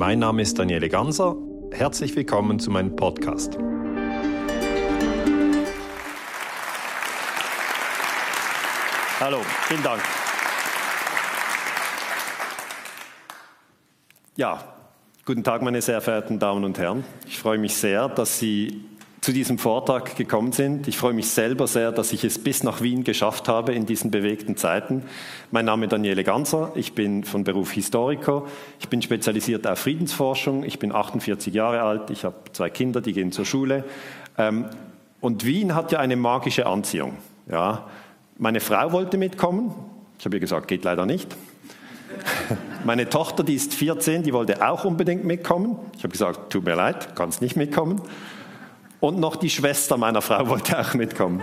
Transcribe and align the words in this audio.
Mein 0.00 0.18
Name 0.18 0.40
ist 0.40 0.58
Daniele 0.58 0.88
Ganser. 0.88 1.36
Herzlich 1.72 2.16
willkommen 2.16 2.58
zu 2.58 2.70
meinem 2.70 2.96
Podcast. 2.96 3.58
Hallo, 9.20 9.42
vielen 9.68 9.82
Dank. 9.82 10.00
Ja, 14.36 14.64
guten 15.26 15.44
Tag, 15.44 15.60
meine 15.60 15.82
sehr 15.82 16.00
verehrten 16.00 16.38
Damen 16.38 16.64
und 16.64 16.78
Herren. 16.78 17.04
Ich 17.26 17.38
freue 17.38 17.58
mich 17.58 17.76
sehr, 17.76 18.08
dass 18.08 18.38
Sie 18.38 18.82
zu 19.20 19.32
diesem 19.32 19.58
Vortrag 19.58 20.16
gekommen 20.16 20.52
sind. 20.52 20.88
Ich 20.88 20.96
freue 20.96 21.12
mich 21.12 21.28
selber 21.28 21.66
sehr, 21.66 21.92
dass 21.92 22.12
ich 22.12 22.24
es 22.24 22.38
bis 22.38 22.62
nach 22.62 22.80
Wien 22.80 23.04
geschafft 23.04 23.48
habe 23.48 23.74
in 23.74 23.84
diesen 23.84 24.10
bewegten 24.10 24.56
Zeiten. 24.56 25.02
Mein 25.50 25.66
Name 25.66 25.86
ist 25.86 25.92
Daniele 25.92 26.24
Ganser, 26.24 26.72
ich 26.74 26.94
bin 26.94 27.24
von 27.24 27.44
Beruf 27.44 27.72
Historiker, 27.72 28.44
ich 28.78 28.88
bin 28.88 29.02
spezialisiert 29.02 29.66
auf 29.66 29.80
Friedensforschung, 29.80 30.64
ich 30.64 30.78
bin 30.78 30.92
48 30.92 31.52
Jahre 31.52 31.82
alt, 31.82 32.08
ich 32.10 32.24
habe 32.24 32.36
zwei 32.52 32.70
Kinder, 32.70 33.02
die 33.02 33.12
gehen 33.12 33.30
zur 33.30 33.44
Schule. 33.44 33.84
Ähm, 34.38 34.66
und 35.20 35.44
Wien 35.44 35.74
hat 35.74 35.92
ja 35.92 35.98
eine 35.98 36.16
magische 36.16 36.64
Anziehung. 36.66 37.18
Ja. 37.50 37.88
Meine 38.38 38.60
Frau 38.60 38.92
wollte 38.92 39.18
mitkommen, 39.18 39.74
ich 40.18 40.24
habe 40.24 40.36
ihr 40.36 40.40
gesagt, 40.40 40.66
geht 40.66 40.84
leider 40.84 41.04
nicht. 41.04 41.36
Meine 42.84 43.08
Tochter, 43.08 43.44
die 43.44 43.54
ist 43.54 43.74
14, 43.74 44.22
die 44.22 44.32
wollte 44.32 44.66
auch 44.66 44.86
unbedingt 44.86 45.24
mitkommen. 45.24 45.76
Ich 45.96 46.04
habe 46.04 46.12
gesagt, 46.12 46.50
tut 46.50 46.64
mir 46.64 46.74
leid, 46.74 47.14
kannst 47.14 47.42
nicht 47.42 47.56
mitkommen. 47.56 48.00
Und 49.00 49.18
noch 49.18 49.36
die 49.36 49.50
Schwester 49.50 49.96
meiner 49.96 50.22
Frau 50.22 50.48
wollte 50.48 50.78
auch 50.78 50.94
mitkommen. 50.94 51.42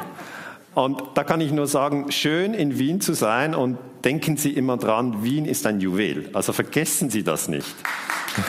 Und 0.75 1.01
da 1.15 1.23
kann 1.23 1.41
ich 1.41 1.51
nur 1.51 1.65
sagen, 1.65 2.11
schön 2.11 2.53
in 2.53 2.77
Wien 2.77 3.01
zu 3.01 3.13
sein 3.13 3.55
und 3.55 3.79
denken 4.05 4.37
Sie 4.37 4.51
immer 4.51 4.77
dran, 4.77 5.23
Wien 5.23 5.45
ist 5.45 5.65
ein 5.65 5.79
Juwel. 5.81 6.29
Also 6.33 6.53
vergessen 6.53 7.09
Sie 7.09 7.23
das 7.23 7.47
nicht. 7.47 7.65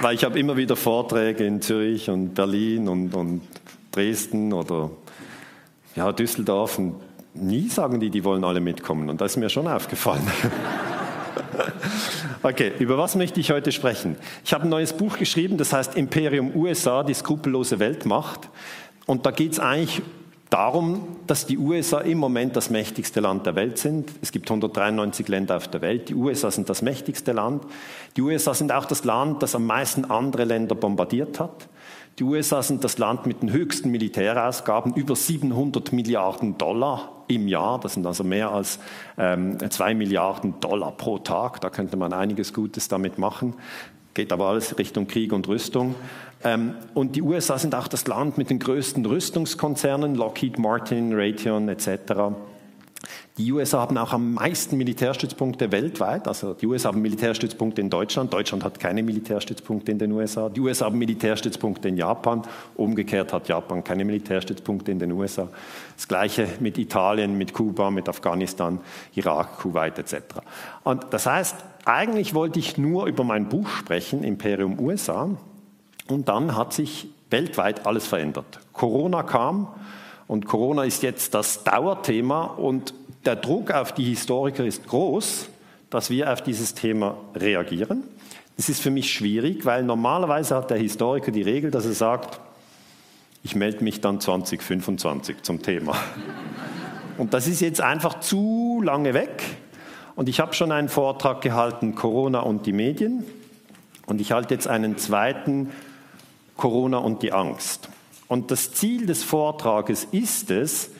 Weil 0.00 0.14
ich 0.14 0.24
habe 0.24 0.38
immer 0.38 0.56
wieder 0.56 0.76
Vorträge 0.76 1.44
in 1.44 1.60
Zürich 1.60 2.08
und 2.08 2.32
Berlin 2.34 2.88
und, 2.88 3.14
und 3.14 3.42
Dresden 3.92 4.54
oder 4.54 4.90
ja, 5.94 6.12
Düsseldorf 6.12 6.78
und 6.78 6.94
nie 7.34 7.68
sagen 7.68 8.00
die, 8.00 8.08
die 8.08 8.24
wollen 8.24 8.44
alle 8.44 8.60
mitkommen. 8.60 9.10
Und 9.10 9.20
das 9.20 9.32
ist 9.32 9.36
mir 9.36 9.50
schon 9.50 9.68
aufgefallen. 9.68 10.26
Okay, 12.42 12.72
über 12.78 12.98
was 12.98 13.16
möchte 13.16 13.40
ich 13.40 13.50
heute 13.50 13.72
sprechen? 13.72 14.16
Ich 14.44 14.52
habe 14.52 14.64
ein 14.64 14.68
neues 14.68 14.92
Buch 14.92 15.18
geschrieben, 15.18 15.56
das 15.56 15.72
heißt 15.72 15.96
Imperium 15.96 16.54
USA, 16.54 17.02
die 17.02 17.14
skrupellose 17.14 17.78
Weltmacht. 17.78 18.48
Und 19.06 19.26
da 19.26 19.30
geht 19.30 19.52
es 19.52 19.60
eigentlich 19.60 20.02
darum, 20.50 21.16
dass 21.26 21.46
die 21.46 21.58
USA 21.58 22.00
im 22.00 22.18
Moment 22.18 22.56
das 22.56 22.70
mächtigste 22.70 23.20
Land 23.20 23.46
der 23.46 23.56
Welt 23.56 23.78
sind. 23.78 24.10
Es 24.22 24.32
gibt 24.32 24.48
193 24.48 25.26
Länder 25.28 25.56
auf 25.56 25.68
der 25.68 25.80
Welt. 25.80 26.08
Die 26.08 26.14
USA 26.14 26.50
sind 26.50 26.68
das 26.68 26.82
mächtigste 26.82 27.32
Land. 27.32 27.64
Die 28.16 28.22
USA 28.22 28.54
sind 28.54 28.72
auch 28.72 28.84
das 28.84 29.04
Land, 29.04 29.42
das 29.42 29.54
am 29.54 29.66
meisten 29.66 30.04
andere 30.04 30.44
Länder 30.44 30.74
bombardiert 30.74 31.40
hat. 31.40 31.68
Die 32.18 32.24
USA 32.24 32.62
sind 32.62 32.82
das 32.82 32.96
Land 32.96 33.26
mit 33.26 33.42
den 33.42 33.52
höchsten 33.52 33.90
Militärausgaben, 33.90 34.94
über 34.94 35.14
700 35.14 35.92
Milliarden 35.92 36.56
Dollar 36.56 37.12
im 37.28 37.46
Jahr. 37.46 37.78
Das 37.78 37.92
sind 37.92 38.06
also 38.06 38.24
mehr 38.24 38.50
als 38.50 38.78
ähm, 39.18 39.58
zwei 39.70 39.94
Milliarden 39.94 40.58
Dollar 40.60 40.92
pro 40.92 41.18
Tag. 41.18 41.60
Da 41.60 41.68
könnte 41.68 41.98
man 41.98 42.14
einiges 42.14 42.54
Gutes 42.54 42.88
damit 42.88 43.18
machen. 43.18 43.52
Geht 44.14 44.32
aber 44.32 44.46
alles 44.46 44.78
Richtung 44.78 45.06
Krieg 45.06 45.30
und 45.34 45.46
Rüstung. 45.46 45.94
Ähm, 46.42 46.74
und 46.94 47.16
die 47.16 47.22
USA 47.22 47.58
sind 47.58 47.74
auch 47.74 47.86
das 47.86 48.06
Land 48.06 48.38
mit 48.38 48.48
den 48.48 48.60
größten 48.60 49.04
Rüstungskonzernen, 49.04 50.14
Lockheed 50.14 50.58
Martin, 50.58 51.12
Raytheon 51.12 51.68
etc. 51.68 51.90
Die 53.38 53.52
USA 53.52 53.80
haben 53.80 53.98
auch 53.98 54.14
am 54.14 54.34
meisten 54.34 54.78
Militärstützpunkte 54.78 55.70
weltweit. 55.70 56.26
Also 56.26 56.54
die 56.54 56.66
USA 56.66 56.88
haben 56.88 57.02
Militärstützpunkte 57.02 57.82
in 57.82 57.90
Deutschland. 57.90 58.32
Deutschland 58.32 58.64
hat 58.64 58.80
keine 58.80 59.02
Militärstützpunkte 59.02 59.92
in 59.92 59.98
den 59.98 60.12
USA. 60.12 60.48
Die 60.48 60.60
USA 60.60 60.86
haben 60.86 60.98
Militärstützpunkte 60.98 61.88
in 61.88 61.98
Japan. 61.98 62.42
Umgekehrt 62.76 63.34
hat 63.34 63.48
Japan 63.48 63.84
keine 63.84 64.06
Militärstützpunkte 64.06 64.90
in 64.90 64.98
den 64.98 65.12
USA. 65.12 65.48
Das 65.96 66.08
Gleiche 66.08 66.48
mit 66.60 66.78
Italien, 66.78 67.36
mit 67.36 67.52
Kuba, 67.52 67.90
mit 67.90 68.08
Afghanistan, 68.08 68.80
Irak, 69.14 69.58
Kuwait 69.58 69.98
etc. 69.98 70.16
Und 70.82 71.04
das 71.10 71.26
heißt, 71.26 71.56
eigentlich 71.84 72.32
wollte 72.32 72.58
ich 72.58 72.78
nur 72.78 73.06
über 73.06 73.22
mein 73.22 73.48
Buch 73.48 73.68
sprechen, 73.68 74.24
Imperium 74.24 74.80
USA. 74.80 75.28
Und 76.08 76.28
dann 76.28 76.56
hat 76.56 76.72
sich 76.72 77.08
weltweit 77.28 77.86
alles 77.86 78.06
verändert. 78.06 78.60
Corona 78.72 79.22
kam 79.22 79.68
und 80.28 80.46
Corona 80.46 80.84
ist 80.84 81.02
jetzt 81.02 81.34
das 81.34 81.64
Dauerthema 81.64 82.44
und 82.44 82.94
der 83.24 83.36
Druck 83.36 83.70
auf 83.70 83.92
die 83.92 84.04
Historiker 84.04 84.64
ist 84.64 84.86
groß, 84.86 85.48
dass 85.90 86.10
wir 86.10 86.32
auf 86.32 86.42
dieses 86.42 86.74
Thema 86.74 87.16
reagieren. 87.34 88.04
Das 88.56 88.68
ist 88.68 88.80
für 88.80 88.90
mich 88.90 89.12
schwierig, 89.12 89.64
weil 89.66 89.82
normalerweise 89.82 90.56
hat 90.56 90.70
der 90.70 90.78
Historiker 90.78 91.30
die 91.30 91.42
Regel, 91.42 91.70
dass 91.70 91.84
er 91.84 91.92
sagt, 91.92 92.40
ich 93.42 93.54
melde 93.54 93.84
mich 93.84 94.00
dann 94.00 94.20
2025 94.20 95.42
zum 95.42 95.62
Thema. 95.62 95.96
Und 97.18 97.32
das 97.32 97.46
ist 97.46 97.60
jetzt 97.60 97.80
einfach 97.80 98.20
zu 98.20 98.82
lange 98.84 99.14
weg. 99.14 99.42
Und 100.16 100.28
ich 100.28 100.40
habe 100.40 100.54
schon 100.54 100.72
einen 100.72 100.88
Vortrag 100.88 101.40
gehalten, 101.40 101.94
Corona 101.94 102.40
und 102.40 102.66
die 102.66 102.72
Medien. 102.72 103.24
Und 104.06 104.20
ich 104.20 104.32
halte 104.32 104.54
jetzt 104.54 104.66
einen 104.66 104.98
zweiten, 104.98 105.70
Corona 106.56 106.98
und 106.98 107.22
die 107.22 107.32
Angst. 107.32 107.88
Und 108.28 108.50
das 108.50 108.72
Ziel 108.72 109.06
des 109.06 109.22
Vortrages 109.22 110.08
ist 110.10 110.50
es, 110.50 110.90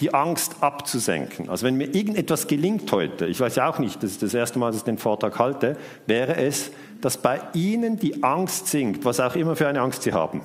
die 0.00 0.12
Angst 0.12 0.56
abzusenken. 0.60 1.48
Also 1.48 1.66
wenn 1.66 1.76
mir 1.76 1.94
irgendetwas 1.94 2.46
gelingt 2.46 2.90
heute, 2.92 3.26
ich 3.26 3.40
weiß 3.40 3.56
ja 3.56 3.68
auch 3.68 3.78
nicht, 3.78 4.02
das 4.02 4.12
ist 4.12 4.22
das 4.22 4.34
erste 4.34 4.58
Mal, 4.58 4.68
dass 4.68 4.78
ich 4.78 4.82
den 4.84 4.98
Vortrag 4.98 5.38
halte, 5.38 5.76
wäre 6.06 6.36
es, 6.36 6.70
dass 7.00 7.16
bei 7.16 7.40
Ihnen 7.54 7.98
die 7.98 8.22
Angst 8.22 8.68
sinkt, 8.68 9.04
was 9.04 9.20
auch 9.20 9.34
immer 9.36 9.56
für 9.56 9.68
eine 9.68 9.80
Angst 9.80 10.02
Sie 10.02 10.12
haben. 10.12 10.42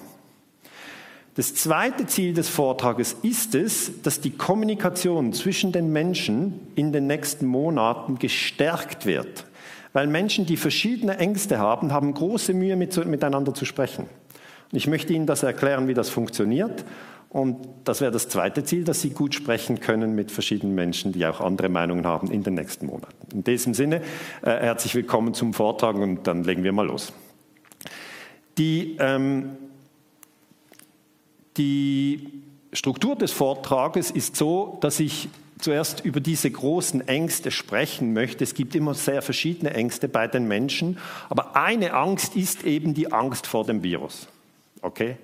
Das 1.36 1.56
zweite 1.56 2.06
Ziel 2.08 2.34
des 2.34 2.50
Vortrages 2.50 3.16
ist 3.24 3.56
es, 3.56 4.02
dass 4.02 4.20
die 4.20 4.32
Kommunikation 4.32 5.32
zwischen 5.32 5.72
den 5.72 5.92
Menschen 5.92 6.60
in 6.76 6.92
den 6.92 7.08
nächsten 7.08 7.46
Monaten 7.46 8.20
gestärkt 8.20 9.06
wird. 9.06 9.46
Weil 9.94 10.08
Menschen, 10.08 10.46
die 10.46 10.58
verschiedene 10.58 11.18
Ängste 11.18 11.58
haben, 11.58 11.94
haben 11.94 12.14
große 12.14 12.54
Mühe, 12.54 12.76
miteinander 12.76 13.54
zu 13.54 13.66
sprechen. 13.66 14.08
Ich 14.72 14.88
möchte 14.88 15.14
Ihnen 15.14 15.26
das 15.26 15.44
erklären, 15.44 15.88
wie 15.88 15.94
das 15.94 16.10
funktioniert. 16.10 16.86
Und 17.30 17.66
das 17.86 18.02
wäre 18.02 18.12
das 18.12 18.28
zweite 18.28 18.64
Ziel, 18.64 18.84
dass 18.84 19.02
Sie 19.02 19.12
gut 19.12 19.34
sprechen 19.34 19.80
können 19.80 20.16
mit 20.16 20.32
verschiedenen 20.32 20.76
Menschen, 20.76 21.14
die 21.14 21.26
auch 21.26 21.40
andere 21.40 21.70
Meinungen 21.70 22.06
haben 22.06 22.30
in 22.30 22.44
den 22.44 22.56
nächsten 22.56 22.88
Monaten. 22.88 23.16
In 23.32 23.44
diesem 23.44 23.74
Sinne, 23.74 24.02
äh, 24.42 24.50
herzlich 24.50 24.96
willkommen 24.96 25.34
zum 25.34 25.54
Vortrag 25.54 25.96
und 25.96 26.28
dann 26.28 26.44
legen 26.44 26.64
wir 26.64 26.74
mal 26.74 26.88
los. 26.88 27.14
Die, 28.58 28.98
ähm, 29.00 29.52
die 31.56 32.44
Struktur 32.74 33.16
des 33.16 33.32
Vortrages 33.32 34.12
ist 34.12 34.36
so, 34.36 34.78
dass 34.82 35.00
ich 35.00 35.30
zuerst 35.58 36.04
über 36.04 36.20
diese 36.20 36.52
großen 36.52 37.08
Ängste 37.08 37.52
sprechen 37.52 38.14
möchte. 38.14 38.44
Es 38.44 38.56
gibt 38.56 38.76
immer 38.76 38.94
sehr 38.94 39.22
verschiedene 39.22 39.74
Ängste 39.74 40.10
bei 40.10 40.28
den 40.28 40.48
Menschen, 40.48 40.98
aber 41.30 41.56
eine 41.56 41.94
Angst 41.94 42.36
ist 42.36 42.66
eben 42.66 42.94
die 42.94 43.14
Angst 43.14 43.48
vor 43.48 43.66
dem 43.66 43.84
Virus. 43.84 44.28
Okay? 44.82 45.18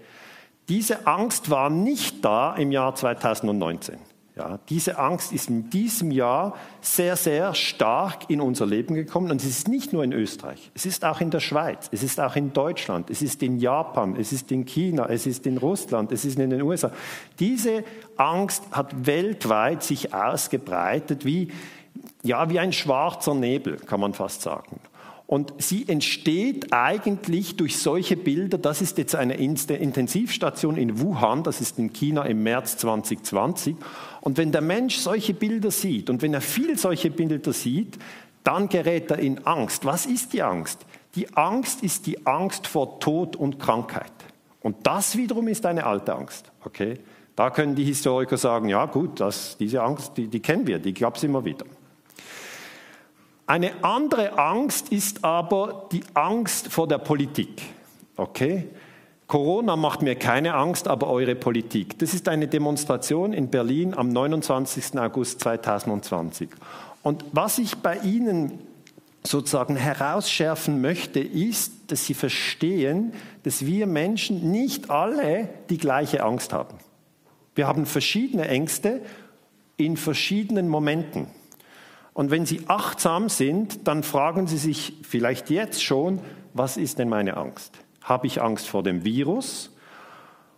Diese 0.69 1.07
Angst 1.07 1.49
war 1.49 1.69
nicht 1.69 2.23
da 2.23 2.55
im 2.55 2.71
Jahr 2.71 2.93
2019. 2.93 3.97
Ja, 4.37 4.59
diese 4.69 4.99
Angst 4.99 5.33
ist 5.33 5.49
in 5.49 5.71
diesem 5.71 6.11
Jahr 6.11 6.55
sehr, 6.79 7.15
sehr 7.15 7.55
stark 7.55 8.29
in 8.29 8.39
unser 8.39 8.67
Leben 8.67 8.93
gekommen. 8.93 9.31
Und 9.31 9.41
es 9.41 9.47
ist 9.47 9.67
nicht 9.67 9.93
nur 9.93 10.03
in 10.03 10.13
Österreich, 10.13 10.69
es 10.75 10.85
ist 10.85 11.03
auch 11.03 11.21
in 11.21 11.31
der 11.31 11.39
Schweiz, 11.39 11.89
es 11.91 12.03
ist 12.03 12.19
auch 12.19 12.35
in 12.35 12.53
Deutschland, 12.53 13.09
es 13.09 13.23
ist 13.23 13.41
in 13.41 13.57
Japan, 13.57 14.15
es 14.15 14.31
ist 14.31 14.51
in 14.51 14.65
China, 14.65 15.07
es 15.09 15.25
ist 15.25 15.47
in 15.47 15.57
Russland, 15.57 16.11
es 16.11 16.23
ist 16.23 16.37
in 16.37 16.51
den 16.51 16.61
USA. 16.61 16.91
Diese 17.39 17.83
Angst 18.15 18.63
hat 18.69 19.07
weltweit 19.07 19.81
sich 19.81 20.13
ausgebreitet 20.13 21.25
wie, 21.25 21.51
ja, 22.21 22.47
wie 22.51 22.59
ein 22.59 22.73
schwarzer 22.73 23.33
Nebel, 23.33 23.77
kann 23.77 23.99
man 23.99 24.13
fast 24.13 24.43
sagen. 24.43 24.79
Und 25.27 25.53
sie 25.57 25.87
entsteht 25.89 26.71
eigentlich 26.71 27.57
durch 27.57 27.77
solche 27.77 28.15
Bilder. 28.15 28.57
Das 28.57 28.81
ist 28.81 28.97
jetzt 28.97 29.13
eine 29.13 29.35
Intensivstation 29.35 30.77
in 30.77 31.01
Wuhan, 31.01 31.43
das 31.43 31.59
ist 31.59 31.77
in 31.77 31.91
China 31.91 32.23
im 32.23 32.43
März 32.43 32.77
2020. 32.77 33.75
Und 34.21 34.37
wenn 34.37 34.53
der 34.53 34.61
Mensch 34.61 34.95
solche 34.95 35.33
Bilder 35.33 35.69
sieht 35.69 36.09
und 36.09 36.21
wenn 36.21 36.33
er 36.33 36.39
viel 36.39 36.77
solche 36.77 37.11
Bilder 37.11 37.51
sieht, 37.51 37.99
dann 38.45 38.69
gerät 38.69 39.11
er 39.11 39.19
in 39.19 39.45
Angst. 39.45 39.83
Was 39.83 40.05
ist 40.05 40.31
die 40.31 40.41
Angst? 40.41 40.85
Die 41.15 41.35
Angst 41.35 41.83
ist 41.83 42.07
die 42.07 42.25
Angst 42.25 42.65
vor 42.65 43.01
Tod 43.01 43.35
und 43.35 43.59
Krankheit. 43.59 44.13
Und 44.61 44.87
das 44.87 45.17
wiederum 45.17 45.49
ist 45.49 45.65
eine 45.65 45.85
alte 45.85 46.15
Angst. 46.15 46.51
Okay? 46.63 46.93
Da 47.35 47.49
können 47.49 47.75
die 47.75 47.83
Historiker 47.83 48.37
sagen, 48.37 48.69
ja 48.69 48.85
gut, 48.85 49.19
das, 49.19 49.57
diese 49.57 49.83
Angst, 49.83 50.13
die, 50.15 50.27
die 50.27 50.39
kennen 50.39 50.65
wir, 50.65 50.79
die 50.79 50.93
gab 50.93 51.17
es 51.17 51.23
immer 51.23 51.43
wieder. 51.43 51.65
Eine 53.47 53.81
andere 53.81 54.37
Angst 54.37 54.89
ist 54.89 55.23
aber 55.23 55.87
die 55.93 56.03
Angst 56.13 56.67
vor 56.67 56.85
der 56.85 56.97
Politik. 56.97 57.61
Okay? 58.17 58.67
Corona 59.27 59.77
macht 59.77 60.01
mir 60.01 60.15
keine 60.15 60.53
Angst, 60.53 60.87
aber 60.89 61.07
eure 61.07 61.33
Politik. 61.35 61.97
Das 61.99 62.13
ist 62.13 62.27
eine 62.27 62.49
Demonstration 62.49 63.31
in 63.31 63.49
Berlin 63.49 63.93
am 63.93 64.09
29. 64.09 64.99
August 64.99 65.39
2020. 65.39 66.49
Und 67.03 67.23
was 67.31 67.57
ich 67.57 67.77
bei 67.77 67.97
Ihnen 67.99 68.59
sozusagen 69.23 69.77
herausschärfen 69.77 70.81
möchte, 70.81 71.21
ist, 71.21 71.71
dass 71.87 72.05
Sie 72.05 72.13
verstehen, 72.13 73.13
dass 73.43 73.65
wir 73.65 73.87
Menschen 73.87 74.51
nicht 74.51 74.89
alle 74.89 75.47
die 75.69 75.77
gleiche 75.77 76.23
Angst 76.23 76.51
haben. 76.51 76.77
Wir 77.55 77.67
haben 77.67 77.85
verschiedene 77.85 78.47
Ängste 78.47 79.01
in 79.77 79.95
verschiedenen 79.95 80.67
Momenten. 80.67 81.27
Und 82.17 82.31
wenn 82.31 82.47
Sie 82.47 82.61
achtsam 82.65 83.29
sind, 83.29 83.87
dann 83.87 84.01
fragen 84.01 84.47
Sie 84.47 84.57
sich 84.57 84.93
vielleicht 85.03 85.51
jetzt 85.51 85.83
schon, 85.83 86.19
was 86.55 86.75
ist 86.75 86.97
denn 86.97 87.09
meine 87.09 87.37
Angst? 87.37 87.77
Habe 88.01 88.25
ich 88.25 88.41
Angst 88.41 88.67
vor 88.67 88.81
dem 88.81 89.03
Virus? 89.03 89.71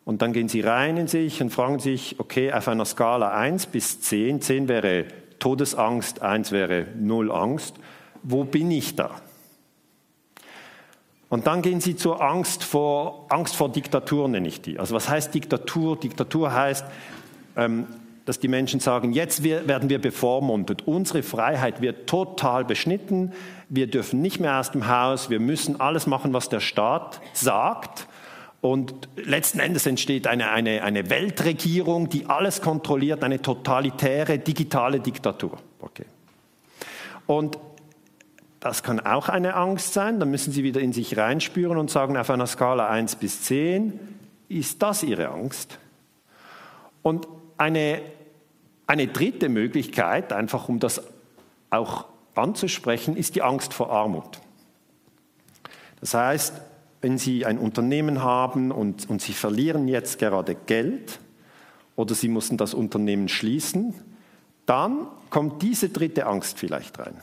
Und 0.05 0.21
dann 0.21 0.31
gehen 0.31 0.47
Sie 0.47 0.61
rein 0.61 0.95
in 0.95 1.07
sich 1.07 1.41
und 1.41 1.49
fragen 1.49 1.79
sich, 1.79 2.17
okay, 2.17 2.53
auf 2.53 2.69
einer 2.69 2.85
Skala 2.85 3.31
1 3.31 3.65
bis 3.65 3.99
10, 3.99 4.39
10 4.39 4.69
wäre 4.69 5.07
Todesangst, 5.39 6.21
1 6.21 6.53
wäre 6.53 6.87
Null 6.97 7.29
Angst, 7.29 7.75
wo 8.23 8.45
bin 8.45 8.71
ich 8.71 8.95
da? 8.95 9.19
Und 11.27 11.45
dann 11.45 11.61
gehen 11.61 11.81
Sie 11.81 11.97
zur 11.97 12.21
Angst 12.21 12.63
vor, 12.63 13.25
Angst 13.27 13.57
vor 13.57 13.67
Diktatur, 13.69 14.29
nenne 14.29 14.47
ich 14.47 14.61
die. 14.61 14.79
Also 14.79 14.95
was 14.95 15.09
heißt 15.09 15.33
Diktatur? 15.33 15.99
Diktatur 15.99 16.53
heißt, 16.53 16.85
ähm, 17.57 17.85
dass 18.29 18.39
die 18.39 18.47
Menschen 18.47 18.79
sagen, 18.79 19.11
jetzt 19.11 19.41
werden 19.41 19.89
wir 19.89 19.99
bevormundet, 19.99 20.83
unsere 20.85 21.23
Freiheit 21.23 21.81
wird 21.81 22.05
total 22.07 22.63
beschnitten, 22.63 23.33
wir 23.69 23.87
dürfen 23.87 24.21
nicht 24.21 24.39
mehr 24.39 24.59
aus 24.59 24.69
dem 24.69 24.87
Haus, 24.87 25.31
wir 25.31 25.39
müssen 25.39 25.81
alles 25.81 26.05
machen, 26.05 26.31
was 26.31 26.47
der 26.47 26.59
Staat 26.59 27.21
sagt. 27.33 28.07
Und 28.61 29.09
letzten 29.15 29.59
Endes 29.59 29.87
entsteht 29.87 30.27
eine, 30.27 30.51
eine, 30.51 30.83
eine 30.83 31.09
Weltregierung, 31.09 32.09
die 32.09 32.27
alles 32.27 32.61
kontrolliert, 32.61 33.23
eine 33.23 33.41
totalitäre 33.41 34.37
digitale 34.37 34.99
Diktatur. 34.99 35.57
Okay. 35.81 36.05
Und 37.25 37.57
das 38.59 38.83
kann 38.83 38.99
auch 38.99 39.27
eine 39.29 39.55
Angst 39.55 39.93
sein. 39.93 40.19
Dann 40.19 40.29
müssen 40.29 40.53
Sie 40.53 40.63
wieder 40.63 40.81
in 40.81 40.93
sich 40.93 41.17
reinspüren 41.17 41.79
und 41.79 41.89
sagen, 41.89 42.15
auf 42.15 42.29
einer 42.29 42.45
Skala 42.45 42.89
1 42.89 43.15
bis 43.15 43.41
10, 43.41 43.99
ist 44.49 44.83
das 44.83 45.01
Ihre 45.01 45.29
Angst? 45.29 45.79
Und 47.01 47.27
eine, 47.57 48.01
eine 48.89 49.05
dritte 49.05 49.49
Möglichkeit, 49.49 50.33
einfach 50.33 50.67
um 50.67 50.79
das 50.79 51.03
auch 51.69 52.05
anzusprechen, 52.33 53.15
ist 53.15 53.35
die 53.35 53.43
Angst 53.43 53.71
vor 53.71 53.91
Armut. 53.91 54.41
Das 55.99 56.15
heißt, 56.15 56.59
wenn 57.01 57.19
Sie 57.19 57.45
ein 57.45 57.59
Unternehmen 57.59 58.23
haben 58.23 58.71
und, 58.71 59.07
und 59.07 59.21
Sie 59.21 59.33
verlieren 59.33 59.87
jetzt 59.87 60.17
gerade 60.17 60.55
Geld 60.55 61.19
oder 61.95 62.15
Sie 62.15 62.29
mussten 62.29 62.57
das 62.57 62.73
Unternehmen 62.73 63.29
schließen, 63.29 63.93
dann 64.65 65.05
kommt 65.29 65.61
diese 65.61 65.89
dritte 65.89 66.25
Angst 66.25 66.57
vielleicht 66.57 66.97
rein. 66.97 67.21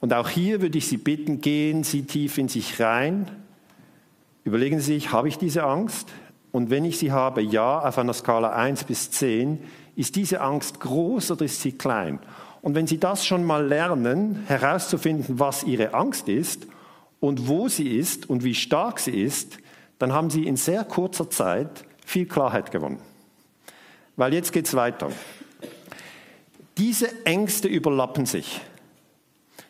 Und 0.00 0.14
auch 0.14 0.30
hier 0.30 0.62
würde 0.62 0.78
ich 0.78 0.88
Sie 0.88 0.96
bitten, 0.96 1.42
gehen 1.42 1.84
Sie 1.84 2.04
tief 2.04 2.38
in 2.38 2.48
sich 2.48 2.80
rein. 2.80 3.30
Überlegen 4.44 4.80
Sie 4.80 4.94
sich, 4.94 5.12
habe 5.12 5.28
ich 5.28 5.36
diese 5.36 5.64
Angst? 5.64 6.08
Und 6.52 6.68
wenn 6.68 6.84
ich 6.84 6.98
sie 6.98 7.10
habe, 7.10 7.40
ja, 7.40 7.80
auf 7.80 7.98
einer 7.98 8.12
Skala 8.12 8.52
1 8.52 8.84
bis 8.84 9.10
10, 9.10 9.58
ist 9.96 10.16
diese 10.16 10.40
Angst 10.40 10.80
groß 10.80 11.32
oder 11.32 11.44
ist 11.44 11.60
sie 11.60 11.72
klein? 11.72 12.18
Und 12.62 12.76
wenn 12.76 12.86
Sie 12.86 12.98
das 12.98 13.26
schon 13.26 13.44
mal 13.44 13.66
lernen, 13.66 14.44
herauszufinden, 14.46 15.40
was 15.40 15.64
Ihre 15.64 15.94
Angst 15.94 16.28
ist 16.28 16.66
und 17.18 17.48
wo 17.48 17.68
sie 17.68 17.96
ist 17.96 18.30
und 18.30 18.44
wie 18.44 18.54
stark 18.54 19.00
sie 19.00 19.20
ist, 19.20 19.58
dann 19.98 20.12
haben 20.12 20.30
Sie 20.30 20.46
in 20.46 20.56
sehr 20.56 20.84
kurzer 20.84 21.28
Zeit 21.28 21.84
viel 22.06 22.26
Klarheit 22.26 22.70
gewonnen. 22.70 23.00
Weil 24.16 24.32
jetzt 24.32 24.52
geht 24.52 24.66
es 24.66 24.74
weiter. 24.74 25.10
Diese 26.78 27.26
Ängste 27.26 27.68
überlappen 27.68 28.26
sich. 28.26 28.60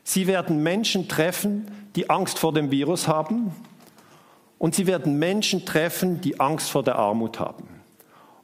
Sie 0.05 0.27
werden 0.27 0.63
Menschen 0.63 1.09
treffen, 1.09 1.71
die 1.97 2.11
Angst 2.11 2.39
vor 2.39 2.53
dem 2.53 2.71
Virus 2.71 3.09
haben. 3.09 3.53
Und 4.59 4.75
sie 4.75 4.87
werden 4.87 5.19
Menschen 5.19 5.65
treffen, 5.65 6.21
die 6.21 6.39
Angst 6.39 6.71
vor 6.71 6.83
der 6.83 6.97
Armut 6.97 7.41
haben. 7.41 7.72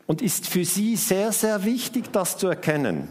Und 0.08 0.22
ist 0.22 0.46
für 0.46 0.64
sie 0.64 0.96
sehr, 0.96 1.32
sehr 1.32 1.64
wichtig, 1.64 2.10
das 2.12 2.38
zu 2.38 2.48
erkennen. 2.48 3.08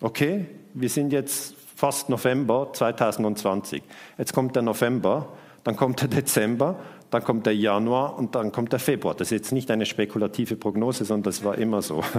Okay, 0.00 0.46
wir 0.72 0.88
sind 0.88 1.12
jetzt 1.12 1.54
fast 1.76 2.08
November 2.08 2.70
2020. 2.72 3.82
Jetzt 4.16 4.32
kommt 4.32 4.56
der 4.56 4.62
November, 4.62 5.28
dann 5.64 5.76
kommt 5.76 6.00
der 6.00 6.08
Dezember, 6.08 6.76
dann 7.10 7.22
kommt 7.22 7.44
der 7.44 7.54
Januar 7.54 8.18
und 8.18 8.34
dann 8.34 8.52
kommt 8.52 8.72
der 8.72 8.78
Februar. 8.78 9.14
Das 9.14 9.26
ist 9.26 9.32
jetzt 9.32 9.52
nicht 9.52 9.70
eine 9.70 9.84
spekulative 9.84 10.56
Prognose, 10.56 11.04
sondern 11.04 11.24
das 11.24 11.44
war 11.44 11.58
immer 11.58 11.82
so. 11.82 12.02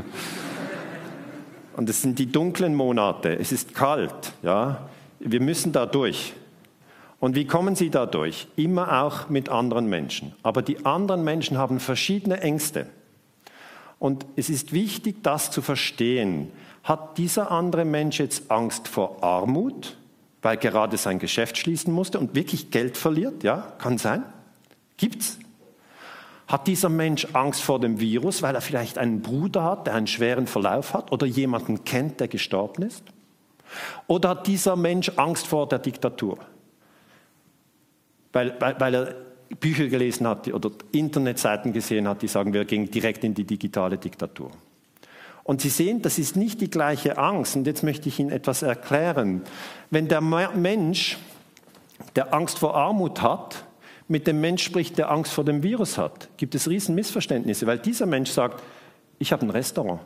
Und 1.76 1.90
es 1.90 2.02
sind 2.02 2.20
die 2.20 2.30
dunklen 2.30 2.76
Monate. 2.76 3.40
Es 3.40 3.52
ist 3.52 3.74
kalt, 3.74 4.34
ja. 4.44 4.90
Wir 5.20 5.42
müssen 5.42 5.72
da 5.72 5.86
durch. 5.88 6.34
Und 7.20 7.36
wie 7.36 7.48
kommen 7.48 7.76
Sie 7.76 7.90
da 7.90 8.06
durch? 8.06 8.50
Immer 8.56 9.04
auch 9.04 9.30
mit 9.30 9.50
anderen 9.50 9.88
Menschen. 9.88 10.36
Aber 10.44 10.62
die 10.62 10.86
anderen 10.86 11.24
Menschen 11.24 11.58
haben 11.58 11.80
verschiedene 11.80 12.42
Ängste. 12.42 12.88
Und 14.02 14.26
es 14.36 14.50
ist 14.50 14.74
wichtig, 14.74 15.22
das 15.22 15.52
zu 15.52 15.62
verstehen. 15.62 16.52
Hat 16.84 17.20
dieser 17.20 17.52
andere 17.52 17.86
Mensch 17.86 18.20
jetzt 18.20 18.50
Angst 18.50 18.88
vor 18.88 19.24
Armut, 19.24 19.96
weil 20.42 20.58
gerade 20.58 20.98
sein 20.98 21.20
Geschäft 21.20 21.60
schließen 21.60 21.94
musste 21.94 22.18
und 22.18 22.34
wirklich 22.34 22.72
Geld 22.72 22.98
verliert? 22.98 23.44
Ja, 23.44 23.58
kann 23.78 24.00
sein. 24.00 24.24
Gibt's. 24.98 25.38
Hat 26.48 26.66
dieser 26.66 26.90
Mensch 26.90 27.28
Angst 27.34 27.62
vor 27.62 27.80
dem 27.80 28.00
Virus, 28.00 28.42
weil 28.42 28.56
er 28.56 28.62
vielleicht 28.62 28.98
einen 28.98 29.22
Bruder 29.22 29.64
hat, 29.64 29.86
der 29.86 29.94
einen 29.94 30.08
schweren 30.08 30.48
Verlauf 30.48 30.96
hat 30.96 31.12
oder 31.12 31.28
jemanden 31.28 31.84
kennt, 31.84 32.20
der 32.20 32.28
gestorben 32.28 32.82
ist? 32.82 33.04
Oder 34.08 34.30
hat 34.30 34.48
dieser 34.48 34.76
Mensch 34.76 35.12
Angst 35.18 35.46
vor 35.46 35.70
der 35.70 35.78
Diktatur? 35.78 36.40
Weil, 38.34 38.60
weil, 38.60 38.80
weil 38.80 38.96
er 38.96 39.16
Bücher 39.60 39.88
gelesen 39.88 40.28
hat 40.28 40.48
oder 40.52 40.72
Internetseiten 40.92 41.74
gesehen 41.74 42.08
hat, 42.08 42.22
die 42.22 42.28
sagen, 42.28 42.54
wir 42.54 42.66
gehen 42.66 42.90
direkt 42.90 43.24
in 43.24 43.34
die 43.34 43.44
digitale 43.44 43.98
Diktatur. 43.98 44.52
Und 45.44 45.62
Sie 45.62 45.70
sehen, 45.70 46.02
das 46.02 46.20
ist 46.20 46.36
nicht 46.36 46.62
die 46.62 46.70
gleiche 46.70 47.18
Angst. 47.18 47.56
Und 47.56 47.66
jetzt 47.66 47.84
möchte 47.84 48.10
ich 48.10 48.20
Ihnen 48.20 48.32
etwas 48.32 48.62
erklären. 48.62 49.42
Wenn 49.90 50.08
der 50.08 50.22
Mensch, 50.22 51.18
der 52.16 52.34
Angst 52.34 52.60
vor 52.60 52.76
Armut 52.76 53.22
hat, 53.22 53.66
mit 54.08 54.28
dem 54.28 54.42
Mensch 54.42 54.64
spricht, 54.64 54.98
der 54.98 55.10
Angst 55.10 55.34
vor 55.34 55.46
dem 55.46 55.64
Virus 55.64 55.98
hat, 55.98 56.30
gibt 56.38 56.54
es 56.54 56.70
riesen 56.70 56.96
Missverständnisse, 56.96 57.66
weil 57.66 57.80
dieser 57.80 58.06
Mensch 58.06 58.30
sagt, 58.30 58.62
ich 59.20 59.32
habe 59.32 59.46
ein 59.46 59.50
Restaurant. 59.50 60.02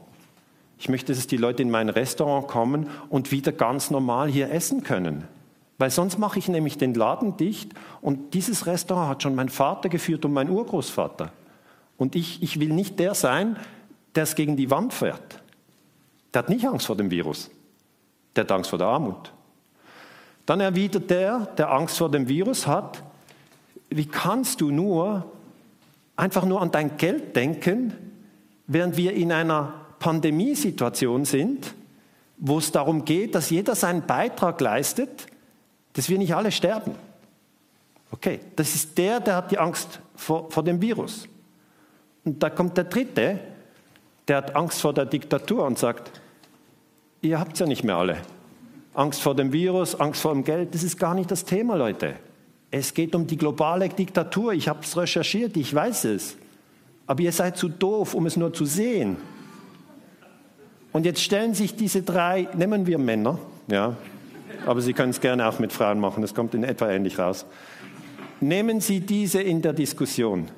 Ich 0.77 0.89
möchte, 0.89 1.13
dass 1.13 1.27
die 1.27 1.37
Leute 1.37 1.63
in 1.63 1.71
mein 1.71 1.89
Restaurant 1.89 2.47
kommen 2.47 2.89
und 3.09 3.31
wieder 3.31 3.51
ganz 3.51 3.91
normal 3.91 4.29
hier 4.29 4.51
essen 4.51 4.83
können. 4.83 5.23
Weil 5.77 5.89
sonst 5.89 6.17
mache 6.17 6.39
ich 6.39 6.47
nämlich 6.47 6.77
den 6.77 6.93
Laden 6.93 7.35
dicht 7.37 7.71
und 8.01 8.33
dieses 8.33 8.65
Restaurant 8.65 9.09
hat 9.09 9.23
schon 9.23 9.35
mein 9.35 9.49
Vater 9.49 9.89
geführt 9.89 10.23
und 10.23 10.33
mein 10.33 10.49
Urgroßvater. 10.49 11.31
Und 11.97 12.15
ich, 12.15 12.41
ich 12.41 12.59
will 12.59 12.69
nicht 12.69 12.99
der 12.99 13.13
sein, 13.13 13.57
der 14.15 14.23
es 14.23 14.35
gegen 14.35 14.55
die 14.55 14.71
Wand 14.71 14.93
fährt. 14.93 15.41
Der 16.33 16.39
hat 16.39 16.49
nicht 16.49 16.65
Angst 16.65 16.85
vor 16.85 16.95
dem 16.95 17.11
Virus. 17.11 17.49
Der 18.35 18.43
hat 18.43 18.51
Angst 18.51 18.69
vor 18.69 18.79
der 18.79 18.87
Armut. 18.87 19.33
Dann 20.45 20.59
erwidert 20.59 21.09
der, 21.09 21.47
der 21.57 21.71
Angst 21.71 21.97
vor 21.97 22.11
dem 22.11 22.27
Virus 22.27 22.67
hat, 22.67 23.01
wie 23.89 24.05
kannst 24.05 24.61
du 24.61 24.71
nur 24.71 25.25
einfach 26.15 26.45
nur 26.45 26.61
an 26.61 26.71
dein 26.71 26.97
Geld 26.97 27.35
denken, 27.35 27.93
während 28.67 28.97
wir 28.97 29.13
in 29.13 29.31
einer 29.31 29.73
Pandemiesituation 29.99 31.25
sind, 31.25 31.73
wo 32.37 32.57
es 32.57 32.71
darum 32.71 33.05
geht, 33.05 33.35
dass 33.35 33.49
jeder 33.49 33.75
seinen 33.75 34.05
Beitrag 34.05 34.59
leistet, 34.61 35.27
dass 35.95 36.09
wir 36.09 36.17
nicht 36.17 36.35
alle 36.35 36.51
sterben. 36.51 36.93
Okay, 38.11 38.39
das 38.55 38.75
ist 38.75 38.97
der, 38.97 39.19
der 39.19 39.37
hat 39.37 39.51
die 39.51 39.57
Angst 39.57 39.99
vor, 40.15 40.51
vor 40.51 40.63
dem 40.63 40.81
Virus. 40.81 41.27
Und 42.23 42.41
da 42.43 42.49
kommt 42.49 42.77
der 42.77 42.83
Dritte, 42.83 43.39
der 44.27 44.37
hat 44.37 44.55
Angst 44.55 44.81
vor 44.81 44.93
der 44.93 45.05
Diktatur 45.05 45.65
und 45.65 45.79
sagt, 45.79 46.21
ihr 47.21 47.39
habt 47.39 47.53
es 47.53 47.59
ja 47.59 47.65
nicht 47.65 47.83
mehr 47.83 47.95
alle. 47.95 48.17
Angst 48.93 49.21
vor 49.21 49.35
dem 49.35 49.51
Virus, 49.51 49.99
Angst 49.99 50.21
vor 50.21 50.33
dem 50.33 50.43
Geld, 50.43 50.73
das 50.73 50.83
ist 50.83 50.97
gar 50.97 51.13
nicht 51.13 51.31
das 51.31 51.45
Thema, 51.45 51.75
Leute. 51.75 52.15
Es 52.71 52.93
geht 52.93 53.15
um 53.15 53.27
die 53.27 53.37
globale 53.37 53.87
Diktatur. 53.89 54.53
Ich 54.53 54.67
habe 54.67 54.79
es 54.81 54.97
recherchiert, 54.97 55.55
ich 55.55 55.73
weiß 55.73 56.05
es. 56.05 56.35
Aber 57.07 57.21
ihr 57.21 57.31
seid 57.31 57.57
zu 57.57 57.69
doof, 57.69 58.13
um 58.13 58.25
es 58.25 58.35
nur 58.35 58.53
zu 58.53 58.65
sehen. 58.65 59.17
Und 60.91 61.05
jetzt 61.05 61.21
stellen 61.21 61.53
sich 61.53 61.75
diese 61.75 62.01
drei, 62.01 62.47
nehmen 62.55 62.87
wir 62.87 62.97
Männer, 62.97 63.37
ja, 63.67 63.95
aber 64.65 64.81
Sie 64.81 64.93
können 64.93 65.11
es 65.11 65.21
gerne 65.21 65.47
auch 65.47 65.59
mit 65.59 65.71
Frauen 65.71 65.99
machen, 65.99 66.21
das 66.21 66.33
kommt 66.33 66.53
in 66.53 66.63
etwa 66.63 66.89
ähnlich 66.89 67.19
raus. 67.19 67.45
Nehmen 68.41 68.81
Sie 68.81 68.99
diese 68.99 69.41
in 69.41 69.61
der 69.61 69.73
Diskussion. 69.73 70.49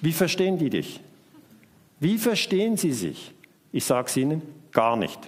Wie 0.00 0.12
verstehen 0.12 0.58
die 0.58 0.70
dich? 0.70 1.00
Wie 2.00 2.18
verstehen 2.18 2.76
sie 2.76 2.92
sich? 2.92 3.32
Ich 3.72 3.84
sage 3.84 4.08
es 4.08 4.16
Ihnen, 4.16 4.42
gar 4.72 4.96
nicht. 4.96 5.18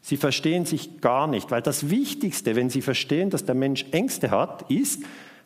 Sie 0.00 0.16
verstehen 0.16 0.66
sich 0.66 1.00
gar 1.00 1.26
nicht, 1.26 1.50
weil 1.50 1.62
das 1.62 1.88
Wichtigste, 1.88 2.56
wenn 2.56 2.68
Sie 2.68 2.82
verstehen, 2.82 3.30
dass 3.30 3.44
der 3.44 3.54
Mensch 3.54 3.86
Ängste 3.90 4.30
hat, 4.30 4.70
ist, 4.70 5.02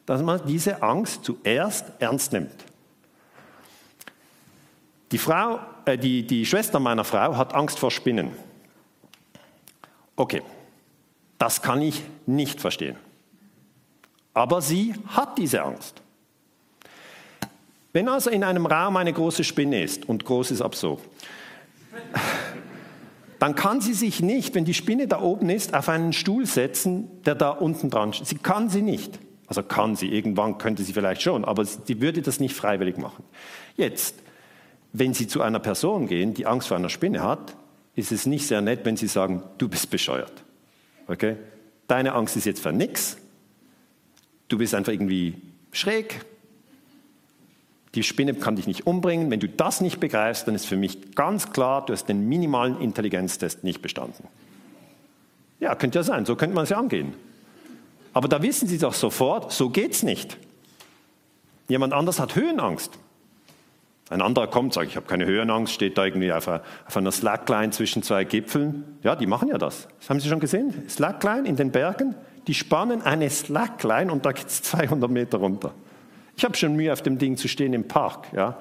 dass 0.07 0.23
man 0.23 0.41
diese 0.47 0.83
Angst 0.83 1.25
zuerst 1.25 1.93
ernst 1.99 2.33
nimmt. 2.33 2.65
Die, 5.13 5.19
Frau, 5.19 5.61
äh, 5.85 5.97
die, 5.97 6.27
die 6.27 6.45
Schwester 6.45 6.81
meiner 6.81 7.05
Frau 7.05 7.37
hat 7.37 7.55
Angst 7.55 7.79
vor 7.79 7.91
Spinnen. 7.91 8.31
Okay, 10.17 10.43
das 11.39 11.63
kann 11.63 11.81
ich 11.83 12.03
nicht 12.27 12.61
verstehen. 12.61 12.97
Aber 14.35 14.61
sie 14.61 14.95
hat 15.09 15.39
diese 15.39 15.63
Angst. 15.63 16.03
Wenn 17.93 18.09
also 18.09 18.31
in 18.31 18.45
einem 18.45 18.67
Raum 18.67 18.97
eine 18.97 19.13
große 19.13 19.45
Spinne 19.45 19.83
ist, 19.83 20.09
und 20.09 20.25
groß 20.25 20.51
ist 20.51 20.61
ab 20.61 20.75
so, 20.75 21.01
dann 23.39 23.55
kann 23.55 23.81
sie 23.81 23.95
sich 23.95 24.21
nicht, 24.21 24.55
wenn 24.55 24.65
die 24.65 24.75
Spinne 24.75 25.07
da 25.07 25.21
oben 25.21 25.49
ist, 25.49 25.75
auf 25.75 25.89
einen 25.89 26.13
Stuhl 26.13 26.45
setzen, 26.47 27.09
der 27.25 27.35
da 27.35 27.51
unten 27.51 27.89
dran 27.89 28.13
steht. 28.13 28.27
Sie 28.27 28.39
kann 28.39 28.69
sie 28.69 28.83
nicht. 28.83 29.19
Also 29.47 29.63
kann 29.63 29.97
sie, 29.97 30.09
irgendwann 30.09 30.59
könnte 30.59 30.83
sie 30.83 30.93
vielleicht 30.93 31.23
schon, 31.23 31.45
aber 31.45 31.65
sie 31.65 32.01
würde 32.03 32.21
das 32.21 32.39
nicht 32.39 32.55
freiwillig 32.55 32.99
machen. 32.99 33.25
Jetzt, 33.77 34.17
wenn 34.93 35.15
Sie 35.15 35.27
zu 35.27 35.41
einer 35.41 35.59
Person 35.59 36.07
gehen, 36.07 36.35
die 36.35 36.47
Angst 36.47 36.69
vor 36.69 36.77
einer 36.77 36.91
Spinne 36.91 37.23
hat, 37.23 37.57
ist 37.95 38.13
es 38.13 38.27
nicht 38.27 38.47
sehr 38.47 38.61
nett, 38.61 38.81
wenn 38.85 38.97
Sie 38.97 39.07
sagen, 39.07 39.43
du 39.57 39.69
bist 39.69 39.91
bescheuert. 39.91 40.33
Okay? 41.09 41.37
Deine 41.89 42.13
Angst 42.13 42.37
ist 42.37 42.45
jetzt 42.45 42.63
für 42.63 42.73
nichts. 42.73 43.17
Du 44.49 44.59
bist 44.59 44.75
einfach 44.75 44.93
irgendwie 44.93 45.35
schräg. 45.73 46.25
Die 47.95 48.03
Spinne 48.03 48.35
kann 48.35 48.57
dich 48.57 48.67
nicht 48.67 48.87
umbringen. 48.87 49.31
Wenn 49.31 49.41
du 49.41 49.49
das 49.49 49.81
nicht 49.81 49.99
begreifst, 49.99 50.47
dann 50.47 50.55
ist 50.55 50.67
für 50.67 50.77
mich 50.77 51.15
ganz 51.15 51.53
klar, 51.53 51.85
du 51.85 51.93
hast 51.93 52.07
den 52.07 52.29
minimalen 52.29 52.81
Intelligenztest 52.81 53.65
nicht 53.65 53.83
bestanden. 53.83 54.29
Ja, 55.61 55.75
könnte 55.75 55.99
ja 55.99 56.03
sein, 56.03 56.25
so 56.25 56.37
könnte 56.37 56.55
man 56.55 56.65
es 56.65 56.71
ja 56.71 56.79
angehen. 56.79 57.15
Aber 58.13 58.29
da 58.29 58.43
wissen 58.43 58.69
Sie 58.69 58.79
doch 58.79 58.95
sofort, 58.95 59.53
so 59.53 59.71
geht's 59.71 60.03
nicht. 60.03 60.37
Jemand 61.69 61.93
anders 61.93 62.21
hat 62.21 62.37
Höhenangst. 62.37 62.99
Ein 64.11 64.23
anderer 64.23 64.47
kommt, 64.47 64.73
sagt, 64.73 64.89
ich 64.89 64.97
habe 64.97 65.07
keine 65.07 65.27
Höhenangst, 65.27 65.73
steht 65.73 65.99
da 65.99 66.05
irgendwie 66.07 66.33
auf 66.33 66.49
einer, 66.49 66.63
auf 66.87 66.97
einer 66.97 67.13
Slackline 67.13 67.71
zwischen 67.71 68.03
zwei 68.03 68.25
Gipfeln. 68.25 68.99
Ja, 69.03 69.15
die 69.15 69.27
machen 69.27 69.49
ja 69.49 69.59
das. 69.59 69.87
Das 69.99 70.09
haben 70.09 70.21
Sie 70.21 70.29
schon 70.29 70.41
gesehen? 70.41 70.89
Slackline 70.89 71.47
in 71.47 71.57
den 71.57 71.71
Bergen, 71.71 72.15
die 72.47 72.55
spannen 72.55 73.03
eine 73.03 73.29
Slackline 73.29 74.11
und 74.11 74.25
da 74.25 74.33
geht 74.33 74.47
es 74.47 74.63
200 74.63 75.11
Meter 75.11 75.39
runter. 75.39 75.73
Ich 76.37 76.45
habe 76.45 76.57
schon 76.57 76.75
Mühe, 76.75 76.93
auf 76.93 77.03
dem 77.03 77.19
Ding 77.19 77.37
zu 77.37 77.49
stehen 77.49 77.75
im 77.75 77.87
Park. 77.87 78.33
Ja. 78.33 78.57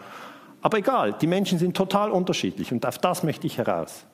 Aber 0.62 0.80
egal, 0.80 1.13
die 1.13 1.27
Menschen 1.27 1.60
sind 1.60 1.77
total 1.77 2.12
unterschiedlich 2.12 2.72
und 2.74 2.86
auf 2.86 2.98
das 2.98 3.24
möchte 3.24 3.48
ich 3.48 3.58
heraus. 3.58 4.06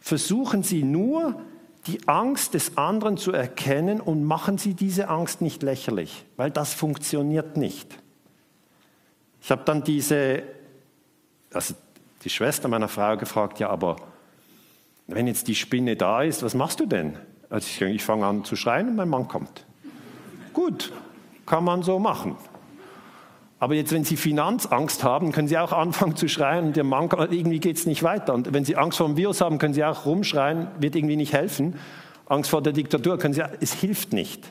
Versuchen 0.00 0.64
Sie 0.64 0.82
nur, 0.82 1.40
die 1.86 2.08
Angst 2.08 2.54
des 2.54 2.76
anderen 2.76 3.16
zu 3.16 3.32
erkennen 3.32 4.00
und 4.00 4.24
machen 4.24 4.58
Sie 4.58 4.74
diese 4.74 5.08
Angst 5.08 5.42
nicht 5.42 5.62
lächerlich, 5.62 6.24
weil 6.36 6.50
das 6.50 6.74
funktioniert 6.74 7.56
nicht. 7.56 7.98
Ich 9.40 9.50
habe 9.50 9.62
dann 9.64 9.84
diese 9.84 10.42
also 11.52 11.74
die 12.24 12.30
Schwester 12.30 12.68
meiner 12.68 12.88
Frau 12.88 13.16
gefragt, 13.16 13.58
ja, 13.58 13.68
aber 13.68 13.96
wenn 15.06 15.26
jetzt 15.26 15.48
die 15.48 15.54
Spinne 15.54 15.96
da 15.96 16.22
ist, 16.22 16.42
was 16.42 16.54
machst 16.54 16.80
du 16.80 16.86
denn? 16.86 17.16
Also 17.50 17.66
ich, 17.66 17.80
ich 17.82 18.02
fange 18.02 18.26
an 18.26 18.44
zu 18.44 18.56
schreien 18.56 18.88
und 18.88 18.96
mein 18.96 19.08
Mann 19.08 19.28
kommt. 19.28 19.66
Gut, 20.52 20.92
kann 21.46 21.64
man 21.64 21.82
so 21.82 21.98
machen. 21.98 22.36
Aber 23.58 23.74
jetzt, 23.74 23.92
wenn 23.92 24.04
Sie 24.04 24.16
Finanzangst 24.16 25.04
haben, 25.04 25.30
können 25.30 25.46
Sie 25.46 25.56
auch 25.56 25.72
anfangen 25.72 26.16
zu 26.16 26.28
schreien 26.28 26.66
und 26.66 26.76
der 26.76 26.82
Mann 26.82 27.08
irgendwie 27.30 27.60
geht 27.60 27.76
es 27.76 27.86
nicht 27.86 28.02
weiter. 28.02 28.34
Und 28.34 28.52
wenn 28.52 28.64
Sie 28.64 28.76
Angst 28.76 28.98
vor 28.98 29.06
dem 29.06 29.16
Virus 29.16 29.40
haben, 29.40 29.58
können 29.58 29.74
Sie 29.74 29.84
auch 29.84 30.04
rumschreien, 30.04 30.66
wird 30.80 30.96
irgendwie 30.96 31.14
nicht 31.14 31.32
helfen. 31.32 31.78
Angst 32.26 32.50
vor 32.50 32.60
der 32.60 32.72
Diktatur 32.72 33.18
können 33.18 33.34
Sie, 33.34 33.42
es 33.60 33.72
hilft 33.72 34.12
nicht. 34.12 34.50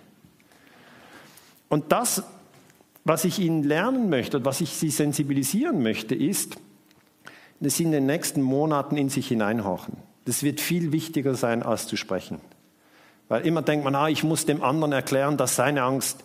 Und 1.68 1.92
das, 1.92 2.24
was 3.04 3.26
ich 3.26 3.40
Ihnen 3.40 3.64
lernen 3.64 4.10
möchte 4.10 4.38
und 4.38 4.46
was 4.46 4.62
ich 4.62 4.70
Sie 4.70 4.90
sensibilisieren 4.90 5.84
möchte, 5.84 6.16
ist, 6.16 6.58
das 7.62 7.80
in 7.80 7.92
den 7.92 8.06
nächsten 8.06 8.42
Monaten 8.42 8.98
in 8.98 9.10
sich 9.10 9.28
hineinhorchen. 9.28 9.98
Das 10.26 10.44
wird 10.44 10.60
viel 10.60 10.92
wichtiger 10.92 11.36
sein, 11.36 11.64
als 11.64 11.88
zu 11.88 11.96
sprechen. 11.96 12.40
Weil 13.30 13.46
immer 13.46 13.62
denkt 13.62 13.86
man, 13.86 13.96
ah, 13.96 14.10
ich 14.10 14.24
muss 14.24 14.46
dem 14.46 14.62
anderen 14.62 14.92
erklären, 14.92 15.38
dass 15.38 15.56
seine 15.56 15.84
Angst 15.84 16.24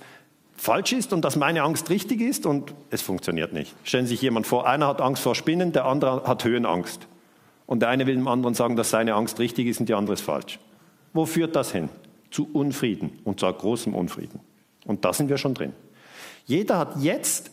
falsch 0.56 0.92
ist 0.92 1.12
und 1.12 1.24
dass 1.24 1.36
meine 1.36 1.62
Angst 1.62 1.90
richtig 1.90 2.20
ist 2.20 2.46
und 2.46 2.74
es 2.90 3.02
funktioniert 3.02 3.52
nicht. 3.52 3.74
Stellen 3.84 4.06
Sie 4.06 4.14
sich 4.14 4.22
jemand 4.22 4.46
vor, 4.46 4.66
einer 4.66 4.88
hat 4.88 5.00
Angst 5.00 5.22
vor 5.22 5.34
Spinnen, 5.34 5.72
der 5.72 5.84
andere 5.84 6.24
hat 6.24 6.44
Höhenangst. 6.44 7.06
Und 7.66 7.80
der 7.80 7.90
eine 7.90 8.06
will 8.06 8.14
dem 8.14 8.28
anderen 8.28 8.54
sagen, 8.54 8.76
dass 8.76 8.90
seine 8.90 9.14
Angst 9.14 9.38
richtig 9.38 9.66
ist 9.66 9.80
und 9.80 9.88
die 9.88 9.94
andere 9.94 10.14
ist 10.14 10.22
falsch. 10.22 10.58
Wo 11.12 11.26
führt 11.26 11.54
das 11.54 11.72
hin? 11.72 11.88
Zu 12.30 12.48
Unfrieden 12.52 13.18
und 13.24 13.40
zwar 13.40 13.52
großem 13.52 13.94
Unfrieden. 13.94 14.40
Und 14.84 15.04
da 15.04 15.12
sind 15.12 15.28
wir 15.28 15.38
schon 15.38 15.54
drin. 15.54 15.72
Jeder 16.46 16.78
hat 16.78 16.96
jetzt 17.00 17.50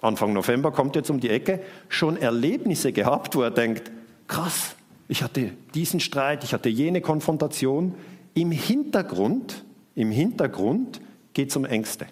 Anfang 0.00 0.32
November 0.32 0.72
kommt 0.72 0.96
jetzt 0.96 1.10
um 1.10 1.20
die 1.20 1.30
Ecke, 1.30 1.60
schon 1.88 2.16
Erlebnisse 2.16 2.92
gehabt, 2.92 3.34
wo 3.34 3.42
er 3.42 3.50
denkt, 3.50 3.90
krass, 4.28 4.76
ich 5.08 5.22
hatte 5.22 5.52
diesen 5.74 6.00
Streit, 6.00 6.44
ich 6.44 6.52
hatte 6.52 6.68
jene 6.68 7.00
Konfrontation. 7.00 7.94
Im 8.34 8.50
Hintergrund, 8.50 9.64
im 9.94 10.10
Hintergrund 10.10 11.00
geht 11.32 11.50
es 11.50 11.56
um 11.56 11.64
Ängste. 11.64 12.06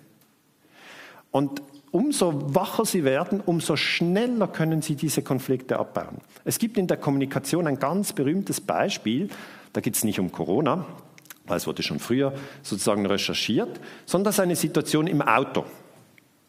Und 1.31 1.63
umso 1.91 2.55
wacher 2.55 2.85
sie 2.85 3.05
werden, 3.05 3.41
umso 3.45 3.77
schneller 3.77 4.49
können 4.49 4.83
sie 4.83 4.97
diese 4.97 5.23
Konflikte 5.23 5.79
abbauen. 5.79 6.19
Es 6.45 6.59
gibt 6.59 6.79
in 6.79 6.87
der 6.87 6.97
Kommunikation 6.97 7.67
ein 7.67 7.79
ganz 7.79 8.13
berühmtes 8.13 8.61
Beispiel, 8.61 9.29
da 9.73 9.81
geht 9.81 9.97
es 9.97 10.05
nicht 10.05 10.21
um 10.21 10.31
Corona, 10.33 10.87
weil 11.47 11.57
es 11.57 11.67
wurde 11.67 11.83
schon 11.83 11.99
früher 11.99 12.33
sozusagen 12.63 13.05
recherchiert, 13.07 13.81
sondern 14.07 14.25
das 14.27 14.37
ist 14.37 14.41
eine 14.41 14.57
Situation 14.57 15.07
im 15.07 15.21
Auto. 15.21 15.65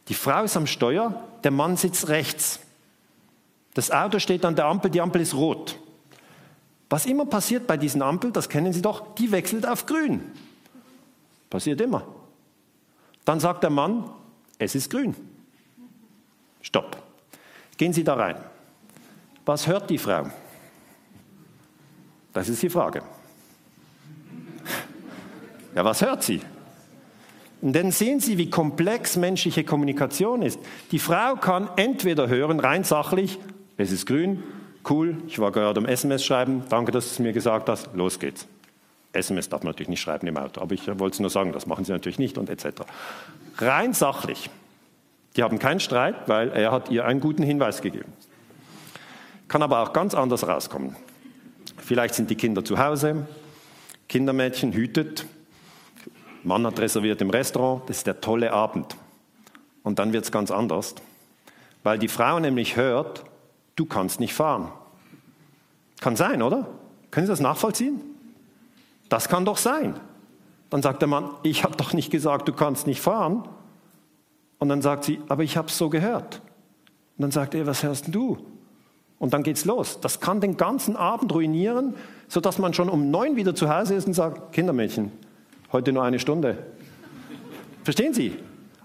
Die 0.08 0.14
Frau 0.14 0.44
ist 0.44 0.56
am 0.56 0.68
Steuer, 0.68 1.28
der 1.44 1.52
Mann 1.52 1.78
sitzt 1.78 2.08
rechts. 2.10 2.60
Das 3.74 3.92
Auto 3.92 4.20
steht 4.20 4.46
an 4.46 4.56
der 4.56 4.66
Ampel, 4.66 4.92
die 4.92 5.02
Ampel 5.02 5.22
ist 5.22 5.34
rot. 5.34 5.80
Was 6.90 7.06
immer 7.06 7.26
passiert 7.26 7.66
bei 7.68 7.78
diesen 7.78 8.02
Ampeln, 8.02 8.32
das 8.32 8.48
kennen 8.48 8.72
Sie 8.72 8.82
doch, 8.82 9.16
die 9.16 9.32
wechselt 9.32 9.68
auf 9.68 9.86
grün. 9.86 10.32
Passiert 11.50 11.82
immer. 11.82 12.06
Dann 13.26 13.40
sagt 13.40 13.64
der 13.64 13.72
Mann, 13.72 14.10
es 14.60 14.76
ist 14.76 14.92
grün. 14.92 15.16
Stopp. 16.62 16.98
Gehen 17.78 17.92
Sie 17.92 18.04
da 18.04 18.14
rein. 18.14 18.38
Was 19.46 19.68
hört 19.68 19.90
die 19.90 19.98
Frau? 19.98 20.30
Das 22.34 22.50
ist 22.50 22.62
die 22.62 22.70
Frage. 22.70 23.02
Ja, 25.76 25.84
was 25.84 26.02
hört 26.02 26.24
sie? 26.24 26.42
Und 27.66 27.76
dann 27.76 27.90
sehen 27.90 28.20
Sie, 28.20 28.38
wie 28.38 28.48
komplex 28.48 29.18
menschliche 29.18 29.64
Kommunikation 29.64 30.44
ist. 30.44 30.60
Die 30.92 31.00
Frau 31.00 31.34
kann 31.34 31.68
entweder 31.78 32.28
hören, 32.28 32.60
rein 32.60 32.84
sachlich, 32.84 33.40
es 33.76 33.92
ist 33.92 34.06
grün, 34.06 34.44
cool, 34.88 35.18
ich 35.26 35.40
war 35.40 35.52
gerade 35.52 35.80
am 35.80 35.88
SMS 35.88 36.24
schreiben, 36.24 36.62
danke, 36.70 36.92
dass 36.92 37.06
du 37.06 37.12
es 37.14 37.20
mir 37.20 37.34
gesagt 37.34 37.68
hast, 37.68 37.90
los 37.96 38.20
geht's. 38.20 38.46
SMS 39.14 39.50
darf 39.50 39.64
man 39.64 39.72
natürlich 39.72 39.90
nicht 39.90 40.00
schreiben 40.00 40.28
im 40.28 40.38
Auto, 40.38 40.62
aber 40.62 40.76
ich 40.76 40.88
wollte 41.00 41.16
es 41.16 41.20
nur 41.20 41.32
sagen, 41.32 41.54
das 41.54 41.66
machen 41.66 41.86
sie 41.86 41.92
natürlich 41.92 42.20
nicht 42.20 42.38
und 42.38 42.52
etc. 42.52 42.84
Rein 43.58 43.94
sachlich. 43.94 44.52
Die 45.36 45.42
haben 45.42 45.58
keinen 45.58 45.80
Streit, 45.80 46.28
weil 46.28 46.50
er 46.50 46.72
hat 46.72 46.92
ihr 46.92 47.06
einen 47.06 47.20
guten 47.20 47.42
Hinweis 47.42 47.82
gegeben. 47.82 48.14
Kann 49.48 49.64
aber 49.64 49.82
auch 49.82 49.92
ganz 49.92 50.14
anders 50.14 50.48
rauskommen. 50.48 50.96
Vielleicht 51.78 52.14
sind 52.14 52.30
die 52.30 52.36
Kinder 52.36 52.64
zu 52.64 52.78
Hause, 52.78 53.26
Kindermädchen 54.08 54.72
hütet, 54.72 55.26
Mann 56.46 56.66
hat 56.66 56.80
reserviert 56.80 57.22
im 57.22 57.30
Restaurant, 57.30 57.84
das 57.88 57.98
ist 57.98 58.08
der 58.08 58.22
tolle 58.22 58.52
Abend. 58.52 58.96
Und 59.84 60.00
dann 60.00 60.14
wird 60.14 60.26
es 60.26 60.32
ganz 60.32 60.52
anders, 60.52 60.96
weil 61.84 62.00
die 62.00 62.08
Frau 62.08 62.40
nämlich 62.40 62.76
hört, 62.76 63.24
du 63.76 63.86
kannst 63.86 64.20
nicht 64.20 64.34
fahren. 64.34 64.72
Kann 66.00 66.16
sein, 66.16 66.42
oder? 66.42 66.68
Können 67.12 67.28
Sie 67.28 67.32
das 67.32 67.40
nachvollziehen? 67.40 68.02
Das 69.10 69.30
kann 69.30 69.46
doch 69.46 69.58
sein. 69.58 70.00
Dann 70.70 70.82
sagt 70.82 71.02
der 71.02 71.08
Mann, 71.08 71.30
ich 71.44 71.64
habe 71.64 71.76
doch 71.78 71.94
nicht 71.94 72.12
gesagt, 72.12 72.48
du 72.48 72.54
kannst 72.54 72.88
nicht 72.88 73.02
fahren. 73.02 73.48
Und 74.58 74.70
dann 74.70 74.82
sagt 74.82 75.04
sie, 75.06 75.22
aber 75.30 75.44
ich 75.44 75.58
habe 75.58 75.68
es 75.68 75.78
so 75.78 75.90
gehört. 75.90 76.42
Und 77.18 77.22
dann 77.22 77.32
sagt 77.32 77.56
er, 77.56 77.68
was 77.68 77.84
hörst 77.84 78.14
du? 78.14 78.38
Und 79.20 79.34
dann 79.34 79.44
geht's 79.44 79.66
los. 79.66 80.00
Das 80.02 80.20
kann 80.20 80.42
den 80.42 80.58
ganzen 80.58 80.96
Abend 80.96 81.34
ruinieren, 81.34 81.94
sodass 82.28 82.58
man 82.58 82.74
schon 82.74 82.90
um 82.90 83.12
neun 83.12 83.36
wieder 83.36 83.56
zu 83.56 83.70
Hause 83.74 83.96
ist 83.96 84.08
und 84.08 84.14
sagt, 84.14 84.52
Kindermädchen, 84.54 85.12
Heute 85.72 85.92
nur 85.92 86.04
eine 86.04 86.20
Stunde. 86.20 86.58
Verstehen 87.84 88.14
Sie? 88.14 88.34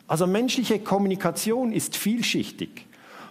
Also 0.07 0.27
menschliche 0.27 0.79
Kommunikation 0.79 1.73
ist 1.73 1.97
vielschichtig. 1.97 2.87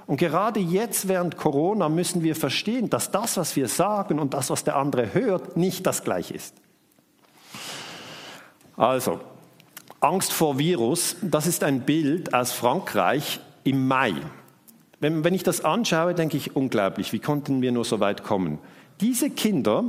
Und 0.08 0.18
gerade 0.18 0.60
jetzt 0.60 1.08
während 1.08 1.38
Corona 1.38 1.88
müssen 1.88 2.24
wir 2.24 2.36
verstehen, 2.36 2.90
dass 2.90 3.12
das, 3.12 3.38
was 3.38 3.56
wir 3.56 3.68
sagen 3.68 4.18
und 4.18 4.34
das, 4.34 4.50
was 4.50 4.64
der 4.64 4.76
andere 4.76 5.14
hört, 5.14 5.56
nicht 5.56 5.86
das 5.86 6.04
gleiche 6.04 6.34
ist. 6.34 6.56
Also, 8.76 9.20
Angst 10.00 10.32
vor 10.32 10.58
Virus, 10.58 11.18
das 11.22 11.46
ist 11.46 11.64
ein 11.64 11.82
Bild 11.82 12.34
aus 12.34 12.54
Frankreich 12.54 13.40
im 13.64 13.88
Mai. 13.88 14.16
Wenn, 15.00 15.24
wenn 15.24 15.34
ich 15.34 15.44
das 15.44 15.64
anschaue, 15.64 16.16
denke 16.16 16.38
ich, 16.38 16.56
unglaublich, 16.56 17.14
wie 17.14 17.20
konnten 17.20 17.62
wir 17.62 17.72
nur 17.72 17.86
so 17.86 18.00
weit 18.00 18.24
kommen? 18.24 18.58
Diese 19.02 19.30
Kinder, 19.30 19.84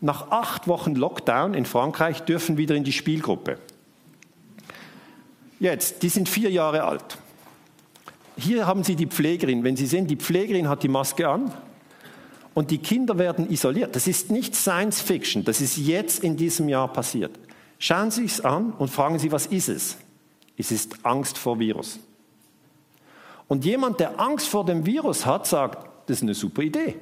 nach 0.00 0.30
acht 0.30 0.68
Wochen 0.68 0.94
Lockdown 0.94 1.54
in 1.54 1.64
Frankreich 1.64 2.22
dürfen 2.22 2.56
wieder 2.56 2.74
in 2.74 2.84
die 2.84 2.92
Spielgruppe. 2.92 3.58
Jetzt, 5.58 6.02
die 6.02 6.08
sind 6.08 6.28
vier 6.28 6.50
Jahre 6.50 6.84
alt. 6.84 7.18
hier 8.36 8.66
haben 8.66 8.84
Sie 8.84 8.94
die 8.94 9.06
Pflegerin. 9.06 9.64
Wenn 9.64 9.76
Sie 9.76 9.86
sehen, 9.86 10.06
die 10.06 10.16
Pflegerin 10.16 10.68
hat 10.68 10.82
die 10.82 10.88
Maske 10.88 11.28
an 11.28 11.50
und 12.52 12.70
die 12.70 12.78
Kinder 12.78 13.18
werden 13.18 13.50
isoliert. 13.50 13.96
Das 13.96 14.06
ist 14.06 14.30
nicht 14.30 14.54
Science 14.54 15.00
Fiction, 15.00 15.44
das 15.44 15.60
ist 15.60 15.76
jetzt 15.76 16.22
in 16.22 16.36
diesem 16.36 16.68
Jahr 16.68 16.92
passiert. 16.92 17.38
Schauen 17.78 18.10
Sie 18.10 18.24
es 18.24 18.40
an 18.40 18.72
und 18.72 18.90
fragen 18.90 19.18
Sie, 19.18 19.32
was 19.32 19.46
ist 19.46 19.68
es? 19.68 19.96
Es 20.56 20.70
ist 20.70 21.04
Angst 21.04 21.36
vor 21.38 21.58
Virus. 21.58 21.98
Und 23.48 23.64
jemand, 23.64 24.00
der 24.00 24.18
Angst 24.18 24.48
vor 24.48 24.64
dem 24.64 24.86
Virus 24.86 25.24
hat, 25.24 25.46
sagt, 25.46 25.88
das 26.06 26.18
ist 26.18 26.22
eine 26.22 26.34
super 26.34 26.62
Idee. 26.62 26.96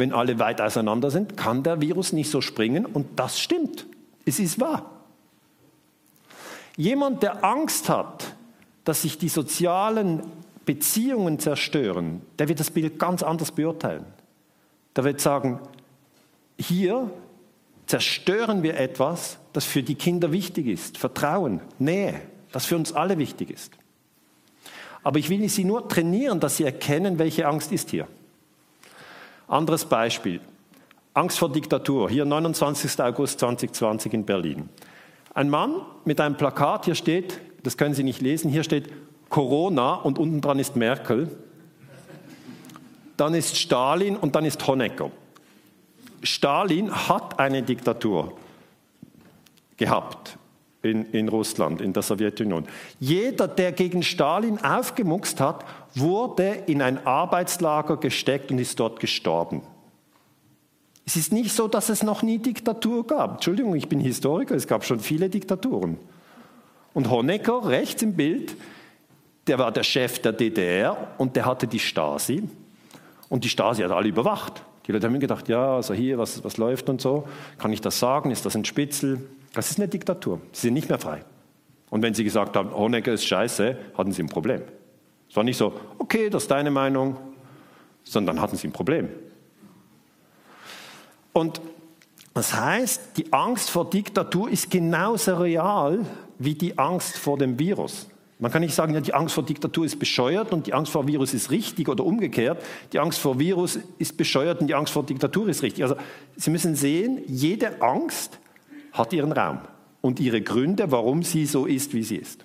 Wenn 0.00 0.14
alle 0.14 0.38
weit 0.38 0.62
auseinander 0.62 1.10
sind, 1.10 1.36
kann 1.36 1.62
der 1.62 1.82
Virus 1.82 2.14
nicht 2.14 2.30
so 2.30 2.40
springen 2.40 2.86
und 2.86 3.06
das 3.18 3.38
stimmt. 3.38 3.84
Es 4.24 4.40
ist 4.40 4.58
wahr. 4.58 4.90
Jemand, 6.78 7.22
der 7.22 7.44
Angst 7.44 7.90
hat, 7.90 8.34
dass 8.84 9.02
sich 9.02 9.18
die 9.18 9.28
sozialen 9.28 10.22
Beziehungen 10.64 11.38
zerstören, 11.38 12.22
der 12.38 12.48
wird 12.48 12.60
das 12.60 12.70
Bild 12.70 12.98
ganz 12.98 13.22
anders 13.22 13.52
beurteilen. 13.52 14.06
Der 14.96 15.04
wird 15.04 15.20
sagen, 15.20 15.60
hier 16.58 17.10
zerstören 17.84 18.62
wir 18.62 18.80
etwas, 18.80 19.36
das 19.52 19.66
für 19.66 19.82
die 19.82 19.96
Kinder 19.96 20.32
wichtig 20.32 20.66
ist. 20.66 20.96
Vertrauen, 20.96 21.60
Nähe, 21.78 22.22
das 22.52 22.64
für 22.64 22.76
uns 22.76 22.94
alle 22.94 23.18
wichtig 23.18 23.50
ist. 23.50 23.74
Aber 25.02 25.18
ich 25.18 25.28
will 25.28 25.46
Sie 25.50 25.64
nur 25.64 25.90
trainieren, 25.90 26.40
dass 26.40 26.56
Sie 26.56 26.64
erkennen, 26.64 27.18
welche 27.18 27.46
Angst 27.46 27.70
ist 27.70 27.90
hier. 27.90 28.08
Anderes 29.50 29.84
Beispiel. 29.84 30.40
Angst 31.12 31.40
vor 31.40 31.50
Diktatur. 31.50 32.08
Hier 32.08 32.24
29. 32.24 33.00
August 33.00 33.40
2020 33.40 34.14
in 34.14 34.24
Berlin. 34.24 34.68
Ein 35.34 35.50
Mann 35.50 35.82
mit 36.04 36.20
einem 36.20 36.36
Plakat, 36.36 36.84
hier 36.84 36.94
steht, 36.94 37.40
das 37.64 37.76
können 37.76 37.94
Sie 37.94 38.04
nicht 38.04 38.20
lesen, 38.20 38.48
hier 38.48 38.62
steht 38.62 38.90
Corona 39.28 39.94
und 39.94 40.20
unten 40.20 40.40
dran 40.40 40.60
ist 40.60 40.76
Merkel. 40.76 41.36
Dann 43.16 43.34
ist 43.34 43.56
Stalin 43.56 44.16
und 44.16 44.36
dann 44.36 44.44
ist 44.44 44.64
Honecker. 44.66 45.10
Stalin 46.22 46.92
hat 47.08 47.40
eine 47.40 47.64
Diktatur 47.64 48.32
gehabt 49.76 50.38
in, 50.82 51.10
in 51.10 51.28
Russland, 51.28 51.80
in 51.80 51.92
der 51.92 52.02
Sowjetunion. 52.02 52.66
Jeder, 52.98 53.48
der 53.48 53.72
gegen 53.72 54.02
Stalin 54.02 54.62
aufgemuckst 54.62 55.40
hat, 55.40 55.64
wurde 55.94 56.48
in 56.66 56.82
ein 56.82 57.06
Arbeitslager 57.06 57.96
gesteckt 57.96 58.50
und 58.50 58.58
ist 58.58 58.78
dort 58.78 59.00
gestorben. 59.00 59.62
Es 61.06 61.16
ist 61.16 61.32
nicht 61.32 61.52
so, 61.52 61.66
dass 61.66 61.88
es 61.88 62.02
noch 62.02 62.22
nie 62.22 62.38
Diktatur 62.38 63.06
gab. 63.06 63.34
Entschuldigung, 63.34 63.74
ich 63.74 63.88
bin 63.88 63.98
Historiker, 63.98 64.54
es 64.54 64.66
gab 64.66 64.84
schon 64.84 65.00
viele 65.00 65.28
Diktaturen. 65.28 65.98
Und 66.94 67.10
Honecker, 67.10 67.68
rechts 67.68 68.02
im 68.02 68.14
Bild, 68.14 68.56
der 69.46 69.58
war 69.58 69.72
der 69.72 69.82
Chef 69.82 70.20
der 70.20 70.32
DDR 70.32 71.08
und 71.18 71.34
der 71.34 71.46
hatte 71.46 71.66
die 71.66 71.78
Stasi. 71.78 72.44
Und 73.28 73.44
die 73.44 73.48
Stasi 73.48 73.82
hat 73.82 73.90
alle 73.90 74.08
überwacht. 74.08 74.62
Die 74.86 74.92
Leute 74.92 75.06
haben 75.06 75.18
gedacht, 75.18 75.48
ja, 75.48 75.76
also 75.76 75.94
hier, 75.94 76.18
was, 76.18 76.42
was 76.44 76.56
läuft 76.56 76.88
und 76.88 77.00
so. 77.00 77.26
Kann 77.58 77.72
ich 77.72 77.80
das 77.80 77.98
sagen? 77.98 78.30
Ist 78.30 78.46
das 78.46 78.54
ein 78.54 78.64
Spitzel? 78.64 79.20
Das 79.52 79.70
ist 79.70 79.78
eine 79.78 79.88
Diktatur. 79.88 80.40
Sie 80.52 80.68
sind 80.68 80.74
nicht 80.74 80.88
mehr 80.88 80.98
frei. 80.98 81.24
Und 81.90 82.02
wenn 82.02 82.14
sie 82.14 82.24
gesagt 82.24 82.56
haben, 82.56 82.72
Honecker 82.72 83.12
ist 83.12 83.24
scheiße, 83.24 83.76
hatten 83.96 84.12
sie 84.12 84.22
ein 84.22 84.28
Problem. 84.28 84.62
Es 85.30 85.36
war 85.36 85.44
nicht 85.44 85.56
so, 85.56 85.72
okay, 85.98 86.28
das 86.28 86.42
ist 86.42 86.50
deine 86.50 86.72
Meinung, 86.72 87.16
sondern 88.02 88.40
hatten 88.40 88.56
sie 88.56 88.66
ein 88.66 88.72
Problem. 88.72 89.08
Und 91.32 91.60
das 92.34 92.52
heißt, 92.54 93.16
die 93.16 93.32
Angst 93.32 93.70
vor 93.70 93.88
Diktatur 93.88 94.50
ist 94.50 94.70
genauso 94.70 95.36
real 95.36 96.04
wie 96.38 96.54
die 96.54 96.76
Angst 96.76 97.16
vor 97.16 97.38
dem 97.38 97.58
Virus. 97.58 98.08
Man 98.40 98.50
kann 98.50 98.62
nicht 98.62 98.74
sagen, 98.74 98.94
ja, 98.94 99.00
die 99.00 99.14
Angst 99.14 99.34
vor 99.34 99.44
Diktatur 99.44 99.84
ist 99.84 99.98
bescheuert 99.98 100.52
und 100.52 100.66
die 100.66 100.72
Angst 100.72 100.90
vor 100.90 101.06
Virus 101.06 101.34
ist 101.34 101.50
richtig 101.50 101.88
oder 101.88 102.04
umgekehrt. 102.04 102.64
Die 102.92 102.98
Angst 102.98 103.20
vor 103.20 103.38
Virus 103.38 103.78
ist 103.98 104.16
bescheuert 104.16 104.60
und 104.60 104.66
die 104.66 104.74
Angst 104.74 104.92
vor 104.92 105.04
Diktatur 105.04 105.48
ist 105.48 105.62
richtig. 105.62 105.84
Also 105.84 105.96
Sie 106.36 106.50
müssen 106.50 106.74
sehen, 106.74 107.20
jede 107.26 107.82
Angst 107.82 108.40
hat 108.92 109.12
ihren 109.12 109.30
Raum 109.30 109.60
und 110.00 110.18
ihre 110.18 110.40
Gründe, 110.40 110.90
warum 110.90 111.22
sie 111.22 111.46
so 111.46 111.66
ist, 111.66 111.92
wie 111.92 112.02
sie 112.02 112.16
ist. 112.16 112.44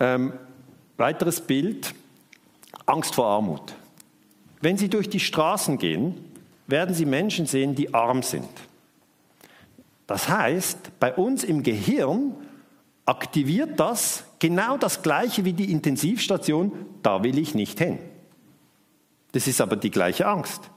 Ähm, 0.00 0.32
weiteres 1.02 1.40
Bild, 1.40 1.94
Angst 2.86 3.14
vor 3.14 3.26
Armut. 3.26 3.74
Wenn 4.60 4.78
Sie 4.78 4.88
durch 4.88 5.10
die 5.10 5.20
Straßen 5.20 5.76
gehen, 5.76 6.14
werden 6.66 6.94
Sie 6.94 7.04
Menschen 7.04 7.46
sehen, 7.46 7.74
die 7.74 7.92
arm 7.92 8.22
sind. 8.22 8.48
Das 10.06 10.28
heißt, 10.28 11.00
bei 11.00 11.12
uns 11.12 11.42
im 11.42 11.62
Gehirn 11.62 12.34
aktiviert 13.04 13.80
das 13.80 14.24
genau 14.38 14.76
das 14.76 15.02
Gleiche 15.02 15.44
wie 15.44 15.52
die 15.52 15.72
Intensivstation, 15.72 16.72
da 17.02 17.22
will 17.22 17.38
ich 17.38 17.54
nicht 17.54 17.78
hin. 17.78 17.98
Das 19.32 19.48
ist 19.48 19.60
aber 19.60 19.76
die 19.76 19.90
gleiche 19.90 20.26
Angst. 20.26 20.70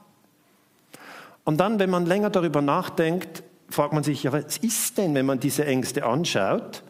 Und 1.44 1.58
dann, 1.58 1.78
wenn 1.78 1.90
man 1.90 2.06
länger 2.06 2.30
darüber 2.30 2.62
nachdenkt, 2.62 3.44
fragt 3.68 3.92
man 3.92 4.02
sich, 4.02 4.24
ja, 4.24 4.32
was 4.32 4.56
ist 4.56 4.98
denn, 4.98 5.14
wenn 5.14 5.26
man 5.26 5.38
diese 5.38 5.64
Ängste 5.64 6.04
anschaut? 6.04 6.82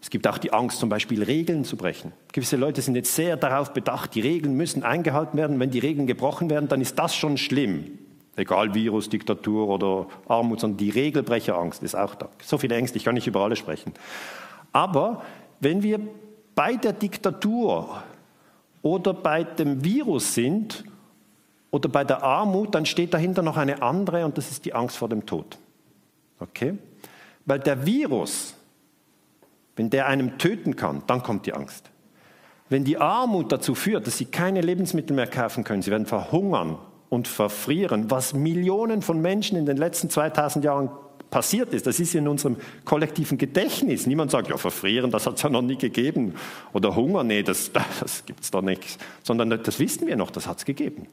Es 0.00 0.10
gibt 0.10 0.26
auch 0.28 0.38
die 0.38 0.52
Angst, 0.52 0.78
zum 0.78 0.88
Beispiel 0.88 1.22
Regeln 1.22 1.64
zu 1.64 1.76
brechen. 1.76 2.12
Gewisse 2.32 2.56
Leute 2.56 2.80
sind 2.82 2.94
jetzt 2.94 3.14
sehr 3.14 3.36
darauf 3.36 3.72
bedacht, 3.72 4.14
die 4.14 4.20
Regeln 4.20 4.54
müssen 4.54 4.84
eingehalten 4.84 5.36
werden. 5.36 5.58
Wenn 5.58 5.70
die 5.70 5.80
Regeln 5.80 6.06
gebrochen 6.06 6.50
werden, 6.50 6.68
dann 6.68 6.80
ist 6.80 6.98
das 6.98 7.16
schon 7.16 7.36
schlimm. 7.36 7.98
Egal 8.36 8.72
Virus, 8.74 9.08
Diktatur 9.08 9.68
oder 9.68 10.06
Armut, 10.28 10.60
sondern 10.60 10.76
die 10.76 10.90
Regelbrecherangst 10.90 11.82
ist 11.82 11.96
auch 11.96 12.14
da. 12.14 12.28
So 12.40 12.56
viele 12.58 12.76
Ängste, 12.76 12.96
ich 12.96 13.04
kann 13.04 13.14
nicht 13.14 13.26
über 13.26 13.40
alle 13.40 13.56
sprechen. 13.56 13.92
Aber 14.72 15.22
wenn 15.58 15.82
wir 15.82 15.98
bei 16.54 16.76
der 16.76 16.92
Diktatur 16.92 18.02
oder 18.82 19.12
bei 19.12 19.42
dem 19.42 19.82
Virus 19.82 20.34
sind 20.34 20.84
oder 21.72 21.88
bei 21.88 22.04
der 22.04 22.22
Armut, 22.22 22.74
dann 22.74 22.86
steht 22.86 23.12
dahinter 23.12 23.42
noch 23.42 23.56
eine 23.56 23.82
andere 23.82 24.24
und 24.24 24.38
das 24.38 24.50
ist 24.50 24.64
die 24.64 24.72
Angst 24.72 24.96
vor 24.96 25.08
dem 25.08 25.26
Tod. 25.26 25.58
Okay? 26.38 26.78
Weil 27.44 27.58
der 27.58 27.84
Virus, 27.84 28.54
wenn 29.78 29.90
der 29.90 30.06
einem 30.06 30.38
töten 30.38 30.74
kann, 30.74 31.02
dann 31.06 31.22
kommt 31.22 31.46
die 31.46 31.54
Angst. 31.54 31.90
Wenn 32.68 32.84
die 32.84 32.98
Armut 32.98 33.52
dazu 33.52 33.74
führt, 33.74 34.06
dass 34.06 34.18
sie 34.18 34.26
keine 34.26 34.60
Lebensmittel 34.60 35.14
mehr 35.14 35.28
kaufen 35.28 35.62
können, 35.64 35.82
sie 35.82 35.90
werden 35.90 36.06
verhungern 36.06 36.76
und 37.08 37.28
verfrieren, 37.28 38.10
was 38.10 38.34
Millionen 38.34 39.02
von 39.02 39.22
Menschen 39.22 39.56
in 39.56 39.66
den 39.66 39.76
letzten 39.76 40.10
2000 40.10 40.64
Jahren 40.64 40.90
passiert 41.30 41.72
ist, 41.74 41.86
das 41.86 42.00
ist 42.00 42.14
in 42.14 42.26
unserem 42.26 42.56
kollektiven 42.84 43.38
Gedächtnis. 43.38 44.06
Niemand 44.06 44.32
sagt, 44.32 44.48
ja, 44.48 44.56
verfrieren, 44.56 45.10
das 45.10 45.26
hat 45.26 45.36
es 45.36 45.42
ja 45.42 45.48
noch 45.48 45.62
nie 45.62 45.76
gegeben. 45.76 46.34
Oder 46.72 46.96
Hunger, 46.96 47.22
nee, 47.22 47.42
das, 47.42 47.70
das 48.00 48.26
gibt 48.26 48.40
es 48.40 48.50
doch 48.50 48.62
nicht. 48.62 48.98
Sondern 49.22 49.50
das 49.62 49.78
wissen 49.78 50.08
wir 50.08 50.16
noch, 50.16 50.30
das 50.30 50.48
hat 50.48 50.58
es 50.58 50.64
gegeben. 50.64 51.06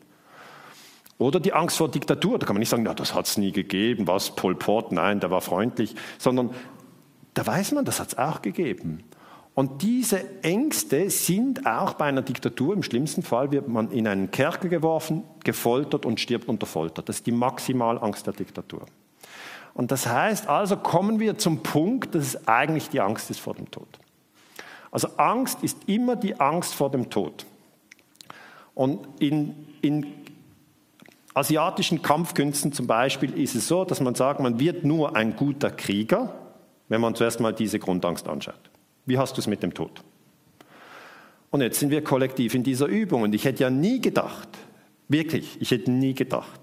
Oder 1.17 1.39
die 1.39 1.53
Angst 1.53 1.77
vor 1.77 1.89
Diktatur, 1.89 2.39
da 2.39 2.45
kann 2.45 2.55
man 2.55 2.59
nicht 2.61 2.69
sagen, 2.69 2.85
ja, 2.85 2.93
das 2.93 3.13
hat 3.13 3.27
es 3.27 3.37
nie 3.37 3.51
gegeben, 3.51 4.07
was, 4.07 4.35
Pol 4.35 4.55
Pot, 4.55 4.91
nein, 4.91 5.21
der 5.21 5.31
war 5.31 5.41
freundlich, 5.41 5.95
sondern 6.17 6.49
da 7.35 7.45
weiß 7.45 7.73
man, 7.73 7.85
das 7.85 7.99
hat 7.99 8.07
es 8.07 8.17
auch 8.17 8.41
gegeben. 8.41 9.03
Und 9.53 9.83
diese 9.83 10.43
Ängste 10.43 11.09
sind 11.09 11.65
auch 11.65 11.93
bei 11.93 12.05
einer 12.05 12.21
Diktatur, 12.21 12.73
im 12.73 12.83
schlimmsten 12.83 13.23
Fall 13.23 13.51
wird 13.51 13.69
man 13.69 13.89
in 13.91 14.07
einen 14.07 14.31
Kerker 14.31 14.67
geworfen, 14.67 15.23
gefoltert 15.43 16.05
und 16.05 16.19
stirbt 16.19 16.49
unter 16.49 16.65
Folter. 16.65 17.01
Das 17.01 17.17
ist 17.17 17.27
die 17.27 17.31
Maximalangst 17.31 18.25
der 18.25 18.33
Diktatur. 18.33 18.85
Und 19.73 19.91
das 19.91 20.07
heißt 20.07 20.47
also, 20.47 20.77
kommen 20.77 21.19
wir 21.19 21.37
zum 21.37 21.63
Punkt, 21.63 22.15
dass 22.15 22.23
es 22.23 22.47
eigentlich 22.47 22.89
die 22.89 22.99
Angst 22.99 23.29
ist 23.29 23.39
vor 23.39 23.53
dem 23.53 23.69
Tod. 23.71 23.87
Also 24.91 25.09
Angst 25.17 25.61
ist 25.61 25.77
immer 25.87 26.15
die 26.15 26.39
Angst 26.39 26.73
vor 26.73 26.91
dem 26.91 27.09
Tod. 27.09 27.45
Und 28.73 29.07
in, 29.19 29.67
in 29.81 30.05
asiatischen 31.33 32.01
Kampfkünsten 32.01 32.71
zum 32.73 32.87
Beispiel 32.87 33.37
ist 33.37 33.55
es 33.55 33.67
so, 33.67 33.85
dass 33.85 33.99
man 34.01 34.15
sagt, 34.15 34.39
man 34.39 34.59
wird 34.59 34.83
nur 34.83 35.15
ein 35.15 35.35
guter 35.35 35.71
Krieger, 35.71 36.33
wenn 36.89 37.01
man 37.01 37.15
zuerst 37.15 37.39
mal 37.39 37.53
diese 37.53 37.79
Grundangst 37.79 38.27
anschaut. 38.27 38.69
Wie 39.05 39.17
hast 39.17 39.37
du 39.37 39.41
es 39.41 39.47
mit 39.47 39.63
dem 39.63 39.73
Tod? 39.73 40.03
Und 41.51 41.61
jetzt 41.61 41.79
sind 41.79 41.89
wir 41.89 42.03
kollektiv 42.03 42.53
in 42.53 42.63
dieser 42.63 42.87
Übung. 42.87 43.21
Und 43.21 43.33
ich 43.33 43.45
hätte 43.45 43.63
ja 43.63 43.69
nie 43.69 44.01
gedacht, 44.01 44.49
wirklich, 45.07 45.57
ich 45.61 45.71
hätte 45.71 45.91
nie 45.91 46.13
gedacht, 46.13 46.59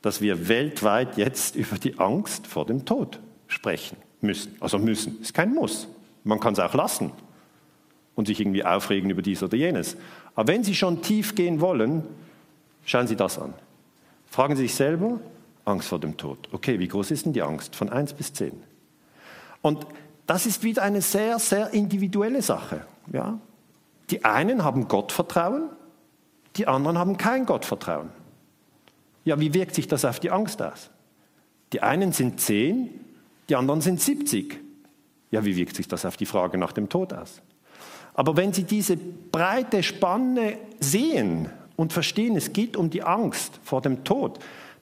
dass 0.00 0.20
wir 0.20 0.48
weltweit 0.48 1.16
jetzt 1.16 1.54
über 1.54 1.78
die 1.78 1.98
Angst 1.98 2.46
vor 2.46 2.66
dem 2.66 2.84
Tod 2.84 3.20
sprechen 3.46 3.96
müssen. 4.20 4.56
Also 4.60 4.78
müssen, 4.78 5.20
ist 5.20 5.32
kein 5.32 5.54
Muss. 5.54 5.86
Man 6.24 6.40
kann 6.40 6.54
es 6.54 6.58
auch 6.58 6.74
lassen 6.74 7.12
und 8.14 8.26
sich 8.26 8.40
irgendwie 8.40 8.64
aufregen 8.64 9.10
über 9.10 9.22
dies 9.22 9.42
oder 9.42 9.56
jenes. 9.56 9.96
Aber 10.34 10.52
wenn 10.52 10.64
Sie 10.64 10.74
schon 10.74 11.02
tief 11.02 11.34
gehen 11.34 11.60
wollen, 11.60 12.02
schauen 12.84 13.06
Sie 13.06 13.16
das 13.16 13.38
an. 13.38 13.54
Fragen 14.28 14.56
Sie 14.56 14.62
sich 14.62 14.74
selber, 14.74 15.20
Angst 15.64 15.88
vor 15.88 16.00
dem 16.00 16.16
Tod. 16.16 16.48
Okay, 16.52 16.78
wie 16.78 16.88
groß 16.88 17.10
ist 17.12 17.26
denn 17.26 17.32
die 17.32 17.42
Angst? 17.42 17.76
Von 17.76 17.90
1 17.90 18.14
bis 18.14 18.32
10. 18.32 18.71
Und 19.62 19.86
das 20.26 20.46
ist 20.46 20.62
wieder 20.62 20.82
eine 20.82 21.00
sehr, 21.00 21.38
sehr 21.38 21.70
individuelle 21.70 22.42
Sache. 22.42 22.84
Ja? 23.12 23.38
Die 24.10 24.24
einen 24.24 24.64
haben 24.64 24.88
Gottvertrauen, 24.88 25.70
die 26.56 26.66
anderen 26.66 26.98
haben 26.98 27.16
kein 27.16 27.46
Gottvertrauen. 27.46 28.10
Ja, 29.24 29.38
wie 29.40 29.54
wirkt 29.54 29.74
sich 29.74 29.88
das 29.88 30.04
auf 30.04 30.20
die 30.20 30.30
Angst 30.30 30.60
aus? 30.60 30.90
Die 31.72 31.80
einen 31.80 32.12
sind 32.12 32.40
zehn, 32.40 32.90
die 33.48 33.56
anderen 33.56 33.80
sind 33.80 34.00
70. 34.00 34.60
Ja, 35.30 35.44
wie 35.44 35.56
wirkt 35.56 35.76
sich 35.76 35.88
das 35.88 36.04
auf 36.04 36.16
die 36.16 36.26
Frage 36.26 36.58
nach 36.58 36.72
dem 36.72 36.88
Tod 36.88 37.12
aus? 37.12 37.40
Aber 38.14 38.36
wenn 38.36 38.52
Sie 38.52 38.64
diese 38.64 38.96
breite 38.96 39.82
Spanne 39.82 40.58
sehen 40.80 41.48
und 41.76 41.92
verstehen, 41.92 42.36
es 42.36 42.52
geht 42.52 42.76
um 42.76 42.90
die 42.90 43.02
Angst 43.02 43.58
vor 43.62 43.80
dem 43.80 44.04
Tod, 44.04 44.38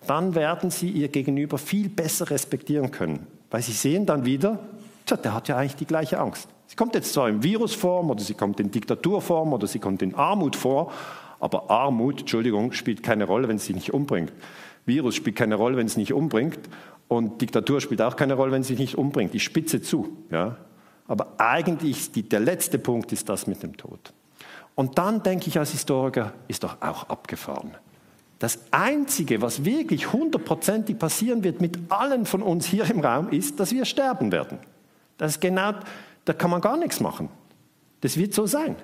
dann 0.07 0.35
werden 0.35 0.71
Sie 0.71 0.91
Ihr 0.91 1.09
Gegenüber 1.09 1.59
viel 1.59 1.89
besser 1.89 2.31
respektieren 2.31 2.91
können. 2.91 3.27
Weil 3.51 3.63
Sie 3.63 3.73
sehen 3.73 4.07
dann 4.07 4.25
wieder, 4.25 4.59
tja, 5.07 5.17
der 5.17 5.35
hat 5.35 5.49
ja 5.49 5.57
eigentlich 5.57 5.77
die 5.77 5.87
gleiche 5.87 6.19
Angst. 6.19 6.49
Sie 6.67 6.77
kommt 6.77 6.95
jetzt 6.95 7.13
zwar 7.13 7.29
in 7.29 7.43
Virusform 7.43 8.11
oder 8.11 8.23
sie 8.23 8.35
kommt 8.35 8.61
in 8.61 8.71
Diktaturform 8.71 9.53
oder 9.53 9.67
sie 9.67 9.81
kommt 9.81 10.03
in 10.03 10.15
Armut 10.15 10.55
vor, 10.55 10.93
aber 11.41 11.69
Armut, 11.69 12.21
Entschuldigung, 12.21 12.71
spielt 12.73 13.03
keine 13.03 13.25
Rolle, 13.25 13.49
wenn 13.49 13.57
es 13.57 13.65
sie 13.65 13.75
nicht 13.75 13.93
umbringt. 13.93 14.33
Virus 14.87 15.17
spielt 15.17 15.35
keine 15.35 15.57
Rolle, 15.57 15.77
wenn 15.77 15.87
es 15.87 15.97
nicht 15.97 16.13
umbringt. 16.13 16.61
Und 17.09 17.41
Diktatur 17.41 17.81
spielt 17.81 18.03
auch 18.03 18.15
keine 18.15 18.35
Rolle, 18.35 18.53
wenn 18.53 18.63
sich 18.63 18.79
nicht 18.79 18.97
umbringt. 18.97 19.35
Ich 19.35 19.43
spitze 19.43 19.83
zu. 19.83 20.17
Ja? 20.31 20.59
Aber 21.09 21.35
eigentlich 21.39 22.13
die, 22.13 22.23
der 22.23 22.39
letzte 22.39 22.79
Punkt 22.79 23.11
ist 23.11 23.29
das 23.29 23.49
mit 23.49 23.65
dem 23.65 23.77
Tod. 23.77 24.13
Und 24.77 24.97
dann 24.97 25.25
denke 25.25 25.49
ich 25.49 25.59
als 25.59 25.73
Historiker, 25.73 26.33
ist 26.47 26.63
doch 26.63 26.81
auch 26.81 27.09
abgefahren. 27.09 27.75
Das 28.41 28.59
Einzige, 28.71 29.43
was 29.43 29.67
wirklich 29.67 30.15
hundertprozentig 30.15 30.99
passieren 30.99 31.45
wird 31.45 31.61
mit 31.61 31.79
allen 31.91 32.25
von 32.25 32.43
uns 32.43 32.65
hier 32.65 32.91
im 32.91 33.01
Raum, 33.01 33.29
ist, 33.29 33.61
dass 33.61 33.71
wir 33.71 33.85
sterben 33.85 34.33
werden. 34.33 34.59
Das 35.19 35.33
ist 35.33 35.41
genau, 35.43 35.75
da 36.25 36.33
kann 36.33 36.51
man 36.51 36.63
gar 36.63 36.79
nichts 36.79 37.01
machen. 37.01 37.29
Das 38.01 38.17
wird 38.17 38.33
so 38.33 38.47
sein. 38.47 38.77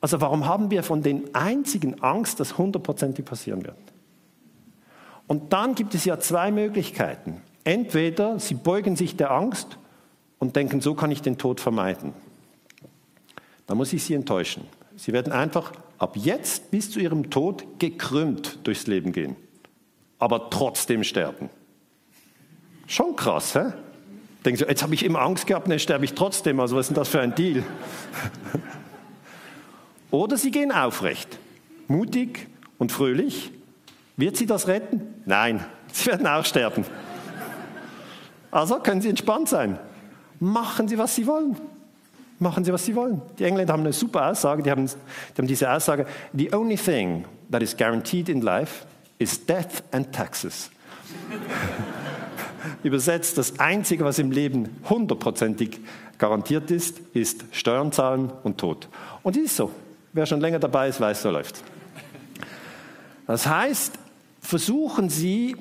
Also 0.00 0.20
warum 0.20 0.46
haben 0.46 0.70
wir 0.70 0.84
von 0.84 1.02
den 1.02 1.34
einzigen 1.34 2.00
Angst, 2.00 2.38
dass 2.38 2.56
hundertprozentig 2.56 3.24
passieren 3.24 3.64
wird? 3.64 3.76
Und 5.26 5.52
dann 5.52 5.74
gibt 5.74 5.96
es 5.96 6.04
ja 6.04 6.20
zwei 6.20 6.52
Möglichkeiten. 6.52 7.42
Entweder 7.64 8.38
Sie 8.38 8.54
beugen 8.54 8.94
sich 8.94 9.16
der 9.16 9.32
Angst 9.32 9.78
und 10.38 10.54
denken, 10.54 10.80
so 10.80 10.94
kann 10.94 11.10
ich 11.10 11.22
den 11.22 11.38
Tod 11.38 11.60
vermeiden. 11.60 12.12
Da 13.66 13.74
muss 13.74 13.92
ich 13.92 14.04
Sie 14.04 14.14
enttäuschen. 14.14 14.64
Sie 14.94 15.12
werden 15.12 15.32
einfach 15.32 15.72
ab 16.04 16.18
jetzt 16.18 16.70
bis 16.70 16.90
zu 16.90 17.00
Ihrem 17.00 17.30
Tod 17.30 17.64
gekrümmt 17.78 18.58
durchs 18.64 18.86
Leben 18.86 19.12
gehen, 19.12 19.36
aber 20.18 20.50
trotzdem 20.50 21.02
sterben. 21.02 21.48
Schon 22.86 23.16
krass, 23.16 23.54
hä? 23.54 23.72
Denken 24.44 24.58
Sie, 24.58 24.66
jetzt 24.66 24.82
habe 24.82 24.92
ich 24.92 25.02
immer 25.02 25.22
Angst 25.22 25.46
gehabt, 25.46 25.66
dann 25.66 25.78
sterbe 25.78 26.04
ich 26.04 26.12
trotzdem. 26.12 26.60
Also 26.60 26.76
was 26.76 26.84
ist 26.84 26.88
denn 26.90 26.96
das 26.96 27.08
für 27.08 27.22
ein 27.22 27.34
Deal? 27.34 27.62
Oder 30.10 30.36
Sie 30.36 30.50
gehen 30.50 30.70
aufrecht, 30.72 31.38
mutig 31.88 32.48
und 32.76 32.92
fröhlich. 32.92 33.50
Wird 34.18 34.36
Sie 34.36 34.44
das 34.44 34.68
retten? 34.68 35.00
Nein, 35.24 35.64
Sie 35.92 36.10
werden 36.10 36.26
auch 36.26 36.44
sterben. 36.44 36.84
Also 38.50 38.78
können 38.80 39.00
Sie 39.00 39.08
entspannt 39.08 39.48
sein. 39.48 39.78
Machen 40.38 40.86
Sie, 40.86 40.98
was 40.98 41.14
Sie 41.14 41.26
wollen. 41.26 41.56
Machen 42.38 42.64
Sie, 42.64 42.72
was 42.72 42.84
Sie 42.84 42.94
wollen. 42.96 43.22
Die 43.38 43.44
Engländer 43.44 43.72
haben 43.72 43.80
eine 43.80 43.92
super 43.92 44.30
Aussage. 44.30 44.62
Die 44.62 44.70
haben, 44.70 44.86
die 44.86 45.38
haben 45.38 45.46
diese 45.46 45.70
Aussage: 45.70 46.06
The 46.32 46.52
only 46.52 46.76
thing 46.76 47.24
that 47.50 47.62
is 47.62 47.76
guaranteed 47.76 48.28
in 48.28 48.40
life 48.40 48.84
is 49.18 49.44
death 49.44 49.82
and 49.92 50.12
taxes. 50.12 50.70
Übersetzt, 52.82 53.38
das 53.38 53.58
Einzige, 53.60 54.04
was 54.04 54.18
im 54.18 54.30
Leben 54.30 54.80
hundertprozentig 54.88 55.80
garantiert 56.18 56.70
ist, 56.70 57.00
ist 57.12 57.44
Steuern 57.52 57.92
zahlen 57.92 58.32
und 58.42 58.58
Tod. 58.58 58.88
Und 59.22 59.36
das 59.36 59.44
ist 59.44 59.56
so. 59.56 59.70
Wer 60.12 60.26
schon 60.26 60.40
länger 60.40 60.58
dabei 60.58 60.88
ist, 60.88 61.00
weiß, 61.00 61.22
so 61.22 61.30
läuft. 61.30 61.62
Das 63.26 63.46
heißt, 63.46 63.98
versuchen 64.40 65.08
Sie, 65.08 65.56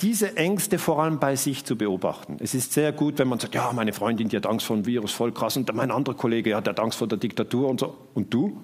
diese 0.00 0.36
Ängste 0.36 0.78
vor 0.78 1.02
allem 1.02 1.18
bei 1.18 1.34
sich 1.34 1.64
zu 1.64 1.76
beobachten. 1.76 2.36
Es 2.40 2.54
ist 2.54 2.72
sehr 2.72 2.92
gut, 2.92 3.18
wenn 3.18 3.28
man 3.28 3.40
sagt, 3.40 3.54
ja, 3.54 3.72
meine 3.72 3.92
Freundin, 3.92 4.28
die 4.28 4.36
hat 4.36 4.46
Angst 4.46 4.66
vor 4.66 4.76
dem 4.76 4.86
Virus, 4.86 5.12
voll 5.12 5.32
krass, 5.32 5.56
und 5.56 5.72
mein 5.74 5.90
anderer 5.90 6.14
Kollege, 6.14 6.50
ja, 6.50 6.60
der 6.60 6.72
hat 6.74 6.80
Angst 6.80 6.98
vor 6.98 7.08
der 7.08 7.18
Diktatur 7.18 7.68
und 7.68 7.80
so. 7.80 7.96
Und 8.14 8.32
du? 8.32 8.60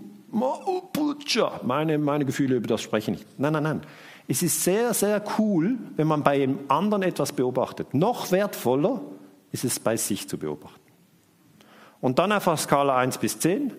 Meine, 1.64 1.98
meine 1.98 2.24
Gefühle 2.24 2.56
über 2.56 2.66
das 2.66 2.82
sprechen 2.82 3.12
nicht. 3.12 3.26
Nein, 3.38 3.52
nein, 3.52 3.62
nein. 3.62 3.80
Es 4.28 4.42
ist 4.42 4.62
sehr, 4.62 4.92
sehr 4.92 5.22
cool, 5.38 5.78
wenn 5.96 6.06
man 6.06 6.22
bei 6.22 6.42
einem 6.42 6.58
anderen 6.68 7.02
etwas 7.02 7.32
beobachtet. 7.32 7.94
Noch 7.94 8.30
wertvoller 8.30 9.00
ist 9.52 9.64
es, 9.64 9.80
bei 9.80 9.96
sich 9.96 10.28
zu 10.28 10.38
beobachten. 10.38 10.80
Und 12.00 12.18
dann 12.18 12.30
auf 12.30 12.46
einer 12.46 12.58
Skala 12.58 12.96
1 12.96 13.18
bis 13.18 13.38
10. 13.38 13.72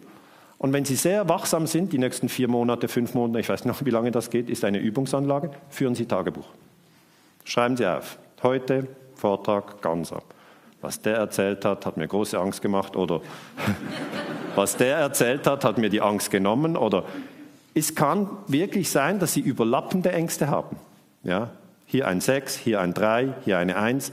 Und 0.57 0.73
wenn 0.73 0.83
Sie 0.83 0.95
sehr 0.95 1.29
wachsam 1.29 1.67
sind, 1.67 1.93
die 1.93 1.99
nächsten 1.99 2.27
vier 2.27 2.49
Monate, 2.49 2.87
fünf 2.87 3.13
Monate, 3.13 3.39
ich 3.39 3.47
weiß 3.47 3.63
nicht, 3.63 3.85
wie 3.85 3.91
lange 3.91 4.11
das 4.11 4.29
geht, 4.29 4.49
ist 4.49 4.65
eine 4.65 4.79
Übungsanlage, 4.79 5.51
führen 5.69 5.95
Sie 5.95 6.05
Tagebuch. 6.05 6.47
Schreiben 7.49 7.75
Sie 7.75 7.87
auf. 7.87 8.19
Heute 8.43 8.87
Vortrag 9.15 9.81
Ganser. 9.81 10.21
Was 10.81 11.01
der 11.01 11.17
erzählt 11.17 11.65
hat, 11.65 11.83
hat 11.83 11.97
mir 11.97 12.07
große 12.07 12.37
Angst 12.37 12.61
gemacht. 12.61 12.95
Oder 12.95 13.21
was 14.55 14.77
der 14.77 14.97
erzählt 14.97 15.47
hat, 15.47 15.65
hat 15.65 15.79
mir 15.79 15.89
die 15.89 15.99
Angst 15.99 16.29
genommen. 16.29 16.77
Oder 16.77 17.05
es 17.73 17.95
kann 17.95 18.29
wirklich 18.45 18.91
sein, 18.91 19.17
dass 19.17 19.33
Sie 19.33 19.39
überlappende 19.39 20.11
Ängste 20.11 20.49
haben. 20.49 20.77
Ja? 21.23 21.49
Hier 21.87 22.07
ein 22.07 22.21
6, 22.21 22.55
hier 22.55 22.81
ein 22.81 22.93
3, 22.93 23.33
hier 23.45 23.57
eine 23.57 23.77
1. 23.77 24.11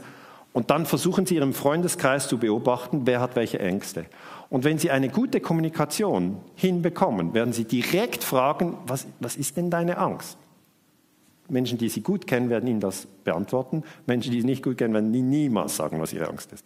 Und 0.51 0.71
dann 0.71 0.87
versuchen 0.87 1.27
Sie 1.27 1.35
Ihrem 1.35 1.53
Freundeskreis 1.53 2.27
zu 2.27 2.39
beobachten, 2.39 3.01
wer 3.05 3.21
hat 3.21 3.35
welche 3.35 3.59
Ängste. 3.59 4.05
Und 4.49 4.63
wenn 4.63 4.79
Sie 4.79 4.89
eine 4.89 5.09
gute 5.09 5.41
Kommunikation 5.41 6.39
hinbekommen, 6.55 7.35
werden 7.35 7.53
Sie 7.53 7.65
direkt 7.65 8.23
fragen, 8.23 8.79
was, 8.87 9.05
was 9.19 9.35
ist 9.35 9.57
denn 9.57 9.69
deine 9.69 9.99
Angst? 9.99 10.39
Menschen, 11.49 11.77
die 11.77 11.89
Sie 11.89 12.01
gut 12.01 12.27
kennen, 12.27 12.49
werden 12.49 12.67
Ihnen 12.67 12.79
das 12.79 13.07
beantworten. 13.23 13.83
Menschen, 14.05 14.31
die 14.31 14.41
Sie 14.41 14.47
nicht 14.47 14.63
gut 14.63 14.77
kennen, 14.77 14.93
werden 14.93 15.13
Ihnen 15.13 15.29
niemals 15.29 15.75
sagen, 15.75 15.99
was 15.99 16.13
Ihre 16.13 16.27
Angst 16.27 16.51
ist. 16.51 16.65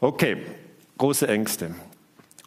Okay, 0.00 0.36
große 0.98 1.26
Ängste. 1.26 1.74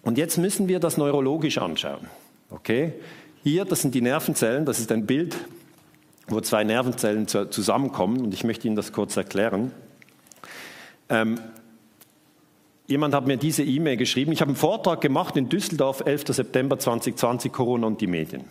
Und 0.04 0.18
jetzt 0.18 0.38
müssen 0.38 0.68
wir 0.68 0.80
das 0.80 0.98
neurologisch 0.98 1.58
anschauen. 1.58 2.08
Okay? 2.50 2.94
Hier, 3.44 3.66
das 3.66 3.82
sind 3.82 3.96
die 3.96 4.02
Nervenzellen, 4.02 4.66
das 4.66 4.80
ist 4.80 4.92
ein 4.92 5.06
Bild, 5.06 5.36
wo 6.28 6.42
zwei 6.42 6.64
Nervenzellen 6.64 7.28
zusammenkommen 7.28 8.22
und 8.22 8.34
ich 8.34 8.44
möchte 8.44 8.68
Ihnen 8.68 8.76
das 8.76 8.92
kurz 8.94 9.18
erklären. 9.18 9.72
Ähm, 11.10 11.40
jemand 12.88 13.14
hat 13.14 13.28
mir 13.28 13.38
diese 13.38 13.64
E-Mail 13.64 13.98
geschrieben. 13.98 14.32
Ich 14.32 14.42
habe 14.42 14.50
einen 14.50 14.58
Vortrag 14.58 15.02
gemacht 15.02 15.36
in 15.38 15.50
Düsseldorf, 15.50 16.04
11. 16.06 16.28
September 16.28 16.78
2020, 16.78 17.52
Corona 17.52 17.88
und 17.88 18.00
die 18.00 18.08
Medien. 18.08 18.46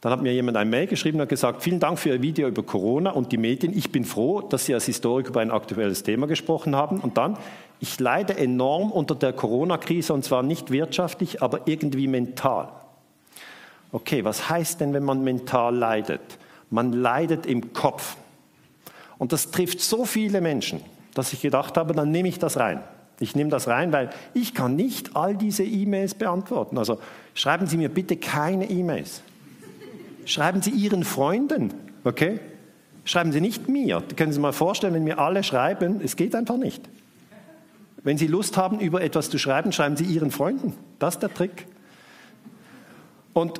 Dann 0.00 0.12
hat 0.12 0.22
mir 0.22 0.32
jemand 0.32 0.56
ein 0.56 0.70
Mail 0.70 0.86
geschrieben 0.86 1.20
und 1.20 1.28
gesagt, 1.28 1.62
vielen 1.62 1.80
Dank 1.80 1.98
für 1.98 2.10
Ihr 2.10 2.22
Video 2.22 2.46
über 2.46 2.62
Corona 2.62 3.10
und 3.10 3.32
die 3.32 3.36
Medien. 3.36 3.76
Ich 3.76 3.90
bin 3.90 4.04
froh, 4.04 4.42
dass 4.42 4.64
Sie 4.64 4.74
als 4.74 4.86
Historiker 4.86 5.30
über 5.30 5.40
ein 5.40 5.50
aktuelles 5.50 6.04
Thema 6.04 6.28
gesprochen 6.28 6.76
haben. 6.76 7.00
Und 7.00 7.16
dann, 7.16 7.36
ich 7.80 7.98
leide 7.98 8.36
enorm 8.36 8.92
unter 8.92 9.16
der 9.16 9.32
Corona-Krise 9.32 10.14
und 10.14 10.24
zwar 10.24 10.44
nicht 10.44 10.70
wirtschaftlich, 10.70 11.42
aber 11.42 11.62
irgendwie 11.66 12.06
mental. 12.06 12.68
Okay, 13.90 14.24
was 14.24 14.48
heißt 14.48 14.80
denn, 14.80 14.92
wenn 14.92 15.02
man 15.02 15.24
mental 15.24 15.74
leidet? 15.74 16.38
Man 16.70 16.92
leidet 16.92 17.46
im 17.46 17.72
Kopf. 17.72 18.16
Und 19.16 19.32
das 19.32 19.50
trifft 19.50 19.80
so 19.80 20.04
viele 20.04 20.40
Menschen, 20.40 20.80
dass 21.14 21.32
ich 21.32 21.40
gedacht 21.40 21.76
habe, 21.76 21.92
dann 21.92 22.12
nehme 22.12 22.28
ich 22.28 22.38
das 22.38 22.56
rein. 22.56 22.82
Ich 23.18 23.34
nehme 23.34 23.50
das 23.50 23.66
rein, 23.66 23.92
weil 23.92 24.10
ich 24.32 24.54
kann 24.54 24.76
nicht 24.76 25.16
all 25.16 25.36
diese 25.36 25.64
E-Mails 25.64 26.14
beantworten. 26.14 26.78
Also 26.78 27.00
schreiben 27.34 27.66
Sie 27.66 27.76
mir 27.76 27.88
bitte 27.88 28.16
keine 28.16 28.70
E-Mails. 28.70 29.22
Schreiben 30.28 30.60
Sie 30.60 30.72
Ihren 30.72 31.04
Freunden, 31.04 31.72
okay? 32.04 32.38
Schreiben 33.06 33.32
Sie 33.32 33.40
nicht 33.40 33.66
mir. 33.66 34.02
Können 34.14 34.30
Sie 34.30 34.38
mal 34.38 34.52
vorstellen, 34.52 34.92
wenn 34.92 35.04
mir 35.04 35.18
alle 35.18 35.42
schreiben, 35.42 36.02
es 36.04 36.16
geht 36.16 36.34
einfach 36.34 36.58
nicht. 36.58 36.86
Wenn 38.02 38.18
Sie 38.18 38.26
Lust 38.26 38.58
haben, 38.58 38.78
über 38.78 39.00
etwas 39.00 39.30
zu 39.30 39.38
schreiben, 39.38 39.72
schreiben 39.72 39.96
Sie 39.96 40.04
Ihren 40.04 40.30
Freunden. 40.30 40.74
Das 40.98 41.14
ist 41.14 41.22
der 41.22 41.32
Trick. 41.32 41.66
Und 43.32 43.58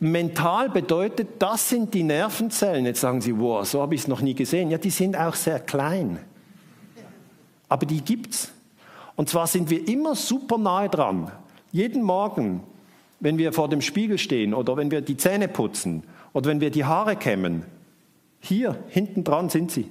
mental 0.00 0.70
bedeutet, 0.70 1.28
das 1.38 1.68
sind 1.68 1.94
die 1.94 2.02
Nervenzellen. 2.02 2.84
Jetzt 2.84 3.00
sagen 3.00 3.20
Sie, 3.20 3.38
wow, 3.38 3.64
so 3.64 3.80
habe 3.80 3.94
ich 3.94 4.00
es 4.00 4.08
noch 4.08 4.22
nie 4.22 4.34
gesehen. 4.34 4.72
Ja, 4.72 4.78
die 4.78 4.90
sind 4.90 5.16
auch 5.16 5.36
sehr 5.36 5.60
klein. 5.60 6.18
Aber 7.68 7.86
die 7.86 8.00
gibt's. 8.00 8.50
Und 9.14 9.28
zwar 9.28 9.46
sind 9.46 9.70
wir 9.70 9.86
immer 9.86 10.16
super 10.16 10.58
nahe 10.58 10.88
dran. 10.88 11.30
Jeden 11.70 12.02
Morgen, 12.02 12.64
wenn 13.22 13.38
wir 13.38 13.52
vor 13.52 13.68
dem 13.68 13.80
Spiegel 13.80 14.18
stehen 14.18 14.52
oder 14.52 14.76
wenn 14.76 14.90
wir 14.90 15.00
die 15.00 15.16
Zähne 15.16 15.46
putzen 15.46 16.02
oder 16.32 16.50
wenn 16.50 16.60
wir 16.60 16.70
die 16.70 16.84
Haare 16.84 17.14
kämmen, 17.14 17.62
hier 18.40 18.76
hinten 18.88 19.22
dran 19.22 19.48
sind 19.48 19.70
sie. 19.70 19.88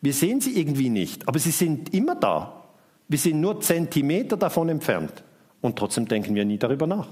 Wir 0.00 0.14
sehen 0.14 0.40
sie 0.40 0.58
irgendwie 0.58 0.88
nicht, 0.88 1.28
aber 1.28 1.38
sie 1.38 1.50
sind 1.50 1.92
immer 1.94 2.14
da. 2.14 2.64
Wir 3.06 3.18
sind 3.18 3.40
nur 3.40 3.60
Zentimeter 3.60 4.38
davon 4.38 4.70
entfernt 4.70 5.22
und 5.60 5.78
trotzdem 5.78 6.08
denken 6.08 6.34
wir 6.34 6.46
nie 6.46 6.56
darüber 6.56 6.86
nach. 6.86 7.08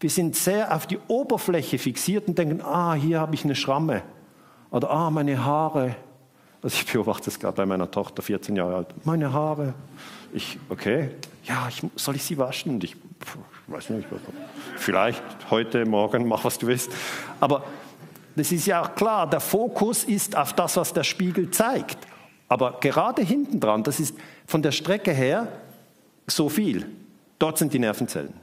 Wir 0.00 0.08
sind 0.08 0.34
sehr 0.34 0.74
auf 0.74 0.86
die 0.86 0.98
Oberfläche 1.08 1.78
fixiert 1.78 2.26
und 2.26 2.38
denken, 2.38 2.62
ah, 2.62 2.94
hier 2.94 3.20
habe 3.20 3.34
ich 3.34 3.44
eine 3.44 3.54
Schramme. 3.54 4.02
Oder, 4.70 4.90
ah, 4.90 5.10
meine 5.10 5.44
Haare. 5.44 5.94
Also 6.62 6.74
ich 6.74 6.90
beobachte 6.90 7.28
es 7.28 7.38
gerade 7.38 7.56
bei 7.56 7.66
meiner 7.66 7.90
Tochter, 7.90 8.22
14 8.22 8.56
Jahre 8.56 8.76
alt. 8.76 8.94
Meine 9.04 9.30
Haare. 9.34 9.74
Ich, 10.32 10.58
okay, 10.70 11.10
ja, 11.44 11.68
ich, 11.68 11.82
soll 11.96 12.16
ich 12.16 12.22
sie 12.22 12.38
waschen? 12.38 12.72
Und 12.72 12.84
ich, 12.84 12.96
weiß 13.70 13.90
nicht, 13.90 14.08
vielleicht 14.76 15.22
heute, 15.50 15.86
morgen, 15.86 16.26
mach 16.26 16.44
was 16.44 16.58
du 16.58 16.66
willst. 16.66 16.90
Aber 17.38 17.64
das 18.36 18.52
ist 18.52 18.66
ja 18.66 18.82
auch 18.82 18.94
klar, 18.94 19.28
der 19.28 19.40
Fokus 19.40 20.04
ist 20.04 20.36
auf 20.36 20.52
das, 20.52 20.76
was 20.76 20.92
der 20.92 21.04
Spiegel 21.04 21.50
zeigt. 21.50 21.98
Aber 22.48 22.78
gerade 22.80 23.22
hinten 23.22 23.60
dran, 23.60 23.84
das 23.84 24.00
ist 24.00 24.16
von 24.46 24.62
der 24.62 24.72
Strecke 24.72 25.12
her 25.12 25.48
so 26.26 26.48
viel. 26.48 26.86
Dort 27.38 27.58
sind 27.58 27.72
die 27.72 27.78
Nervenzellen. 27.78 28.34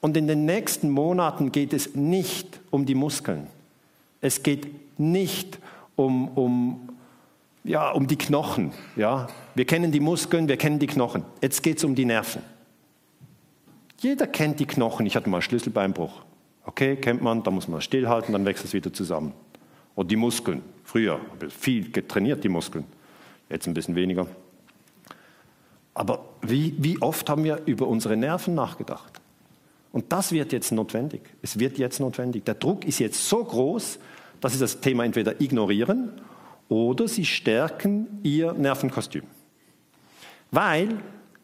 Und 0.00 0.16
in 0.16 0.26
den 0.26 0.44
nächsten 0.44 0.90
Monaten 0.90 1.52
geht 1.52 1.72
es 1.72 1.94
nicht 1.94 2.60
um 2.70 2.84
die 2.84 2.94
Muskeln. 2.94 3.46
Es 4.20 4.42
geht 4.42 4.98
nicht 4.98 5.58
um, 5.96 6.28
um, 6.28 6.88
ja, 7.64 7.90
um 7.90 8.06
die 8.06 8.16
Knochen. 8.16 8.72
Ja? 8.96 9.28
Wir 9.54 9.64
kennen 9.64 9.92
die 9.92 10.00
Muskeln, 10.00 10.48
wir 10.48 10.56
kennen 10.56 10.78
die 10.78 10.86
Knochen. 10.86 11.24
Jetzt 11.40 11.62
geht 11.62 11.78
es 11.78 11.84
um 11.84 11.94
die 11.94 12.04
Nerven. 12.04 12.42
Jeder 14.02 14.26
kennt 14.26 14.58
die 14.58 14.66
Knochen. 14.66 15.06
Ich 15.06 15.14
hatte 15.14 15.30
mal 15.30 15.40
Schlüsselbeinbruch. 15.40 16.22
Okay, 16.64 16.96
kennt 16.96 17.22
man, 17.22 17.44
da 17.44 17.52
muss 17.52 17.68
man 17.68 17.80
stillhalten, 17.80 18.32
dann 18.32 18.44
wächst 18.44 18.64
es 18.64 18.72
wieder 18.72 18.92
zusammen. 18.92 19.32
Und 19.94 20.10
die 20.10 20.16
Muskeln. 20.16 20.62
Früher 20.82 21.20
habe 21.30 21.46
ich 21.46 21.52
viel 21.52 21.92
getrainiert, 21.92 22.42
die 22.42 22.48
Muskeln. 22.48 22.84
Jetzt 23.48 23.68
ein 23.68 23.74
bisschen 23.74 23.94
weniger. 23.94 24.26
Aber 25.94 26.24
wie, 26.40 26.74
wie 26.78 27.00
oft 27.00 27.30
haben 27.30 27.44
wir 27.44 27.62
über 27.66 27.86
unsere 27.86 28.16
Nerven 28.16 28.56
nachgedacht? 28.56 29.20
Und 29.92 30.10
das 30.10 30.32
wird 30.32 30.52
jetzt 30.52 30.72
notwendig. 30.72 31.20
Es 31.40 31.60
wird 31.60 31.78
jetzt 31.78 32.00
notwendig. 32.00 32.44
Der 32.44 32.54
Druck 32.54 32.84
ist 32.84 32.98
jetzt 32.98 33.28
so 33.28 33.44
groß, 33.44 34.00
dass 34.40 34.54
Sie 34.54 34.58
das 34.58 34.80
Thema 34.80 35.04
entweder 35.04 35.40
ignorieren 35.40 36.20
oder 36.68 37.06
Sie 37.06 37.24
stärken 37.24 38.20
Ihr 38.24 38.52
Nervenkostüm. 38.54 39.24
Weil, 40.50 40.98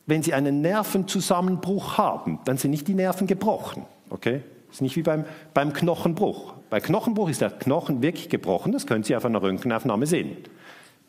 wenn 0.09 0.23
Sie 0.23 0.33
einen 0.33 0.62
Nervenzusammenbruch 0.62 1.99
haben, 1.99 2.40
dann 2.47 2.57
sind 2.57 2.71
nicht 2.71 2.88
die 2.88 2.94
Nerven 2.94 3.27
gebrochen. 3.27 3.85
Okay? 4.09 4.40
Das 4.66 4.77
ist 4.77 4.81
nicht 4.81 4.97
wie 4.97 5.03
beim, 5.03 5.27
beim 5.53 5.75
Knochenbruch. 5.75 6.55
Bei 6.71 6.81
Knochenbruch 6.81 7.29
ist 7.29 7.42
der 7.42 7.51
Knochen 7.51 8.03
wirklich 8.03 8.31
gebrochen, 8.31 8.73
das 8.73 8.87
können 8.87 9.05
Sie 9.05 9.14
auf 9.14 9.25
einer 9.27 9.42
Röntgenaufnahme 9.42 10.07
sehen. 10.07 10.38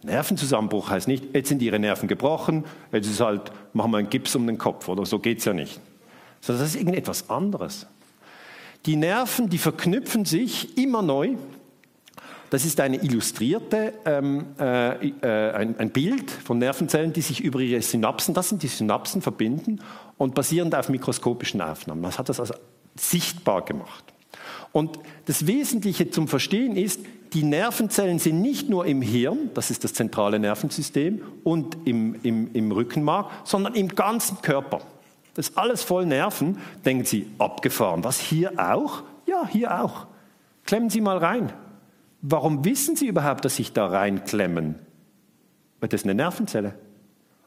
Nervenzusammenbruch 0.04 0.90
heißt 0.90 1.08
nicht, 1.08 1.34
jetzt 1.34 1.48
sind 1.48 1.62
Ihre 1.62 1.80
Nerven 1.80 2.08
gebrochen, 2.08 2.66
jetzt 2.92 3.10
ist 3.10 3.22
halt, 3.22 3.52
machen 3.74 3.92
wir 3.92 3.98
einen 4.00 4.10
Gips 4.10 4.36
um 4.36 4.46
den 4.46 4.58
Kopf 4.58 4.90
oder 4.90 5.06
so 5.06 5.20
geht 5.20 5.40
es 5.40 5.46
ja 5.46 5.54
nicht. 5.54 5.80
Sondern 6.42 6.64
das 6.66 6.76
ist 6.76 6.82
irgendetwas 6.82 7.30
anderes. 7.30 7.88
Die 8.86 8.98
Nerven, 8.98 9.50
die 9.50 9.58
verknüpfen 9.58 10.26
sich 10.26 10.78
immer 10.78 11.02
neu. 11.02 11.36
Das 12.50 12.66
ist 12.66 12.80
eine 12.80 12.98
illustrierte, 12.98 13.94
ähm, 14.06 14.48
äh, 14.60 15.10
äh, 15.10 15.52
ein, 15.54 15.78
ein, 15.78 15.92
Bild 15.92 16.32
von 16.32 16.58
Nervenzellen, 16.58 17.14
die 17.14 17.22
sich 17.22 17.42
über 17.42 17.60
ihre 17.60 17.82
Synapsen, 17.82 18.34
das 18.34 18.50
sind 18.50 18.64
die 18.64 18.68
Synapsen, 18.68 19.22
verbinden 19.22 19.82
und 20.18 20.34
basierend 20.34 20.74
auf 20.74 20.90
mikroskopischen 20.90 21.62
Aufnahmen. 21.62 22.02
Das 22.02 22.18
hat 22.18 22.30
das 22.30 22.40
also 22.40 22.56
sichtbar 22.96 23.64
gemacht. 23.64 24.04
Und 24.72 25.00
das 25.26 25.48
Wesentliche 25.48 26.10
zum 26.10 26.28
Verstehen 26.28 26.76
ist, 26.76 27.02
die 27.34 27.44
Nervenzellen 27.44 28.18
sind 28.18 28.42
nicht 28.42 28.70
nur 28.70 28.86
im 28.86 29.02
Hirn, 29.02 29.52
das 29.54 29.70
ist 29.70 29.84
das 29.84 29.94
zentrale 29.94 30.40
Nervensystem, 30.40 31.22
und 31.44 31.78
im, 31.86 32.16
im, 32.24 32.54
im 32.54 32.72
Rückenmark, 32.72 33.30
sondern 33.44 33.76
im 33.76 33.90
ganzen 33.90 34.42
Körper. 34.42 34.82
Das 35.36 35.50
ist 35.50 35.58
alles 35.58 35.84
voll 35.84 36.06
Nerven. 36.06 36.58
Denken 36.86 37.06
Sie, 37.06 37.28
abgefahren. 37.38 38.04
Was, 38.04 38.20
hier 38.20 38.54
auch? 38.58 39.04
Ja, 39.26 39.48
hier 39.48 39.84
auch. 39.84 40.08
Klemmen 40.66 40.90
Sie 40.90 41.02
mal 41.02 41.18
rein. 41.18 41.54
Warum 42.22 42.66
wissen 42.66 42.96
Sie 42.96 43.08
überhaupt, 43.08 43.46
dass 43.46 43.56
sich 43.56 43.74
da 43.74 43.88
reinklemmen? 43.88 44.76
Weil 45.80 45.90
das 45.90 46.02
ist 46.02 46.06
eine 46.06 46.16
Nervenzelle. 46.16 46.74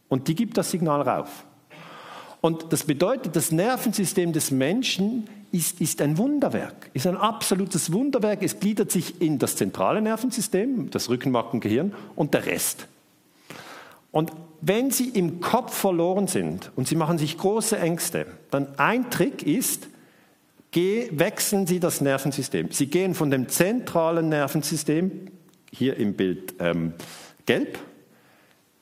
Und 0.09 0.29
die 0.29 0.35
gibt 0.35 0.57
das 0.57 0.71
Signal 0.71 1.03
rauf. 1.03 1.45
Und 2.41 2.73
das 2.73 2.85
bedeutet, 2.85 3.37
das 3.37 3.53
Nervensystem 3.53 4.33
des 4.33 4.51
Menschen 4.51 5.29
ist, 5.53 5.81
ist 5.81 6.01
ein 6.03 6.19
Wunderwerk, 6.19 6.91
ist 6.93 7.07
ein 7.07 7.17
absolutes 7.17 7.93
Wunderwerk. 7.93 8.43
Es 8.43 8.59
gliedert 8.59 8.91
sich 8.91 9.21
in 9.21 9.39
das 9.39 9.55
zentrale 9.57 10.03
Nervensystem, 10.03 10.91
das 10.91 11.09
Rückenmark 11.09 11.55
und 11.55 11.61
Gehirn 11.61 11.95
und 12.17 12.35
der 12.35 12.47
Rest. 12.47 12.89
Und 14.11 14.33
wenn 14.61 14.91
Sie 14.91 15.09
im 15.09 15.41
Kopf 15.41 15.75
verloren 15.75 16.27
sind 16.27 16.71
und 16.77 16.89
Sie 16.89 16.97
machen 16.97 17.19
sich 17.19 17.39
große 17.39 17.79
Ängste, 17.79 18.27
dann 18.51 18.67
ein 18.79 19.11
Trick 19.11 19.47
ist, 19.47 19.89
wechseln 20.75 21.67
Sie 21.67 21.81
das 21.81 22.01
Nervensystem. 22.01 22.71
Sie 22.71 22.87
gehen 22.87 23.15
von 23.15 23.31
dem 23.31 23.49
zentralen 23.49 24.29
Nervensystem, 24.29 25.31
hier 25.71 25.97
im 25.97 26.15
Bild 26.15 26.55
ähm, 26.59 26.95
gelb, 27.47 27.79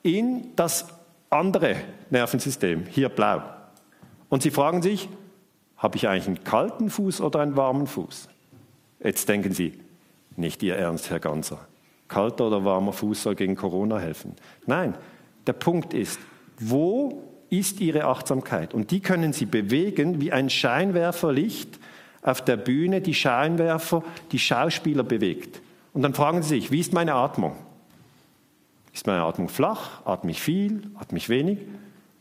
in 0.03 0.55
das 0.55 0.87
andere 1.29 1.75
Nervensystem, 2.09 2.85
hier 2.89 3.09
blau. 3.09 3.43
Und 4.29 4.43
Sie 4.43 4.51
fragen 4.51 4.81
sich, 4.81 5.09
habe 5.77 5.97
ich 5.97 6.07
eigentlich 6.07 6.27
einen 6.27 6.43
kalten 6.43 6.89
Fuß 6.89 7.21
oder 7.21 7.39
einen 7.39 7.57
warmen 7.57 7.87
Fuß? 7.87 8.29
Jetzt 9.03 9.27
denken 9.27 9.53
Sie, 9.53 9.79
nicht 10.35 10.63
Ihr 10.63 10.75
Ernst, 10.75 11.09
Herr 11.09 11.19
Ganser. 11.19 11.67
Kalter 12.07 12.47
oder 12.47 12.63
warmer 12.65 12.93
Fuß 12.93 13.23
soll 13.23 13.35
gegen 13.35 13.55
Corona 13.55 13.97
helfen. 13.97 14.35
Nein, 14.65 14.95
der 15.47 15.53
Punkt 15.53 15.93
ist, 15.93 16.19
wo 16.59 17.30
ist 17.51 17.81
Ihre 17.81 18.05
Achtsamkeit? 18.05 18.73
Und 18.73 18.89
die 18.89 19.01
können 19.01 19.33
Sie 19.33 19.45
bewegen 19.45 20.21
wie 20.21 20.31
ein 20.31 20.49
Scheinwerferlicht 20.49 21.79
auf 22.23 22.43
der 22.43 22.57
Bühne, 22.57 23.01
die 23.01 23.13
Scheinwerfer, 23.13 24.03
die 24.31 24.39
Schauspieler 24.39 25.03
bewegt. 25.03 25.61
Und 25.93 26.01
dann 26.01 26.13
fragen 26.13 26.41
Sie 26.41 26.59
sich, 26.59 26.71
wie 26.71 26.79
ist 26.79 26.93
meine 26.93 27.13
Atmung? 27.13 27.55
Ist 28.93 29.05
meine 29.05 29.23
Atmung 29.23 29.49
flach? 29.49 30.05
Atme 30.05 30.31
ich 30.31 30.41
viel? 30.41 30.83
Atme 30.95 31.17
ich 31.17 31.29
wenig? 31.29 31.59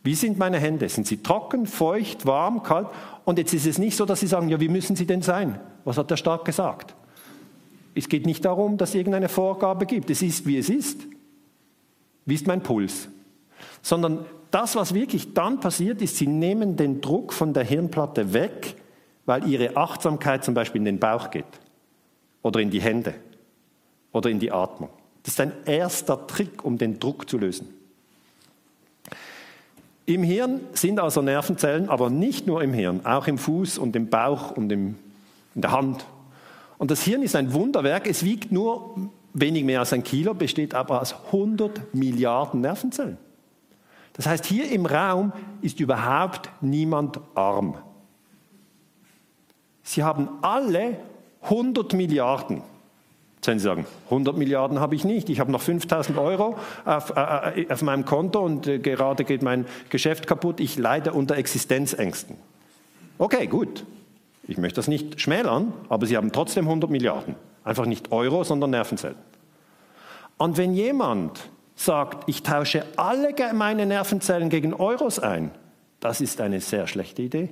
Wie 0.02 0.14
sind 0.14 0.38
meine 0.38 0.58
Hände? 0.58 0.88
Sind 0.88 1.06
sie 1.06 1.22
trocken, 1.22 1.66
feucht, 1.66 2.26
warm, 2.26 2.62
kalt? 2.62 2.88
Und 3.24 3.38
jetzt 3.38 3.52
ist 3.52 3.66
es 3.66 3.78
nicht 3.78 3.96
so, 3.96 4.06
dass 4.06 4.20
Sie 4.20 4.26
sagen, 4.26 4.48
ja, 4.48 4.58
wie 4.60 4.68
müssen 4.68 4.96
sie 4.96 5.06
denn 5.06 5.22
sein? 5.22 5.60
Was 5.84 5.98
hat 5.98 6.10
der 6.10 6.16
Staat 6.16 6.44
gesagt? 6.44 6.94
Es 7.94 8.08
geht 8.08 8.24
nicht 8.24 8.44
darum, 8.44 8.78
dass 8.78 8.90
es 8.90 8.94
irgendeine 8.94 9.28
Vorgabe 9.28 9.84
gibt. 9.84 10.10
Es 10.10 10.22
ist, 10.22 10.46
wie 10.46 10.56
es 10.56 10.70
ist. 10.70 11.00
Wie 12.24 12.34
ist 12.34 12.46
mein 12.46 12.62
Puls? 12.62 13.08
Sondern 13.82 14.24
das, 14.50 14.76
was 14.76 14.94
wirklich 14.94 15.34
dann 15.34 15.60
passiert, 15.60 16.02
ist, 16.02 16.16
Sie 16.16 16.26
nehmen 16.26 16.76
den 16.76 17.00
Druck 17.00 17.32
von 17.32 17.52
der 17.52 17.64
Hirnplatte 17.64 18.32
weg, 18.32 18.76
weil 19.26 19.46
Ihre 19.46 19.76
Achtsamkeit 19.76 20.44
zum 20.44 20.54
Beispiel 20.54 20.80
in 20.80 20.86
den 20.86 20.98
Bauch 20.98 21.30
geht 21.30 21.44
oder 22.42 22.60
in 22.60 22.70
die 22.70 22.80
Hände 22.80 23.14
oder 24.12 24.30
in 24.30 24.38
die 24.38 24.50
Atmung. 24.52 24.90
Das 25.22 25.34
ist 25.34 25.40
ein 25.40 25.52
erster 25.66 26.26
Trick, 26.26 26.64
um 26.64 26.78
den 26.78 26.98
Druck 26.98 27.28
zu 27.28 27.38
lösen. 27.38 27.68
Im 30.06 30.22
Hirn 30.24 30.60
sind 30.72 30.98
also 30.98 31.22
Nervenzellen, 31.22 31.88
aber 31.88 32.10
nicht 32.10 32.46
nur 32.46 32.62
im 32.62 32.72
Hirn, 32.72 33.06
auch 33.06 33.28
im 33.28 33.38
Fuß 33.38 33.78
und 33.78 33.94
im 33.94 34.08
Bauch 34.08 34.50
und 34.50 34.72
im, 34.72 34.96
in 35.54 35.60
der 35.60 35.70
Hand. 35.70 36.04
Und 36.78 36.90
das 36.90 37.02
Hirn 37.02 37.22
ist 37.22 37.36
ein 37.36 37.52
Wunderwerk. 37.52 38.08
Es 38.08 38.24
wiegt 38.24 38.50
nur 38.50 38.96
wenig 39.34 39.64
mehr 39.64 39.80
als 39.80 39.92
ein 39.92 40.02
Kilo, 40.02 40.34
besteht 40.34 40.74
aber 40.74 41.00
aus 41.00 41.14
100 41.26 41.94
Milliarden 41.94 42.62
Nervenzellen. 42.62 43.18
Das 44.20 44.26
heißt, 44.26 44.44
hier 44.44 44.70
im 44.70 44.84
Raum 44.84 45.32
ist 45.62 45.80
überhaupt 45.80 46.50
niemand 46.60 47.18
arm. 47.34 47.78
Sie 49.82 50.02
haben 50.02 50.28
alle 50.42 50.98
100 51.40 51.94
Milliarden. 51.94 52.62
Jetzt 53.36 53.46
werden 53.46 53.58
Sie 53.58 53.64
sagen, 53.64 53.86
100 54.10 54.36
Milliarden 54.36 54.78
habe 54.78 54.94
ich 54.94 55.06
nicht, 55.06 55.30
ich 55.30 55.40
habe 55.40 55.50
noch 55.50 55.62
5000 55.62 56.18
Euro 56.18 56.58
auf, 56.84 57.16
äh, 57.16 57.62
äh, 57.62 57.72
auf 57.72 57.80
meinem 57.80 58.04
Konto 58.04 58.40
und 58.40 58.66
äh, 58.66 58.78
gerade 58.78 59.24
geht 59.24 59.40
mein 59.40 59.64
Geschäft 59.88 60.26
kaputt, 60.26 60.60
ich 60.60 60.76
leide 60.76 61.14
unter 61.14 61.36
Existenzängsten. 61.36 62.36
Okay, 63.16 63.46
gut. 63.46 63.86
Ich 64.46 64.58
möchte 64.58 64.76
das 64.76 64.88
nicht 64.88 65.18
schmälern, 65.18 65.72
aber 65.88 66.04
Sie 66.04 66.18
haben 66.18 66.30
trotzdem 66.30 66.66
100 66.66 66.90
Milliarden. 66.90 67.36
Einfach 67.64 67.86
nicht 67.86 68.12
Euro, 68.12 68.44
sondern 68.44 68.68
Nervenzellen. 68.68 69.16
Und 70.36 70.58
wenn 70.58 70.74
jemand 70.74 71.40
sagt, 71.84 72.28
ich 72.28 72.42
tausche 72.42 72.84
alle 72.96 73.34
meine 73.54 73.86
Nervenzellen 73.86 74.50
gegen 74.50 74.74
Euros 74.74 75.18
ein, 75.18 75.50
das 76.00 76.20
ist 76.20 76.40
eine 76.40 76.60
sehr 76.60 76.86
schlechte 76.86 77.22
Idee. 77.22 77.50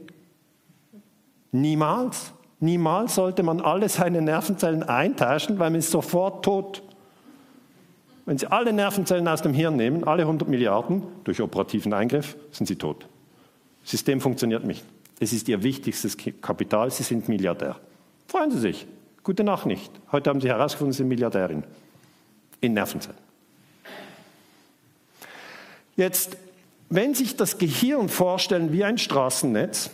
Niemals. 1.52 2.32
Niemals 2.60 3.14
sollte 3.14 3.42
man 3.42 3.60
alle 3.60 3.88
seine 3.88 4.20
Nervenzellen 4.20 4.82
eintauschen, 4.82 5.58
weil 5.58 5.70
man 5.70 5.78
ist 5.78 5.90
sofort 5.90 6.44
tot. 6.44 6.82
Wenn 8.26 8.36
Sie 8.36 8.50
alle 8.50 8.72
Nervenzellen 8.72 9.28
aus 9.28 9.42
dem 9.42 9.54
Hirn 9.54 9.76
nehmen, 9.76 10.04
alle 10.04 10.22
100 10.22 10.48
Milliarden, 10.48 11.02
durch 11.24 11.40
operativen 11.40 11.94
Eingriff, 11.94 12.36
sind 12.50 12.66
Sie 12.66 12.76
tot. 12.76 13.06
Das 13.82 13.92
System 13.92 14.20
funktioniert 14.20 14.64
nicht. 14.64 14.84
Es 15.20 15.32
ist 15.32 15.48
Ihr 15.48 15.62
wichtigstes 15.62 16.16
Kapital, 16.42 16.90
Sie 16.90 17.04
sind 17.04 17.28
Milliardär. 17.28 17.76
Freuen 18.26 18.50
Sie 18.50 18.58
sich. 18.58 18.86
Gute 19.22 19.44
Nachricht. 19.44 19.92
Heute 20.10 20.30
haben 20.30 20.40
Sie 20.40 20.48
herausgefunden, 20.48 20.92
Sie 20.92 20.98
sind 20.98 21.08
Milliardärin. 21.08 21.62
In 22.60 22.74
Nervenzellen. 22.74 23.27
Jetzt, 25.98 26.36
wenn 26.90 27.12
sich 27.12 27.34
das 27.36 27.58
Gehirn 27.58 28.08
vorstellen 28.08 28.72
wie 28.72 28.84
ein 28.84 28.98
Straßennetz, 28.98 29.90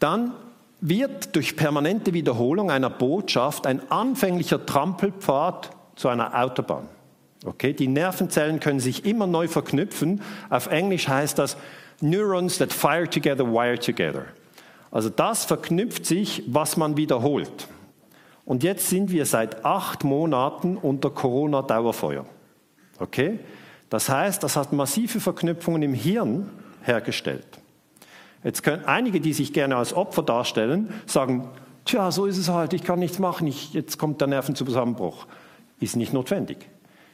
dann 0.00 0.34
wird 0.82 1.34
durch 1.34 1.56
permanente 1.56 2.12
Wiederholung 2.12 2.70
einer 2.70 2.90
Botschaft 2.90 3.66
ein 3.66 3.90
anfänglicher 3.90 4.66
Trampelpfad 4.66 5.70
zu 5.96 6.08
einer 6.08 6.38
Autobahn. 6.38 6.90
Okay, 7.46 7.72
die 7.72 7.88
Nervenzellen 7.88 8.60
können 8.60 8.78
sich 8.78 9.06
immer 9.06 9.26
neu 9.26 9.48
verknüpfen. 9.48 10.20
Auf 10.50 10.66
Englisch 10.66 11.08
heißt 11.08 11.38
das 11.38 11.56
Neurons 12.02 12.58
that 12.58 12.70
fire 12.70 13.08
together, 13.08 13.46
wire 13.50 13.78
together. 13.78 14.26
Also 14.90 15.08
das 15.08 15.46
verknüpft 15.46 16.04
sich, 16.04 16.42
was 16.48 16.76
man 16.76 16.98
wiederholt. 16.98 17.66
Und 18.44 18.62
jetzt 18.62 18.90
sind 18.90 19.10
wir 19.10 19.24
seit 19.24 19.64
acht 19.64 20.04
Monaten 20.04 20.76
unter 20.76 21.08
Corona-Dauerfeuer. 21.08 22.26
Okay? 22.98 23.38
Das 23.90 24.08
heißt, 24.08 24.42
das 24.42 24.56
hat 24.56 24.72
massive 24.72 25.20
Verknüpfungen 25.20 25.82
im 25.82 25.94
Hirn 25.94 26.48
hergestellt. 26.82 27.46
Jetzt 28.42 28.62
können 28.62 28.84
einige, 28.84 29.20
die 29.20 29.32
sich 29.32 29.52
gerne 29.52 29.76
als 29.76 29.92
Opfer 29.92 30.22
darstellen, 30.22 30.92
sagen, 31.06 31.48
tja, 31.84 32.10
so 32.10 32.26
ist 32.26 32.38
es 32.38 32.48
halt, 32.48 32.72
ich 32.72 32.84
kann 32.84 32.98
nichts 32.98 33.18
machen, 33.18 33.46
ich, 33.46 33.72
jetzt 33.72 33.98
kommt 33.98 34.20
der 34.20 34.28
Nervenzusammenbruch. 34.28 35.26
Ist 35.80 35.96
nicht 35.96 36.12
notwendig. 36.12 36.58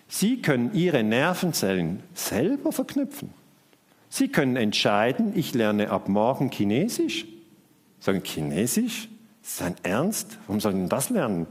Sie 0.09 0.43
können 0.43 0.75
Ihre 0.75 1.03
Nervenzellen 1.03 2.03
selber 2.15 2.71
verknüpfen. 2.71 3.31
Sie 4.09 4.29
können 4.29 4.57
entscheiden, 4.57 5.33
ich 5.35 5.55
lerne 5.55 5.91
ab 5.91 6.09
morgen 6.09 6.51
Chinesisch. 6.51 7.25
Sagen, 7.99 8.23
Chinesisch? 8.23 9.09
Ist 9.43 9.61
das 9.61 9.67
ein 9.67 9.77
Ernst? 9.83 10.39
Warum 10.47 10.61
soll 10.61 10.73
ich 10.73 10.79
denn 10.79 10.89
das 10.89 11.09
lernen? 11.09 11.47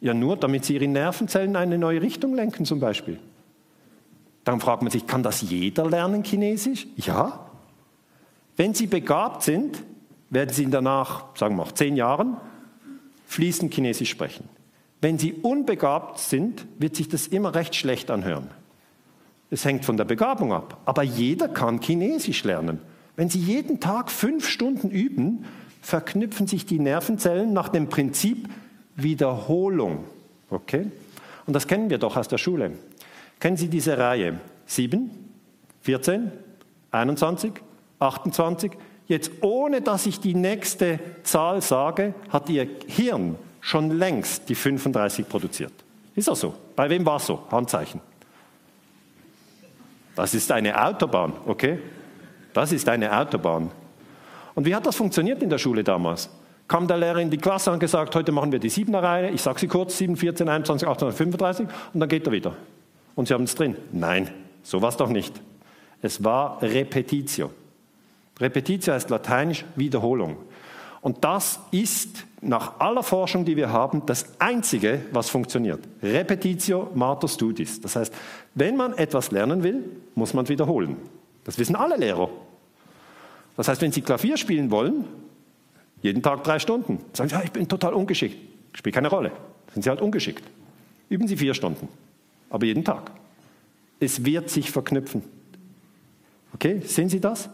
Ja, 0.00 0.14
nur 0.14 0.36
damit 0.36 0.64
Sie 0.64 0.74
Ihre 0.74 0.86
Nervenzellen 0.86 1.56
eine 1.56 1.76
neue 1.76 2.00
Richtung 2.00 2.34
lenken 2.34 2.64
zum 2.64 2.78
Beispiel. 2.78 3.18
Dann 4.44 4.60
fragt 4.60 4.82
man 4.82 4.90
sich, 4.90 5.06
kann 5.06 5.22
das 5.22 5.42
jeder 5.42 5.88
lernen 5.88 6.24
Chinesisch? 6.24 6.86
Ja. 6.96 7.46
Wenn 8.56 8.74
Sie 8.74 8.86
begabt 8.86 9.42
sind, 9.42 9.82
werden 10.30 10.50
Sie 10.50 10.68
danach, 10.68 11.36
sagen 11.36 11.56
wir 11.56 11.64
mal, 11.64 11.74
zehn 11.74 11.96
Jahren 11.96 12.36
fließend 13.26 13.72
Chinesisch 13.72 14.10
sprechen. 14.10 14.48
Wenn 15.00 15.18
Sie 15.18 15.32
unbegabt 15.32 16.18
sind, 16.18 16.66
wird 16.78 16.96
sich 16.96 17.08
das 17.08 17.26
immer 17.26 17.54
recht 17.54 17.74
schlecht 17.74 18.10
anhören. 18.10 18.48
Es 19.50 19.64
hängt 19.64 19.84
von 19.84 19.96
der 19.96 20.04
Begabung 20.04 20.52
ab. 20.52 20.78
Aber 20.86 21.02
jeder 21.02 21.48
kann 21.48 21.80
Chinesisch 21.80 22.44
lernen. 22.44 22.78
Wenn 23.16 23.28
Sie 23.28 23.38
jeden 23.38 23.80
Tag 23.80 24.10
fünf 24.10 24.48
Stunden 24.48 24.90
üben, 24.90 25.44
verknüpfen 25.82 26.46
sich 26.46 26.64
die 26.64 26.78
Nervenzellen 26.78 27.52
nach 27.52 27.68
dem 27.68 27.88
Prinzip 27.88 28.48
Wiederholung. 28.96 30.04
Okay? 30.48 30.86
Und 31.46 31.54
das 31.54 31.66
kennen 31.66 31.90
wir 31.90 31.98
doch 31.98 32.16
aus 32.16 32.28
der 32.28 32.38
Schule. 32.38 32.72
Kennen 33.42 33.56
Sie 33.56 33.66
diese 33.66 33.98
Reihe? 33.98 34.38
7, 34.66 35.10
14, 35.80 36.30
21, 36.92 37.52
28. 37.98 38.70
Jetzt 39.08 39.32
ohne 39.40 39.82
dass 39.82 40.06
ich 40.06 40.20
die 40.20 40.36
nächste 40.36 41.00
Zahl 41.24 41.60
sage, 41.60 42.14
hat 42.28 42.48
Ihr 42.48 42.68
Hirn 42.86 43.34
schon 43.60 43.98
längst 43.98 44.48
die 44.48 44.54
35 44.54 45.28
produziert. 45.28 45.72
Ist 46.14 46.28
das 46.28 46.38
so? 46.38 46.54
Bei 46.76 46.88
wem 46.88 47.04
war 47.04 47.16
es 47.16 47.26
so? 47.26 47.40
Handzeichen. 47.50 48.00
Das 50.14 50.34
ist 50.34 50.52
eine 50.52 50.80
Autobahn, 50.80 51.32
okay? 51.44 51.80
Das 52.52 52.70
ist 52.70 52.88
eine 52.88 53.18
Autobahn. 53.18 53.72
Und 54.54 54.66
wie 54.66 54.74
hat 54.76 54.86
das 54.86 54.94
funktioniert 54.94 55.42
in 55.42 55.50
der 55.50 55.58
Schule 55.58 55.82
damals? 55.82 56.30
Kam 56.68 56.86
der 56.86 56.96
Lehrer 56.96 57.18
in 57.18 57.30
die 57.30 57.38
Klasse 57.38 57.72
und 57.72 57.80
gesagt, 57.80 58.14
heute 58.14 58.30
machen 58.30 58.52
wir 58.52 58.60
die 58.60 58.68
siebener 58.68 59.02
Reihe, 59.02 59.30
ich 59.30 59.42
sage 59.42 59.58
sie 59.58 59.66
kurz, 59.66 59.98
7, 59.98 60.16
14, 60.16 60.48
21, 60.48 60.88
35 60.88 61.66
und 61.92 61.98
dann 61.98 62.08
geht 62.08 62.24
er 62.24 62.32
wieder. 62.32 62.56
Und 63.14 63.28
Sie 63.28 63.34
haben 63.34 63.44
es 63.44 63.54
drin. 63.54 63.76
Nein, 63.92 64.30
so 64.62 64.82
war 64.82 64.88
es 64.88 64.96
doch 64.96 65.08
nicht. 65.08 65.40
Es 66.00 66.24
war 66.24 66.60
Repetitio. 66.62 67.50
Repetitio 68.40 68.94
heißt 68.94 69.10
lateinisch 69.10 69.64
Wiederholung. 69.76 70.36
Und 71.00 71.24
das 71.24 71.60
ist 71.72 72.24
nach 72.40 72.80
aller 72.80 73.02
Forschung, 73.02 73.44
die 73.44 73.56
wir 73.56 73.70
haben, 73.70 74.06
das 74.06 74.40
Einzige, 74.40 75.00
was 75.12 75.28
funktioniert. 75.28 75.80
Repetitio 76.02 76.90
mater 76.94 77.28
studis. 77.28 77.80
Das 77.80 77.96
heißt, 77.96 78.14
wenn 78.54 78.76
man 78.76 78.96
etwas 78.96 79.30
lernen 79.30 79.62
will, 79.62 79.84
muss 80.14 80.32
man 80.32 80.48
wiederholen. 80.48 80.96
Das 81.44 81.58
wissen 81.58 81.76
alle 81.76 81.96
Lehrer. 81.96 82.30
Das 83.56 83.68
heißt, 83.68 83.82
wenn 83.82 83.92
Sie 83.92 84.02
Klavier 84.02 84.36
spielen 84.36 84.70
wollen, 84.70 85.04
jeden 86.02 86.22
Tag 86.22 86.42
drei 86.44 86.58
Stunden, 86.58 86.98
sagen 87.12 87.28
Sie, 87.28 87.34
ja, 87.34 87.42
ich 87.42 87.52
bin 87.52 87.68
total 87.68 87.94
ungeschickt. 87.94 88.36
Spielt 88.72 88.94
keine 88.94 89.08
Rolle. 89.08 89.32
Sind 89.72 89.82
Sie 89.82 89.90
halt 89.90 90.00
ungeschickt. 90.00 90.44
Üben 91.08 91.28
Sie 91.28 91.36
vier 91.36 91.54
Stunden, 91.54 91.88
aber 92.52 92.66
jeden 92.66 92.84
Tag. 92.84 93.10
Es 93.98 94.24
wird 94.24 94.50
sich 94.50 94.70
verknüpfen. 94.70 95.22
Okay, 96.54 96.82
sehen 96.84 97.08
Sie 97.08 97.20
das? 97.20 97.48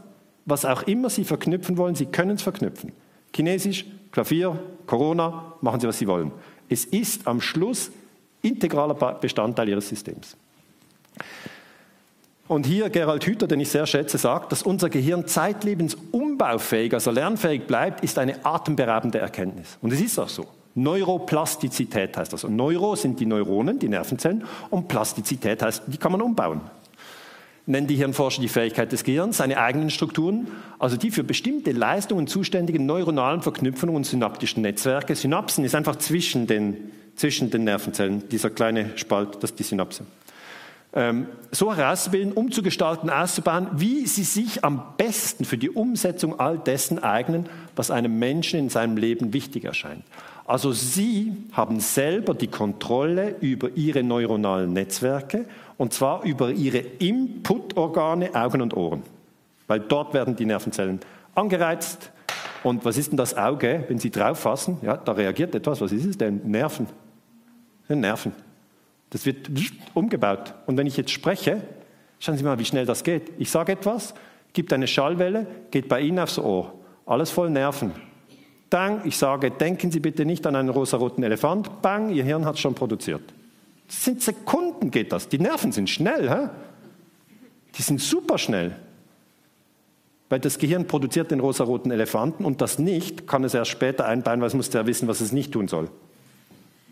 Was 0.45 0.65
auch 0.65 0.83
immer 0.83 1.09
Sie 1.09 1.25
verknüpfen 1.25 1.77
wollen, 1.77 1.95
Sie 1.95 2.07
können 2.07 2.33
es 2.33 2.43
verknüpfen. 2.43 2.93
Chinesisch, 3.35 3.87
Klavier, 4.11 4.59
Corona, 4.87 5.55
machen 5.61 5.81
Sie, 5.81 5.87
was 5.87 5.99
Sie 5.99 6.07
wollen. 6.09 6.33
Es 6.69 6.85
ist 6.85 7.27
am 7.27 7.41
Schluss 7.41 7.91
integraler 8.43 8.95
Bestandteil 8.95 9.69
Ihres 9.69 9.89
Systems. 9.89 10.37
Und 12.49 12.65
hier 12.67 12.89
Gerald 12.89 13.25
Hüther, 13.27 13.47
den 13.47 13.61
ich 13.61 13.69
sehr 13.69 13.87
schätze, 13.87 14.17
sagt, 14.17 14.53
dass 14.53 14.63
unser 14.63 14.89
Gehirn 14.89 15.27
zeitlebens 15.27 15.97
umbaufähig, 16.13 16.95
also 16.95 17.11
lernfähig 17.11 17.67
bleibt, 17.67 18.03
ist 18.03 18.19
eine 18.19 18.45
atemberaubende 18.45 19.19
Erkenntnis. 19.19 19.77
Und 19.83 19.93
es 19.93 20.01
ist 20.01 20.19
auch 20.19 20.31
so. 20.31 20.47
Neuroplastizität 20.75 22.17
heißt 22.17 22.33
das. 22.33 22.45
Und 22.45 22.57
Neuro 22.57 22.95
sind 22.97 23.21
die 23.21 23.27
Neuronen, 23.27 23.79
die 23.79 23.89
Nervenzellen, 23.89 24.45
und 24.71 24.89
Plastizität 24.89 25.63
heißt, 25.63 25.83
die 25.87 25.97
kann 25.97 26.13
man 26.13 26.23
umbauen 26.23 26.61
nennen 27.69 27.87
die 27.87 27.97
Hirnforscher 27.97 28.41
die 28.41 28.49
Fähigkeit 28.49 28.91
des 28.91 29.05
Gehirns, 29.05 29.37
seine 29.37 29.59
eigenen 29.59 29.91
Strukturen, 29.91 30.49
also 30.79 30.97
die 30.97 31.11
für 31.11 31.23
bestimmte 31.23 31.73
Leistungen 31.73 32.27
zuständigen 32.27 32.87
neuronalen 32.87 33.43
Verknüpfungen 33.43 33.95
und 33.95 34.05
synaptischen 34.05 34.63
Netzwerke. 34.63 35.15
Synapsen 35.15 35.65
ist 35.65 35.75
einfach 35.75 35.97
zwischen 35.97 36.47
den, 36.47 36.91
zwischen 37.15 37.51
den 37.51 37.65
Nervenzellen, 37.65 38.27
dieser 38.31 38.49
kleine 38.49 38.97
Spalt, 38.97 39.37
das 39.43 39.51
ist 39.51 39.59
die 39.59 39.65
Synapse. 39.65 40.05
Ähm, 40.95 41.27
so 41.51 41.77
herauszubilden, 41.77 42.33
umzugestalten, 42.33 43.11
auszubauen, 43.11 43.69
wie 43.75 44.07
sie 44.07 44.25
sich 44.25 44.65
am 44.65 44.83
besten 44.97 45.45
für 45.45 45.59
die 45.59 45.69
Umsetzung 45.69 46.41
all 46.41 46.57
dessen 46.57 47.03
eignen, 47.03 47.51
was 47.77 47.91
einem 47.91 48.19
Menschen 48.19 48.59
in 48.59 48.71
seinem 48.71 48.97
Leben 48.97 49.35
wichtig 49.35 49.65
erscheint. 49.65 50.05
Also 50.49 50.73
Sie 50.73 51.35
haben 51.53 51.79
selber 51.79 52.33
die 52.33 52.47
Kontrolle 52.47 53.37
über 53.41 53.69
Ihre 53.75 54.03
neuronalen 54.03 54.73
Netzwerke 54.73 55.45
und 55.77 55.93
zwar 55.93 56.25
über 56.25 56.51
ihre 56.51 56.79
Inputorgane 56.79 58.35
Augen 58.35 58.63
und 58.63 58.75
Ohren. 58.75 59.03
Weil 59.67 59.81
dort 59.81 60.15
werden 60.15 60.37
die 60.37 60.47
Nervenzellen 60.47 61.01
angereizt. 61.35 62.11
Und 62.63 62.83
was 62.87 62.97
ist 62.97 63.11
denn 63.11 63.19
das 63.19 63.37
Auge, 63.37 63.85
wenn 63.89 63.99
Sie 63.99 64.11
drauf 64.11 64.41
fassen? 64.41 64.79
Ja, 64.81 64.97
da 64.97 65.13
reagiert 65.13 65.55
etwas. 65.55 65.83
Was 65.83 65.93
ist 65.93 66.07
es 66.07 66.17
denn? 66.17 66.41
Nerven. 66.51 66.87
Nerven. 67.87 68.33
Das 69.11 69.27
wird 69.27 69.51
umgebaut. 69.93 70.55
Und 70.65 70.79
wenn 70.79 70.87
ich 70.87 70.97
jetzt 70.97 71.11
spreche, 71.11 71.61
schauen 72.21 72.39
Sie 72.39 72.43
mal, 72.43 72.59
wie 72.59 72.65
schnell 72.65 72.87
das 72.87 73.05
geht. 73.05 73.33
Ich 73.39 73.51
sage 73.51 73.73
etwas, 73.73 74.15
gibt 74.55 74.73
eine 74.73 74.87
Schallwelle, 74.87 75.47
geht 75.71 75.89
bei 75.89 76.01
Ihnen 76.01 76.19
aufs 76.19 76.39
Ohr. 76.39 76.73
Alles 77.05 77.31
voll 77.31 77.51
Nerven. 77.51 77.93
Dann, 78.71 79.07
ich 79.07 79.17
sage, 79.17 79.51
denken 79.51 79.91
Sie 79.91 80.01
bitte 80.01 80.25
nicht 80.25 80.47
an 80.47 80.55
einen 80.55 80.69
rosaroten 80.69 81.25
Elefant. 81.25 81.81
Bang, 81.81 82.11
Ihr 82.11 82.25
Hirn 82.25 82.45
hat 82.45 82.57
es 82.57 82.61
schon 82.61 82.75
produziert. 82.75 83.23
Das 83.87 84.05
sind 84.05 84.23
Sekunden 84.23 84.91
geht 84.91 85.13
das. 85.13 85.29
Die 85.29 85.39
Nerven 85.39 85.73
sind 85.73 85.89
schnell. 85.89 86.29
Hä? 86.29 86.49
Die 87.77 87.83
sind 87.83 88.01
super 88.01 88.37
schnell. 88.37 88.77
Weil 90.29 90.41
das 90.41 90.59
Gehirn 90.59 90.87
produziert 90.87 91.31
den 91.31 91.41
rosaroten 91.41 91.91
Elefanten 91.91 92.45
und 92.45 92.61
das 92.61 92.79
nicht 92.79 93.27
kann 93.27 93.45
es 93.45 93.55
erst 93.55 93.71
später 93.71 94.05
einbauen, 94.05 94.41
weil 94.41 94.49
es 94.49 94.55
muss 94.55 94.71
ja 94.73 94.87
wissen, 94.87 95.09
was 95.09 95.23
es 95.23 95.33
nicht 95.33 95.53
tun 95.53 95.69
soll. 95.69 95.89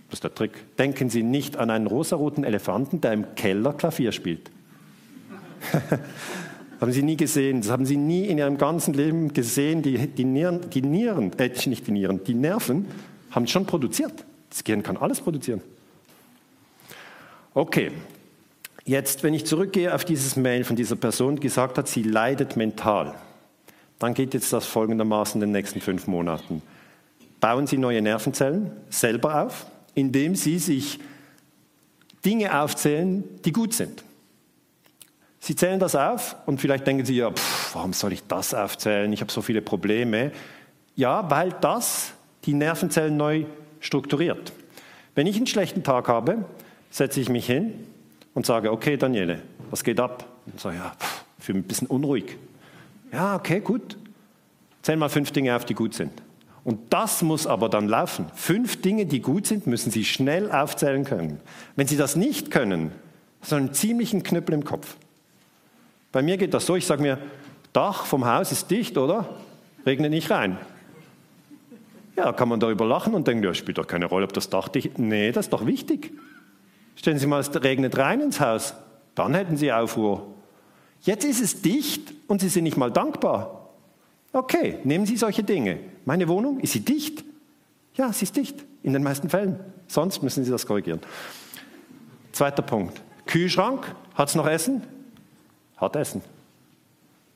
Das 0.08 0.18
ist 0.18 0.24
der 0.24 0.34
Trick. 0.34 0.76
Denken 0.78 1.10
Sie 1.10 1.22
nicht 1.22 1.58
an 1.58 1.68
einen 1.68 1.86
rosaroten 1.86 2.44
Elefanten, 2.44 3.02
der 3.02 3.12
im 3.12 3.34
Keller 3.34 3.74
Klavier 3.74 4.12
spielt. 4.12 4.50
haben 6.80 6.92
Sie 6.92 7.02
nie 7.02 7.16
gesehen. 7.16 7.62
Das 7.62 7.70
haben 7.70 7.86
Sie 7.86 7.96
nie 7.96 8.26
in 8.26 8.38
Ihrem 8.38 8.58
ganzen 8.58 8.94
Leben 8.94 9.32
gesehen. 9.32 9.82
Die, 9.82 10.06
die 10.06 10.24
Nieren, 10.24 10.68
die 10.70 10.82
Nieren 10.82 11.32
äh, 11.38 11.50
nicht 11.66 11.86
die 11.86 11.92
Nieren, 11.92 12.22
die 12.24 12.34
Nerven 12.34 12.86
haben 13.30 13.46
schon 13.46 13.66
produziert. 13.66 14.24
Das 14.50 14.64
Gehirn 14.64 14.82
kann 14.82 14.96
alles 14.96 15.20
produzieren. 15.20 15.60
Okay, 17.54 17.90
jetzt, 18.84 19.22
wenn 19.22 19.34
ich 19.34 19.46
zurückgehe 19.46 19.94
auf 19.94 20.04
dieses 20.04 20.36
Mail 20.36 20.64
von 20.64 20.76
dieser 20.76 20.96
Person, 20.96 21.36
die 21.36 21.42
gesagt 21.42 21.78
hat, 21.78 21.88
sie 21.88 22.02
leidet 22.02 22.56
mental, 22.56 23.14
dann 23.98 24.14
geht 24.14 24.34
jetzt 24.34 24.52
das 24.52 24.66
folgendermaßen 24.66 25.40
in 25.40 25.48
den 25.48 25.52
nächsten 25.52 25.80
fünf 25.80 26.06
Monaten. 26.06 26.62
Bauen 27.40 27.66
Sie 27.66 27.78
neue 27.78 28.02
Nervenzellen 28.02 28.70
selber 28.90 29.42
auf, 29.42 29.66
indem 29.94 30.34
Sie 30.34 30.58
sich 30.58 30.98
Dinge 32.24 32.60
aufzählen, 32.60 33.24
die 33.44 33.52
gut 33.52 33.72
sind. 33.72 34.04
Sie 35.46 35.54
zählen 35.54 35.78
das 35.78 35.94
auf 35.94 36.34
und 36.46 36.60
vielleicht 36.60 36.88
denken 36.88 37.04
Sie, 37.04 37.18
ja, 37.18 37.30
pff, 37.30 37.76
warum 37.76 37.92
soll 37.92 38.12
ich 38.12 38.26
das 38.26 38.52
aufzählen? 38.52 39.12
Ich 39.12 39.20
habe 39.20 39.30
so 39.30 39.42
viele 39.42 39.62
Probleme. 39.62 40.32
Ja, 40.96 41.30
weil 41.30 41.54
das 41.60 42.14
die 42.46 42.52
Nervenzellen 42.52 43.16
neu 43.16 43.44
strukturiert. 43.78 44.52
Wenn 45.14 45.28
ich 45.28 45.36
einen 45.36 45.46
schlechten 45.46 45.84
Tag 45.84 46.08
habe, 46.08 46.44
setze 46.90 47.20
ich 47.20 47.28
mich 47.28 47.46
hin 47.46 47.74
und 48.34 48.44
sage, 48.44 48.72
okay, 48.72 48.96
Daniele, 48.96 49.40
was 49.70 49.84
geht 49.84 50.00
ab? 50.00 50.24
Und 50.46 50.58
sage, 50.58 50.78
ja, 50.78 50.92
pff, 50.98 51.24
fühle 51.38 51.58
mich 51.58 51.64
ein 51.66 51.68
bisschen 51.68 51.86
unruhig. 51.86 52.36
Ja, 53.12 53.36
okay, 53.36 53.60
gut. 53.60 53.96
Zähl 54.82 54.96
mal 54.96 55.08
fünf 55.10 55.30
Dinge 55.30 55.54
auf, 55.54 55.64
die 55.64 55.74
gut 55.74 55.94
sind. 55.94 56.10
Und 56.64 56.92
das 56.92 57.22
muss 57.22 57.46
aber 57.46 57.68
dann 57.68 57.86
laufen. 57.86 58.26
Fünf 58.34 58.82
Dinge, 58.82 59.06
die 59.06 59.20
gut 59.20 59.46
sind, 59.46 59.68
müssen 59.68 59.92
Sie 59.92 60.04
schnell 60.04 60.50
aufzählen 60.50 61.04
können. 61.04 61.38
Wenn 61.76 61.86
Sie 61.86 61.96
das 61.96 62.16
nicht 62.16 62.50
können, 62.50 62.90
so 63.42 63.54
einen 63.54 63.72
ziemlichen 63.72 64.24
Knüppel 64.24 64.52
im 64.52 64.64
Kopf. 64.64 64.96
Bei 66.16 66.22
mir 66.22 66.38
geht 66.38 66.54
das 66.54 66.64
so, 66.64 66.76
ich 66.76 66.86
sage 66.86 67.02
mir, 67.02 67.18
Dach 67.74 68.06
vom 68.06 68.24
Haus 68.24 68.50
ist 68.50 68.70
dicht, 68.70 68.96
oder? 68.96 69.28
Regnet 69.84 70.10
nicht 70.10 70.30
rein. 70.30 70.56
Ja, 72.16 72.32
kann 72.32 72.48
man 72.48 72.58
darüber 72.58 72.86
lachen 72.86 73.12
und 73.12 73.28
denken, 73.28 73.44
ja, 73.44 73.52
spielt 73.52 73.76
doch 73.76 73.86
keine 73.86 74.06
Rolle, 74.06 74.24
ob 74.24 74.32
das 74.32 74.48
Dach 74.48 74.68
dicht 74.68 74.86
ist. 74.86 74.98
Nee, 74.98 75.30
das 75.30 75.44
ist 75.44 75.52
doch 75.52 75.66
wichtig. 75.66 76.12
Stellen 76.94 77.18
Sie 77.18 77.26
mal, 77.26 77.40
es 77.40 77.54
regnet 77.62 77.98
rein 77.98 78.22
ins 78.22 78.40
Haus, 78.40 78.72
dann 79.14 79.34
hätten 79.34 79.58
Sie 79.58 79.70
Aufruhr. 79.70 80.26
Jetzt 81.02 81.26
ist 81.26 81.42
es 81.42 81.60
dicht 81.60 82.14
und 82.28 82.40
Sie 82.40 82.48
sind 82.48 82.64
nicht 82.64 82.78
mal 82.78 82.90
dankbar. 82.90 83.68
Okay, 84.32 84.78
nehmen 84.84 85.04
Sie 85.04 85.18
solche 85.18 85.42
Dinge. 85.42 85.80
Meine 86.06 86.28
Wohnung, 86.28 86.60
ist 86.60 86.72
sie 86.72 86.80
dicht? 86.80 87.26
Ja, 87.92 88.10
sie 88.10 88.22
ist 88.22 88.34
dicht, 88.34 88.64
in 88.82 88.94
den 88.94 89.02
meisten 89.02 89.28
Fällen. 89.28 89.60
Sonst 89.86 90.22
müssen 90.22 90.46
Sie 90.46 90.50
das 90.50 90.66
korrigieren. 90.66 91.00
Zweiter 92.32 92.62
Punkt. 92.62 93.02
Kühlschrank, 93.26 93.94
hat 94.14 94.30
es 94.30 94.34
noch 94.34 94.46
Essen? 94.46 94.95
Hat 95.76 95.96
Essen. 95.96 96.22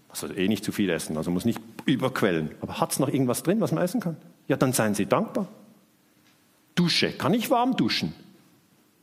Also 0.09 0.26
eh 0.32 0.49
nicht 0.49 0.64
zu 0.64 0.72
viel 0.72 0.91
essen, 0.91 1.16
also 1.16 1.30
muss 1.30 1.45
nicht 1.45 1.61
überquellen. 1.86 2.51
Aber 2.61 2.80
hat 2.80 2.93
es 2.93 2.99
noch 2.99 3.09
irgendwas 3.09 3.43
drin, 3.43 3.61
was 3.61 3.70
man 3.72 3.82
essen 3.82 4.01
kann? 4.01 4.16
Ja, 4.49 4.57
dann 4.57 4.72
seien 4.72 4.95
Sie 4.95 5.07
dankbar. 5.07 5.47
Dusche, 6.74 7.12
kann 7.12 7.32
ich 7.34 7.51
warm 7.51 7.76
duschen? 7.76 8.12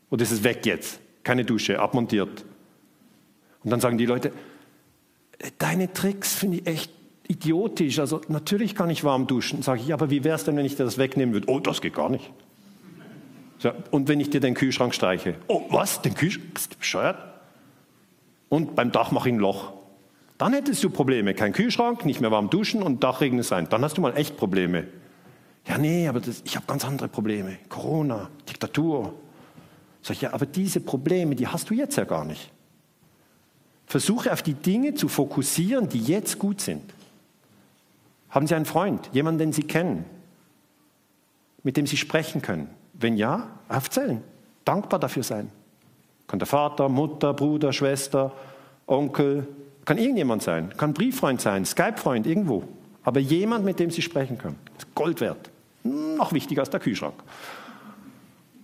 Oder 0.09 0.23
ist 0.23 0.31
es 0.31 0.43
weg 0.43 0.65
jetzt? 0.65 0.99
Keine 1.23 1.45
Dusche, 1.45 1.79
abmontiert. 1.79 2.43
Und 3.63 3.71
dann 3.71 3.79
sagen 3.79 3.97
die 3.97 4.05
Leute, 4.05 4.31
äh, 5.39 5.51
deine 5.57 5.93
Tricks 5.93 6.33
finde 6.33 6.57
ich 6.57 6.67
echt 6.67 6.91
idiotisch. 7.27 7.99
Also 7.99 8.21
natürlich 8.27 8.75
kann 8.75 8.89
ich 8.89 9.03
warm 9.03 9.27
duschen. 9.27 9.61
Sage 9.61 9.81
ich, 9.81 9.93
aber 9.93 10.09
wie 10.09 10.23
wäre 10.23 10.35
es 10.35 10.43
denn, 10.43 10.55
wenn 10.57 10.65
ich 10.65 10.75
dir 10.75 10.83
das 10.83 10.97
wegnehmen 10.97 11.33
würde? 11.33 11.49
Oh, 11.49 11.59
das 11.59 11.81
geht 11.81 11.93
gar 11.93 12.09
nicht. 12.09 12.31
So, 13.59 13.71
und 13.91 14.07
wenn 14.07 14.19
ich 14.19 14.29
dir 14.29 14.39
den 14.39 14.53
Kühlschrank 14.53 14.93
streiche? 14.93 15.35
Oh, 15.47 15.65
was? 15.69 16.01
Den 16.01 16.13
Kühlschrank? 16.13 16.53
Bist 16.53 16.73
du 16.73 16.77
bescheuert? 16.77 17.17
Und 18.50 18.76
beim 18.76 18.91
Dach 18.91 19.12
mache 19.12 19.30
ich 19.30 19.36
ein 19.36 19.39
Loch. 19.39 19.74
Dann 20.38 20.54
hättest 20.54 20.84
du 20.84 20.89
Probleme. 20.89 21.34
Kein 21.34 21.54
Kühlschrank, 21.54 22.06
nicht 22.06 22.22
mehr 22.22 22.32
warm 22.32 22.50
duschen 22.50 22.84
und 22.84 23.04
Dachregen 23.04 23.41
sein. 23.43 23.68
Dann 23.70 23.84
hast 23.84 23.98
du 23.98 24.02
mal 24.02 24.16
echt 24.16 24.38
Probleme. 24.38 24.88
Ja, 25.66 25.78
nee, 25.78 26.08
aber 26.08 26.20
das, 26.20 26.41
ich 26.45 26.56
habe 26.56 26.66
ganz 26.66 26.86
andere 26.86 27.10
Probleme. 27.10 27.58
Corona, 27.70 28.30
Diktatur. 28.48 29.14
Sag 30.02 30.16
ich, 30.16 30.22
ja, 30.22 30.34
aber 30.34 30.45
diese 30.45 30.80
Probleme, 30.80 31.36
die 31.36 31.48
hast 31.48 31.70
du 31.70 31.74
jetzt 31.74 31.98
ja 31.98 32.06
gar 32.06 32.24
nicht. 32.24 32.52
Versuche 33.88 34.32
auf 34.32 34.41
die 34.41 34.54
Dinge 34.54 34.93
zu 34.93 35.08
fokussieren, 35.08 35.89
die 35.89 36.02
jetzt 36.02 36.39
gut 36.39 36.62
sind. 36.62 36.93
Haben 38.30 38.48
Sie 38.48 38.56
einen 38.56 38.66
Freund, 38.66 39.10
jemanden, 39.14 39.39
den 39.39 39.54
Sie 39.54 39.64
kennen, 39.64 40.06
mit 41.64 41.78
dem 41.78 41.88
Sie 41.88 41.98
sprechen 41.98 42.41
können? 42.41 42.70
Wenn 42.93 43.18
ja, 43.18 43.50
aufzählen. 43.70 44.24
Dankbar 44.66 45.00
dafür 45.00 45.24
sein. 45.24 45.50
Kann 46.28 46.39
der 46.39 46.47
Vater, 46.47 46.89
Mutter, 46.89 47.34
Bruder, 47.34 47.73
Schwester, 47.73 48.34
Onkel, 48.86 49.47
kann 49.86 49.97
irgendjemand 49.97 50.43
sein, 50.43 50.73
kann 50.75 50.93
Brieffreund 50.93 51.39
sein, 51.39 51.65
Skype-Freund, 51.65 52.28
irgendwo. 52.28 52.63
Aber 53.03 53.21
jemand, 53.21 53.63
mit 53.63 53.80
dem 53.80 53.89
Sie 53.89 54.01
sprechen 54.01 54.38
können. 54.38 54.57
Ist 54.78 54.93
Gold 54.93 55.21
wert. 55.21 55.49
Noch 55.84 56.34
wichtiger 56.34 56.61
als 56.61 56.69
der 56.69 56.82
Kühlschrank. 56.82 57.15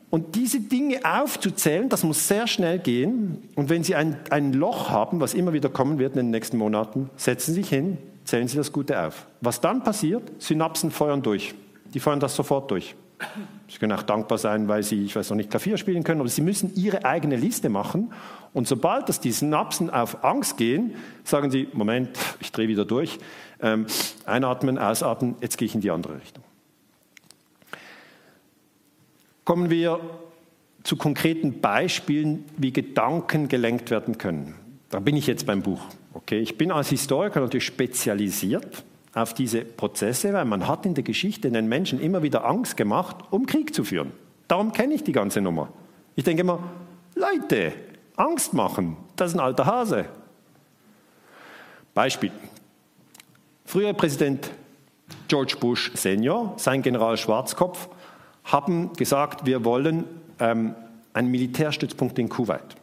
Und 0.09 0.35
diese 0.35 0.59
Dinge 0.59 0.99
aufzuzählen, 1.03 1.89
das 1.89 2.03
muss 2.03 2.27
sehr 2.27 2.45
schnell 2.45 2.77
gehen. 2.77 3.49
Und 3.55 3.69
wenn 3.69 3.83
Sie 3.83 3.95
ein, 3.95 4.17
ein 4.29 4.53
Loch 4.53 4.89
haben, 4.89 5.21
was 5.21 5.33
immer 5.33 5.53
wieder 5.53 5.69
kommen 5.69 5.97
wird 5.97 6.11
in 6.15 6.19
den 6.19 6.29
nächsten 6.29 6.57
Monaten, 6.57 7.09
setzen 7.15 7.53
Sie 7.53 7.61
sich 7.61 7.69
hin, 7.69 7.97
zählen 8.25 8.47
Sie 8.47 8.57
das 8.57 8.71
Gute 8.71 9.01
auf. 9.01 9.25
Was 9.41 9.61
dann 9.61 9.81
passiert, 9.81 10.23
Synapsen 10.39 10.91
feuern 10.91 11.23
durch. 11.23 11.55
Die 11.93 11.99
feuern 11.99 12.19
das 12.19 12.35
sofort 12.35 12.69
durch. 12.69 12.95
Sie 13.67 13.77
können 13.77 13.91
auch 13.91 14.03
dankbar 14.03 14.37
sein, 14.37 14.67
weil 14.67 14.83
Sie, 14.83 15.05
ich 15.05 15.15
weiß 15.15 15.29
noch 15.29 15.37
nicht, 15.37 15.49
Klavier 15.49 15.77
spielen 15.77 16.03
können, 16.03 16.21
aber 16.21 16.29
Sie 16.29 16.41
müssen 16.41 16.73
Ihre 16.75 17.05
eigene 17.05 17.35
Liste 17.35 17.69
machen. 17.69 18.13
Und 18.53 18.67
sobald 18.67 19.09
das 19.09 19.19
die 19.19 19.31
Synapsen 19.31 19.89
auf 19.89 20.23
Angst 20.23 20.57
gehen, 20.57 20.95
sagen 21.23 21.49
Sie, 21.49 21.67
Moment, 21.73 22.17
ich 22.39 22.51
drehe 22.51 22.67
wieder 22.67 22.85
durch, 22.85 23.17
ähm, 23.61 23.87
einatmen, 24.25 24.77
ausatmen, 24.77 25.35
jetzt 25.41 25.57
gehe 25.57 25.65
ich 25.65 25.75
in 25.75 25.81
die 25.81 25.91
andere 25.91 26.15
Richtung. 26.15 26.43
Kommen 29.43 29.69
wir 29.69 29.99
zu 30.83 30.95
konkreten 30.95 31.59
Beispielen, 31.59 32.45
wie 32.57 32.71
Gedanken 32.71 33.47
gelenkt 33.47 33.89
werden 33.89 34.17
können. 34.17 34.55
Da 34.89 34.99
bin 34.99 35.15
ich 35.15 35.27
jetzt 35.27 35.45
beim 35.45 35.61
Buch. 35.61 35.81
Okay, 36.13 36.39
ich 36.39 36.57
bin 36.57 36.71
als 36.71 36.89
Historiker 36.89 37.39
natürlich 37.39 37.65
spezialisiert 37.65 38.83
auf 39.13 39.33
diese 39.33 39.63
Prozesse, 39.63 40.33
weil 40.33 40.45
man 40.45 40.67
hat 40.67 40.85
in 40.85 40.95
der 40.95 41.03
Geschichte 41.03 41.51
den 41.51 41.67
Menschen 41.67 41.99
immer 41.99 42.23
wieder 42.23 42.45
Angst 42.45 42.77
gemacht, 42.77 43.17
um 43.29 43.45
Krieg 43.45 43.73
zu 43.73 43.83
führen. 43.83 44.11
Darum 44.47 44.71
kenne 44.71 44.93
ich 44.93 45.03
die 45.03 45.11
ganze 45.11 45.41
Nummer. 45.41 45.69
Ich 46.15 46.23
denke 46.23 46.41
immer, 46.41 46.59
Leute, 47.15 47.73
Angst 48.15 48.53
machen, 48.53 48.97
das 49.15 49.31
ist 49.31 49.35
ein 49.35 49.39
alter 49.39 49.65
Hase. 49.65 50.05
Beispiel. 51.93 52.31
Früher 53.65 53.93
Präsident 53.93 54.51
George 55.27 55.55
Bush 55.59 55.91
Senior, 55.95 56.53
sein 56.57 56.81
General 56.81 57.17
Schwarzkopf, 57.17 57.89
haben 58.43 58.93
gesagt, 58.93 59.45
wir 59.45 59.63
wollen 59.63 60.05
ähm, 60.39 60.75
einen 61.13 61.31
Militärstützpunkt 61.31 62.17
in 62.19 62.29
Kuwait. 62.29 62.75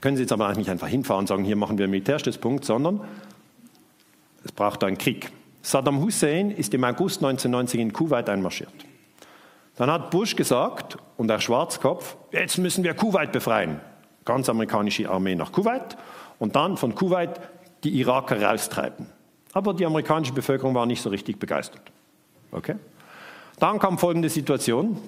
Können 0.00 0.16
Sie 0.16 0.22
jetzt 0.22 0.32
aber 0.32 0.52
nicht 0.54 0.70
einfach 0.70 0.88
hinfahren 0.88 1.20
und 1.20 1.26
sagen, 1.26 1.44
hier 1.44 1.56
machen 1.56 1.78
wir 1.78 1.84
einen 1.84 1.92
Militärstützpunkt, 1.92 2.64
sondern 2.64 3.00
es 4.44 4.52
braucht 4.52 4.84
einen 4.84 4.98
Krieg. 4.98 5.30
Saddam 5.62 6.00
Hussein 6.00 6.50
ist 6.50 6.72
im 6.74 6.84
August 6.84 7.22
1990 7.22 7.80
in 7.80 7.92
Kuwait 7.92 8.28
einmarschiert. 8.28 8.72
Dann 9.76 9.90
hat 9.90 10.10
Bush 10.10 10.34
gesagt 10.34 10.98
und 11.16 11.28
der 11.28 11.40
Schwarzkopf, 11.40 12.16
jetzt 12.32 12.58
müssen 12.58 12.84
wir 12.84 12.94
Kuwait 12.94 13.32
befreien. 13.32 13.80
Ganz 14.24 14.48
amerikanische 14.48 15.08
Armee 15.08 15.34
nach 15.34 15.52
Kuwait 15.52 15.96
und 16.38 16.56
dann 16.56 16.76
von 16.76 16.94
Kuwait 16.94 17.40
die 17.84 17.90
Iraker 18.00 18.42
raustreiben. 18.42 19.06
Aber 19.52 19.74
die 19.74 19.86
amerikanische 19.86 20.32
Bevölkerung 20.32 20.74
war 20.74 20.86
nicht 20.86 21.02
so 21.02 21.10
richtig 21.10 21.38
begeistert. 21.38 21.82
Okay? 22.50 22.76
Dann 23.58 23.78
kam 23.78 23.98
folgende 23.98 24.28
Situation. 24.28 24.98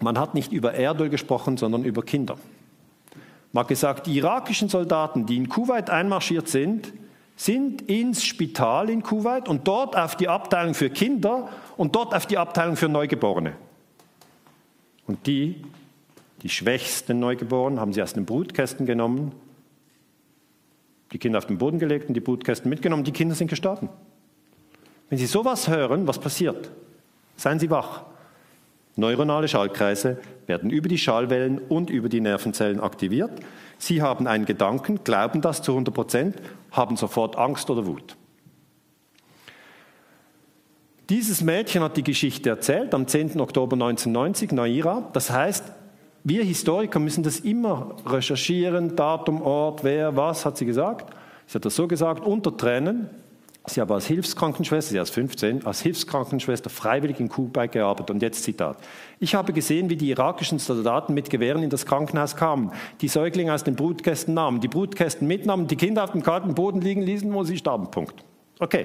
Man 0.00 0.18
hat 0.18 0.34
nicht 0.34 0.52
über 0.52 0.74
Erdöl 0.74 1.08
gesprochen, 1.08 1.56
sondern 1.56 1.84
über 1.84 2.02
Kinder. 2.02 2.36
Man 3.52 3.62
hat 3.62 3.68
gesagt, 3.68 4.06
die 4.06 4.16
irakischen 4.16 4.68
Soldaten, 4.68 5.26
die 5.26 5.36
in 5.36 5.48
Kuwait 5.48 5.90
einmarschiert 5.90 6.48
sind, 6.48 6.92
sind 7.36 7.82
ins 7.82 8.24
Spital 8.24 8.90
in 8.90 9.02
Kuwait 9.02 9.48
und 9.48 9.66
dort 9.66 9.96
auf 9.96 10.16
die 10.16 10.28
Abteilung 10.28 10.74
für 10.74 10.90
Kinder 10.90 11.48
und 11.76 11.94
dort 11.94 12.14
auf 12.14 12.26
die 12.26 12.38
Abteilung 12.38 12.76
für 12.76 12.88
Neugeborene. 12.88 13.54
Und 15.06 15.26
die, 15.26 15.62
die 16.42 16.48
schwächsten 16.48 17.18
Neugeborenen, 17.18 17.80
haben 17.80 17.92
sie 17.92 18.02
aus 18.02 18.14
den 18.14 18.24
Brutkästen 18.24 18.86
genommen, 18.86 19.32
die 21.12 21.18
Kinder 21.18 21.38
auf 21.38 21.46
den 21.46 21.58
Boden 21.58 21.78
gelegt 21.78 22.08
und 22.08 22.14
die 22.14 22.20
Brutkästen 22.20 22.68
mitgenommen. 22.68 23.04
Die 23.04 23.12
Kinder 23.12 23.34
sind 23.34 23.48
gestorben. 23.48 23.88
Wenn 25.08 25.18
Sie 25.18 25.26
sowas 25.26 25.68
hören, 25.68 26.08
was 26.08 26.18
passiert? 26.18 26.70
Seien 27.36 27.58
Sie 27.58 27.70
wach. 27.70 28.04
Neuronale 28.96 29.48
Schallkreise 29.48 30.18
werden 30.46 30.70
über 30.70 30.88
die 30.88 30.98
Schallwellen 30.98 31.58
und 31.58 31.90
über 31.90 32.08
die 32.08 32.20
Nervenzellen 32.20 32.80
aktiviert. 32.80 33.30
Sie 33.84 34.00
haben 34.00 34.26
einen 34.26 34.46
Gedanken, 34.46 35.04
glauben 35.04 35.42
das 35.42 35.60
zu 35.60 35.72
100 35.72 35.94
Prozent, 35.94 36.36
haben 36.70 36.96
sofort 36.96 37.36
Angst 37.36 37.68
oder 37.68 37.84
Wut. 37.84 38.16
Dieses 41.10 41.42
Mädchen 41.42 41.82
hat 41.82 41.98
die 41.98 42.02
Geschichte 42.02 42.48
erzählt 42.48 42.94
am 42.94 43.06
10. 43.06 43.38
Oktober 43.38 43.74
1990, 43.74 44.52
Naira. 44.52 45.10
Das 45.12 45.28
heißt, 45.28 45.70
wir 46.22 46.44
Historiker 46.44 46.98
müssen 46.98 47.24
das 47.24 47.40
immer 47.40 47.94
recherchieren, 48.06 48.96
Datum, 48.96 49.42
Ort, 49.42 49.84
wer, 49.84 50.16
was, 50.16 50.46
hat 50.46 50.56
sie 50.56 50.64
gesagt. 50.64 51.14
Sie 51.46 51.56
hat 51.56 51.66
das 51.66 51.76
so 51.76 51.86
gesagt, 51.86 52.24
unter 52.24 52.56
Tränen. 52.56 53.10
Sie 53.66 53.80
habe 53.80 53.94
als 53.94 54.06
Hilfskrankenschwester, 54.06 54.90
sie 54.92 54.98
ist 54.98 55.10
15, 55.10 55.64
als 55.64 55.80
Hilfskrankenschwester 55.80 56.68
freiwillig 56.68 57.18
in 57.18 57.30
Kuwait 57.30 57.72
gearbeitet. 57.72 58.10
Und 58.10 58.20
jetzt 58.20 58.44
Zitat. 58.44 58.76
Ich 59.20 59.34
habe 59.34 59.54
gesehen, 59.54 59.88
wie 59.88 59.96
die 59.96 60.10
irakischen 60.10 60.58
Soldaten 60.58 61.14
mit 61.14 61.30
Gewehren 61.30 61.62
in 61.62 61.70
das 61.70 61.86
Krankenhaus 61.86 62.36
kamen, 62.36 62.72
die 63.00 63.08
Säuglinge 63.08 63.54
aus 63.54 63.64
den 63.64 63.74
Brutkästen 63.74 64.34
nahmen, 64.34 64.60
die 64.60 64.68
Brutkästen 64.68 65.26
mitnahmen, 65.26 65.66
die 65.66 65.76
Kinder 65.76 66.04
auf 66.04 66.12
dem 66.12 66.22
kalten 66.22 66.54
Boden 66.54 66.82
liegen 66.82 67.00
ließen, 67.00 67.32
wo 67.32 67.42
sie 67.42 67.56
starben. 67.56 67.90
Punkt. 67.90 68.22
Okay, 68.58 68.84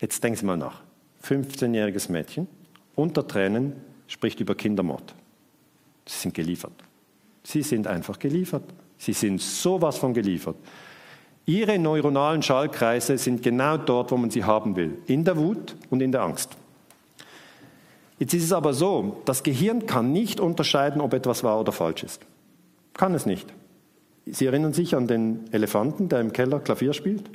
jetzt 0.00 0.22
denken 0.22 0.38
Sie 0.38 0.46
mal 0.46 0.56
nach. 0.56 0.82
15-jähriges 1.24 2.10
Mädchen, 2.10 2.46
unter 2.94 3.26
Tränen, 3.26 3.72
spricht 4.06 4.38
über 4.38 4.54
Kindermord. 4.54 5.14
Sie 6.06 6.16
sind 6.16 6.34
geliefert. 6.34 6.72
Sie 7.42 7.62
sind 7.62 7.88
einfach 7.88 8.20
geliefert. 8.20 8.62
Sie 8.98 9.12
sind 9.12 9.40
sowas 9.40 9.98
von 9.98 10.14
geliefert. 10.14 10.56
Ihre 11.46 11.78
neuronalen 11.78 12.42
Schallkreise 12.42 13.18
sind 13.18 13.42
genau 13.42 13.76
dort, 13.76 14.10
wo 14.10 14.16
man 14.16 14.30
sie 14.30 14.42
haben 14.42 14.74
will, 14.74 14.98
in 15.06 15.24
der 15.24 15.36
Wut 15.36 15.76
und 15.90 16.02
in 16.02 16.10
der 16.10 16.22
Angst. 16.22 16.56
Jetzt 18.18 18.34
ist 18.34 18.44
es 18.44 18.52
aber 18.52 18.74
so, 18.74 19.18
das 19.26 19.44
Gehirn 19.44 19.86
kann 19.86 20.12
nicht 20.12 20.40
unterscheiden, 20.40 21.00
ob 21.00 21.14
etwas 21.14 21.44
wahr 21.44 21.60
oder 21.60 21.70
falsch 21.70 22.02
ist. 22.02 22.22
Kann 22.94 23.14
es 23.14 23.26
nicht. 23.26 23.46
Sie 24.26 24.46
erinnern 24.46 24.72
sich 24.72 24.96
an 24.96 25.06
den 25.06 25.44
Elefanten, 25.52 26.08
der 26.08 26.20
im 26.20 26.32
Keller 26.32 26.58
Klavier 26.58 26.92
spielt? 26.92 27.30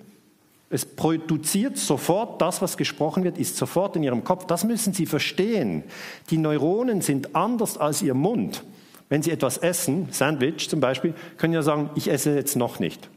Es 0.69 0.85
produziert 0.85 1.77
sofort 1.77 2.41
das, 2.41 2.61
was 2.61 2.77
gesprochen 2.77 3.23
wird, 3.23 3.37
ist 3.37 3.57
sofort 3.57 3.95
in 3.95 4.03
Ihrem 4.03 4.23
Kopf. 4.23 4.45
Das 4.45 4.63
müssen 4.63 4.93
Sie 4.93 5.05
verstehen. 5.05 5.83
Die 6.29 6.37
Neuronen 6.37 7.01
sind 7.01 7.35
anders 7.35 7.77
als 7.77 8.01
Ihr 8.01 8.13
Mund. 8.13 8.63
Wenn 9.07 9.21
Sie 9.21 9.31
etwas 9.31 9.57
essen, 9.57 10.07
Sandwich 10.11 10.69
zum 10.69 10.79
Beispiel, 10.79 11.13
können 11.37 11.53
Sie 11.53 11.57
ja 11.57 11.61
sagen, 11.61 11.89
ich 11.95 12.09
esse 12.09 12.33
jetzt 12.33 12.55
noch 12.55 12.79
nicht. 12.79 13.09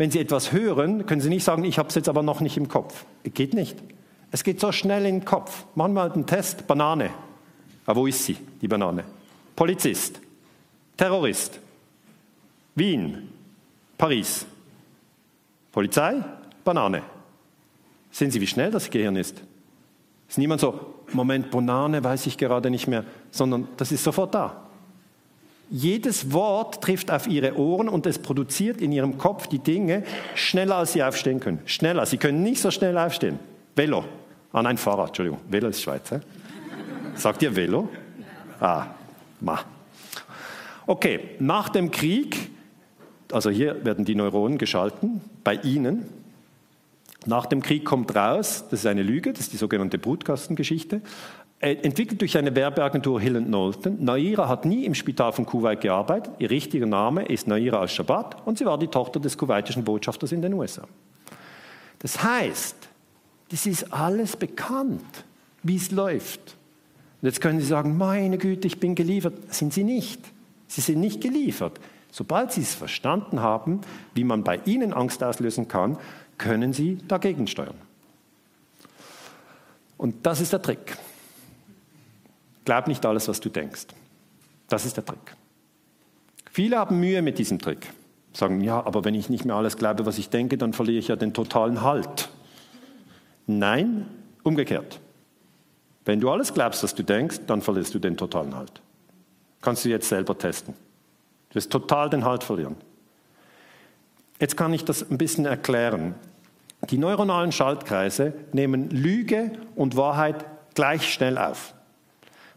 Wenn 0.00 0.10
Sie 0.10 0.18
etwas 0.18 0.50
hören, 0.50 1.04
können 1.04 1.20
Sie 1.20 1.28
nicht 1.28 1.44
sagen, 1.44 1.62
ich 1.62 1.78
habe 1.78 1.90
es 1.90 1.94
jetzt 1.94 2.08
aber 2.08 2.22
noch 2.22 2.40
nicht 2.40 2.56
im 2.56 2.68
Kopf. 2.68 3.04
Geht 3.22 3.52
nicht. 3.52 3.76
Es 4.30 4.42
geht 4.42 4.58
so 4.58 4.72
schnell 4.72 5.04
in 5.04 5.16
den 5.16 5.24
Kopf. 5.26 5.66
Machen 5.74 5.92
wir 5.92 6.00
halt 6.00 6.14
einen 6.14 6.24
Test. 6.24 6.66
Banane. 6.66 7.10
Aber 7.84 8.00
ah, 8.00 8.02
wo 8.02 8.06
ist 8.06 8.24
sie, 8.24 8.38
die 8.62 8.66
Banane? 8.66 9.04
Polizist. 9.54 10.18
Terrorist. 10.96 11.60
Wien. 12.74 13.28
Paris. 13.98 14.46
Polizei. 15.70 16.24
Banane. 16.64 17.02
Sehen 18.10 18.30
Sie, 18.30 18.40
wie 18.40 18.46
schnell 18.46 18.70
das 18.70 18.88
Gehirn 18.88 19.16
ist? 19.16 19.42
Ist 20.30 20.38
niemand 20.38 20.62
so, 20.62 20.94
Moment, 21.12 21.50
Banane, 21.50 22.02
weiß 22.02 22.24
ich 22.24 22.38
gerade 22.38 22.70
nicht 22.70 22.86
mehr, 22.86 23.04
sondern 23.30 23.68
das 23.76 23.92
ist 23.92 24.02
sofort 24.02 24.34
da. 24.34 24.69
Jedes 25.70 26.32
Wort 26.32 26.82
trifft 26.82 27.12
auf 27.12 27.28
Ihre 27.28 27.56
Ohren 27.56 27.88
und 27.88 28.04
es 28.06 28.18
produziert 28.18 28.80
in 28.80 28.90
Ihrem 28.90 29.18
Kopf 29.18 29.46
die 29.46 29.60
Dinge 29.60 30.02
schneller, 30.34 30.76
als 30.76 30.92
Sie 30.92 31.02
aufstehen 31.02 31.38
können. 31.38 31.60
Schneller. 31.64 32.04
Sie 32.06 32.16
können 32.16 32.42
nicht 32.42 32.60
so 32.60 32.72
schnell 32.72 32.98
aufstehen. 32.98 33.38
Velo. 33.76 34.04
Ah, 34.52 34.62
nein, 34.62 34.76
Fahrrad, 34.76 35.08
Entschuldigung. 35.08 35.38
Velo 35.48 35.68
ist 35.68 35.80
Schweiz. 35.80 36.10
He? 36.10 36.16
Sagt 37.14 37.42
ihr 37.42 37.54
Velo? 37.54 37.88
Ah, 38.58 38.86
ma. 39.40 39.60
Okay, 40.86 41.20
nach 41.38 41.68
dem 41.68 41.92
Krieg, 41.92 42.50
also 43.30 43.48
hier 43.48 43.84
werden 43.84 44.04
die 44.04 44.16
Neuronen 44.16 44.58
geschalten, 44.58 45.20
bei 45.44 45.54
Ihnen, 45.54 46.06
nach 47.26 47.46
dem 47.46 47.62
Krieg 47.62 47.84
kommt 47.84 48.16
raus, 48.16 48.64
das 48.70 48.80
ist 48.80 48.86
eine 48.86 49.02
Lüge, 49.02 49.32
das 49.32 49.42
ist 49.42 49.52
die 49.52 49.56
sogenannte 49.58 49.98
Brutkastengeschichte, 49.98 51.00
entwickelt 51.60 52.20
durch 52.20 52.38
eine 52.38 52.54
Werbeagentur 52.54 53.20
Hill 53.20 53.42
Knowlton. 53.42 54.02
Naira 54.02 54.48
hat 54.48 54.64
nie 54.64 54.86
im 54.86 54.94
Spital 54.94 55.32
von 55.32 55.44
Kuwait 55.44 55.82
gearbeitet. 55.82 56.32
Ihr 56.38 56.50
richtiger 56.50 56.86
Name 56.86 57.26
ist 57.26 57.46
Naira 57.46 57.80
al-Shabat 57.80 58.46
und 58.46 58.58
sie 58.58 58.64
war 58.64 58.78
die 58.78 58.88
Tochter 58.88 59.20
des 59.20 59.36
kuwaitischen 59.36 59.84
Botschafters 59.84 60.32
in 60.32 60.40
den 60.40 60.54
USA. 60.54 60.84
Das 61.98 62.22
heißt, 62.22 62.76
das 63.50 63.66
ist 63.66 63.92
alles 63.92 64.36
bekannt, 64.36 65.24
wie 65.62 65.76
es 65.76 65.90
läuft. 65.90 66.56
Und 67.20 67.26
jetzt 67.26 67.42
können 67.42 67.60
Sie 67.60 67.66
sagen, 67.66 67.98
meine 67.98 68.38
Güte, 68.38 68.66
ich 68.66 68.80
bin 68.80 68.94
geliefert. 68.94 69.52
Sind 69.52 69.74
Sie 69.74 69.84
nicht. 69.84 70.20
Sie 70.66 70.80
sind 70.80 71.00
nicht 71.00 71.20
geliefert. 71.20 71.78
Sobald 72.10 72.52
Sie 72.52 72.62
es 72.62 72.74
verstanden 72.74 73.40
haben, 73.40 73.82
wie 74.14 74.24
man 74.24 74.44
bei 74.44 74.60
Ihnen 74.64 74.94
Angst 74.94 75.22
auslösen 75.22 75.68
kann, 75.68 75.98
können 76.38 76.72
Sie 76.72 76.98
dagegen 77.06 77.46
steuern. 77.46 77.74
Und 79.98 80.24
das 80.24 80.40
ist 80.40 80.54
der 80.54 80.62
Trick. 80.62 80.96
Glaub 82.64 82.86
nicht 82.86 83.04
alles, 83.06 83.28
was 83.28 83.40
du 83.40 83.48
denkst. 83.48 83.86
Das 84.68 84.84
ist 84.84 84.96
der 84.96 85.04
Trick. 85.04 85.36
Viele 86.50 86.78
haben 86.78 87.00
Mühe 87.00 87.22
mit 87.22 87.38
diesem 87.38 87.58
Trick. 87.58 87.92
Sagen, 88.32 88.60
ja, 88.60 88.84
aber 88.84 89.04
wenn 89.04 89.14
ich 89.14 89.28
nicht 89.28 89.44
mehr 89.44 89.56
alles 89.56 89.76
glaube, 89.76 90.06
was 90.06 90.18
ich 90.18 90.30
denke, 90.30 90.56
dann 90.56 90.72
verliere 90.72 90.98
ich 90.98 91.08
ja 91.08 91.16
den 91.16 91.34
totalen 91.34 91.82
Halt. 91.82 92.28
Nein, 93.46 94.06
umgekehrt. 94.42 95.00
Wenn 96.04 96.20
du 96.20 96.30
alles 96.30 96.54
glaubst, 96.54 96.82
was 96.82 96.94
du 96.94 97.02
denkst, 97.02 97.40
dann 97.46 97.62
verlierst 97.62 97.94
du 97.94 97.98
den 97.98 98.16
totalen 98.16 98.56
Halt. 98.56 98.80
Kannst 99.60 99.84
du 99.84 99.88
jetzt 99.88 100.08
selber 100.08 100.38
testen. 100.38 100.74
Du 101.50 101.56
wirst 101.56 101.70
total 101.70 102.08
den 102.08 102.24
Halt 102.24 102.44
verlieren. 102.44 102.76
Jetzt 104.38 104.56
kann 104.56 104.72
ich 104.72 104.84
das 104.84 105.10
ein 105.10 105.18
bisschen 105.18 105.44
erklären. 105.44 106.14
Die 106.88 106.96
neuronalen 106.96 107.52
Schaltkreise 107.52 108.32
nehmen 108.52 108.88
Lüge 108.90 109.52
und 109.74 109.96
Wahrheit 109.96 110.46
gleich 110.74 111.12
schnell 111.12 111.36
auf. 111.36 111.74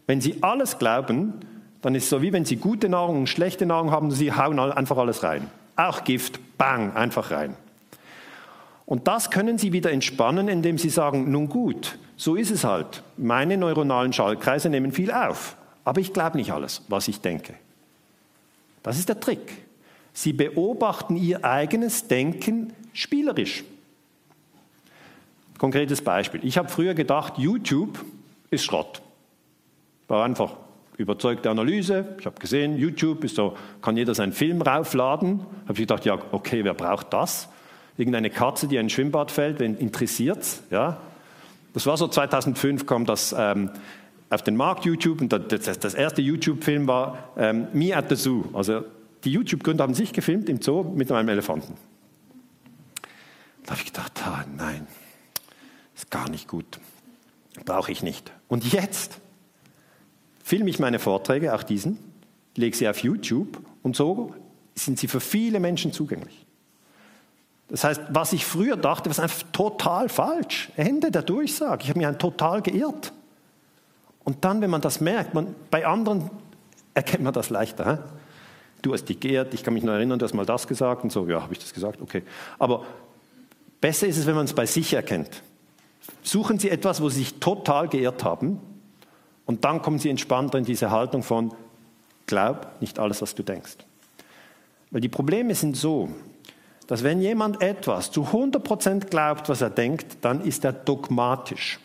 Wenn 0.06 0.20
Sie 0.20 0.42
alles 0.42 0.78
glauben, 0.78 1.34
dann 1.82 1.94
ist 1.94 2.04
es 2.04 2.10
so 2.10 2.22
wie 2.22 2.32
wenn 2.32 2.44
Sie 2.44 2.56
gute 2.56 2.88
Nahrung 2.88 3.18
und 3.18 3.28
schlechte 3.28 3.66
Nahrung 3.66 3.90
haben, 3.90 4.10
Sie 4.10 4.32
hauen 4.32 4.58
einfach 4.58 4.96
alles 4.96 5.22
rein. 5.22 5.50
Auch 5.76 6.04
Gift, 6.04 6.40
bang, 6.56 6.94
einfach 6.94 7.30
rein. 7.30 7.56
Und 8.86 9.08
das 9.08 9.30
können 9.30 9.58
Sie 9.58 9.72
wieder 9.72 9.90
entspannen, 9.90 10.48
indem 10.48 10.78
Sie 10.78 10.90
sagen, 10.90 11.30
nun 11.30 11.48
gut, 11.48 11.98
so 12.16 12.36
ist 12.36 12.50
es 12.50 12.64
halt. 12.64 13.02
Meine 13.16 13.56
neuronalen 13.56 14.12
Schaltkreise 14.12 14.68
nehmen 14.68 14.92
viel 14.92 15.10
auf, 15.10 15.56
aber 15.84 16.00
ich 16.00 16.12
glaube 16.12 16.36
nicht 16.36 16.52
alles, 16.52 16.82
was 16.88 17.08
ich 17.08 17.20
denke. 17.20 17.54
Das 18.82 18.98
ist 18.98 19.08
der 19.08 19.20
Trick. 19.20 19.64
Sie 20.12 20.32
beobachten 20.32 21.16
Ihr 21.16 21.44
eigenes 21.44 22.06
Denken 22.06 22.72
spielerisch. 22.92 23.64
Konkretes 25.58 26.02
Beispiel. 26.02 26.40
Ich 26.44 26.58
habe 26.58 26.68
früher 26.68 26.94
gedacht, 26.94 27.34
YouTube 27.38 28.04
ist 28.50 28.64
Schrott. 28.64 29.02
War 30.08 30.24
einfach 30.24 30.56
überzeugte 30.96 31.50
Analyse. 31.50 32.16
Ich 32.18 32.26
habe 32.26 32.38
gesehen, 32.38 32.76
YouTube 32.76 33.24
ist 33.24 33.36
so, 33.36 33.56
kann 33.82 33.96
jeder 33.96 34.14
seinen 34.14 34.32
Film 34.32 34.62
raufladen. 34.62 35.40
Habe 35.62 35.72
ich 35.72 35.80
gedacht, 35.80 36.04
ja, 36.04 36.18
okay, 36.32 36.64
wer 36.64 36.74
braucht 36.74 37.12
das? 37.12 37.48
Irgendeine 37.96 38.30
Katze, 38.30 38.68
die 38.68 38.76
in 38.76 38.86
ein 38.86 38.90
Schwimmbad 38.90 39.30
fällt, 39.30 39.60
wen 39.60 39.76
interessiert's? 39.76 40.62
Ja, 40.70 40.98
das 41.72 41.86
war 41.86 41.96
so 41.96 42.06
2005 42.06 42.86
kam 42.86 43.04
das 43.04 43.34
ähm, 43.36 43.70
auf 44.30 44.42
den 44.42 44.56
Markt 44.56 44.84
YouTube 44.84 45.20
und 45.20 45.32
das, 45.32 45.78
das 45.78 45.94
erste 45.94 46.22
YouTube-Film 46.22 46.86
war 46.86 47.30
ähm, 47.36 47.68
Me 47.72 47.96
at 47.96 48.08
the 48.08 48.16
Zoo. 48.16 48.44
Also 48.52 48.84
die 49.24 49.32
YouTube-Gründer 49.32 49.82
haben 49.82 49.94
sich 49.94 50.12
gefilmt 50.12 50.48
im 50.48 50.62
Zoo 50.62 50.82
mit 50.82 51.10
einem 51.10 51.28
Elefanten. 51.28 51.76
Da 53.64 53.72
habe 53.72 53.80
ich 53.80 53.86
gedacht, 53.86 54.12
ah, 54.24 54.44
nein, 54.56 54.86
ist 55.94 56.10
gar 56.10 56.28
nicht 56.28 56.48
gut. 56.48 56.78
Brauche 57.64 57.90
ich 57.90 58.02
nicht. 58.02 58.32
Und 58.48 58.72
jetzt 58.72 59.20
filme 60.44 60.68
ich 60.70 60.78
meine 60.78 61.00
Vorträge, 61.00 61.54
auch 61.54 61.62
diesen, 61.64 61.98
lege 62.54 62.76
sie 62.76 62.88
auf 62.88 62.98
YouTube 62.98 63.60
und 63.82 63.96
so 63.96 64.32
sind 64.76 64.98
sie 64.98 65.08
für 65.08 65.20
viele 65.20 65.58
Menschen 65.58 65.92
zugänglich. 65.92 66.46
Das 67.68 67.82
heißt, 67.82 68.02
was 68.10 68.32
ich 68.34 68.44
früher 68.44 68.76
dachte, 68.76 69.08
war 69.10 69.22
einfach 69.22 69.42
total 69.52 70.08
falsch. 70.08 70.70
Ende 70.76 71.10
der 71.10 71.22
Durchsage. 71.22 71.84
Ich 71.84 71.88
habe 71.88 71.98
mich 71.98 72.16
total 72.18 72.60
geirrt. 72.60 73.12
Und 74.22 74.44
dann, 74.44 74.60
wenn 74.60 74.70
man 74.70 74.82
das 74.82 75.00
merkt, 75.00 75.32
man, 75.32 75.54
bei 75.70 75.86
anderen 75.86 76.30
erkennt 76.92 77.24
man 77.24 77.32
das 77.32 77.48
leichter. 77.48 77.90
He? 77.90 77.98
Du 78.82 78.92
hast 78.92 79.06
dich 79.06 79.18
geirrt, 79.18 79.54
ich 79.54 79.64
kann 79.64 79.72
mich 79.72 79.82
noch 79.82 79.94
erinnern, 79.94 80.18
du 80.18 80.24
hast 80.26 80.34
mal 80.34 80.44
das 80.44 80.68
gesagt 80.68 81.04
und 81.04 81.10
so. 81.10 81.26
Ja, 81.26 81.40
habe 81.42 81.54
ich 81.54 81.58
das 81.58 81.72
gesagt? 81.72 82.02
Okay. 82.02 82.22
Aber 82.58 82.84
besser 83.80 84.06
ist 84.06 84.18
es, 84.18 84.26
wenn 84.26 84.34
man 84.34 84.44
es 84.44 84.52
bei 84.52 84.66
sich 84.66 84.92
erkennt. 84.92 85.42
Suchen 86.22 86.58
Sie 86.58 86.68
etwas, 86.68 87.00
wo 87.00 87.08
Sie 87.08 87.20
sich 87.20 87.40
total 87.40 87.88
geirrt 87.88 88.24
haben 88.24 88.60
und 89.46 89.64
dann 89.64 89.82
kommen 89.82 89.98
Sie 89.98 90.10
entspannter 90.10 90.58
in 90.58 90.64
diese 90.64 90.90
Haltung 90.90 91.22
von, 91.22 91.52
glaub 92.26 92.80
nicht 92.80 92.98
alles, 92.98 93.20
was 93.22 93.34
du 93.34 93.42
denkst. 93.42 93.76
Weil 94.90 95.00
die 95.00 95.08
Probleme 95.08 95.54
sind 95.54 95.76
so, 95.76 96.08
dass 96.86 97.02
wenn 97.02 97.20
jemand 97.20 97.62
etwas 97.62 98.10
zu 98.10 98.24
100% 98.24 99.06
glaubt, 99.06 99.48
was 99.48 99.60
er 99.60 99.70
denkt, 99.70 100.18
dann 100.20 100.40
ist 100.42 100.64
er 100.64 100.72
dogmatisch. 100.72 101.78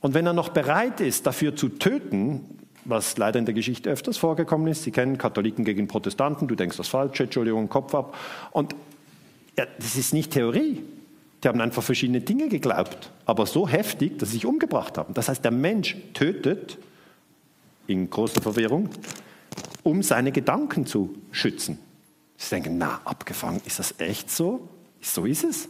Und 0.00 0.14
wenn 0.14 0.26
er 0.26 0.32
noch 0.32 0.50
bereit 0.50 1.00
ist, 1.00 1.26
dafür 1.26 1.56
zu 1.56 1.68
töten, 1.68 2.58
was 2.84 3.16
leider 3.16 3.38
in 3.38 3.46
der 3.46 3.54
Geschichte 3.54 3.90
öfters 3.90 4.16
vorgekommen 4.16 4.68
ist, 4.68 4.84
Sie 4.84 4.92
kennen 4.92 5.18
Katholiken 5.18 5.64
gegen 5.64 5.88
Protestanten, 5.88 6.46
du 6.46 6.54
denkst 6.54 6.76
das 6.76 6.88
Falsche, 6.88 7.24
Entschuldigung, 7.24 7.68
Kopf 7.68 7.94
ab. 7.94 8.16
Und 8.52 8.74
ja, 9.58 9.66
das 9.78 9.96
ist 9.96 10.12
nicht 10.12 10.32
Theorie, 10.32 10.82
die 11.42 11.48
haben 11.48 11.60
einfach 11.60 11.82
verschiedene 11.82 12.20
Dinge 12.20 12.48
geglaubt, 12.48 13.12
aber 13.24 13.46
so 13.46 13.68
heftig, 13.68 14.18
dass 14.18 14.30
sie 14.30 14.36
sich 14.36 14.46
umgebracht 14.46 14.98
haben. 14.98 15.14
Das 15.14 15.28
heißt, 15.28 15.44
der 15.44 15.50
Mensch 15.50 15.96
tötet 16.14 16.78
in 17.86 18.10
großer 18.10 18.40
Verwirrung, 18.40 18.88
um 19.82 20.02
seine 20.02 20.32
Gedanken 20.32 20.86
zu 20.86 21.14
schützen. 21.30 21.78
Sie 22.36 22.54
denken, 22.54 22.78
na, 22.78 23.00
abgefangen, 23.04 23.60
ist 23.64 23.78
das 23.78 23.94
echt 23.98 24.30
so? 24.30 24.68
So 25.00 25.24
ist 25.24 25.44
es. 25.44 25.68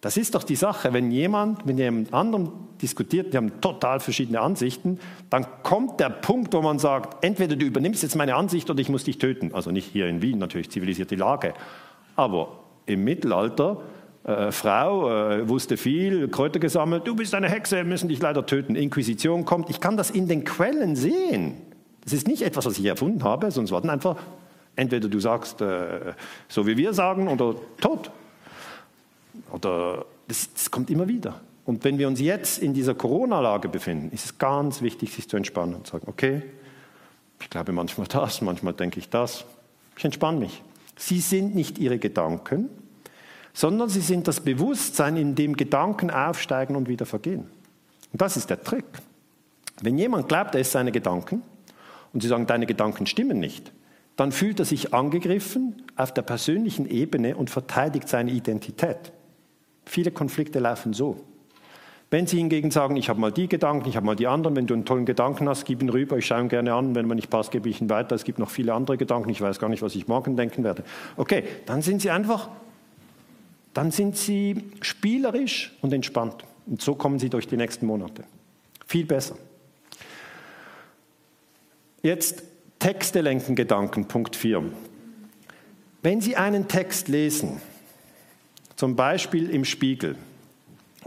Das 0.00 0.16
ist 0.16 0.34
doch 0.34 0.42
die 0.42 0.56
Sache, 0.56 0.92
wenn 0.92 1.12
jemand 1.12 1.64
mit 1.64 1.78
jemand 1.78 2.12
anderem 2.12 2.50
diskutiert, 2.82 3.32
die 3.32 3.36
haben 3.36 3.60
total 3.60 4.00
verschiedene 4.00 4.40
Ansichten, 4.40 4.98
dann 5.30 5.46
kommt 5.62 6.00
der 6.00 6.10
Punkt, 6.10 6.52
wo 6.54 6.60
man 6.60 6.80
sagt, 6.80 7.24
entweder 7.24 7.54
du 7.54 7.64
übernimmst 7.64 8.02
jetzt 8.02 8.16
meine 8.16 8.34
Ansicht 8.34 8.68
oder 8.68 8.80
ich 8.80 8.88
muss 8.88 9.04
dich 9.04 9.18
töten. 9.18 9.54
Also 9.54 9.70
nicht 9.70 9.92
hier 9.92 10.08
in 10.08 10.20
Wien, 10.20 10.38
natürlich 10.38 10.70
zivilisierte 10.70 11.14
Lage. 11.14 11.54
Aber 12.16 12.61
im 12.86 13.04
Mittelalter, 13.04 13.82
äh, 14.24 14.52
Frau 14.52 15.10
äh, 15.10 15.48
wusste 15.48 15.76
viel, 15.76 16.28
Kräuter 16.28 16.60
gesammelt, 16.60 17.06
du 17.06 17.16
bist 17.16 17.34
eine 17.34 17.48
Hexe, 17.48 17.82
müssen 17.84 18.08
dich 18.08 18.20
leider 18.20 18.46
töten. 18.46 18.76
Inquisition 18.76 19.44
kommt. 19.44 19.68
Ich 19.68 19.80
kann 19.80 19.96
das 19.96 20.10
in 20.10 20.28
den 20.28 20.44
Quellen 20.44 20.94
sehen. 20.94 21.56
Das 22.04 22.12
ist 22.12 22.28
nicht 22.28 22.42
etwas, 22.42 22.66
was 22.66 22.78
ich 22.78 22.84
erfunden 22.84 23.24
habe, 23.24 23.50
sondern 23.50 23.66
es 23.66 23.72
war 23.72 23.80
dann 23.80 23.90
einfach, 23.90 24.16
entweder 24.76 25.08
du 25.08 25.18
sagst, 25.18 25.60
äh, 25.60 26.12
so 26.48 26.66
wie 26.66 26.76
wir 26.76 26.92
sagen, 26.94 27.28
oder 27.28 27.54
tot. 27.80 28.10
Oder 29.50 30.04
das, 30.28 30.52
das 30.52 30.70
kommt 30.70 30.90
immer 30.90 31.08
wieder. 31.08 31.40
Und 31.64 31.84
wenn 31.84 31.98
wir 31.98 32.08
uns 32.08 32.20
jetzt 32.20 32.58
in 32.58 32.74
dieser 32.74 32.94
Corona-Lage 32.94 33.68
befinden, 33.68 34.10
ist 34.12 34.24
es 34.24 34.38
ganz 34.38 34.82
wichtig, 34.82 35.12
sich 35.12 35.28
zu 35.28 35.36
entspannen 35.36 35.74
und 35.74 35.86
zu 35.86 35.92
sagen, 35.92 36.06
okay, 36.08 36.42
ich 37.40 37.50
glaube 37.50 37.72
manchmal 37.72 38.06
das, 38.06 38.40
manchmal 38.40 38.72
denke 38.72 38.98
ich 38.98 39.08
das. 39.08 39.44
Ich 39.96 40.04
entspanne 40.04 40.38
mich. 40.38 40.62
Sie 40.96 41.20
sind 41.20 41.54
nicht 41.54 41.78
ihre 41.78 41.98
Gedanken, 41.98 42.68
sondern 43.52 43.88
sie 43.88 44.00
sind 44.00 44.28
das 44.28 44.40
Bewusstsein, 44.40 45.16
in 45.16 45.34
dem 45.34 45.56
Gedanken 45.56 46.10
aufsteigen 46.10 46.76
und 46.76 46.88
wieder 46.88 47.06
vergehen. 47.06 47.46
Und 48.12 48.20
das 48.20 48.36
ist 48.36 48.50
der 48.50 48.62
Trick. 48.62 48.84
Wenn 49.80 49.98
jemand 49.98 50.28
glaubt, 50.28 50.54
er 50.54 50.60
ist 50.60 50.72
seine 50.72 50.92
Gedanken 50.92 51.42
und 52.12 52.22
sie 52.22 52.28
sagen, 52.28 52.46
deine 52.46 52.66
Gedanken 52.66 53.06
stimmen 53.06 53.40
nicht, 53.40 53.72
dann 54.16 54.32
fühlt 54.32 54.58
er 54.58 54.64
sich 54.64 54.92
angegriffen 54.92 55.82
auf 55.96 56.12
der 56.12 56.22
persönlichen 56.22 56.88
Ebene 56.88 57.36
und 57.36 57.50
verteidigt 57.50 58.08
seine 58.08 58.30
Identität. 58.30 59.12
Viele 59.86 60.10
Konflikte 60.10 60.58
laufen 60.58 60.92
so. 60.92 61.24
Wenn 62.12 62.28
Sie 62.28 62.36
hingegen 62.36 62.70
sagen, 62.70 62.94
ich 62.94 63.08
habe 63.08 63.18
mal 63.18 63.32
die 63.32 63.48
Gedanken, 63.48 63.88
ich 63.88 63.96
habe 63.96 64.06
mal 64.06 64.14
die 64.14 64.28
anderen, 64.28 64.54
wenn 64.54 64.68
du 64.68 64.74
einen 64.74 64.84
tollen 64.84 65.06
Gedanken 65.06 65.48
hast, 65.48 65.64
gib 65.64 65.82
ihn 65.82 65.88
rüber, 65.88 66.18
ich 66.18 66.26
schaue 66.26 66.42
ihn 66.42 66.48
gerne 66.48 66.74
an, 66.74 66.94
wenn 66.94 67.08
man 67.08 67.16
nicht 67.16 67.30
passt, 67.30 67.50
gebe 67.50 67.68
ich 67.68 67.80
ihn 67.80 67.90
weiter, 67.90 68.14
es 68.14 68.22
gibt 68.22 68.38
noch 68.38 68.50
viele 68.50 68.74
andere 68.74 68.96
Gedanken, 68.96 69.30
ich 69.30 69.40
weiß 69.40 69.58
gar 69.58 69.68
nicht, 69.68 69.82
was 69.82 69.96
ich 69.96 70.06
morgen 70.06 70.36
denken 70.36 70.62
werde. 70.62 70.84
Okay, 71.16 71.42
dann 71.66 71.82
sind 71.82 72.00
Sie 72.00 72.10
einfach 72.10 72.48
dann 73.74 73.90
sind 73.90 74.16
Sie 74.16 74.70
spielerisch 74.80 75.72
und 75.80 75.92
entspannt. 75.92 76.44
Und 76.66 76.82
so 76.82 76.94
kommen 76.94 77.18
Sie 77.18 77.30
durch 77.30 77.48
die 77.48 77.56
nächsten 77.56 77.86
Monate. 77.86 78.24
Viel 78.86 79.06
besser. 79.06 79.36
Jetzt 82.02 82.42
Texte 82.78 83.20
lenken 83.20 83.54
Gedanken, 83.54 84.06
Punkt 84.06 84.36
4. 84.36 84.62
Wenn 86.02 86.20
Sie 86.20 86.36
einen 86.36 86.68
Text 86.68 87.08
lesen, 87.08 87.60
zum 88.76 88.96
Beispiel 88.96 89.50
im 89.50 89.64
Spiegel, 89.64 90.16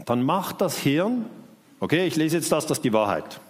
dann 0.04 0.22
macht 0.22 0.60
das 0.60 0.78
Hirn, 0.78 1.26
okay, 1.80 2.06
ich 2.06 2.16
lese 2.16 2.36
jetzt 2.36 2.52
das, 2.52 2.66
das 2.66 2.78
ist 2.78 2.84
die 2.84 2.92
Wahrheit. 2.92 3.40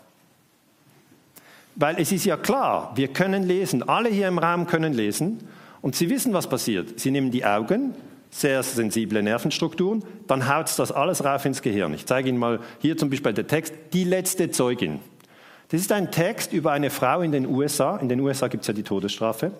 Weil 1.74 2.00
es 2.00 2.12
ist 2.12 2.24
ja 2.24 2.36
klar, 2.36 2.92
wir 2.94 3.08
können 3.08 3.42
lesen, 3.42 3.86
alle 3.86 4.08
hier 4.08 4.28
im 4.28 4.38
Raum 4.38 4.66
können 4.66 4.94
lesen 4.94 5.46
und 5.82 5.94
Sie 5.94 6.08
wissen, 6.08 6.32
was 6.32 6.48
passiert. 6.48 6.98
Sie 6.98 7.10
nehmen 7.10 7.30
die 7.30 7.44
Augen, 7.44 7.94
sehr 8.30 8.62
sensible 8.62 9.22
Nervenstrukturen, 9.22 10.04
dann 10.26 10.48
haut 10.48 10.78
das 10.78 10.92
alles 10.92 11.24
rauf 11.24 11.44
ins 11.44 11.62
Gehirn. 11.62 11.92
Ich 11.94 12.06
zeige 12.06 12.28
Ihnen 12.28 12.38
mal 12.38 12.60
hier 12.80 12.96
zum 12.96 13.10
Beispiel 13.10 13.32
der 13.32 13.46
Text, 13.46 13.74
die 13.92 14.04
letzte 14.04 14.50
Zeugin. 14.50 15.00
Das 15.68 15.80
ist 15.80 15.92
ein 15.92 16.10
Text 16.10 16.52
über 16.52 16.72
eine 16.72 16.90
Frau 16.90 17.22
in 17.22 17.32
den 17.32 17.46
USA. 17.46 17.96
In 17.96 18.08
den 18.08 18.20
USA 18.20 18.48
gibt 18.48 18.62
es 18.62 18.68
ja 18.68 18.74
die 18.74 18.82
Todesstrafe. 18.82 19.52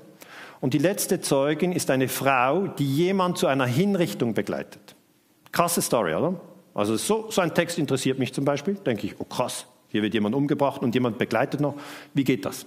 Und 0.61 0.73
die 0.73 0.79
letzte 0.79 1.21
Zeugin 1.21 1.73
ist 1.73 1.91
eine 1.91 2.09
Frau, 2.09 2.69
die 2.69 2.87
jemand 2.87 3.39
zu 3.39 3.47
einer 3.47 3.67
Hinrichtung 3.67 4.33
begleitet. 4.33 4.95
Krasse 5.53 5.83
Story, 5.83 6.15
oder? 6.15 6.41
Also 6.77 6.97
so, 6.97 7.31
so 7.31 7.41
ein 7.41 7.55
Text 7.55 7.79
interessiert 7.79 8.19
mich 8.19 8.35
zum 8.35 8.45
Beispiel. 8.45 8.75
Denke 8.75 9.07
ich, 9.07 9.19
oh 9.19 9.25
krass, 9.25 9.65
hier 9.89 10.03
wird 10.03 10.13
jemand 10.13 10.35
umgebracht 10.35 10.83
und 10.83 10.95
jemand 10.95 11.17
begleitet 11.17 11.59
noch. 11.59 11.75
Wie 12.13 12.23
geht 12.23 12.45
das? 12.45 12.67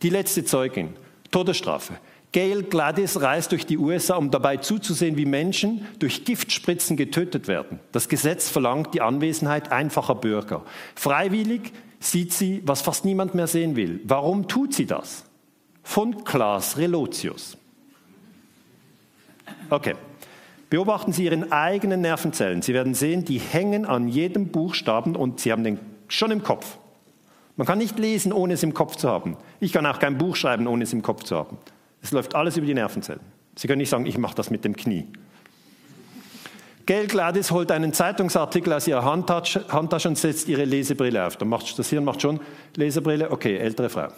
Die 0.00 0.08
letzte 0.08 0.42
Zeugin, 0.44 0.94
Todesstrafe. 1.30 1.98
Gail 2.32 2.62
Gladys 2.62 3.20
reist 3.20 3.52
durch 3.52 3.66
die 3.66 3.76
USA, 3.76 4.16
um 4.16 4.30
dabei 4.30 4.56
zuzusehen, 4.56 5.18
wie 5.18 5.26
Menschen 5.26 5.86
durch 5.98 6.24
Giftspritzen 6.24 6.96
getötet 6.96 7.46
werden. 7.46 7.78
Das 7.92 8.08
Gesetz 8.08 8.48
verlangt 8.48 8.94
die 8.94 9.02
Anwesenheit 9.02 9.70
einfacher 9.70 10.14
Bürger. 10.14 10.64
Freiwillig 10.94 11.72
sieht 12.00 12.32
sie, 12.32 12.62
was 12.64 12.80
fast 12.80 13.04
niemand 13.04 13.34
mehr 13.34 13.48
sehen 13.48 13.76
will. 13.76 14.00
Warum 14.04 14.48
tut 14.48 14.72
sie 14.72 14.86
das? 14.86 15.24
Von 15.82 16.24
Klaas 16.24 16.78
Relotius. 16.78 17.58
Okay. 19.68 19.94
Beobachten 20.72 21.12
Sie 21.12 21.24
Ihren 21.24 21.52
eigenen 21.52 22.00
Nervenzellen. 22.00 22.62
Sie 22.62 22.72
werden 22.72 22.94
sehen, 22.94 23.26
die 23.26 23.38
hängen 23.38 23.84
an 23.84 24.08
jedem 24.08 24.48
Buchstaben 24.48 25.16
und 25.16 25.38
Sie 25.38 25.52
haben 25.52 25.64
den 25.64 25.78
schon 26.08 26.30
im 26.30 26.42
Kopf. 26.42 26.78
Man 27.56 27.66
kann 27.66 27.76
nicht 27.76 27.98
lesen, 27.98 28.32
ohne 28.32 28.54
es 28.54 28.62
im 28.62 28.72
Kopf 28.72 28.96
zu 28.96 29.10
haben. 29.10 29.36
Ich 29.60 29.74
kann 29.74 29.84
auch 29.84 29.98
kein 29.98 30.16
Buch 30.16 30.34
schreiben, 30.34 30.66
ohne 30.66 30.84
es 30.84 30.94
im 30.94 31.02
Kopf 31.02 31.24
zu 31.24 31.36
haben. 31.36 31.58
Es 32.00 32.10
läuft 32.10 32.34
alles 32.34 32.56
über 32.56 32.66
die 32.66 32.72
Nervenzellen. 32.72 33.20
Sie 33.54 33.68
können 33.68 33.80
nicht 33.80 33.90
sagen, 33.90 34.06
ich 34.06 34.16
mache 34.16 34.34
das 34.34 34.48
mit 34.48 34.64
dem 34.64 34.74
Knie. 34.74 35.08
Gail 36.86 37.06
Gladys 37.06 37.50
holt 37.50 37.70
einen 37.70 37.92
Zeitungsartikel 37.92 38.72
aus 38.72 38.88
ihrer 38.88 39.04
Handtasche, 39.04 39.66
und 40.08 40.16
setzt 40.16 40.48
ihre 40.48 40.64
Lesebrille 40.64 41.26
auf. 41.26 41.36
das 41.36 41.90
Hirn 41.90 42.04
macht 42.04 42.22
schon 42.22 42.40
Lesebrille, 42.76 43.30
okay, 43.30 43.58
ältere 43.58 43.90
Frau. 43.90 44.08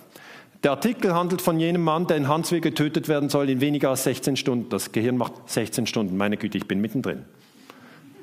Der 0.64 0.70
Artikel 0.70 1.14
handelt 1.14 1.42
von 1.42 1.60
jenem 1.60 1.82
Mann, 1.82 2.06
der 2.06 2.16
in 2.16 2.26
Hanswil 2.26 2.62
getötet 2.62 3.06
werden 3.06 3.28
soll 3.28 3.50
in 3.50 3.60
weniger 3.60 3.90
als 3.90 4.04
16 4.04 4.38
Stunden. 4.38 4.70
Das 4.70 4.92
Gehirn 4.92 5.18
macht 5.18 5.34
16 5.44 5.86
Stunden. 5.86 6.16
Meine 6.16 6.38
Güte, 6.38 6.56
ich 6.56 6.66
bin 6.66 6.80
mittendrin. 6.80 7.26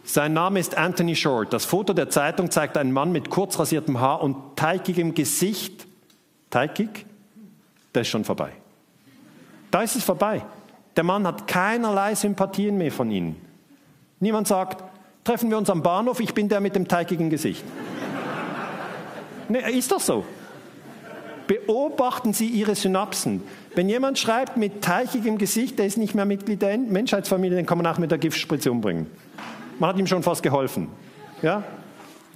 Sein 0.04 0.34
Name 0.34 0.60
ist 0.60 0.76
Anthony 0.76 1.16
Short. 1.16 1.54
Das 1.54 1.66
Foto 1.66 1.94
der 1.94 2.10
Zeitung 2.10 2.50
zeigt 2.50 2.78
einen 2.78 2.92
Mann 2.92 3.12
mit 3.12 3.30
kurz 3.30 3.60
rasiertem 3.60 4.00
Haar 4.00 4.24
und 4.24 4.36
teigigem 4.56 5.14
Gesicht. 5.14 5.86
Teigig? 6.50 7.06
Der 7.94 8.02
ist 8.02 8.08
schon 8.08 8.26
vorbei. 8.26 8.50
Da 9.70 9.84
ist 9.84 9.96
es 9.96 10.04
vorbei. 10.04 10.44
Der 10.96 11.04
Mann 11.04 11.28
hat 11.28 11.46
keinerlei 11.46 12.16
Sympathien 12.16 12.76
mehr 12.76 12.92
von 12.92 13.12
Ihnen. 13.12 13.36
Niemand 14.20 14.48
sagt, 14.48 14.84
treffen 15.24 15.52
wir 15.52 15.60
uns 15.60 15.70
am 15.70 15.84
Bahnhof, 15.84 16.20
ich 16.20 16.34
bin 16.34 16.50
der 16.50 16.60
mit 16.60 16.76
dem 16.76 16.88
teigigen 16.88 17.30
Gesicht. 17.30 17.64
nee, 19.48 19.60
ist 19.78 19.92
doch 19.92 20.00
so. 20.00 20.26
Beobachten 21.52 22.32
Sie 22.32 22.48
Ihre 22.48 22.76
Synapsen. 22.76 23.44
Wenn 23.76 23.90
jemand 23.90 24.18
schreibt 24.18 24.56
mit 24.56 24.82
teigigem 24.82 25.38
Gesicht, 25.38 25.78
der 25.80 25.86
ist 25.86 25.98
nicht 25.98 26.16
mehr 26.16 26.24
Mitglied 26.24 26.62
der 26.62 26.78
Menschheitsfamilie, 26.78 27.58
den 27.58 27.66
kann 27.66 27.78
man 27.78 27.88
auch 27.88 27.98
mit 27.98 28.10
der 28.10 28.20
Giftspritze 28.20 28.72
umbringen. 28.72 29.08
Man 29.78 29.90
hat 29.90 30.00
ihm 30.00 30.08
schon 30.08 30.24
fast 30.24 30.44
geholfen. 30.44 30.88
Ja? 31.42 31.62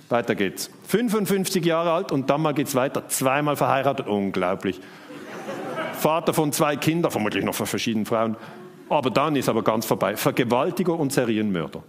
Weiter 0.09 0.35
geht's. 0.35 0.69
55 0.87 1.63
Jahre 1.63 1.93
alt 1.93 2.11
und 2.11 2.29
dann 2.29 2.41
mal 2.41 2.53
geht's 2.53 2.75
weiter. 2.75 3.07
Zweimal 3.07 3.55
verheiratet, 3.55 4.09
unglaublich. 4.09 4.81
Vater 5.93 6.33
von 6.33 6.51
zwei 6.51 6.75
Kindern, 6.75 7.09
vermutlich 7.09 7.45
noch 7.45 7.55
von 7.55 7.67
verschiedenen 7.67 8.05
Frauen. 8.05 8.35
Aber 8.89 9.11
dann 9.11 9.37
ist 9.37 9.47
aber 9.47 9.63
ganz 9.63 9.85
vorbei. 9.85 10.17
Vergewaltiger 10.17 10.99
und 10.99 11.13
Serienmörder. 11.13 11.83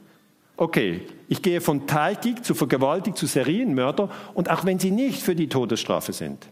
Okay, 0.57 1.01
ich 1.27 1.43
gehe 1.43 1.61
von 1.61 1.89
teigig 1.89 2.45
zu 2.45 2.55
vergewaltigt 2.55 3.19
zu 3.19 3.27
Serienmörder 3.27 4.11
und 4.35 4.49
auch 4.49 4.65
wenn 4.65 4.79
sie 4.79 4.93
nicht 4.93 5.25
für 5.25 5.35
die 5.35 5.49
Todesstrafe 5.49 6.13
sind. 6.13 6.47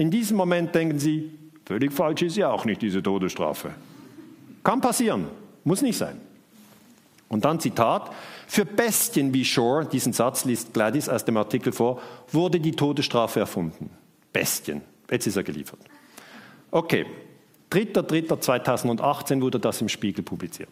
In 0.00 0.10
diesem 0.10 0.38
Moment 0.38 0.74
denken 0.74 0.98
sie, 0.98 1.30
völlig 1.66 1.92
falsch 1.92 2.22
ist 2.22 2.38
ja 2.38 2.50
auch 2.50 2.64
nicht 2.64 2.80
diese 2.80 3.02
Todesstrafe. 3.02 3.74
Kann 4.64 4.80
passieren, 4.80 5.26
muss 5.62 5.82
nicht 5.82 5.98
sein. 5.98 6.18
Und 7.28 7.44
dann 7.44 7.60
Zitat, 7.60 8.10
für 8.46 8.64
Bestien 8.64 9.34
wie 9.34 9.44
Shore, 9.44 9.84
diesen 9.84 10.14
Satz 10.14 10.46
liest 10.46 10.72
Gladys 10.72 11.06
aus 11.10 11.26
dem 11.26 11.36
Artikel 11.36 11.70
vor, 11.70 12.00
wurde 12.32 12.58
die 12.58 12.72
Todesstrafe 12.72 13.40
erfunden. 13.40 13.90
Bestien, 14.32 14.80
jetzt 15.10 15.26
ist 15.26 15.36
er 15.36 15.42
geliefert. 15.42 15.80
Okay, 16.70 17.04
3.3.2018 17.70 19.42
wurde 19.42 19.60
das 19.60 19.82
im 19.82 19.90
Spiegel 19.90 20.24
publiziert. 20.24 20.70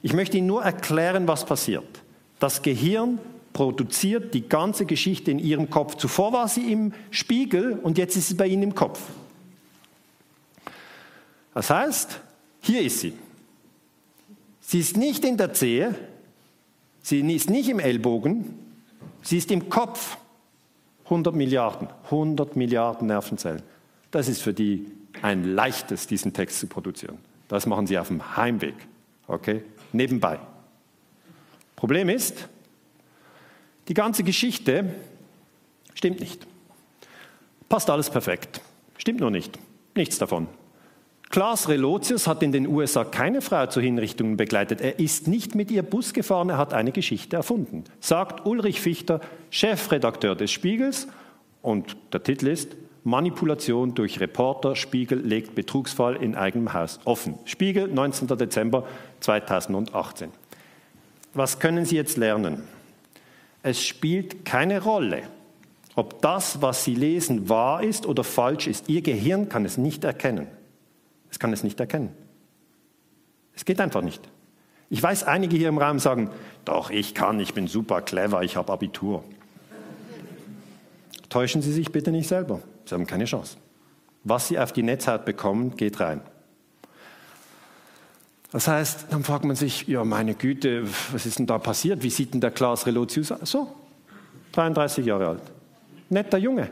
Ich 0.00 0.14
möchte 0.14 0.38
Ihnen 0.38 0.46
nur 0.46 0.62
erklären, 0.62 1.28
was 1.28 1.44
passiert. 1.44 2.00
Das 2.38 2.62
Gehirn 2.62 3.18
produziert 3.52 4.34
die 4.34 4.48
ganze 4.48 4.86
Geschichte 4.86 5.30
in 5.30 5.38
Ihrem 5.38 5.70
Kopf. 5.70 5.96
Zuvor 5.96 6.32
war 6.32 6.48
sie 6.48 6.72
im 6.72 6.92
Spiegel 7.10 7.78
und 7.82 7.98
jetzt 7.98 8.16
ist 8.16 8.28
sie 8.28 8.34
bei 8.34 8.46
Ihnen 8.46 8.62
im 8.62 8.74
Kopf. 8.74 9.00
Das 11.54 11.68
heißt, 11.68 12.20
hier 12.60 12.82
ist 12.82 13.00
sie. 13.00 13.12
Sie 14.60 14.80
ist 14.80 14.96
nicht 14.96 15.24
in 15.24 15.36
der 15.36 15.52
Zehe, 15.52 15.94
sie 17.02 17.20
ist 17.20 17.50
nicht 17.50 17.68
im 17.68 17.78
Ellbogen, 17.78 18.58
sie 19.22 19.38
ist 19.38 19.50
im 19.50 19.68
Kopf. 19.68 20.16
100 21.04 21.34
Milliarden, 21.34 21.88
100 22.04 22.56
Milliarden 22.56 23.08
Nervenzellen. 23.08 23.62
Das 24.10 24.28
ist 24.28 24.40
für 24.40 24.54
die 24.54 24.86
ein 25.20 25.44
leichtes, 25.44 26.06
diesen 26.06 26.32
Text 26.32 26.60
zu 26.60 26.68
produzieren. 26.68 27.18
Das 27.48 27.66
machen 27.66 27.86
sie 27.86 27.98
auf 27.98 28.08
dem 28.08 28.36
Heimweg, 28.36 28.74
okay, 29.26 29.62
nebenbei. 29.92 30.38
Problem 31.76 32.08
ist, 32.08 32.48
die 33.92 33.94
ganze 33.94 34.22
Geschichte 34.22 34.86
stimmt 35.92 36.20
nicht. 36.20 36.46
Passt 37.68 37.90
alles 37.90 38.08
perfekt. 38.08 38.62
Stimmt 38.96 39.20
nur 39.20 39.30
nicht. 39.30 39.58
Nichts 39.94 40.16
davon. 40.16 40.48
Klaas 41.28 41.68
Relotius 41.68 42.26
hat 42.26 42.42
in 42.42 42.52
den 42.52 42.66
USA 42.66 43.04
keine 43.04 43.42
Frau 43.42 43.66
zu 43.66 43.82
Hinrichtungen 43.82 44.38
begleitet. 44.38 44.80
Er 44.80 44.98
ist 44.98 45.28
nicht 45.28 45.54
mit 45.54 45.70
ihr 45.70 45.82
Bus 45.82 46.14
gefahren, 46.14 46.48
er 46.48 46.56
hat 46.56 46.72
eine 46.72 46.90
Geschichte 46.90 47.36
erfunden. 47.36 47.84
Sagt 48.00 48.46
Ulrich 48.46 48.80
Fichter, 48.80 49.20
Chefredakteur 49.50 50.36
des 50.36 50.50
Spiegels. 50.50 51.06
Und 51.60 51.94
der 52.14 52.22
Titel 52.22 52.46
ist 52.46 52.74
Manipulation 53.04 53.94
durch 53.94 54.20
Reporter, 54.20 54.74
Spiegel 54.74 55.20
legt 55.20 55.54
Betrugsfall 55.54 56.16
in 56.16 56.34
eigenem 56.34 56.72
Haus 56.72 56.98
offen. 57.04 57.34
Spiegel, 57.44 57.88
19. 57.88 58.28
Dezember 58.38 58.86
2018. 59.20 60.30
Was 61.34 61.58
können 61.58 61.84
Sie 61.84 61.96
jetzt 61.96 62.16
lernen? 62.16 62.62
Es 63.62 63.84
spielt 63.84 64.44
keine 64.44 64.82
Rolle, 64.82 65.22
ob 65.94 66.20
das, 66.22 66.62
was 66.62 66.84
Sie 66.84 66.94
lesen, 66.94 67.48
wahr 67.48 67.82
ist 67.82 68.06
oder 68.06 68.24
falsch 68.24 68.66
ist. 68.66 68.88
Ihr 68.88 69.02
Gehirn 69.02 69.48
kann 69.48 69.64
es 69.64 69.78
nicht 69.78 70.04
erkennen. 70.04 70.46
Es 71.30 71.38
kann 71.38 71.52
es 71.52 71.62
nicht 71.62 71.78
erkennen. 71.78 72.10
Es 73.54 73.64
geht 73.64 73.80
einfach 73.80 74.02
nicht. 74.02 74.28
Ich 74.90 75.02
weiß, 75.02 75.24
einige 75.24 75.56
hier 75.56 75.68
im 75.68 75.78
Raum 75.78 75.98
sagen, 75.98 76.30
doch, 76.64 76.90
ich 76.90 77.14
kann, 77.14 77.40
ich 77.40 77.54
bin 77.54 77.66
super 77.66 78.02
clever, 78.02 78.42
ich 78.42 78.56
habe 78.56 78.72
Abitur. 78.72 79.24
Täuschen 81.28 81.62
Sie 81.62 81.72
sich 81.72 81.92
bitte 81.92 82.10
nicht 82.10 82.28
selber. 82.28 82.60
Sie 82.84 82.94
haben 82.94 83.06
keine 83.06 83.24
Chance. 83.24 83.56
Was 84.24 84.48
Sie 84.48 84.58
auf 84.58 84.72
die 84.72 84.82
Netzhaut 84.82 85.24
bekommen, 85.24 85.76
geht 85.76 85.98
rein. 86.00 86.20
Das 88.52 88.68
heißt, 88.68 89.06
dann 89.10 89.24
fragt 89.24 89.44
man 89.44 89.56
sich, 89.56 89.88
ja 89.88 90.04
meine 90.04 90.34
Güte, 90.34 90.84
was 91.10 91.24
ist 91.24 91.38
denn 91.38 91.46
da 91.46 91.58
passiert? 91.58 92.02
Wie 92.02 92.10
sieht 92.10 92.34
denn 92.34 92.42
der 92.42 92.50
Klaas 92.50 92.86
Relotius 92.86 93.32
aus? 93.32 93.50
So, 93.50 93.68
33 94.52 95.06
Jahre 95.06 95.28
alt. 95.28 95.42
Netter 96.10 96.36
Junge. 96.36 96.70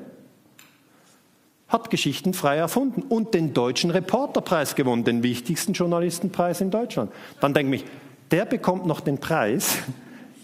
Hat 1.69 1.89
Geschichten 1.89 2.35
frei 2.35 2.57
erfunden 2.57 3.03
und 3.03 3.33
den 3.33 3.55
Deutschen 3.55 3.91
Reporterpreis 3.91 4.75
gewonnen, 4.75 5.05
den 5.05 5.23
wichtigsten 5.23 5.73
Journalistenpreis 5.73 6.61
in 6.61 6.71
Deutschland. 6.71 7.13
Dann 7.41 7.55
denke 7.55 7.77
ich, 7.77 7.85
der 8.31 8.45
bekommt 8.45 8.87
noch 8.87 9.01
den 9.01 9.19
Preis. 9.19 9.79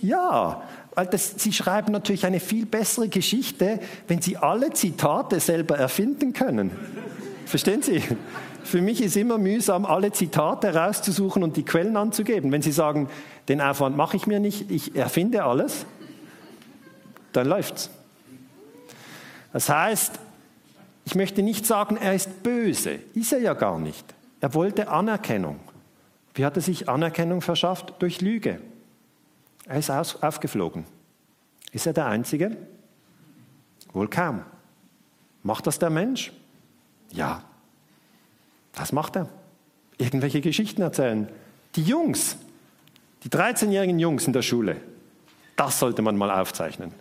Ja, 0.03 0.63
weil 0.95 1.07
das, 1.07 1.35
Sie 1.39 1.55
schreiben 1.55 1.91
natürlich 1.91 2.27
eine 2.27 2.39
viel 2.39 2.67
bessere 2.67 3.09
Geschichte, 3.09 3.81
wenn 4.09 4.21
Sie 4.21 4.37
alle 4.37 4.71
Zitate 4.75 5.41
selber 5.41 5.79
erfinden 5.79 6.35
können. 6.35 6.71
Verstehen 7.47 7.81
Sie? 7.81 8.03
Für 8.67 8.83
mich 8.83 9.01
ist 9.01 9.17
immer 9.17 9.39
mühsam, 9.39 9.85
alle 9.85 10.13
Zitate 10.13 10.75
rauszusuchen 10.75 11.43
und 11.43 11.57
die 11.57 11.65
Quellen 11.65 11.97
anzugeben. 11.97 12.51
Wenn 12.51 12.63
Sie 12.63 12.73
sagen, 12.73 13.09
den 13.49 13.61
Aufwand 13.61 13.97
mache 13.97 14.17
ich 14.17 14.27
mir 14.27 14.41
nicht, 14.41 14.71
ich 14.71 14.97
erfinde 14.97 15.45
alles, 15.45 15.87
dann 17.33 17.47
läuft's. 17.47 17.91
Das 19.53 19.69
heißt, 19.69 20.19
ich 21.05 21.15
möchte 21.15 21.43
nicht 21.43 21.65
sagen, 21.65 21.97
er 21.97 22.15
ist 22.15 22.43
böse. 22.43 22.99
Ist 23.15 23.33
er 23.33 23.39
ja 23.39 23.55
gar 23.55 23.79
nicht. 23.79 24.05
Er 24.41 24.53
wollte 24.53 24.89
Anerkennung. 24.89 25.61
Wie 26.35 26.45
hat 26.45 26.57
er 26.57 26.63
sich 26.63 26.89
Anerkennung 26.89 27.43
verschafft? 27.43 27.95
Durch 28.01 28.21
Lüge. 28.21 28.61
Er 29.67 29.79
ist 29.79 29.91
aufgeflogen. 29.91 30.85
Ist 31.73 31.87
er 31.87 31.93
der 31.93 32.07
Einzige? 32.07 32.57
Wohl 33.93 34.09
kaum. 34.09 34.43
Macht 35.43 35.67
das 35.67 35.79
der 35.79 35.91
Mensch? 35.91 36.33
Ja. 37.13 37.43
Das 38.77 38.93
macht 38.93 39.17
er. 39.17 39.29
Irgendwelche 39.99 40.41
Geschichten 40.41 40.83
erzählen. 40.83 41.29
Die 41.75 41.83
Jungs, 41.83 42.37
die 43.25 43.29
13-jährigen 43.29 43.99
Jungs 43.99 44.29
in 44.29 44.33
der 44.33 44.43
Schule, 44.43 44.77
das 45.57 45.81
sollte 45.81 46.03
man 46.03 46.17
mal 46.17 46.31
aufzeichnen. 46.31 46.93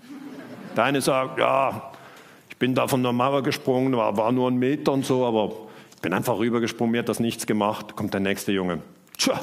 Der 0.75 0.85
eine 0.85 1.01
sagt, 1.01 1.37
ja, 1.37 1.91
ich 2.49 2.57
bin 2.57 2.73
da 2.73 2.87
von 2.87 3.03
der 3.03 3.11
Mauer 3.11 3.43
gesprungen, 3.43 3.95
war, 3.95 4.17
war 4.17 4.31
nur 4.31 4.49
ein 4.49 4.57
Meter 4.57 4.93
und 4.93 5.05
so, 5.05 5.25
aber 5.25 5.51
ich 5.93 6.01
bin 6.01 6.13
einfach 6.13 6.39
rübergesprungen, 6.39 6.93
mir 6.93 6.99
hat 6.99 7.09
das 7.09 7.19
nichts 7.19 7.45
gemacht. 7.45 7.95
Kommt 7.95 8.13
der 8.13 8.21
nächste 8.21 8.51
Junge. 8.53 8.79
Tja, 9.17 9.39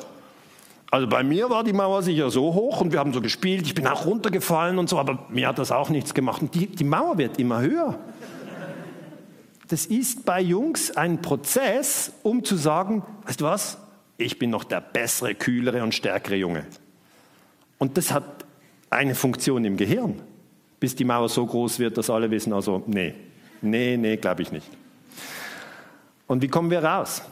also 0.93 1.07
bei 1.07 1.23
mir 1.23 1.49
war 1.49 1.65
die 1.65 1.73
Mauer 1.73 2.03
sicher 2.03 2.31
so 2.31 2.53
hoch 2.53 2.83
und 2.83 2.93
wir 2.93 2.99
haben 2.99 3.15
so 3.15 3.23
gespielt, 3.23 3.67
ich 3.67 3.75
bin 3.75 3.87
auch 3.87 4.05
runtergefallen 4.05 4.79
und 4.79 4.91
so, 4.91 4.99
aber 4.99 5.27
mir 5.31 5.49
hat 5.49 5.59
das 5.59 5.73
auch 5.73 5.89
nichts 5.89 6.13
gemacht. 6.13 6.43
Und 6.43 6.55
die, 6.55 6.67
die 6.67 6.85
Mauer 6.85 7.17
wird 7.17 7.39
immer 7.39 7.63
höher. 7.63 7.99
Das 9.69 9.87
ist 9.87 10.25
bei 10.25 10.41
Jungs 10.41 10.91
ein 10.97 11.23
Prozess, 11.23 12.13
um 12.23 12.45
zu 12.45 12.57
sagen, 12.57 13.03
weißt 13.27 13.41
du 13.41 13.45
was, 13.45 13.79
ich 14.19 14.39
bin 14.39 14.51
noch 14.51 14.65
der 14.65 14.81
bessere, 14.81 15.35
kühlere 15.35 15.83
und 15.83 15.95
stärkere 15.95 16.37
Junge. 16.37 16.67
Und 17.79 17.97
das 17.97 18.13
hat 18.13 18.45
eine 18.91 19.15
Funktion 19.15 19.65
im 19.65 19.77
Gehirn 19.77 20.21
bis 20.83 20.97
die 20.97 21.05
Mauer 21.05 21.29
so 21.29 21.47
groß 21.47 21.79
wird, 21.79 21.97
dass 21.97 22.11
alle 22.11 22.29
wissen, 22.29 22.53
also 22.53 22.83
nee, 22.89 23.15
nee, 23.61 23.97
nee, 23.97 24.17
glaube 24.17 24.43
ich 24.43 24.51
nicht. 24.51 24.67
Und 26.27 26.43
wie 26.43 26.49
kommen 26.49 26.73
wir 26.73 26.83
raus? 26.83 27.23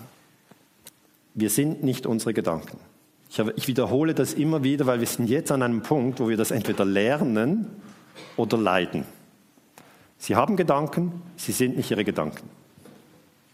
Wir 1.35 1.51
sind 1.51 1.83
nicht 1.83 2.07
unsere 2.07 2.33
Gedanken. 2.33 2.79
Ich, 3.57 3.67
wiederhole 3.67 4.15
das 4.15 4.35
immer 4.35 4.63
wieder, 4.63 4.87
weil 4.87 5.01
wir 5.01 5.07
sind 5.09 5.29
jetzt 5.29 5.51
an 5.51 5.65
einem 5.65 5.83
Punkt, 5.83 6.21
wo 6.21 6.29
wir 6.29 6.37
das 6.37 6.53
entweder 6.53 6.85
lernen 6.85 7.67
oder 8.37 8.57
leiden. 8.57 9.03
Sie 10.21 10.37
haben 10.37 10.57
Gedanken, 10.57 11.23
sie 11.37 11.53
sind 11.53 11.79
nicht 11.79 11.91
ihre 11.91 12.05
Gedanken. 12.05 12.49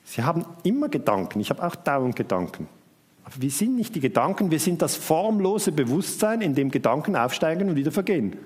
Sie 0.05 0.25
haben 0.25 0.45
immer 0.65 0.89
Gedanken, 0.89 1.39
ich 1.39 1.49
habe 1.51 1.65
auch 1.65 1.77
dauernd 1.77 2.17
Gedanken. 2.17 2.69
Aber 3.25 3.41
wir 3.41 3.51
sind 3.51 3.77
nicht 3.77 3.95
die 3.95 4.01
Gedanken, 4.01 4.51
wir 4.51 4.59
sind 4.59 4.83
das 4.83 4.97
formlose 4.97 5.71
Bewusstsein, 5.71 6.41
in 6.43 6.57
dem 6.57 6.73
Gedanken 6.73 7.15
aufsteigen 7.15 7.69
und 7.69 7.77
wieder 7.77 7.93
vergehen. 7.93 8.37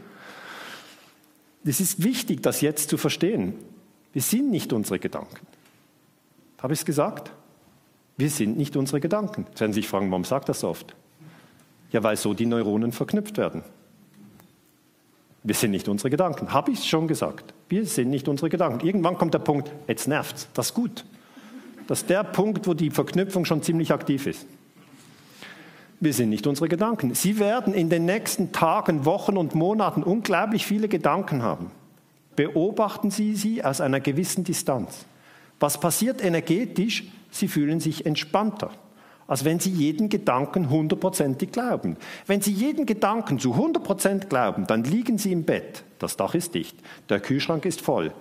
Es 1.65 1.81
ist 1.81 2.05
wichtig, 2.05 2.43
das 2.43 2.61
jetzt 2.61 2.91
zu 2.91 2.99
verstehen. 2.99 3.55
Wir 4.13 4.23
sind 4.23 4.51
nicht 4.51 4.75
unsere 4.75 4.99
Gedanken. 4.99 5.47
Habe 6.63 6.75
ich 6.75 6.81
es 6.81 6.85
gesagt? 6.85 7.31
Wir 8.19 8.29
sind 8.29 8.59
nicht 8.59 8.77
unsere 8.77 9.01
Gedanken. 9.01 9.47
Jetzt 9.49 9.61
werden 9.61 9.73
Sie 9.73 9.81
sich 9.81 9.89
fragen, 9.89 10.11
warum 10.11 10.25
sagt 10.25 10.51
das 10.51 10.61
so 10.61 10.69
oft? 10.69 10.95
Ja, 11.91 12.03
weil 12.03 12.17
so 12.17 12.35
die 12.35 12.47
Neuronen 12.47 12.93
verknüpft 12.93 13.39
werden. 13.39 13.65
Wir 15.43 15.55
sind 15.55 15.71
nicht 15.71 15.89
unsere 15.89 16.11
Gedanken. 16.11 16.53
Habe 16.53 16.71
ich 16.71 16.81
es 16.81 16.87
schon 16.87 17.09
gesagt? 17.09 17.55
Wir 17.69 17.87
sind 17.87 18.11
nicht 18.11 18.29
unsere 18.29 18.51
Gedanken. 18.51 18.87
Irgendwann 18.87 19.17
kommt 19.17 19.33
der 19.35 19.39
Punkt, 19.39 19.71
jetzt 19.87 20.07
nervt 20.07 20.49
Das 20.55 20.67
ist 20.67 20.75
gut. 20.75 21.05
Das 21.87 22.03
ist 22.03 22.11
der 22.11 22.25
Punkt, 22.25 22.67
wo 22.67 22.75
die 22.75 22.91
Verknüpfung 22.91 23.45
schon 23.45 23.63
ziemlich 23.63 23.93
aktiv 23.93 24.27
ist. 24.27 24.47
Wir 25.99 26.15
sind 26.15 26.31
nicht 26.31 26.47
unsere 26.47 26.69
Gedanken. 26.69 27.15
Sie 27.15 27.39
werden 27.39 27.75
in 27.75 27.91
den 27.91 28.07
nächsten 28.07 28.53
Tagen, 28.53 29.05
Wochen 29.05 29.37
und 29.37 29.55
Monaten 29.55 30.03
unglaublich 30.03 30.65
viele 30.65 30.89
Gedanken 30.89 31.43
haben. 31.43 31.71
Beobachten 32.37 33.11
Sie 33.11 33.35
sie 33.35 33.65
aus 33.65 33.81
einer 33.81 34.01
gewissen 34.01 34.45
Distanz. 34.45 35.05
Was 35.59 35.79
passiert 35.79 36.25
energetisch? 36.25 37.05
Sie 37.31 37.49
fühlen 37.49 37.81
sich 37.81 38.07
entspannter, 38.07 38.71
als 39.31 39.45
wenn 39.45 39.61
Sie 39.61 39.71
jeden 39.71 40.09
Gedanken 40.09 40.71
hundertprozentig 40.71 41.53
glauben. 41.53 41.97
Wenn 42.27 42.41
Sie 42.41 42.53
jeden 42.53 42.85
Gedanken 42.85 43.39
zu 43.39 43.55
hundertprozentig 43.55 44.29
glauben, 44.29 44.67
dann 44.67 44.83
liegen 44.83 45.19
Sie 45.19 45.31
im 45.31 45.45
Bett. 45.45 45.85
Das 46.01 46.17
Dach 46.17 46.35
ist 46.35 46.57
dicht, 46.57 46.77
der 47.09 47.21
Kühlschrank 47.21 47.65
ist 47.65 47.81
voll, 47.81 48.13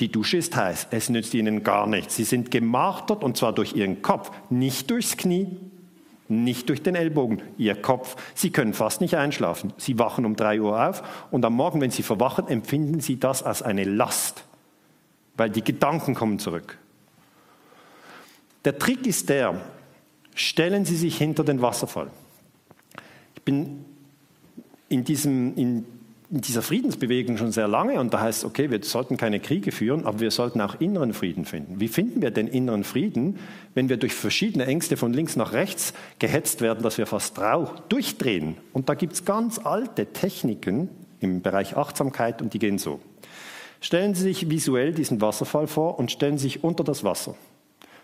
die 0.00 0.10
Dusche 0.10 0.38
ist 0.38 0.56
heiß, 0.56 0.86
es 0.92 1.10
nützt 1.10 1.34
Ihnen 1.34 1.62
gar 1.62 1.86
nichts. 1.86 2.16
Sie 2.16 2.24
sind 2.24 2.50
gemartert 2.50 3.22
und 3.22 3.36
zwar 3.36 3.52
durch 3.52 3.74
Ihren 3.74 4.00
Kopf, 4.00 4.30
nicht 4.48 4.90
durchs 4.90 5.18
Knie, 5.18 5.46
nicht 6.28 6.70
durch 6.70 6.82
den 6.82 6.94
Ellbogen, 6.94 7.42
ihr 7.58 7.74
Kopf. 7.74 8.16
Sie 8.34 8.48
können 8.48 8.72
fast 8.72 9.02
nicht 9.02 9.16
einschlafen. 9.16 9.74
Sie 9.76 9.98
wachen 9.98 10.24
um 10.24 10.36
drei 10.36 10.58
Uhr 10.58 10.88
auf 10.88 11.02
und 11.30 11.44
am 11.44 11.52
Morgen, 11.52 11.82
wenn 11.82 11.90
Sie 11.90 12.02
verwachen, 12.02 12.48
empfinden 12.48 13.00
Sie 13.00 13.20
das 13.20 13.42
als 13.42 13.60
eine 13.60 13.84
Last, 13.84 14.44
weil 15.36 15.50
die 15.50 15.62
Gedanken 15.62 16.14
kommen 16.14 16.38
zurück. 16.38 16.78
Der 18.64 18.78
Trick 18.78 19.06
ist 19.06 19.28
der, 19.28 19.60
stellen 20.34 20.84
Sie 20.84 20.96
sich 20.96 21.16
hinter 21.16 21.44
den 21.44 21.62
Wasserfall. 21.62 22.10
Ich 23.34 23.42
bin 23.42 23.84
in, 24.88 25.04
diesem, 25.04 25.56
in 25.56 25.84
in 26.30 26.42
dieser 26.42 26.62
Friedensbewegung 26.62 27.36
schon 27.36 27.50
sehr 27.50 27.66
lange 27.66 27.98
und 27.98 28.14
da 28.14 28.20
heißt, 28.20 28.44
okay, 28.44 28.70
wir 28.70 28.82
sollten 28.84 29.16
keine 29.16 29.40
Kriege 29.40 29.72
führen, 29.72 30.06
aber 30.06 30.20
wir 30.20 30.30
sollten 30.30 30.60
auch 30.60 30.80
inneren 30.80 31.12
Frieden 31.12 31.44
finden. 31.44 31.80
Wie 31.80 31.88
finden 31.88 32.22
wir 32.22 32.30
den 32.30 32.46
inneren 32.46 32.84
Frieden, 32.84 33.40
wenn 33.74 33.88
wir 33.88 33.96
durch 33.96 34.14
verschiedene 34.14 34.64
Ängste 34.66 34.96
von 34.96 35.12
links 35.12 35.34
nach 35.34 35.52
rechts 35.52 35.92
gehetzt 36.20 36.60
werden, 36.60 36.84
dass 36.84 36.98
wir 36.98 37.06
fast 37.06 37.40
durchdrehen? 37.88 38.56
Und 38.72 38.88
da 38.88 38.94
gibt 38.94 39.14
es 39.14 39.24
ganz 39.24 39.58
alte 39.58 40.06
Techniken 40.06 40.88
im 41.18 41.42
Bereich 41.42 41.76
Achtsamkeit 41.76 42.40
und 42.40 42.54
die 42.54 42.60
gehen 42.60 42.78
so. 42.78 43.00
Stellen 43.80 44.14
Sie 44.14 44.22
sich 44.22 44.48
visuell 44.48 44.92
diesen 44.92 45.20
Wasserfall 45.20 45.66
vor 45.66 45.98
und 45.98 46.12
stellen 46.12 46.38
Sie 46.38 46.44
sich 46.44 46.62
unter 46.62 46.84
das 46.84 47.02
Wasser, 47.02 47.34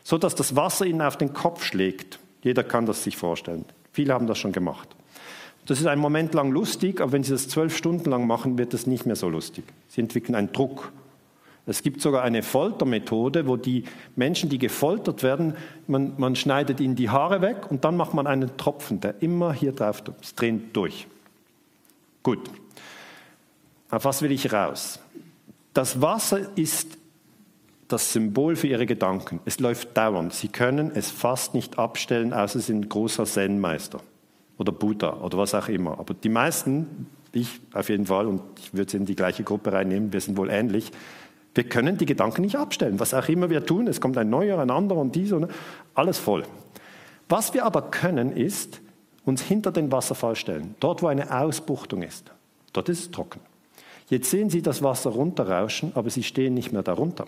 so 0.07 0.19
dass 0.19 0.37
das 0.37 0.55
Wasser 0.55 0.87
Ihnen 0.87 1.03
auf 1.03 1.17
den 1.17 1.33
Kopf 1.33 1.65
schlägt. 1.65 2.21
Jeder 2.41 2.63
kann 2.63 2.87
das 2.87 3.03
sich 3.03 3.17
vorstellen. 3.17 3.65
Viele 3.91 4.15
haben 4.15 4.29
das 4.29 4.39
schon 4.39 4.53
gemacht. 4.53 4.89
Das 5.67 5.81
ist 5.81 5.87
einen 5.87 6.01
Moment 6.01 6.33
lang 6.33 6.53
lustig, 6.53 7.01
aber 7.01 7.11
wenn 7.11 7.25
Sie 7.25 7.33
das 7.33 7.49
zwölf 7.49 7.77
Stunden 7.77 8.11
lang 8.11 8.25
machen, 8.25 8.57
wird 8.57 8.73
das 8.73 8.87
nicht 8.87 9.05
mehr 9.05 9.17
so 9.17 9.29
lustig. 9.29 9.65
Sie 9.89 10.01
entwickeln 10.01 10.37
einen 10.37 10.53
Druck. 10.53 10.93
Es 11.67 11.83
gibt 11.83 12.01
sogar 12.03 12.23
eine 12.23 12.45
Foltermethode, 12.45 13.49
wo 13.49 13.57
die 13.57 13.83
Menschen, 14.15 14.49
die 14.49 14.59
gefoltert 14.59 15.25
werden, 15.25 15.57
man, 15.89 16.13
man 16.19 16.37
schneidet 16.37 16.79
ihnen 16.79 16.95
die 16.95 17.11
Haare 17.11 17.41
weg 17.41 17.69
und 17.69 17.85
dann 17.85 17.97
macht 17.97 18.15
man 18.15 18.29
einen 18.29 18.57
Tropfen, 18.57 19.01
der 19.01 19.21
immer 19.25 19.53
hier 19.53 19.73
drauf 19.73 20.05
dreht 20.37 20.77
durch. 20.77 21.09
Gut. 22.23 22.49
Auf 23.91 24.05
was 24.05 24.23
will 24.23 24.31
ich 24.31 24.53
raus? 24.53 25.01
Das 25.75 26.01
Wasser 26.01 26.57
ist 26.57 26.97
das 27.89 28.13
Symbol 28.13 28.57
für 28.57 28.67
ihre 28.67 28.87
Gedanken. 28.87 29.41
Es 29.45 29.61
läuft 29.61 29.97
dauernd. 29.97 30.35
Sie 30.35 30.49
können 30.49 30.91
es 30.95 31.11
fast 31.11 31.55
nicht 31.55 31.79
abstellen, 31.79 32.33
außer 32.33 32.59
sie 32.59 32.67
sind 32.67 32.89
großer 32.89 33.25
Zen-Meister 33.25 34.01
oder 34.59 34.73
Buddha 34.73 35.19
oder 35.21 35.39
was 35.39 35.55
auch 35.55 35.69
immer. 35.69 35.99
Aber 35.99 36.15
die 36.15 36.29
meisten, 36.29 37.07
ich 37.33 37.61
auf 37.73 37.89
jeden 37.89 38.07
Fall, 38.07 38.27
und 38.27 38.43
ich 38.59 38.75
würde 38.75 38.91
sie 38.91 38.97
in 38.97 39.07
die 39.07 39.15
gleiche 39.15 39.45
Gruppe 39.45 39.73
reinnehmen, 39.73 40.13
wir 40.13 40.21
sind 40.21 40.37
wohl 40.37 40.51
ähnlich, 40.51 40.91
wir 41.55 41.65
können 41.65 41.97
die 41.97 42.07
Gedanken 42.07 42.43
nicht 42.43 42.57
abstellen. 42.57 43.01
Was 43.01 43.15
auch 43.15 43.29
immer 43.29 43.49
wir 43.51 43.65
tun, 43.65 43.87
es 43.87 44.01
kommt 44.01 44.19
ein 44.19 44.29
neuer, 44.29 44.59
ein 44.59 44.71
anderer 44.71 45.01
und 45.01 45.15
dieser, 45.15 45.39
ne? 45.39 45.49
alles 45.95 46.19
voll. 46.19 46.45
Was 47.29 47.55
wir 47.55 47.65
aber 47.65 47.83
können, 47.83 48.33
ist 48.33 48.81
uns 49.25 49.43
hinter 49.43 49.73
den 49.73 49.91
Wasserfall 49.91 50.37
stellen, 50.37 50.75
dort 50.81 51.03
wo 51.03 51.07
eine 51.07 51.37
Ausbuchtung 51.41 52.03
ist. 52.03 52.31
Dort 52.73 52.89
ist 52.89 53.01
es 53.01 53.11
trocken. 53.11 53.41
Jetzt 54.09 54.31
sehen 54.31 54.51
Sie 54.51 54.63
das 54.63 54.83
Wasser 54.83 55.11
runterrauschen, 55.11 55.93
aber 55.95 56.11
Sie 56.11 56.23
stehen 56.23 56.55
nicht 56.55 56.73
mehr 56.73 56.83
darunter. 56.83 57.27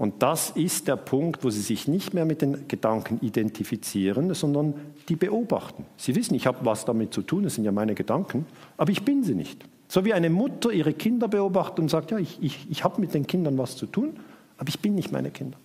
Und 0.00 0.22
das 0.22 0.48
ist 0.48 0.88
der 0.88 0.96
Punkt, 0.96 1.44
wo 1.44 1.50
sie 1.50 1.60
sich 1.60 1.86
nicht 1.86 2.14
mehr 2.14 2.24
mit 2.24 2.40
den 2.40 2.66
Gedanken 2.68 3.18
identifizieren, 3.20 4.32
sondern 4.32 4.72
die 5.10 5.14
beobachten. 5.14 5.84
Sie 5.98 6.14
wissen, 6.14 6.34
ich 6.34 6.46
habe 6.46 6.60
was 6.62 6.86
damit 6.86 7.12
zu 7.12 7.20
tun, 7.20 7.42
das 7.42 7.56
sind 7.56 7.64
ja 7.64 7.70
meine 7.70 7.94
Gedanken, 7.94 8.46
aber 8.78 8.92
ich 8.92 9.04
bin 9.04 9.24
sie 9.24 9.34
nicht. 9.34 9.62
So 9.88 10.06
wie 10.06 10.14
eine 10.14 10.30
Mutter 10.30 10.72
ihre 10.72 10.94
Kinder 10.94 11.28
beobachtet 11.28 11.80
und 11.80 11.90
sagt, 11.90 12.12
ja, 12.12 12.16
ich, 12.16 12.38
ich, 12.40 12.66
ich 12.70 12.82
habe 12.82 12.98
mit 12.98 13.12
den 13.12 13.26
Kindern 13.26 13.58
was 13.58 13.76
zu 13.76 13.84
tun, 13.84 14.18
aber 14.56 14.70
ich 14.70 14.80
bin 14.80 14.94
nicht 14.94 15.12
meine 15.12 15.30
Kinder. 15.30 15.58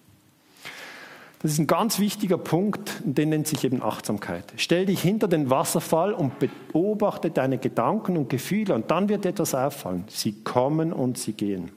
Das 1.42 1.54
ist 1.54 1.60
ein 1.60 1.68
ganz 1.68 2.00
wichtiger 2.00 2.38
Punkt, 2.38 2.92
den 3.06 3.30
nennt 3.30 3.48
sich 3.48 3.64
eben 3.64 3.82
Achtsamkeit. 3.82 4.52
Stell 4.58 4.86
dich 4.86 5.02
hinter 5.02 5.30
den 5.30 5.50
Wasserfall 5.50 6.12
und 6.12 6.34
beobachte 6.40 7.32
deine 7.32 7.58
Gedanken 7.58 8.18
und 8.18 8.28
Gefühle 8.28 8.76
und 8.76 8.92
dann 8.92 9.08
wird 9.08 9.26
etwas 9.26 9.56
auffallen. 9.56 10.04
Sie 10.10 10.34
kommen 10.44 10.92
und 10.92 11.18
sie 11.18 11.32
gehen. 11.32 11.72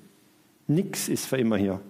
Nichts 0.67 1.09
ist 1.09 1.27
für 1.27 1.37
immer 1.37 1.57
hier. 1.57 1.81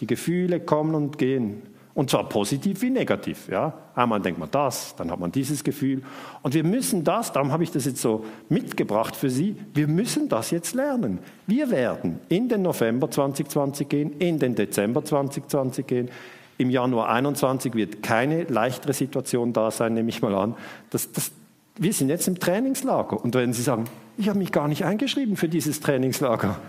Die 0.00 0.06
Gefühle 0.06 0.60
kommen 0.60 0.94
und 0.94 1.18
gehen. 1.18 1.62
Und 1.98 2.10
zwar 2.10 2.28
positiv 2.28 2.80
wie 2.82 2.90
negativ. 2.90 3.48
Ja? 3.48 3.72
Einmal 3.96 4.20
denkt 4.20 4.38
man 4.38 4.48
das, 4.52 4.94
dann 4.94 5.10
hat 5.10 5.18
man 5.18 5.32
dieses 5.32 5.64
Gefühl. 5.64 6.04
Und 6.42 6.54
wir 6.54 6.62
müssen 6.62 7.02
das, 7.02 7.32
darum 7.32 7.50
habe 7.50 7.64
ich 7.64 7.72
das 7.72 7.86
jetzt 7.86 8.00
so 8.00 8.24
mitgebracht 8.48 9.16
für 9.16 9.30
Sie, 9.30 9.56
wir 9.74 9.88
müssen 9.88 10.28
das 10.28 10.52
jetzt 10.52 10.76
lernen. 10.76 11.18
Wir 11.48 11.72
werden 11.72 12.20
in 12.28 12.48
den 12.48 12.62
November 12.62 13.10
2020 13.10 13.88
gehen, 13.88 14.12
in 14.20 14.38
den 14.38 14.54
Dezember 14.54 15.04
2020 15.04 15.86
gehen. 15.88 16.08
im 16.56 16.70
Januar 16.70 17.08
21 17.08 17.74
wird 17.74 18.00
keine 18.00 18.44
leichtere 18.44 18.92
Situation 18.92 19.52
da 19.52 19.72
sein, 19.72 19.94
nehme 19.94 20.10
ich 20.10 20.22
mal 20.22 20.36
an. 20.36 20.54
Das, 20.90 21.10
das, 21.10 21.32
wir 21.78 21.92
sind 21.92 22.10
jetzt 22.10 22.28
im 22.28 22.38
Trainingslager. 22.38 23.20
Und 23.20 23.34
wenn 23.34 23.52
Sie 23.52 23.62
sagen, 23.62 23.86
ich 24.16 24.28
habe 24.28 24.38
mich 24.38 24.52
gar 24.52 24.68
nicht 24.68 24.84
eingeschrieben 24.84 25.36
für 25.36 25.48
dieses 25.48 25.80
Trainingslager. 25.80 26.60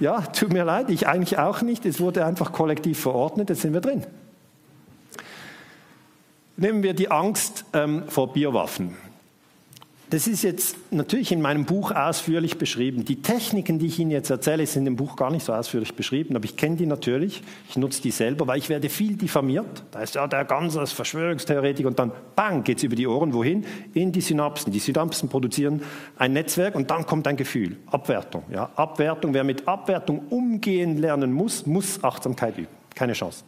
Ja, 0.00 0.22
tut 0.22 0.52
mir 0.52 0.64
leid, 0.64 0.88
ich 0.88 1.06
eigentlich 1.06 1.38
auch 1.38 1.60
nicht. 1.60 1.84
Es 1.84 2.00
wurde 2.00 2.24
einfach 2.24 2.52
kollektiv 2.52 2.98
verordnet, 2.98 3.50
jetzt 3.50 3.60
sind 3.60 3.74
wir 3.74 3.82
drin. 3.82 4.04
Nehmen 6.56 6.82
wir 6.82 6.94
die 6.94 7.10
Angst 7.10 7.64
ähm, 7.74 8.04
vor 8.08 8.32
Biowaffen. 8.32 8.96
Das 10.10 10.26
ist 10.26 10.42
jetzt 10.42 10.76
natürlich 10.90 11.30
in 11.30 11.40
meinem 11.40 11.66
Buch 11.66 11.92
ausführlich 11.92 12.58
beschrieben. 12.58 13.04
Die 13.04 13.22
Techniken, 13.22 13.78
die 13.78 13.86
ich 13.86 14.00
Ihnen 14.00 14.10
jetzt 14.10 14.28
erzähle, 14.28 14.66
sind 14.66 14.88
im 14.88 14.96
Buch 14.96 15.14
gar 15.14 15.30
nicht 15.30 15.44
so 15.44 15.52
ausführlich 15.52 15.94
beschrieben, 15.94 16.34
aber 16.34 16.44
ich 16.44 16.56
kenne 16.56 16.74
die 16.74 16.86
natürlich. 16.86 17.44
Ich 17.68 17.76
nutze 17.76 18.02
die 18.02 18.10
selber, 18.10 18.48
weil 18.48 18.58
ich 18.58 18.68
werde 18.68 18.88
viel 18.88 19.14
diffamiert. 19.14 19.84
Da 19.92 20.00
ist 20.00 20.16
ja 20.16 20.26
der 20.26 20.44
ganze 20.44 20.84
Verschwörungstheoretiker 20.84 21.86
und 21.86 22.00
dann 22.00 22.10
bang 22.34 22.64
geht's 22.64 22.82
über 22.82 22.96
die 22.96 23.06
Ohren. 23.06 23.32
Wohin? 23.32 23.64
In 23.94 24.10
die 24.10 24.20
Synapsen. 24.20 24.72
Die 24.72 24.80
Synapsen 24.80 25.28
produzieren 25.28 25.80
ein 26.16 26.32
Netzwerk 26.32 26.74
und 26.74 26.90
dann 26.90 27.06
kommt 27.06 27.28
ein 27.28 27.36
Gefühl. 27.36 27.76
Abwertung. 27.86 28.42
Ja, 28.52 28.68
Abwertung. 28.74 29.32
Wer 29.32 29.44
mit 29.44 29.68
Abwertung 29.68 30.26
umgehen 30.28 30.98
lernen 30.98 31.32
muss, 31.32 31.66
muss 31.66 32.02
Achtsamkeit 32.02 32.58
üben. 32.58 32.68
Keine 32.96 33.12
Chance. 33.12 33.44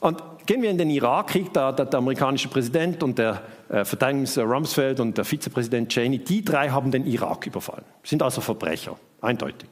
Und 0.00 0.22
gehen 0.46 0.62
wir 0.62 0.70
in 0.70 0.78
den 0.78 0.90
Irakkrieg, 0.90 1.52
da 1.52 1.72
der, 1.72 1.86
der 1.86 1.98
amerikanische 1.98 2.48
Präsident 2.48 3.02
und 3.02 3.18
der 3.18 3.42
äh, 3.68 3.84
Verteidigungsminister 3.84 4.44
Rumsfeld 4.44 5.00
und 5.00 5.16
der 5.16 5.24
Vizepräsident 5.24 5.88
Cheney, 5.90 6.18
die 6.18 6.44
drei 6.44 6.70
haben 6.70 6.90
den 6.90 7.06
Irak 7.06 7.46
überfallen, 7.46 7.84
sind 8.02 8.22
also 8.22 8.40
Verbrecher, 8.40 8.96
eindeutig. 9.20 9.70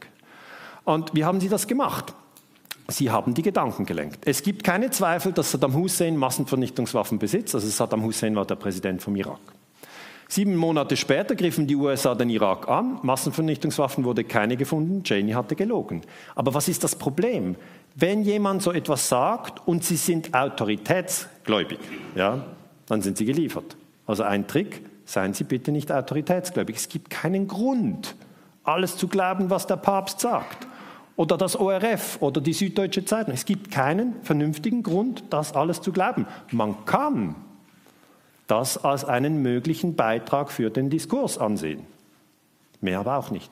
Und 0.84 1.14
wie 1.14 1.24
haben 1.24 1.40
sie 1.40 1.48
das 1.48 1.66
gemacht? 1.66 2.14
Sie 2.88 3.10
haben 3.10 3.34
die 3.34 3.42
Gedanken 3.42 3.86
gelenkt. 3.86 4.20
Es 4.24 4.42
gibt 4.42 4.64
keine 4.64 4.90
Zweifel, 4.90 5.32
dass 5.32 5.52
Saddam 5.52 5.74
Hussein 5.74 6.16
Massenvernichtungswaffen 6.16 7.18
besitzt. 7.18 7.54
Also 7.54 7.68
Saddam 7.68 8.02
Hussein 8.02 8.34
war 8.34 8.44
der 8.44 8.56
Präsident 8.56 9.00
vom 9.00 9.14
Irak. 9.16 9.40
Sieben 10.28 10.56
Monate 10.56 10.96
später 10.96 11.34
griffen 11.34 11.66
die 11.66 11.76
USA 11.76 12.14
den 12.14 12.30
Irak 12.30 12.66
an. 12.66 12.98
Massenvernichtungswaffen 13.02 14.04
wurde 14.04 14.24
keine 14.24 14.56
gefunden. 14.56 15.04
Cheney 15.04 15.32
hatte 15.32 15.54
gelogen. 15.54 16.00
Aber 16.34 16.54
was 16.54 16.68
ist 16.68 16.82
das 16.82 16.96
Problem? 16.96 17.56
Wenn 17.94 18.22
jemand 18.22 18.62
so 18.62 18.72
etwas 18.72 19.08
sagt 19.08 19.66
und 19.66 19.84
Sie 19.84 19.96
sind 19.96 20.34
autoritätsgläubig, 20.34 21.78
ja, 22.14 22.44
dann 22.86 23.02
sind 23.02 23.18
Sie 23.18 23.24
geliefert. 23.24 23.76
Also 24.06 24.22
ein 24.22 24.46
Trick, 24.46 24.84
seien 25.04 25.34
Sie 25.34 25.44
bitte 25.44 25.72
nicht 25.72 25.92
autoritätsgläubig. 25.92 26.76
Es 26.76 26.88
gibt 26.88 27.10
keinen 27.10 27.48
Grund, 27.48 28.14
alles 28.64 28.96
zu 28.96 29.08
glauben, 29.08 29.50
was 29.50 29.66
der 29.66 29.76
Papst 29.76 30.20
sagt. 30.20 30.66
Oder 31.16 31.36
das 31.36 31.56
ORF 31.56 32.16
oder 32.20 32.40
die 32.40 32.54
Süddeutsche 32.54 33.04
Zeitung. 33.04 33.34
Es 33.34 33.44
gibt 33.44 33.70
keinen 33.70 34.14
vernünftigen 34.22 34.82
Grund, 34.82 35.24
das 35.30 35.54
alles 35.54 35.82
zu 35.82 35.92
glauben. 35.92 36.26
Man 36.50 36.84
kann 36.86 37.34
das 38.46 38.82
als 38.82 39.04
einen 39.04 39.42
möglichen 39.42 39.94
Beitrag 39.94 40.50
für 40.50 40.70
den 40.70 40.88
Diskurs 40.88 41.38
ansehen. 41.38 41.86
Mehr 42.80 43.00
aber 43.00 43.18
auch 43.18 43.30
nicht. 43.30 43.50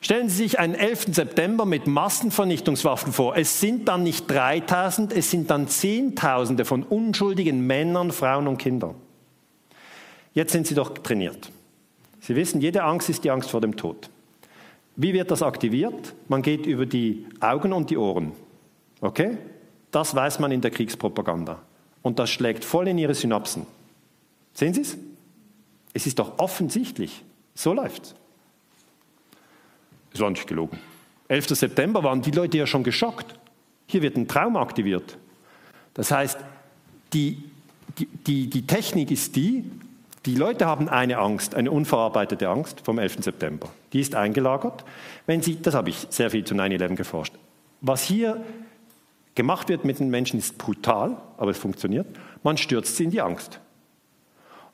Stellen 0.00 0.28
Sie 0.28 0.36
sich 0.36 0.58
einen 0.58 0.74
11. 0.74 1.14
September 1.14 1.64
mit 1.64 1.86
Massenvernichtungswaffen 1.86 3.12
vor. 3.12 3.36
Es 3.36 3.60
sind 3.60 3.88
dann 3.88 4.02
nicht 4.02 4.30
3000, 4.30 5.12
es 5.12 5.30
sind 5.30 5.50
dann 5.50 5.68
Zehntausende 5.68 6.64
von 6.64 6.82
unschuldigen 6.82 7.66
Männern, 7.66 8.12
Frauen 8.12 8.46
und 8.46 8.58
Kindern. 8.58 8.94
Jetzt 10.34 10.52
sind 10.52 10.66
Sie 10.66 10.74
doch 10.74 10.90
trainiert. 10.90 11.50
Sie 12.20 12.36
wissen, 12.36 12.60
jede 12.60 12.82
Angst 12.82 13.08
ist 13.08 13.24
die 13.24 13.30
Angst 13.30 13.50
vor 13.50 13.60
dem 13.60 13.76
Tod. 13.76 14.10
Wie 14.96 15.12
wird 15.12 15.30
das 15.30 15.42
aktiviert? 15.42 16.14
Man 16.28 16.42
geht 16.42 16.66
über 16.66 16.86
die 16.86 17.26
Augen 17.40 17.72
und 17.72 17.90
die 17.90 17.96
Ohren. 17.96 18.32
Okay? 19.00 19.38
Das 19.90 20.14
weiß 20.14 20.38
man 20.40 20.52
in 20.52 20.60
der 20.60 20.70
Kriegspropaganda. 20.70 21.60
Und 22.02 22.18
das 22.18 22.30
schlägt 22.30 22.64
voll 22.64 22.88
in 22.88 22.98
Ihre 22.98 23.14
Synapsen. 23.14 23.66
Sehen 24.52 24.74
Sie 24.74 24.82
es? 24.82 24.96
Es 25.92 26.06
ist 26.06 26.18
doch 26.18 26.38
offensichtlich. 26.38 27.24
So 27.54 27.72
läuft's. 27.72 28.14
Es 30.16 30.20
war 30.22 30.30
nicht 30.30 30.46
gelogen. 30.46 30.78
11. 31.28 31.48
September 31.48 32.02
waren 32.02 32.22
die 32.22 32.30
Leute 32.30 32.56
ja 32.56 32.66
schon 32.66 32.82
geschockt. 32.82 33.38
Hier 33.86 34.00
wird 34.00 34.16
ein 34.16 34.26
Traum 34.26 34.56
aktiviert. 34.56 35.18
Das 35.92 36.10
heißt, 36.10 36.38
die, 37.12 37.42
die, 37.98 38.06
die, 38.06 38.48
die 38.48 38.66
Technik 38.66 39.10
ist 39.10 39.36
die, 39.36 39.70
die 40.24 40.34
Leute 40.34 40.64
haben 40.64 40.88
eine 40.88 41.18
Angst, 41.18 41.54
eine 41.54 41.70
unverarbeitete 41.70 42.48
Angst 42.48 42.80
vom 42.80 42.98
11. 42.98 43.24
September. 43.24 43.68
Die 43.92 44.00
ist 44.00 44.14
eingelagert. 44.14 44.84
Wenn 45.26 45.42
sie, 45.42 45.60
das 45.60 45.74
habe 45.74 45.90
ich 45.90 46.06
sehr 46.08 46.30
viel 46.30 46.44
zu 46.44 46.54
9-11 46.54 46.96
geforscht. 46.96 47.34
Was 47.82 48.02
hier 48.02 48.42
gemacht 49.34 49.68
wird 49.68 49.84
mit 49.84 50.00
den 50.00 50.08
Menschen 50.08 50.38
ist 50.38 50.56
brutal, 50.56 51.18
aber 51.36 51.50
es 51.50 51.58
funktioniert. 51.58 52.06
Man 52.42 52.56
stürzt 52.56 52.96
sie 52.96 53.04
in 53.04 53.10
die 53.10 53.20
Angst. 53.20 53.60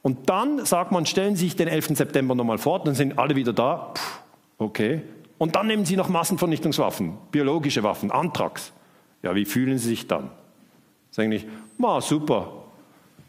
Und 0.03 0.31
dann 0.31 0.65
sagt 0.65 0.93
man, 0.93 1.05
stellen 1.05 1.35
Sie 1.35 1.47
sich 1.47 1.57
den 1.57 1.69
11. 1.69 1.97
September 1.97 2.37
nochmal 2.37 2.59
vor, 2.59 2.83
dann 2.85 2.95
sind 2.95 3.19
alle 3.19 3.35
wieder 3.35 3.53
da. 3.53 3.93
Puh, 3.95 4.65
okay, 4.65 5.03
und 5.43 5.57
dann 5.57 5.67
nehmen 5.67 5.85
Sie 5.85 5.97
noch 5.97 6.09
Massenvernichtungswaffen, 6.09 7.19
biologische 7.33 7.83
Waffen, 7.83 8.13
Antrax. 8.13 8.73
Ja, 9.25 9.35
wie 9.35 9.45
fühlen 9.45 9.77
Sie 9.77 9.89
sich 9.89 10.07
dann? 10.07 10.31
Sagen 11.11 11.31
nicht, 11.31 11.49
ma 11.79 12.01
super, 12.01 12.63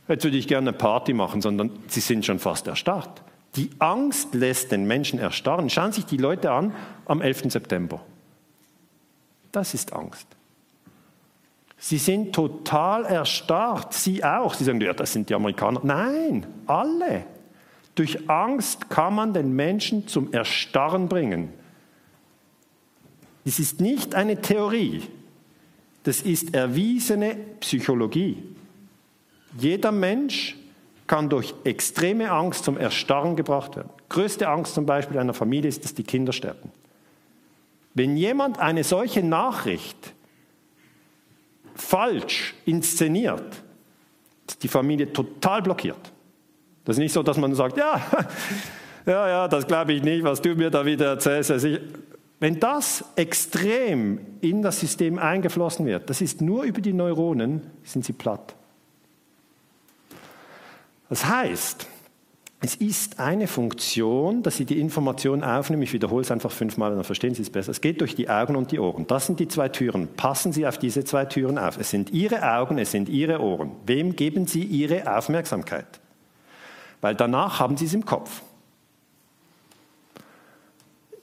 jetzt 0.07 0.23
würde 0.23 0.37
ich 0.37 0.47
gerne 0.47 0.69
eine 0.69 0.77
Party 0.77 1.13
machen, 1.13 1.41
sondern 1.41 1.71
Sie 1.87 2.01
sind 2.01 2.23
schon 2.23 2.37
fast 2.37 2.67
erstarrt. 2.67 3.23
Die 3.55 3.71
Angst 3.79 4.35
lässt 4.35 4.71
den 4.71 4.85
Menschen 4.85 5.17
erstarren. 5.17 5.71
Schauen 5.71 5.91
sich 5.91 6.05
die 6.05 6.17
Leute 6.17 6.51
an 6.51 6.75
am 7.07 7.19
11. 7.19 7.51
September. 7.51 7.99
Das 9.51 9.73
ist 9.73 9.91
Angst. 9.91 10.27
Sie 11.79 11.97
sind 11.97 12.35
total 12.35 13.05
erstarrt. 13.05 13.91
Sie 13.95 14.23
auch. 14.23 14.53
Sie 14.53 14.65
sagen, 14.65 14.79
ja, 14.81 14.93
das 14.93 15.13
sind 15.13 15.31
die 15.31 15.33
Amerikaner. 15.33 15.79
Nein, 15.81 16.45
alle. 16.67 17.25
Durch 17.95 18.29
Angst 18.29 18.91
kann 18.91 19.15
man 19.15 19.33
den 19.33 19.55
Menschen 19.55 20.07
zum 20.07 20.31
Erstarren 20.31 21.09
bringen. 21.09 21.62
Es 23.45 23.59
ist 23.59 23.81
nicht 23.81 24.15
eine 24.15 24.41
Theorie, 24.41 25.01
das 26.03 26.21
ist 26.21 26.53
erwiesene 26.53 27.35
Psychologie. 27.59 28.37
Jeder 29.57 29.91
Mensch 29.91 30.57
kann 31.07 31.29
durch 31.29 31.53
extreme 31.63 32.31
Angst 32.31 32.63
zum 32.65 32.77
Erstarren 32.77 33.35
gebracht 33.35 33.75
werden. 33.75 33.89
Größte 34.09 34.47
Angst 34.47 34.73
zum 34.73 34.85
Beispiel 34.85 35.17
einer 35.17 35.33
Familie 35.33 35.69
ist, 35.69 35.83
dass 35.83 35.93
die 35.93 36.03
Kinder 36.03 36.33
sterben. 36.33 36.71
Wenn 37.93 38.17
jemand 38.17 38.59
eine 38.59 38.83
solche 38.83 39.21
Nachricht 39.21 40.13
falsch 41.75 42.53
inszeniert, 42.65 43.61
ist 44.47 44.63
die 44.63 44.67
Familie 44.67 45.11
total 45.11 45.61
blockiert. 45.61 46.11
Das 46.85 46.95
ist 46.95 46.99
nicht 46.99 47.13
so, 47.13 47.23
dass 47.23 47.37
man 47.37 47.53
sagt, 47.55 47.77
ja, 47.77 48.01
ja, 49.05 49.27
ja, 49.27 49.47
das 49.47 49.67
glaube 49.67 49.93
ich 49.93 50.03
nicht, 50.03 50.23
was 50.23 50.41
du 50.41 50.55
mir 50.55 50.69
da 50.69 50.85
wieder 50.85 51.07
erzählst. 51.07 51.51
Wenn 52.43 52.59
das 52.59 53.05
extrem 53.15 54.19
in 54.41 54.63
das 54.63 54.81
System 54.81 55.17
eingeflossen 55.17 55.85
wird, 55.85 56.09
das 56.09 56.19
ist 56.19 56.41
nur 56.41 56.63
über 56.63 56.81
die 56.81 56.91
Neuronen, 56.91 57.61
sind 57.85 58.03
sie 58.03 58.11
platt. 58.11 58.53
Das 61.07 61.25
heißt, 61.25 61.87
es 62.59 62.75
ist 62.75 63.21
eine 63.21 63.47
Funktion, 63.47 64.43
dass 64.43 64.57
Sie 64.57 64.65
die 64.65 64.81
Information 64.81 65.41
aufnehmen. 65.41 65.83
Ich 65.83 65.93
wiederhole 65.93 66.23
es 66.23 66.31
einfach 66.31 66.51
fünfmal, 66.51 66.93
dann 66.93 67.05
verstehen 67.05 67.33
Sie 67.33 67.43
es 67.43 67.49
besser. 67.49 67.71
Es 67.71 67.79
geht 67.79 68.01
durch 68.01 68.13
die 68.13 68.29
Augen 68.29 68.57
und 68.57 68.73
die 68.73 68.79
Ohren. 68.79 69.07
Das 69.07 69.25
sind 69.25 69.39
die 69.39 69.47
zwei 69.47 69.69
Türen. 69.69 70.09
Passen 70.09 70.51
Sie 70.51 70.67
auf 70.67 70.77
diese 70.77 71.05
zwei 71.05 71.23
Türen 71.23 71.57
auf. 71.57 71.77
Es 71.77 71.91
sind 71.91 72.09
Ihre 72.09 72.43
Augen, 72.57 72.77
es 72.77 72.91
sind 72.91 73.07
Ihre 73.07 73.39
Ohren. 73.39 73.71
Wem 73.85 74.17
geben 74.17 74.47
Sie 74.47 74.65
Ihre 74.65 75.15
Aufmerksamkeit? 75.17 76.01
Weil 76.99 77.15
danach 77.15 77.61
haben 77.61 77.77
Sie 77.77 77.85
es 77.85 77.93
im 77.93 78.03
Kopf. 78.03 78.41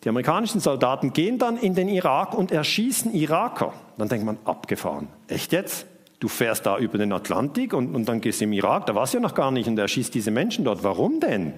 Die 0.04 0.08
amerikanischen 0.08 0.60
Soldaten 0.60 1.12
gehen 1.12 1.38
dann 1.38 1.58
in 1.58 1.74
den 1.74 1.88
Irak 1.88 2.34
und 2.34 2.52
erschießen 2.52 3.12
Iraker. 3.12 3.74
Dann 3.98 4.08
denkt 4.08 4.24
man, 4.24 4.38
abgefahren. 4.44 5.08
Echt 5.28 5.52
jetzt? 5.52 5.86
Du 6.20 6.28
fährst 6.28 6.66
da 6.66 6.78
über 6.78 6.98
den 6.98 7.12
Atlantik 7.12 7.72
und, 7.72 7.94
und 7.94 8.08
dann 8.08 8.20
gehst 8.20 8.40
du 8.40 8.44
im 8.44 8.52
Irak, 8.52 8.86
da 8.86 8.94
warst 8.94 9.14
du 9.14 9.18
ja 9.18 9.22
noch 9.22 9.34
gar 9.34 9.50
nicht 9.50 9.68
und 9.68 9.78
erschießt 9.78 10.14
diese 10.14 10.30
Menschen 10.30 10.64
dort. 10.64 10.84
Warum 10.84 11.20
denn? 11.20 11.54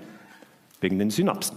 Wegen 0.80 0.98
den 0.98 1.10
Synapsen. 1.10 1.56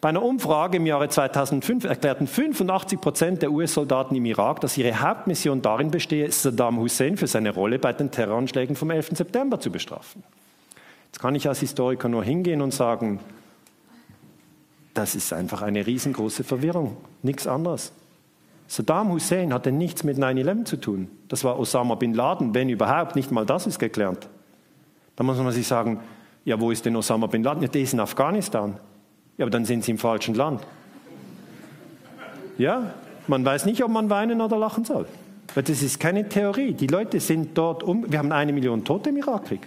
Bei 0.00 0.10
einer 0.10 0.22
Umfrage 0.22 0.76
im 0.76 0.84
Jahre 0.84 1.08
2005 1.08 1.84
erklärten 1.84 2.26
85 2.26 3.00
Prozent 3.00 3.42
der 3.42 3.50
US-Soldaten 3.50 4.14
im 4.14 4.26
Irak, 4.26 4.60
dass 4.60 4.76
ihre 4.76 5.00
Hauptmission 5.00 5.62
darin 5.62 5.90
bestehe, 5.90 6.30
Saddam 6.30 6.78
Hussein 6.78 7.16
für 7.16 7.26
seine 7.26 7.54
Rolle 7.54 7.78
bei 7.78 7.94
den 7.94 8.10
Terroranschlägen 8.10 8.76
vom 8.76 8.90
11. 8.90 9.12
September 9.16 9.60
zu 9.60 9.70
bestrafen. 9.70 10.22
Jetzt 11.06 11.20
kann 11.20 11.34
ich 11.34 11.48
als 11.48 11.60
Historiker 11.60 12.10
nur 12.10 12.22
hingehen 12.22 12.60
und 12.60 12.74
sagen, 12.74 13.20
das 14.94 15.14
ist 15.14 15.32
einfach 15.32 15.62
eine 15.62 15.86
riesengroße 15.86 16.44
Verwirrung, 16.44 16.96
nichts 17.22 17.46
anderes. 17.46 17.92
Saddam 18.66 19.12
Hussein 19.12 19.52
hatte 19.52 19.72
nichts 19.72 20.04
mit 20.04 20.16
9-11 20.16 20.64
zu 20.64 20.76
tun. 20.76 21.08
Das 21.28 21.44
war 21.44 21.58
Osama 21.58 21.96
bin 21.96 22.14
Laden, 22.14 22.54
wenn 22.54 22.68
überhaupt, 22.68 23.14
nicht 23.14 23.30
mal 23.30 23.44
das 23.44 23.66
ist 23.66 23.78
geklärt. 23.78 24.28
Da 25.16 25.24
muss 25.24 25.36
man 25.36 25.52
sich 25.52 25.66
sagen, 25.66 26.00
ja, 26.44 26.58
wo 26.60 26.70
ist 26.70 26.84
denn 26.86 26.96
Osama 26.96 27.26
bin 27.26 27.42
Laden? 27.42 27.62
Ja, 27.62 27.68
der 27.68 27.82
ist 27.82 27.92
in 27.92 28.00
Afghanistan. 28.00 28.78
Ja, 29.36 29.44
aber 29.44 29.50
dann 29.50 29.64
sind 29.64 29.84
sie 29.84 29.90
im 29.90 29.98
falschen 29.98 30.34
Land. 30.34 30.62
Ja, 32.56 32.94
man 33.26 33.44
weiß 33.44 33.66
nicht, 33.66 33.82
ob 33.82 33.90
man 33.90 34.10
weinen 34.10 34.40
oder 34.40 34.58
lachen 34.58 34.84
soll. 34.84 35.06
Weil 35.54 35.62
das 35.62 35.82
ist 35.82 36.00
keine 36.00 36.28
Theorie. 36.28 36.72
Die 36.72 36.86
Leute 36.86 37.20
sind 37.20 37.56
dort 37.56 37.82
um. 37.82 38.10
Wir 38.10 38.18
haben 38.18 38.32
eine 38.32 38.52
Million 38.52 38.84
Tote 38.84 39.10
im 39.10 39.16
Irakkrieg. 39.16 39.66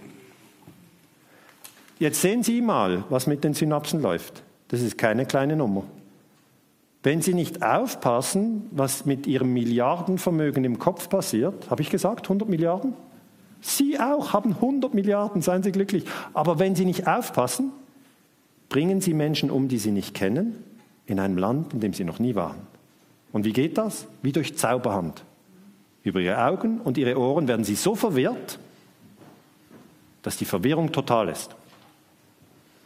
Jetzt 1.99 2.21
sehen 2.21 2.43
Sie 2.43 2.61
mal, 2.61 3.03
was 3.09 3.27
mit 3.27 3.43
den 3.43 3.53
Synapsen 3.53 4.01
läuft. 4.01 4.43
Das 4.67 4.81
ist 4.81 4.97
keine 4.97 5.25
kleine 5.25 5.55
Nummer. 5.55 5.83
Wenn 7.03 7.21
Sie 7.21 7.33
nicht 7.33 7.63
aufpassen, 7.63 8.67
was 8.71 9.05
mit 9.05 9.27
Ihrem 9.27 9.53
Milliardenvermögen 9.53 10.65
im 10.65 10.79
Kopf 10.79 11.09
passiert, 11.09 11.69
habe 11.69 11.81
ich 11.81 11.89
gesagt, 11.89 12.25
100 12.25 12.49
Milliarden? 12.49 12.93
Sie 13.61 13.99
auch 13.99 14.33
haben 14.33 14.53
100 14.53 14.93
Milliarden, 14.93 15.41
seien 15.41 15.63
Sie 15.63 15.71
glücklich. 15.71 16.05
Aber 16.33 16.59
wenn 16.59 16.75
Sie 16.75 16.85
nicht 16.85 17.07
aufpassen, 17.07 17.71
bringen 18.69 19.01
Sie 19.01 19.13
Menschen 19.13 19.49
um, 19.49 19.67
die 19.67 19.77
Sie 19.77 19.91
nicht 19.91 20.13
kennen, 20.13 20.63
in 21.05 21.19
einem 21.19 21.37
Land, 21.37 21.73
in 21.73 21.79
dem 21.79 21.93
Sie 21.93 22.03
noch 22.03 22.19
nie 22.19 22.35
waren. 22.35 22.57
Und 23.31 23.45
wie 23.45 23.53
geht 23.53 23.77
das? 23.77 24.07
Wie 24.21 24.31
durch 24.31 24.57
Zauberhand. 24.57 25.23
Über 26.03 26.19
Ihre 26.19 26.43
Augen 26.43 26.81
und 26.81 26.97
Ihre 26.97 27.17
Ohren 27.17 27.47
werden 27.47 27.63
Sie 27.63 27.75
so 27.75 27.95
verwirrt, 27.95 28.59
dass 30.23 30.37
die 30.37 30.45
Verwirrung 30.45 30.91
total 30.91 31.29
ist. 31.29 31.55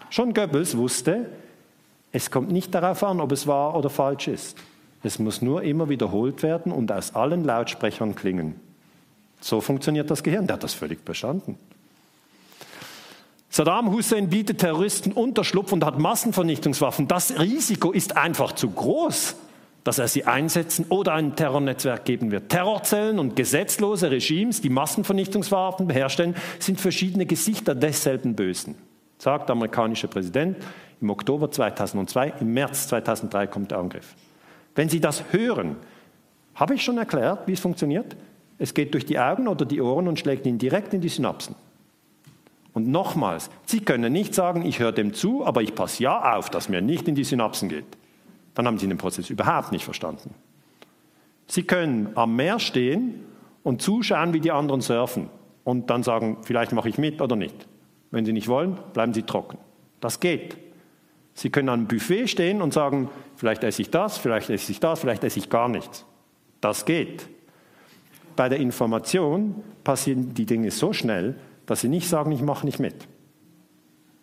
Schon 0.10 0.34
Goebbels 0.34 0.78
wusste, 0.78 1.28
es 2.12 2.32
kommt 2.32 2.52
nicht 2.52 2.74
darauf 2.74 3.04
an, 3.04 3.22
ob 3.22 3.32
es 3.32 3.48
wahr 3.48 3.76
oder 3.76 3.90
falsch 3.90 4.28
ist. 4.28 4.58
Es 5.04 5.18
muss 5.18 5.42
nur 5.42 5.64
immer 5.64 5.90
wiederholt 5.90 6.44
werden 6.44 6.72
und 6.72 6.92
aus 6.92 7.16
allen 7.16 7.44
Lautsprechern 7.44 8.16
klingen. 8.16 8.60
So 9.40 9.62
funktioniert 9.62 10.12
das 10.12 10.22
Gehirn. 10.22 10.46
Der 10.46 10.56
hat 10.56 10.64
das 10.64 10.74
völlig 10.74 11.00
verstanden. 11.04 11.58
Saddam 13.50 13.92
Hussein 13.92 14.30
bietet 14.30 14.60
Terroristen 14.60 15.12
Unterschlupf 15.12 15.74
und 15.74 15.84
hat 15.84 16.00
Massenvernichtungswaffen. 16.00 17.08
Das 17.08 17.38
Risiko 17.40 17.92
ist 17.92 18.16
einfach 18.16 18.54
zu 18.54 18.70
groß, 18.70 19.36
dass 19.84 19.98
er 19.98 20.08
sie 20.08 20.26
einsetzen 20.26 20.86
oder 20.90 21.14
ein 21.14 21.36
Terrornetzwerk 21.36 22.06
geben 22.06 22.32
wird. 22.32 22.50
Terrorzellen 22.50 23.20
und 23.20 23.36
gesetzlose 23.36 24.12
Regimes, 24.12 24.62
die 24.62 24.70
Massenvernichtungswaffen 24.70 25.90
herstellen, 25.90 26.36
sind 26.60 26.80
verschiedene 26.80 27.26
Gesichter 27.26 27.74
desselben 27.74 28.36
Bösen, 28.36 28.76
sagt 29.18 29.50
der 29.50 29.56
amerikanische 29.56 30.08
Präsident 30.08 30.58
im 31.02 31.10
Oktober 31.10 31.52
2002. 31.52 32.34
Im 32.40 32.54
März 32.54 32.88
2003 32.88 33.48
kommt 33.48 33.72
der 33.72 33.80
Angriff. 33.80 34.16
Wenn 34.76 34.88
Sie 34.88 35.00
das 35.00 35.24
hören, 35.32 35.76
habe 36.56 36.76
ich 36.76 36.84
schon 36.84 36.98
erklärt, 36.98 37.48
wie 37.48 37.54
es 37.54 37.60
funktioniert? 37.60 38.16
Es 38.58 38.74
geht 38.74 38.94
durch 38.94 39.06
die 39.06 39.20
Augen 39.20 39.48
oder 39.48 39.66
die 39.66 39.82
Ohren 39.82 40.08
und 40.08 40.20
schlägt 40.20 40.46
Ihnen 40.46 40.60
direkt 40.60 40.94
in 40.94 41.02
die 41.02 41.10
Synapsen. 41.10 41.56
Und 42.74 42.88
nochmals, 42.88 43.50
Sie 43.66 43.82
können 43.82 44.14
nicht 44.14 44.34
sagen, 44.34 44.66
ich 44.66 44.80
höre 44.80 44.92
dem 44.92 45.14
zu, 45.14 45.46
aber 45.46 45.62
ich 45.62 45.76
passe 45.76 46.04
ja 46.04 46.38
auf, 46.38 46.50
dass 46.50 46.70
mir 46.70 46.82
nicht 46.82 47.08
in 47.08 47.16
die 47.16 47.24
Synapsen 47.24 47.68
geht. 47.68 47.86
Dann 48.54 48.68
haben 48.68 48.78
Sie 48.78 48.88
den 48.88 48.98
Prozess 48.98 49.30
überhaupt 49.30 49.72
nicht 49.72 49.84
verstanden. 49.84 50.34
Sie 51.48 51.64
können 51.64 52.12
am 52.16 52.36
Meer 52.36 52.60
stehen 52.60 53.26
und 53.64 53.82
zuschauen, 53.82 54.34
wie 54.34 54.40
die 54.40 54.52
anderen 54.52 54.82
surfen 54.82 55.30
und 55.64 55.90
dann 55.90 56.04
sagen, 56.04 56.38
vielleicht 56.44 56.72
mache 56.72 56.88
ich 56.88 56.98
mit 56.98 57.22
oder 57.22 57.36
nicht. 57.36 57.68
Wenn 58.12 58.26
Sie 58.26 58.34
nicht 58.34 58.48
wollen, 58.48 58.78
bleiben 58.94 59.14
Sie 59.14 59.24
trocken. 59.24 59.58
Das 60.00 60.20
geht. 60.20 60.58
Sie 61.34 61.50
können 61.50 61.70
am 61.70 61.88
Buffet 61.88 62.28
stehen 62.28 62.62
und 62.62 62.74
sagen, 62.74 63.10
vielleicht 63.36 63.64
esse 63.64 63.82
ich 63.82 63.90
das, 63.90 64.18
vielleicht 64.18 64.50
esse 64.50 64.72
ich 64.72 64.80
das, 64.80 65.00
vielleicht 65.00 65.24
esse 65.24 65.40
ich 65.40 65.50
gar 65.50 65.70
nichts. 65.70 66.06
Das 66.60 66.86
geht. 66.86 67.28
Bei 68.36 68.50
der 68.50 68.60
Information 68.60 69.56
passieren 69.84 70.34
die 70.34 70.46
Dinge 70.46 70.72
so 70.72 70.94
schnell, 70.94 71.36
dass 71.66 71.82
Sie 71.82 71.90
nicht 71.90 72.08
sagen, 72.08 72.32
ich 72.32 72.42
mache 72.42 72.66
nicht 72.66 72.80
mit. 72.80 73.08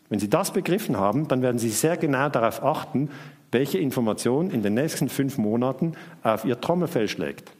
Wenn 0.08 0.18
Sie 0.18 0.30
das 0.30 0.52
begriffen 0.52 0.96
haben, 0.96 1.28
dann 1.28 1.42
werden 1.42 1.58
Sie 1.58 1.70
sehr 1.70 1.96
genau 1.96 2.28
darauf 2.28 2.62
achten, 2.62 3.10
welche 3.50 3.78
Information 3.78 4.50
in 4.50 4.62
den 4.62 4.74
nächsten 4.74 5.08
fünf 5.08 5.38
Monaten 5.38 5.92
auf 6.22 6.44
Ihr 6.44 6.60
Trommelfell 6.60 7.08
schlägt 7.08 7.50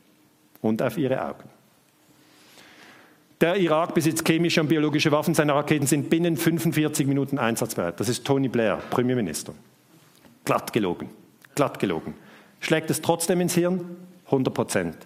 und 0.60 0.82
auf 0.82 0.98
Ihre 0.98 1.24
Augen. 1.24 1.48
Der 3.40 3.56
Irak 3.56 3.94
besitzt 3.94 4.26
chemische 4.26 4.60
und 4.60 4.68
biologische 4.68 5.12
Waffen. 5.12 5.32
Seine 5.32 5.54
Raketen 5.54 5.86
sind 5.86 6.10
binnen 6.10 6.36
45 6.36 7.06
Minuten 7.06 7.38
einsatzbereit. 7.38 8.00
Das 8.00 8.08
ist 8.08 8.24
Tony 8.24 8.48
Blair, 8.48 8.78
Premierminister. 8.90 9.54
Glatt 10.44 10.72
gelogen. 10.72 11.08
Glatt 11.54 11.78
gelogen. 11.78 12.14
Schlägt 12.60 12.90
es 12.90 13.00
trotzdem 13.00 13.40
ins 13.40 13.54
Hirn? 13.54 13.96
100 14.26 14.52
Prozent. 14.52 14.96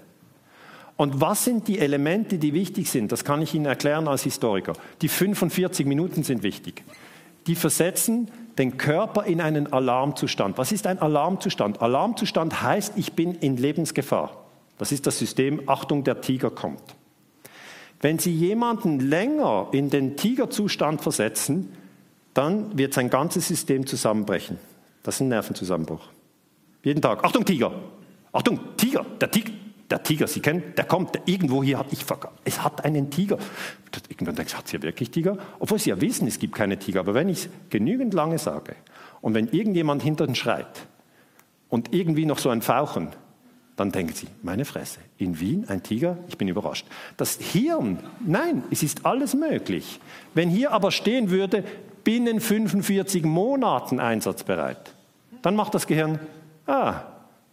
Und 0.97 1.20
was 1.20 1.45
sind 1.45 1.68
die 1.68 1.78
Elemente, 1.78 2.39
die 2.39 2.55
wichtig 2.55 2.91
sind? 2.91 3.12
Das 3.12 3.24
kann 3.24 3.43
ich 3.43 3.55
Ihnen 3.55 3.66
erklären 3.66 4.09
als 4.09 4.22
Historiker. 4.22 4.72
Die 5.03 5.09
45 5.09 5.87
Minuten 5.87 6.22
sind 6.22 6.43
wichtig. 6.43 6.85
Die 7.47 7.55
versetzen 7.55 8.30
den 8.57 8.78
Körper 8.78 9.24
in 9.24 9.41
einen 9.41 9.72
Alarmzustand. 9.72 10.59
Was 10.59 10.72
ist 10.72 10.87
ein 10.87 10.99
Alarmzustand? 11.01 11.83
Alarmzustand 11.83 12.62
heißt, 12.62 12.95
ich 12.97 13.14
bin 13.14 13.35
in 13.35 13.57
Lebensgefahr. 13.57 14.45
Das 14.78 14.93
ist 14.93 15.07
das 15.07 15.18
System, 15.18 15.62
Achtung, 15.66 16.05
der 16.05 16.20
Tiger 16.20 16.51
kommt. 16.51 16.83
Wenn 18.03 18.19
Sie 18.19 18.33
jemanden 18.33 18.99
länger 19.01 19.69
in 19.73 19.89
den 19.89 20.17
Tigerzustand 20.17 21.01
versetzen, 21.01 21.73
dann 22.35 22.77
wird 22.77 22.95
sein 22.95 23.09
ganzes 23.09 23.47
System 23.49 23.87
zusammenbrechen. 23.87 24.59
Das 25.03 25.15
ist 25.15 25.21
ein 25.21 25.29
Nervenzusammenbruch. 25.29 26.09
Jeden 26.83 27.01
Tag. 27.01 27.25
Achtung, 27.25 27.45
Tiger! 27.45 27.73
Achtung, 28.33 28.59
Tiger! 28.77 29.07
Der 29.21 29.31
Tiger! 29.31 29.53
Der 29.89 30.03
Tiger, 30.03 30.27
Sie 30.27 30.41
kennen, 30.41 30.73
der 30.75 30.85
kommt, 30.85 31.15
der 31.15 31.23
irgendwo 31.27 31.63
hier 31.63 31.79
hat, 31.79 31.93
ich 31.93 32.01
es 32.45 32.65
hat 32.65 32.83
einen 32.83 33.11
Tiger. 33.11 33.37
Irgendwann 34.09 34.35
denkt 34.37 34.57
hat 34.57 34.65
es 34.65 34.71
hier 34.71 34.83
wirklich 34.83 35.11
Tiger? 35.11 35.37
Obwohl 35.59 35.79
Sie 35.79 35.91
ja 35.91 36.01
wissen, 36.01 36.27
es 36.27 36.39
gibt 36.39 36.55
keine 36.55 36.79
Tiger. 36.79 37.01
Aber 37.01 37.13
wenn 37.13 37.29
ich 37.29 37.45
es 37.45 37.49
genügend 37.69 38.15
lange 38.15 38.39
sage 38.39 38.75
und 39.21 39.35
wenn 39.35 39.49
irgendjemand 39.49 40.03
hinterher 40.03 40.35
schreit 40.35 40.87
und 41.69 41.93
irgendwie 41.95 42.25
noch 42.25 42.39
so 42.39 42.49
ein 42.49 42.63
Fauchen, 42.63 43.11
dann 43.77 43.91
denken 43.91 44.14
Sie, 44.14 44.27
meine 44.43 44.64
Fresse, 44.64 45.01
in 45.18 45.41
Wien 45.41 45.64
ein 45.68 45.83
Tiger? 45.83 46.18
Ich 46.29 46.37
bin 46.37 46.49
überrascht. 46.49 46.87
Das 47.16 47.39
Hirn, 47.41 47.99
nein, 48.25 48.64
es 48.70 48.83
ist 48.83 49.07
alles 49.07 49.35
möglich. 49.35 49.99
Wenn 50.35 50.51
hier 50.51 50.73
aber 50.73 50.91
stehen 50.91 51.31
würde, 51.31 51.64
binnen 52.05 52.41
45 52.41 53.25
Monaten 53.25 53.99
einsatzbereit, 53.99 54.95
dann 55.41 55.57
macht 55.57 55.75
das 55.75 55.87
Gehirn, 55.87 56.18
ah, 56.66 57.03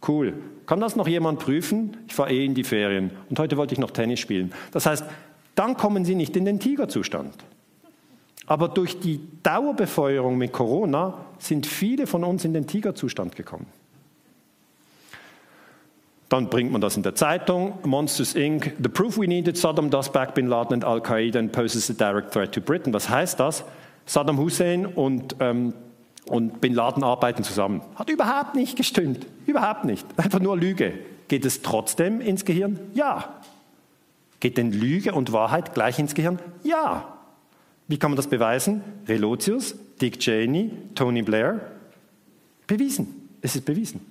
cool. 0.07 0.33
Kann 0.65 0.81
das 0.81 0.95
noch 0.95 1.07
jemand 1.07 1.39
prüfen? 1.39 1.97
Ich 2.07 2.13
fahre 2.13 2.31
eh 2.31 2.45
in 2.45 2.53
die 2.53 2.63
Ferien 2.63 3.11
und 3.29 3.39
heute 3.39 3.57
wollte 3.57 3.73
ich 3.73 3.79
noch 3.79 3.91
Tennis 3.91 4.19
spielen. 4.19 4.53
Das 4.71 4.85
heißt, 4.85 5.05
dann 5.55 5.77
kommen 5.77 6.05
Sie 6.05 6.15
nicht 6.15 6.35
in 6.35 6.45
den 6.45 6.59
Tigerzustand. 6.59 7.33
Aber 8.45 8.67
durch 8.67 8.99
die 8.99 9.21
Dauerbefeuerung 9.43 10.37
mit 10.37 10.53
Corona 10.53 11.25
sind 11.37 11.65
viele 11.65 12.07
von 12.07 12.23
uns 12.23 12.45
in 12.45 12.53
den 12.53 12.65
Tigerzustand 12.65 13.35
gekommen. 13.35 13.67
Dann 16.29 16.47
bringt 16.47 16.71
man 16.71 16.79
das 16.79 16.95
in 16.95 17.01
der 17.01 17.15
Zeitung, 17.15 17.79
Monsters 17.83 18.35
Inc., 18.35 18.75
The 18.81 18.87
Proof 18.89 19.17
We 19.17 19.27
Needed, 19.27 19.57
Saddam 19.57 19.89
does 19.89 20.11
back 20.11 20.35
Bin 20.35 20.47
Laden 20.47 20.73
and 20.73 20.85
Al-Qaeda 20.85 21.39
and 21.39 21.51
poses 21.51 21.89
a 21.89 21.93
direct 21.93 22.31
threat 22.31 22.53
to 22.53 22.61
Britain. 22.61 22.93
Was 22.93 23.09
heißt 23.09 23.39
das? 23.39 23.63
Saddam 24.05 24.37
Hussein 24.37 24.85
und, 24.85 25.35
ähm, 25.39 25.73
und 26.27 26.61
Bin 26.61 26.75
Laden 26.75 27.03
arbeiten 27.03 27.43
zusammen. 27.43 27.81
Hat 27.95 28.11
überhaupt 28.11 28.53
nicht 28.53 28.75
gestimmt. 28.75 29.25
Überhaupt 29.47 29.85
nicht. 29.85 30.05
Einfach 30.17 30.39
nur 30.39 30.55
Lüge. 30.55 30.93
Geht 31.27 31.45
es 31.45 31.63
trotzdem 31.63 32.21
ins 32.21 32.45
Gehirn? 32.45 32.79
Ja. 32.93 33.35
Geht 34.39 34.57
denn 34.57 34.71
Lüge 34.71 35.13
und 35.13 35.33
Wahrheit 35.33 35.73
gleich 35.73 35.97
ins 35.97 36.13
Gehirn? 36.13 36.37
Ja. 36.63 37.17
Wie 37.87 37.97
kann 37.97 38.11
man 38.11 38.15
das 38.15 38.27
beweisen? 38.27 38.83
Relotius, 39.07 39.75
Dick 39.99 40.19
Cheney, 40.19 40.71
Tony 40.93 41.23
Blair. 41.23 41.59
Bewiesen. 42.67 43.29
Es 43.41 43.55
ist 43.55 43.65
bewiesen. 43.65 44.01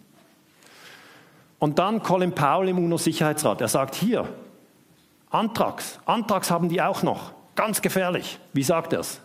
Und 1.58 1.78
dann 1.78 2.02
Colin 2.02 2.32
Powell 2.32 2.68
im 2.68 2.78
UNO-Sicherheitsrat. 2.78 3.60
Er 3.60 3.68
sagt 3.68 3.94
hier, 3.94 4.28
Antrags, 5.30 5.98
Antrags 6.06 6.50
haben 6.50 6.68
die 6.68 6.80
auch 6.80 7.02
noch. 7.02 7.32
Ganz 7.54 7.82
gefährlich. 7.82 8.38
Wie 8.52 8.62
sagt 8.62 8.92
er 8.92 9.00
es? 9.00 9.20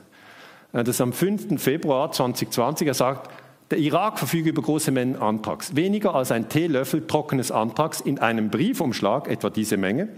Das 0.72 0.88
ist 0.88 1.02
am 1.02 1.14
5. 1.14 1.62
Februar 1.62 2.12
2020. 2.12 2.88
Er 2.88 2.96
sagt, 2.96 3.30
der 3.70 3.78
Irak 3.78 4.18
verfüge 4.18 4.50
über 4.50 4.62
große 4.62 4.92
Mengen 4.92 5.22
Antrags. 5.22 5.76
Weniger 5.76 6.16
als 6.16 6.32
ein 6.32 6.50
Teelöffel 6.50 7.06
trockenes 7.06 7.52
Antrags 7.52 8.02
in 8.02 8.20
einem 8.20 8.50
Briefumschlag, 8.50 9.28
etwa 9.28 9.50
diese 9.50 9.78
Menge, 9.78 10.10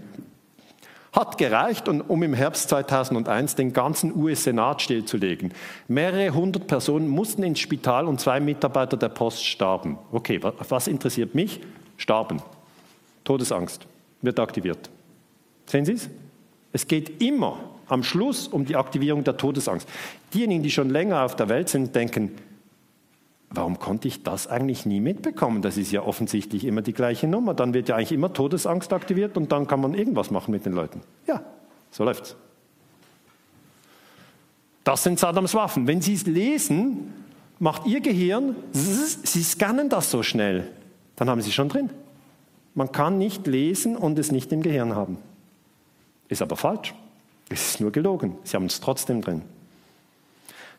hat 1.12 1.38
gereicht, 1.38 1.88
um 1.88 2.22
im 2.22 2.34
Herbst 2.34 2.68
2001 2.68 3.54
den 3.54 3.72
ganzen 3.72 4.14
US-Senat 4.14 4.82
stillzulegen. 4.82 5.52
Mehrere 5.88 6.34
hundert 6.34 6.66
Personen 6.66 7.08
mussten 7.08 7.42
ins 7.42 7.60
Spital 7.60 8.06
und 8.06 8.20
zwei 8.20 8.40
Mitarbeiter 8.40 8.96
der 8.96 9.08
Post 9.08 9.44
starben. 9.44 9.98
Okay, 10.12 10.40
was 10.42 10.88
interessiert 10.88 11.34
mich? 11.34 11.60
Starben. 11.96 12.42
Todesangst 13.24 13.86
wird 14.22 14.38
aktiviert. 14.38 14.90
Sehen 15.66 15.84
Sie 15.84 15.92
es? 15.92 16.08
Es 16.72 16.86
geht 16.86 17.22
immer 17.22 17.58
am 17.88 18.02
Schluss 18.02 18.48
um 18.48 18.64
die 18.64 18.76
Aktivierung 18.76 19.24
der 19.24 19.36
Todesangst. 19.36 19.88
Diejenigen, 20.34 20.62
die 20.62 20.70
schon 20.70 20.90
länger 20.90 21.24
auf 21.24 21.36
der 21.36 21.48
Welt 21.48 21.68
sind, 21.68 21.94
denken, 21.94 22.32
warum 23.50 23.78
konnte 23.78 24.08
ich 24.08 24.22
das 24.22 24.46
eigentlich 24.46 24.86
nie 24.86 25.00
mitbekommen? 25.00 25.62
Das 25.62 25.76
ist 25.76 25.92
ja 25.92 26.02
offensichtlich 26.02 26.64
immer 26.64 26.82
die 26.82 26.92
gleiche 26.92 27.26
Nummer. 27.26 27.54
Dann 27.54 27.74
wird 27.74 27.88
ja 27.88 27.96
eigentlich 27.96 28.12
immer 28.12 28.32
Todesangst 28.32 28.92
aktiviert 28.92 29.36
und 29.36 29.52
dann 29.52 29.66
kann 29.66 29.80
man 29.80 29.94
irgendwas 29.94 30.30
machen 30.30 30.50
mit 30.50 30.66
den 30.66 30.72
Leuten. 30.72 31.00
Ja, 31.26 31.42
so 31.90 32.04
läuft's. 32.04 32.36
Das 34.84 35.02
sind 35.02 35.18
Saddams 35.18 35.54
Waffen. 35.54 35.86
Wenn 35.86 36.00
Sie 36.00 36.14
es 36.14 36.26
lesen, 36.26 37.12
macht 37.58 37.86
Ihr 37.86 38.00
Gehirn, 38.00 38.54
Sie 38.72 39.42
scannen 39.42 39.88
das 39.88 40.10
so 40.10 40.22
schnell 40.22 40.68
dann 41.16 41.28
haben 41.28 41.40
Sie 41.40 41.52
schon 41.52 41.68
drin. 41.68 41.90
man 42.74 42.92
kann 42.92 43.18
nicht 43.18 43.46
lesen 43.46 43.96
und 43.96 44.18
es 44.18 44.30
nicht 44.30 44.52
im 44.52 44.62
Gehirn 44.62 44.94
haben. 44.94 45.18
Ist 46.28 46.42
aber 46.42 46.56
falsch. 46.56 46.94
Es 47.48 47.70
ist 47.70 47.80
nur 47.80 47.92
gelogen. 47.92 48.36
Sie 48.44 48.56
haben 48.56 48.66
es 48.66 48.80
trotzdem 48.80 49.22
drin. 49.22 49.42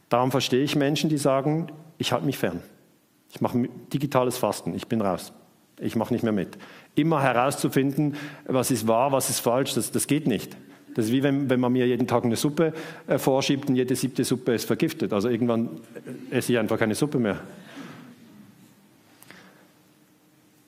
Darum 0.09 0.31
verstehe 0.31 0.63
ich 0.63 0.75
Menschen, 0.75 1.09
die 1.09 1.17
sagen, 1.17 1.67
ich 1.97 2.11
halte 2.11 2.25
mich 2.25 2.37
fern. 2.37 2.61
Ich 3.31 3.41
mache 3.41 3.67
digitales 3.91 4.37
Fasten, 4.37 4.73
ich 4.73 4.87
bin 4.87 5.01
raus. 5.01 5.33
Ich 5.79 5.95
mache 5.95 6.13
nicht 6.13 6.23
mehr 6.23 6.33
mit. 6.33 6.57
Immer 6.95 7.21
herauszufinden, 7.21 8.15
was 8.45 8.71
ist 8.71 8.87
wahr, 8.87 9.11
was 9.11 9.29
ist 9.29 9.39
falsch, 9.39 9.73
das, 9.73 9.91
das 9.91 10.07
geht 10.07 10.27
nicht. 10.27 10.55
Das 10.95 11.05
ist 11.05 11.11
wie 11.11 11.21
wenn, 11.21 11.49
wenn 11.49 11.59
man 11.59 11.71
mir 11.71 11.85
jeden 11.85 12.07
Tag 12.07 12.23
eine 12.23 12.35
Suppe 12.35 12.73
äh, 13.05 13.19
vorschiebt 13.19 13.69
und 13.69 13.75
jede 13.75 13.95
siebte 13.95 14.23
Suppe 14.23 14.53
ist 14.53 14.65
vergiftet. 14.65 15.13
Also 15.13 15.29
irgendwann 15.29 15.81
äh, 16.31 16.37
esse 16.37 16.53
ich 16.53 16.57
einfach 16.57 16.79
keine 16.79 16.95
Suppe 16.95 17.19
mehr. 17.19 17.39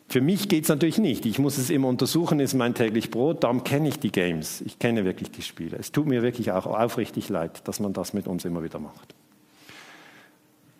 Für 0.09 0.21
mich 0.21 0.49
geht 0.49 0.63
es 0.63 0.69
natürlich 0.69 0.97
nicht. 0.97 1.27
Ich 1.27 1.37
muss 1.37 1.59
es 1.59 1.69
immer 1.69 1.87
untersuchen, 1.87 2.39
ist 2.39 2.55
mein 2.55 2.73
täglich 2.73 3.11
Brot. 3.11 3.43
Darum 3.43 3.63
kenne 3.63 3.89
ich 3.89 3.99
die 3.99 4.11
Games. 4.11 4.61
Ich 4.61 4.79
kenne 4.79 5.05
wirklich 5.05 5.29
die 5.29 5.43
Spiele. 5.43 5.77
Es 5.77 5.91
tut 5.91 6.07
mir 6.07 6.23
wirklich 6.23 6.51
auch 6.51 6.65
aufrichtig 6.65 7.29
leid, 7.29 7.67
dass 7.67 7.79
man 7.79 7.93
das 7.93 8.13
mit 8.13 8.27
uns 8.27 8.43
immer 8.43 8.63
wieder 8.63 8.79
macht. 8.79 9.13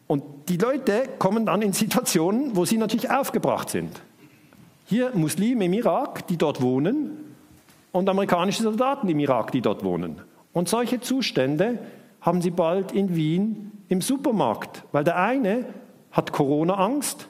Und 0.08 0.24
die 0.50 0.58
Leute 0.58 1.04
kommen 1.20 1.46
dann 1.46 1.62
in 1.62 1.74
Situationen, 1.74 2.56
wo 2.56 2.66
sie 2.66 2.78
natürlich 2.78 3.12
aufgebracht 3.12 3.70
sind. 3.70 4.02
Hier 4.88 5.12
Muslime 5.14 5.66
im 5.66 5.74
Irak, 5.74 6.26
die 6.26 6.38
dort 6.38 6.60
wohnen, 6.64 7.12
und 7.92 8.10
amerikanische 8.10 8.64
Soldaten 8.64 9.08
im 9.10 9.20
Irak, 9.20 9.52
die 9.52 9.62
dort 9.62 9.84
wohnen. 9.84 10.22
Und 10.54 10.70
solche 10.70 11.02
Zustände 11.02 11.78
haben 12.22 12.42
sie 12.42 12.52
bald 12.52 12.92
in 12.92 13.16
Wien 13.16 13.72
im 13.88 14.02
Supermarkt, 14.02 14.84
weil 14.92 15.04
der 15.04 15.18
eine 15.18 15.66
hat 16.12 16.32
Corona-Angst 16.32 17.30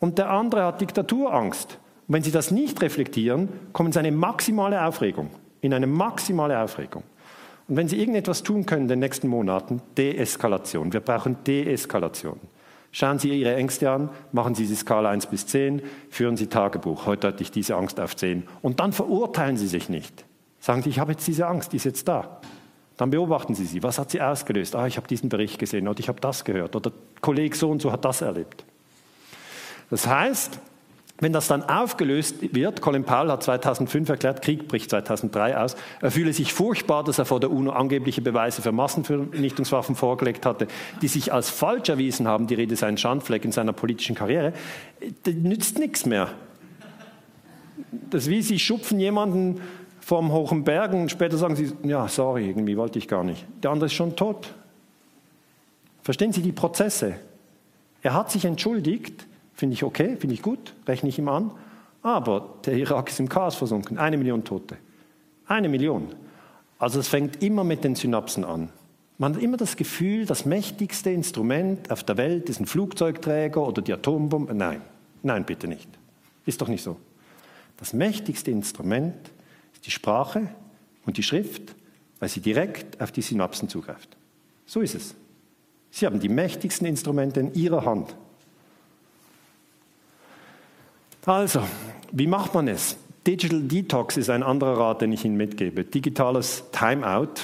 und 0.00 0.18
der 0.18 0.30
andere 0.30 0.64
hat 0.64 0.80
Diktaturangst. 0.80 1.78
Und 2.06 2.14
wenn 2.14 2.22
Sie 2.22 2.30
das 2.30 2.50
nicht 2.50 2.80
reflektieren, 2.82 3.48
kommen 3.72 3.92
Sie 3.92 3.98
in 3.98 4.06
eine 4.06 4.16
maximale 4.16 4.84
Aufregung. 4.84 5.30
In 5.60 5.74
eine 5.74 5.86
maximale 5.86 6.58
Aufregung. 6.58 7.02
Und 7.68 7.76
wenn 7.76 7.88
Sie 7.88 7.98
irgendetwas 7.98 8.42
tun 8.42 8.64
können 8.64 8.82
in 8.82 8.88
den 8.88 8.98
nächsten 9.00 9.28
Monaten, 9.28 9.82
Deeskalation. 9.96 10.92
Wir 10.92 11.00
brauchen 11.00 11.36
Deeskalation. 11.44 12.40
Schauen 12.92 13.18
Sie 13.18 13.28
Ihre 13.28 13.54
Ängste 13.54 13.90
an, 13.90 14.08
machen 14.32 14.54
Sie 14.54 14.66
die 14.66 14.74
Skala 14.74 15.10
1 15.10 15.26
bis 15.26 15.46
10, 15.46 15.82
führen 16.08 16.36
Sie 16.36 16.46
Tagebuch. 16.46 17.04
Heute 17.04 17.28
hatte 17.28 17.42
ich 17.42 17.50
diese 17.50 17.76
Angst 17.76 18.00
auf 18.00 18.16
10. 18.16 18.44
Und 18.62 18.80
dann 18.80 18.92
verurteilen 18.92 19.58
Sie 19.58 19.66
sich 19.66 19.90
nicht. 19.90 20.24
Sagen 20.58 20.82
Sie, 20.82 20.88
ich 20.88 20.98
habe 20.98 21.12
jetzt 21.12 21.26
diese 21.26 21.46
Angst, 21.46 21.72
die 21.72 21.76
ist 21.76 21.84
jetzt 21.84 22.08
da. 22.08 22.40
Dann 22.96 23.10
beobachten 23.10 23.54
Sie 23.54 23.64
sie. 23.64 23.82
Was 23.82 23.98
hat 23.98 24.10
sie 24.10 24.20
ausgelöst? 24.20 24.74
Ah, 24.74 24.86
ich 24.86 24.96
habe 24.96 25.06
diesen 25.06 25.28
Bericht 25.28 25.58
gesehen 25.58 25.86
oder 25.86 26.00
ich 26.00 26.08
habe 26.08 26.20
das 26.20 26.44
gehört 26.44 26.74
oder 26.74 26.90
Kollege 27.20 27.56
so 27.56 27.70
und 27.70 27.80
so 27.80 27.92
hat 27.92 28.04
das 28.04 28.22
erlebt. 28.22 28.64
Das 29.90 30.06
heißt, 30.06 30.60
wenn 31.20 31.32
das 31.32 31.48
dann 31.48 31.64
aufgelöst 31.64 32.54
wird, 32.54 32.80
Colin 32.80 33.02
Powell 33.02 33.30
hat 33.30 33.42
2005 33.42 34.08
erklärt, 34.08 34.40
Krieg 34.40 34.68
bricht 34.68 34.90
2003 34.90 35.56
aus, 35.56 35.76
er 36.00 36.12
fühle 36.12 36.32
sich 36.32 36.52
furchtbar, 36.52 37.02
dass 37.02 37.18
er 37.18 37.24
vor 37.24 37.40
der 37.40 37.50
UNO 37.50 37.72
angebliche 37.72 38.22
Beweise 38.22 38.62
für 38.62 38.70
Massenvernichtungswaffen 38.70 39.96
vorgelegt 39.96 40.46
hatte, 40.46 40.68
die 41.02 41.08
sich 41.08 41.32
als 41.32 41.50
falsch 41.50 41.88
erwiesen 41.88 42.28
haben, 42.28 42.46
die 42.46 42.54
Rede 42.54 42.76
sei 42.76 42.86
ein 42.86 42.98
Schandfleck 42.98 43.44
in 43.44 43.50
seiner 43.50 43.72
politischen 43.72 44.14
Karriere, 44.14 44.52
das 45.24 45.34
nützt 45.34 45.78
nichts 45.78 46.06
mehr. 46.06 46.28
Das 48.10 48.24
ist 48.24 48.30
wie, 48.30 48.42
Sie 48.42 48.58
schupfen 48.60 49.00
jemanden 49.00 49.60
vom 50.00 50.32
hohen 50.32 50.62
Bergen 50.62 51.02
und 51.02 51.10
später 51.10 51.36
sagen 51.36 51.56
Sie, 51.56 51.72
ja, 51.82 52.06
sorry, 52.06 52.48
irgendwie 52.48 52.76
wollte 52.76 52.98
ich 52.98 53.08
gar 53.08 53.24
nicht. 53.24 53.44
Der 53.62 53.72
andere 53.72 53.86
ist 53.86 53.92
schon 53.94 54.14
tot. 54.14 54.54
Verstehen 56.02 56.32
Sie 56.32 56.42
die 56.42 56.52
Prozesse? 56.52 57.16
Er 58.02 58.14
hat 58.14 58.30
sich 58.30 58.44
entschuldigt, 58.44 59.26
Finde 59.58 59.74
ich 59.74 59.82
okay, 59.82 60.16
finde 60.16 60.34
ich 60.34 60.42
gut, 60.42 60.72
rechne 60.86 61.08
ich 61.08 61.18
ihm 61.18 61.28
an. 61.28 61.50
Aber 62.00 62.54
der 62.64 62.74
Irak 62.74 63.10
ist 63.10 63.18
im 63.18 63.28
Chaos 63.28 63.56
versunken. 63.56 63.98
Eine 63.98 64.16
Million 64.16 64.44
Tote. 64.44 64.76
Eine 65.48 65.68
Million. 65.68 66.14
Also 66.78 67.00
es 67.00 67.08
fängt 67.08 67.42
immer 67.42 67.64
mit 67.64 67.82
den 67.82 67.96
Synapsen 67.96 68.44
an. 68.44 68.68
Man 69.18 69.34
hat 69.34 69.42
immer 69.42 69.56
das 69.56 69.74
Gefühl, 69.74 70.26
das 70.26 70.44
mächtigste 70.44 71.10
Instrument 71.10 71.90
auf 71.90 72.04
der 72.04 72.16
Welt 72.16 72.48
ist 72.48 72.60
ein 72.60 72.66
Flugzeugträger 72.66 73.60
oder 73.66 73.82
die 73.82 73.92
Atombombe. 73.92 74.54
Nein, 74.54 74.80
nein, 75.24 75.44
bitte 75.44 75.66
nicht. 75.66 75.88
Ist 76.46 76.60
doch 76.60 76.68
nicht 76.68 76.84
so. 76.84 76.96
Das 77.78 77.92
mächtigste 77.92 78.52
Instrument 78.52 79.16
ist 79.74 79.84
die 79.86 79.90
Sprache 79.90 80.50
und 81.04 81.16
die 81.16 81.24
Schrift, 81.24 81.74
weil 82.20 82.28
sie 82.28 82.40
direkt 82.40 83.00
auf 83.00 83.10
die 83.10 83.22
Synapsen 83.22 83.68
zugreift. 83.68 84.16
So 84.66 84.82
ist 84.82 84.94
es. 84.94 85.16
Sie 85.90 86.06
haben 86.06 86.20
die 86.20 86.28
mächtigsten 86.28 86.86
Instrumente 86.86 87.40
in 87.40 87.54
Ihrer 87.54 87.84
Hand. 87.84 88.14
Also, 91.28 91.60
wie 92.10 92.26
macht 92.26 92.54
man 92.54 92.68
es? 92.68 92.96
Digital 93.26 93.60
Detox 93.60 94.16
ist 94.16 94.30
ein 94.30 94.42
anderer 94.42 94.78
Rat, 94.78 95.02
den 95.02 95.12
ich 95.12 95.26
Ihnen 95.26 95.36
mitgebe. 95.36 95.84
Digitales 95.84 96.64
Timeout. 96.72 97.34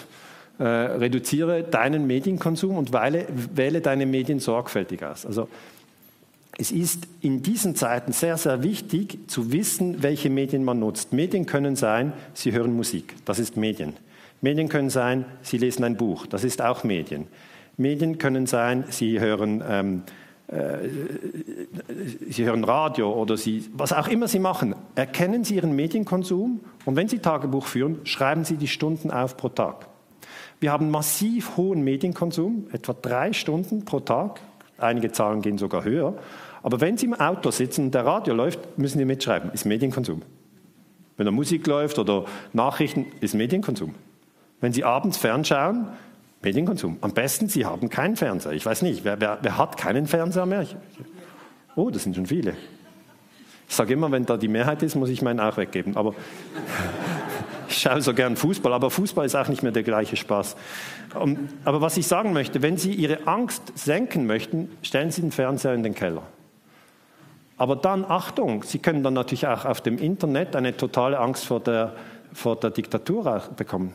Äh, 0.59 0.65
reduziere 0.65 1.65
deinen 1.65 2.07
Medienkonsum 2.07 2.79
und 2.79 2.95
wähle, 2.95 3.27
wähle 3.55 3.83
deine 3.83 4.07
Medien 4.07 4.41
sorgfältig 4.41 5.05
aus. 5.05 5.27
Also 5.27 5.49
es 6.57 6.71
ist 6.73 7.09
in 7.21 7.43
diesen 7.43 7.75
Zeiten 7.75 8.13
sehr, 8.13 8.39
sehr 8.39 8.63
wichtig 8.63 9.19
zu 9.27 9.53
wissen, 9.53 10.03
welche 10.03 10.31
Medien 10.31 10.65
man 10.65 10.79
nutzt. 10.79 11.13
Medien 11.13 11.45
können 11.45 11.77
sein, 11.77 12.13
Sie 12.33 12.53
hören 12.53 12.75
Musik, 12.75 13.15
das 13.25 13.39
ist 13.39 13.57
Medien. 13.57 13.95
Medien 14.41 14.69
können 14.69 14.91
sein, 14.91 15.27
Sie 15.43 15.59
lesen 15.59 15.85
ein 15.85 15.97
Buch, 15.97 16.27
das 16.27 16.45
ist 16.45 16.63
auch 16.63 16.85
Medien. 16.85 17.27
Medien 17.77 18.17
können 18.19 18.47
sein, 18.47 18.85
Sie 18.91 19.19
hören 19.19 19.63
ähm, 19.69 20.03
äh, 20.07 20.24
Sie 22.29 22.45
hören 22.45 22.65
Radio 22.65 23.13
oder 23.13 23.37
Sie, 23.37 23.65
was 23.73 23.93
auch 23.93 24.09
immer 24.09 24.29
Sie 24.29 24.39
machen, 24.39 24.75
erkennen 24.95 25.43
Sie 25.43 25.57
Ihren 25.57 25.75
Medienkonsum 25.75 26.61
und 26.85 26.97
wenn 26.97 27.09
Sie 27.09 27.19
Tagebuch 27.19 27.67
führen, 27.67 28.01
schreiben 28.05 28.45
Sie 28.45 28.57
die 28.57 28.69
Stunden 28.69 29.11
auf 29.11 29.37
pro 29.37 29.49
Tag. 29.49 29.89
Wir 30.61 30.71
haben 30.71 30.91
massiv 30.91 31.57
hohen 31.57 31.83
Medienkonsum, 31.83 32.69
etwa 32.73 32.93
drei 32.93 33.33
Stunden 33.33 33.85
pro 33.85 34.01
Tag. 34.01 34.41
Einige 34.79 35.13
Zahlen 35.13 35.41
gehen 35.41 35.59
sogar 35.59 35.85
höher. 35.85 36.15
Aber 36.63 36.81
wenn 36.81 36.97
Sie 36.97 37.07
im 37.07 37.15
Auto 37.15 37.51
sitzen 37.51 37.87
und 37.87 37.95
der 37.95 38.07
Radio 38.07 38.35
läuft, 38.35 38.79
müssen 38.79 38.99
Sie 38.99 39.05
mitschreiben, 39.05 39.51
ist 39.53 39.65
Medienkonsum. 39.65 40.23
Wenn 41.17 41.27
da 41.27 41.33
Musik 41.33 41.67
läuft 41.67 41.99
oder 41.99 42.25
Nachrichten, 42.53 43.07
ist 43.21 43.35
Medienkonsum. 43.35 43.95
Wenn 44.61 44.73
Sie 44.73 44.85
abends 44.85 45.17
fernschauen, 45.17 45.89
Medienkonsum. 46.45 46.99
Am 47.01 47.13
besten, 47.13 47.49
Sie 47.49 47.65
haben 47.65 47.89
keinen 47.89 48.17
Fernseher. 48.17 48.53
Ich 48.53 48.65
weiß 48.65 48.83
nicht, 48.83 49.05
wer, 49.05 49.21
wer, 49.21 49.39
wer 49.43 49.59
hat 49.59 49.77
keinen 49.77 50.07
Fernseher 50.07 50.47
mehr? 50.47 50.67
Oh, 51.75 51.91
das 51.91 52.05
sind 52.05 52.15
schon 52.15 52.27
viele. 52.27 52.55
Ich 53.69 53.75
sage 53.75 53.95
immer, 53.95 54.11
wenn 54.13 54.27
da 54.27 54.37
die 54.37 54.49
Mehrheit 54.49 54.83
ist, 54.83 54.95
muss 54.95 55.09
ich 55.09 55.23
meinen 55.23 55.41
auch 55.41 55.57
weggeben. 55.57 55.97
Aber 55.97 56.15
ich 57.69 57.79
schaue 57.79 58.03
so 58.03 58.15
gern 58.15 58.37
Fußball, 58.37 58.73
aber 58.73 58.91
Fußball 58.91 59.27
ist 59.27 59.35
auch 59.35 59.49
nicht 59.49 59.63
mehr 59.63 59.73
der 59.73 59.83
gleiche 59.83 60.17
Spaß. 60.17 60.57
Aber 61.65 61.81
was 61.81 61.97
ich 61.97 62.07
sagen 62.07 62.33
möchte, 62.33 62.63
wenn 62.63 62.77
Sie 62.77 62.93
Ihre 62.93 63.27
Angst 63.27 63.73
senken 63.77 64.27
möchten, 64.27 64.71
stellen 64.83 65.11
Sie 65.11 65.23
den 65.23 65.33
Fernseher 65.33 65.75
in 65.75 65.83
den 65.83 65.95
Keller. 65.95 66.23
Aber 67.57 67.77
dann, 67.77 68.05
Achtung, 68.05 68.65
Sie 68.65 68.79
können 68.79 69.03
dann 69.03 69.15
natürlich 69.15 69.47
auch 69.47 69.65
auf 69.65 69.81
dem 69.81 69.99
Internet 69.99 70.57
eine 70.57 70.77
totale 70.77 71.19
Angst 71.19 71.47
vor 71.47 71.61
der, 71.61 71.95
vor 72.33 72.57
der 72.57 72.71
Diktatur 72.71 73.43
bekommen. 73.57 73.95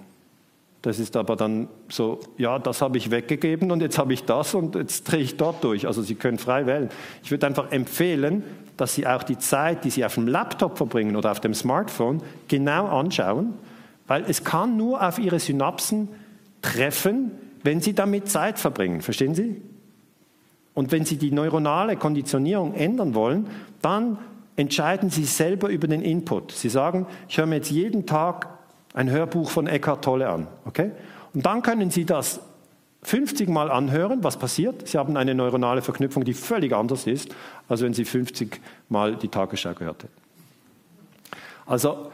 Das 0.81 0.97
ist 0.97 1.17
aber 1.17 1.35
dann 1.35 1.67
so, 1.89 2.19
ja, 2.37 2.57
das 2.57 2.81
habe 2.81 2.97
ich 2.97 3.11
weggegeben 3.11 3.71
und 3.71 3.81
jetzt 3.81 3.97
habe 3.97 4.13
ich 4.13 4.23
das 4.23 4.55
und 4.55 4.75
jetzt 4.75 5.03
drehe 5.11 5.19
ich 5.19 5.35
dort 5.35 5.63
durch. 5.63 5.85
Also 5.85 6.01
Sie 6.01 6.15
können 6.15 6.37
frei 6.37 6.65
wählen. 6.65 6.89
Ich 7.21 7.31
würde 7.31 7.47
einfach 7.47 7.71
empfehlen, 7.71 8.43
dass 8.77 8.95
Sie 8.95 9.05
auch 9.05 9.23
die 9.23 9.37
Zeit, 9.37 9.83
die 9.83 9.89
Sie 9.89 10.05
auf 10.05 10.15
dem 10.15 10.27
Laptop 10.27 10.77
verbringen 10.77 11.17
oder 11.17 11.31
auf 11.31 11.41
dem 11.41 11.53
Smartphone, 11.53 12.21
genau 12.47 12.87
anschauen, 12.87 13.55
weil 14.07 14.23
es 14.27 14.45
kann 14.45 14.77
nur 14.77 15.05
auf 15.05 15.19
Ihre 15.19 15.39
Synapsen 15.39 16.07
treffen, 16.61 17.31
wenn 17.63 17.81
Sie 17.81 17.93
damit 17.93 18.29
Zeit 18.29 18.57
verbringen. 18.57 19.01
Verstehen 19.01 19.35
Sie? 19.35 19.61
Und 20.73 20.93
wenn 20.93 21.03
Sie 21.03 21.17
die 21.17 21.31
neuronale 21.31 21.97
Konditionierung 21.97 22.73
ändern 22.73 23.15
wollen, 23.15 23.47
dann 23.81 24.17
entscheiden 24.55 25.09
Sie 25.09 25.25
selber 25.25 25.67
über 25.67 25.89
den 25.89 26.01
Input. 26.01 26.53
Sie 26.53 26.69
sagen, 26.69 27.05
ich 27.27 27.37
höre 27.37 27.47
mir 27.47 27.55
jetzt 27.55 27.71
jeden 27.71 28.05
Tag 28.05 28.58
ein 28.93 29.09
Hörbuch 29.09 29.49
von 29.49 29.67
Eckhart 29.67 30.03
Tolle 30.03 30.29
an. 30.29 30.47
Okay? 30.65 30.91
Und 31.33 31.45
dann 31.45 31.61
können 31.61 31.91
Sie 31.91 32.05
das 32.05 32.41
50 33.03 33.49
Mal 33.49 33.71
anhören, 33.71 34.23
was 34.23 34.37
passiert. 34.37 34.87
Sie 34.87 34.97
haben 34.97 35.15
eine 35.15 35.33
neuronale 35.33 35.81
Verknüpfung, 35.81 36.25
die 36.25 36.33
völlig 36.33 36.73
anders 36.73 37.07
ist, 37.07 37.33
als 37.67 37.81
wenn 37.81 37.93
Sie 37.93 38.05
50 38.05 38.59
Mal 38.89 39.15
die 39.15 39.29
Tagesschau 39.29 39.73
gehört 39.73 40.03
hätten. 40.03 40.13
Also 41.65 42.11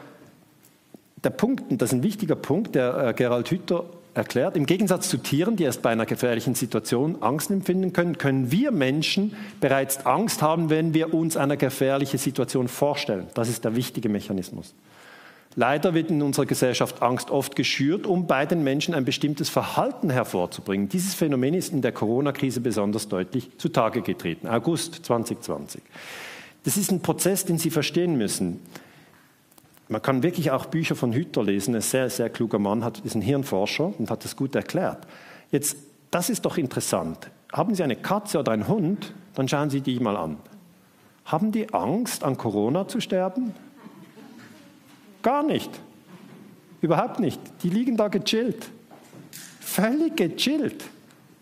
der 1.24 1.30
Punkt, 1.30 1.64
das 1.70 1.90
ist 1.90 1.94
ein 1.94 2.02
wichtiger 2.02 2.36
Punkt, 2.36 2.74
der 2.74 3.08
äh, 3.08 3.14
Gerald 3.14 3.50
Hütter 3.50 3.84
erklärt, 4.14 4.56
im 4.56 4.64
Gegensatz 4.64 5.08
zu 5.08 5.18
Tieren, 5.18 5.56
die 5.56 5.64
erst 5.64 5.82
bei 5.82 5.90
einer 5.90 6.06
gefährlichen 6.06 6.54
Situation 6.54 7.20
Angst 7.22 7.50
empfinden 7.50 7.92
können, 7.92 8.16
können 8.16 8.50
wir 8.52 8.70
Menschen 8.70 9.34
bereits 9.60 10.06
Angst 10.06 10.40
haben, 10.40 10.70
wenn 10.70 10.94
wir 10.94 11.12
uns 11.12 11.36
eine 11.36 11.56
gefährliche 11.56 12.18
Situation 12.18 12.68
vorstellen. 12.68 13.26
Das 13.34 13.48
ist 13.48 13.64
der 13.64 13.76
wichtige 13.76 14.08
Mechanismus. 14.08 14.74
Leider 15.58 15.94
wird 15.94 16.10
in 16.10 16.20
unserer 16.20 16.44
Gesellschaft 16.44 17.00
Angst 17.00 17.30
oft 17.30 17.56
geschürt, 17.56 18.06
um 18.06 18.26
bei 18.26 18.44
den 18.44 18.62
Menschen 18.62 18.92
ein 18.92 19.06
bestimmtes 19.06 19.48
Verhalten 19.48 20.10
hervorzubringen. 20.10 20.90
Dieses 20.90 21.14
Phänomen 21.14 21.54
ist 21.54 21.72
in 21.72 21.80
der 21.80 21.92
Corona-Krise 21.92 22.60
besonders 22.60 23.08
deutlich 23.08 23.48
zutage 23.56 24.02
getreten. 24.02 24.48
August 24.48 25.06
2020. 25.06 25.80
Das 26.64 26.76
ist 26.76 26.92
ein 26.92 27.00
Prozess, 27.00 27.46
den 27.46 27.56
Sie 27.56 27.70
verstehen 27.70 28.18
müssen. 28.18 28.60
man 29.88 30.02
kann 30.02 30.22
wirklich 30.22 30.50
auch 30.50 30.66
Bücher 30.66 30.94
von 30.94 31.14
Hütter 31.14 31.42
lesen. 31.42 31.74
Ein 31.74 31.80
sehr, 31.80 32.10
sehr 32.10 32.28
kluger 32.28 32.58
Mann 32.58 32.84
hat, 32.84 32.98
ist 33.00 33.14
ein 33.14 33.22
Hirnforscher 33.22 33.98
und 33.98 34.10
hat 34.10 34.24
das 34.24 34.36
gut 34.36 34.54
erklärt. 34.54 35.06
Jetzt, 35.52 35.78
das 36.10 36.28
ist 36.28 36.44
doch 36.44 36.58
interessant. 36.58 37.30
Haben 37.50 37.74
Sie 37.74 37.82
eine 37.82 37.96
Katze 37.96 38.40
oder 38.40 38.52
einen 38.52 38.68
Hund, 38.68 39.14
dann 39.34 39.48
schauen 39.48 39.70
Sie 39.70 39.80
die 39.80 40.00
mal 40.00 40.18
an. 40.18 40.36
Haben 41.24 41.50
die 41.50 41.72
Angst, 41.72 42.24
an 42.24 42.36
Corona 42.36 42.86
zu 42.88 43.00
sterben? 43.00 43.54
Gar 45.26 45.42
nicht. 45.42 45.72
Überhaupt 46.80 47.18
nicht. 47.18 47.40
Die 47.64 47.68
liegen 47.68 47.96
da 47.96 48.06
gechillt. 48.06 48.70
Völlig 49.58 50.16
gechillt. 50.16 50.84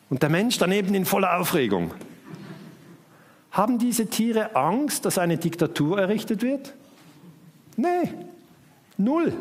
Und 0.09 0.23
der 0.23 0.31
Mensch 0.31 0.57
daneben 0.57 0.95
in 0.95 1.05
voller 1.05 1.39
Aufregung. 1.39 1.91
Haben 3.51 3.79
diese 3.79 4.07
Tiere 4.07 4.57
Angst, 4.57 5.05
dass 5.05 5.19
eine 5.19 5.37
Diktatur 5.37 6.01
errichtet 6.01 6.41
wird? 6.41 6.73
Nee, 7.77 8.09
null. 8.97 9.35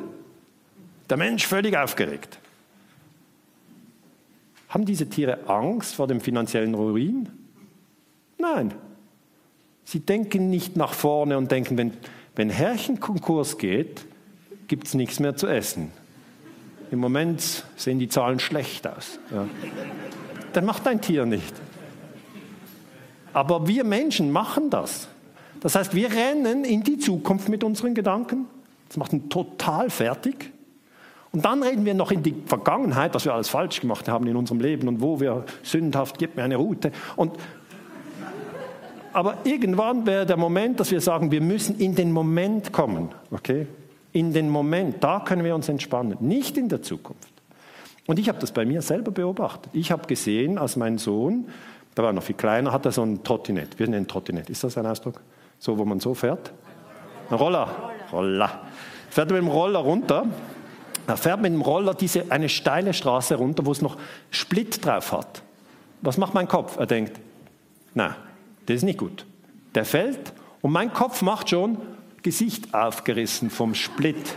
Der 1.09 1.15
Mensch 1.15 1.47
völlig 1.47 1.77
aufgeregt. 1.77 2.37
Haben 4.67 4.83
diese 4.83 5.09
Tiere 5.09 5.47
Angst 5.47 5.95
vor 5.95 6.07
dem 6.07 6.19
finanziellen 6.19 6.75
Ruin? 6.75 7.29
Nein. 8.37 8.73
Sie 9.85 10.01
denken 10.01 10.49
nicht 10.49 10.75
nach 10.75 10.91
vorne 10.91 11.37
und 11.37 11.49
denken, 11.49 11.77
wenn, 11.77 11.93
wenn 12.35 12.49
Herrchen 12.49 12.99
Konkurs 12.99 13.57
geht, 13.57 14.05
gibt 14.67 14.87
es 14.87 14.93
nichts 14.93 15.19
mehr 15.19 15.35
zu 15.35 15.47
essen. 15.47 15.91
Im 16.91 16.99
Moment 16.99 17.65
sehen 17.75 17.99
die 17.99 18.07
Zahlen 18.07 18.39
schlecht 18.39 18.87
aus. 18.87 19.19
Ja. 19.31 19.47
Das 20.53 20.63
macht 20.63 20.87
ein 20.87 21.01
Tier 21.01 21.25
nicht. 21.25 21.53
Aber 23.33 23.67
wir 23.67 23.83
Menschen 23.83 24.31
machen 24.31 24.69
das. 24.69 25.07
Das 25.59 25.75
heißt, 25.75 25.95
wir 25.95 26.11
rennen 26.11 26.65
in 26.65 26.83
die 26.83 26.99
Zukunft 26.99 27.49
mit 27.49 27.63
unseren 27.63 27.95
Gedanken. 27.95 28.45
Das 28.89 28.97
macht 28.97 29.13
ihn 29.13 29.29
total 29.29 29.89
fertig. 29.89 30.51
Und 31.31 31.45
dann 31.45 31.63
reden 31.63 31.83
wir 31.83 31.95
noch 31.95 32.11
in 32.11 32.21
die 32.21 32.35
Vergangenheit, 32.45 33.15
was 33.15 33.25
wir 33.25 33.33
alles 33.33 33.49
falsch 33.49 33.81
gemacht 33.81 34.07
haben 34.07 34.27
in 34.27 34.35
unserem 34.35 34.59
Leben 34.59 34.87
und 34.87 35.01
wo 35.01 35.19
wir 35.19 35.45
sündhaft, 35.63 36.19
gib 36.19 36.35
mir 36.35 36.43
eine 36.43 36.57
Route. 36.57 36.91
Und 37.15 37.31
aber 39.13 39.37
irgendwann 39.43 40.05
wäre 40.07 40.25
der 40.25 40.37
Moment, 40.37 40.79
dass 40.79 40.91
wir 40.91 40.99
sagen, 40.99 41.31
wir 41.31 41.41
müssen 41.41 41.79
in 41.79 41.95
den 41.95 42.11
Moment 42.11 42.71
kommen. 42.73 43.09
Okay? 43.31 43.67
In 44.13 44.31
den 44.31 44.49
Moment, 44.49 45.03
da 45.03 45.19
können 45.19 45.43
wir 45.43 45.55
uns 45.55 45.67
entspannen, 45.67 46.17
nicht 46.21 46.55
in 46.57 46.69
der 46.69 46.81
Zukunft. 46.81 47.33
Und 48.05 48.19
ich 48.19 48.29
habe 48.29 48.39
das 48.39 48.51
bei 48.51 48.63
mir 48.65 48.81
selber 48.81 49.11
beobachtet. 49.11 49.71
Ich 49.73 49.91
habe 49.91 50.07
gesehen, 50.07 50.57
als 50.57 50.75
mein 50.75 50.97
Sohn, 50.97 51.47
der 51.97 52.03
war 52.03 52.13
noch 52.13 52.23
viel 52.23 52.35
kleiner, 52.35 52.71
hat 52.71 52.85
er 52.85 52.91
so 52.91 53.01
ein 53.03 53.23
Trottinett. 53.23 53.79
Wir 53.79 53.87
nennen 53.87 54.07
Trottinett. 54.07 54.49
Ist 54.49 54.63
das 54.63 54.77
ein 54.77 54.85
Ausdruck? 54.85 55.21
So, 55.57 55.77
wo 55.77 55.85
man 55.85 55.99
so 55.99 56.13
fährt? 56.13 56.51
Ein 57.29 57.37
Roller. 57.37 57.91
Roller. 58.11 58.61
Fährt 59.09 59.29
mit 59.31 59.39
dem 59.39 59.47
Roller 59.47 59.79
runter. 59.79 60.25
Er 61.07 61.17
fährt 61.17 61.41
mit 61.41 61.53
dem 61.53 61.61
Roller 61.61 61.93
diese, 61.93 62.31
eine 62.31 62.49
steile 62.49 62.93
Straße 62.93 63.35
runter, 63.35 63.65
wo 63.65 63.71
es 63.71 63.81
noch 63.81 63.97
Split 64.31 64.85
drauf 64.85 65.11
hat. 65.11 65.41
Was 66.01 66.17
macht 66.17 66.33
mein 66.33 66.47
Kopf? 66.47 66.77
Er 66.77 66.85
denkt, 66.85 67.19
na, 67.93 68.15
das 68.65 68.77
ist 68.77 68.83
nicht 68.83 68.99
gut. 68.99 69.25
Der 69.75 69.85
fällt 69.85 70.33
und 70.61 70.71
mein 70.71 70.93
Kopf 70.93 71.21
macht 71.21 71.49
schon 71.49 71.77
Gesicht 72.23 72.73
aufgerissen 72.73 73.49
vom 73.49 73.75
Split. 73.75 74.35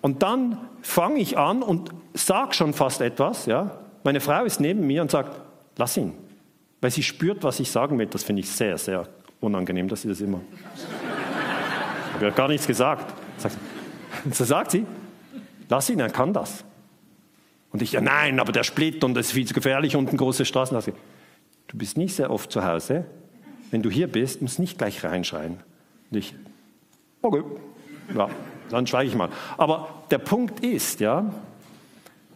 Und 0.00 0.22
dann 0.22 0.58
fange 0.82 1.18
ich 1.18 1.36
an 1.36 1.62
und 1.62 1.90
sage 2.14 2.54
schon 2.54 2.72
fast 2.72 3.00
etwas. 3.00 3.46
Ja? 3.46 3.78
Meine 4.04 4.20
Frau 4.20 4.44
ist 4.44 4.60
neben 4.60 4.86
mir 4.86 5.02
und 5.02 5.10
sagt, 5.10 5.40
lass 5.76 5.96
ihn. 5.96 6.14
Weil 6.80 6.90
sie 6.90 7.02
spürt, 7.02 7.42
was 7.42 7.60
ich 7.60 7.70
sagen 7.70 7.98
will. 7.98 8.06
Das 8.06 8.22
finde 8.22 8.40
ich 8.40 8.48
sehr, 8.48 8.78
sehr 8.78 9.06
unangenehm, 9.40 9.88
dass 9.88 10.02
sie 10.02 10.08
das 10.08 10.20
immer. 10.20 10.40
Ich 12.08 12.14
habe 12.14 12.26
ja 12.26 12.36
gar 12.36 12.48
nichts 12.48 12.66
gesagt. 12.66 13.14
So 14.32 14.44
sagt 14.44 14.72
sie, 14.72 14.84
lass 15.70 15.88
ihn, 15.88 16.00
er 16.00 16.10
kann 16.10 16.34
das. 16.34 16.64
Und 17.70 17.80
ich, 17.80 17.92
ja 17.92 18.00
nein, 18.00 18.40
aber 18.40 18.52
der 18.52 18.64
Split 18.64 19.02
und 19.04 19.14
das 19.14 19.26
ist 19.26 19.32
viel 19.32 19.46
zu 19.46 19.54
gefährlich 19.54 19.96
und 19.96 20.08
eine 20.08 20.18
große 20.18 20.44
Straßen. 20.44 20.76
Du 21.68 21.78
bist 21.78 21.96
nicht 21.96 22.14
sehr 22.16 22.30
oft 22.30 22.50
zu 22.50 22.64
Hause. 22.64 23.06
Wenn 23.70 23.80
du 23.80 23.88
hier 23.88 24.08
bist, 24.08 24.42
musst 24.42 24.58
du 24.58 24.62
nicht 24.62 24.76
gleich 24.76 25.02
reinschreien. 25.04 25.58
Und 26.10 26.18
ich, 26.18 26.34
okay, 27.22 27.42
ja, 28.14 28.28
dann 28.70 28.86
schweige 28.86 29.08
ich 29.08 29.16
mal. 29.16 29.30
Aber 29.56 29.88
der 30.10 30.18
Punkt 30.18 30.60
ist, 30.60 31.00
ja, 31.00 31.32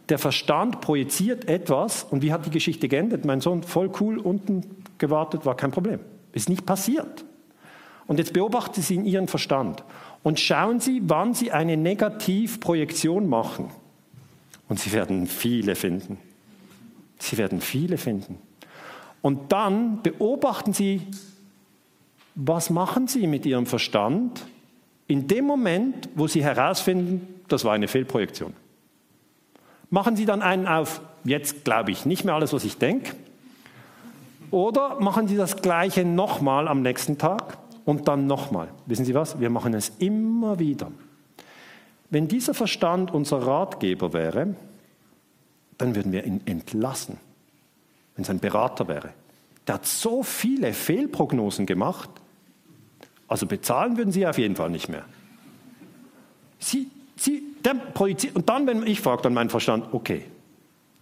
der 0.09 0.19
Verstand 0.19 0.81
projiziert 0.81 1.49
etwas 1.49 2.05
und 2.05 2.23
wie 2.23 2.33
hat 2.33 2.45
die 2.47 2.51
Geschichte 2.51 2.89
geendet? 2.89 3.25
Mein 3.25 3.41
Sohn 3.41 3.63
voll 3.63 3.91
cool 4.01 4.19
unten 4.19 4.83
gewartet, 4.99 5.47
war 5.47 5.57
kein 5.57 5.71
Problem. 5.71 6.01
Ist 6.33 6.49
nicht 6.49 6.67
passiert. 6.67 7.25
Und 8.07 8.19
jetzt 8.19 8.33
beobachten 8.33 8.83
Sie 8.83 8.97
in 8.97 9.07
Ihren 9.07 9.29
Verstand 9.29 9.83
und 10.23 10.39
schauen 10.39 10.81
Sie, 10.81 11.01
wann 11.07 11.33
Sie 11.33 11.53
eine 11.53 11.77
Negativprojektion 11.77 13.29
machen. 13.29 13.71
Und 14.69 14.79
Sie 14.79 14.93
werden 14.93 15.27
viele 15.27 15.75
finden. 15.75 16.19
Sie 17.19 17.39
werden 17.39 17.61
viele 17.61 17.97
finden. 17.97 18.39
Und 19.23 19.53
dann 19.53 20.03
beobachten 20.03 20.75
Sie, 20.75 21.03
was 22.35 22.69
machen 22.69 23.07
Sie 23.07 23.27
mit 23.27 23.47
Ihrem 23.47 23.65
Verstand 23.65 24.45
in 25.07 25.27
dem 25.27 25.45
Moment, 25.45 26.09
wo 26.15 26.27
Sie 26.27 26.43
herausfinden, 26.43 27.43
das 27.49 27.65
war 27.65 27.73
eine 27.73 27.89
Fehlprojektion. 27.89 28.55
Machen 29.91 30.17
Sie 30.17 30.25
dann 30.25 30.43
einen 30.43 30.67
auf, 30.67 31.01
jetzt 31.25 31.65
glaube 31.65 31.91
ich 31.91 32.07
nicht 32.07 32.25
mehr 32.25 32.35
alles, 32.35 32.53
was 32.53 32.65
ich 32.65 32.79
denke, 32.79 33.15
oder 34.51 35.01
machen 35.01 35.29
Sie 35.29 35.37
das 35.37 35.57
Gleiche 35.57 36.05
nochmal 36.05 36.69
am 36.69 36.83
nächsten 36.83 37.19
Tag 37.19 37.59
und 37.85 38.09
dann 38.09 38.27
nochmal. 38.27 38.69
Wissen 38.87 39.05
Sie 39.05 39.15
was? 39.15 39.41
Wir 39.41 39.51
machen 39.51 39.75
es 39.75 39.93
immer 39.99 40.59
wieder. 40.59 40.91
Wenn 42.11 42.29
dieser 42.29 42.55
Verstand 42.55 43.13
unser 43.13 43.39
Ratgeber 43.39 44.13
wäre, 44.13 44.55
dann 45.79 45.95
würden 45.95 46.13
wir 46.13 46.25
ihn 46.25 46.41
entlassen. 46.45 47.19
Wenn 48.15 48.23
es 48.23 48.31
ein 48.31 48.39
Berater 48.39 48.87
wäre. 48.87 49.11
Der 49.67 49.77
hat 49.77 49.87
so 49.87 50.23
viele 50.23 50.73
Fehlprognosen 50.73 51.67
gemacht, 51.67 52.11
also 53.29 53.47
bezahlen 53.47 53.97
würden 53.97 54.13
Sie 54.13 54.27
auf 54.27 54.39
jeden 54.39 54.57
Fall 54.57 54.71
nicht 54.71 54.89
mehr. 54.89 55.05
Sie, 56.59 56.89
Sie, 57.17 57.43
der 57.65 57.75
projiziert, 57.75 58.37
und 58.37 58.49
dann, 58.49 58.67
wenn 58.67 58.87
ich 58.87 59.01
frage 59.01 59.23
dann 59.23 59.35
meinen 59.35 59.51
Verstand, 59.51 59.87
okay, 59.93 60.25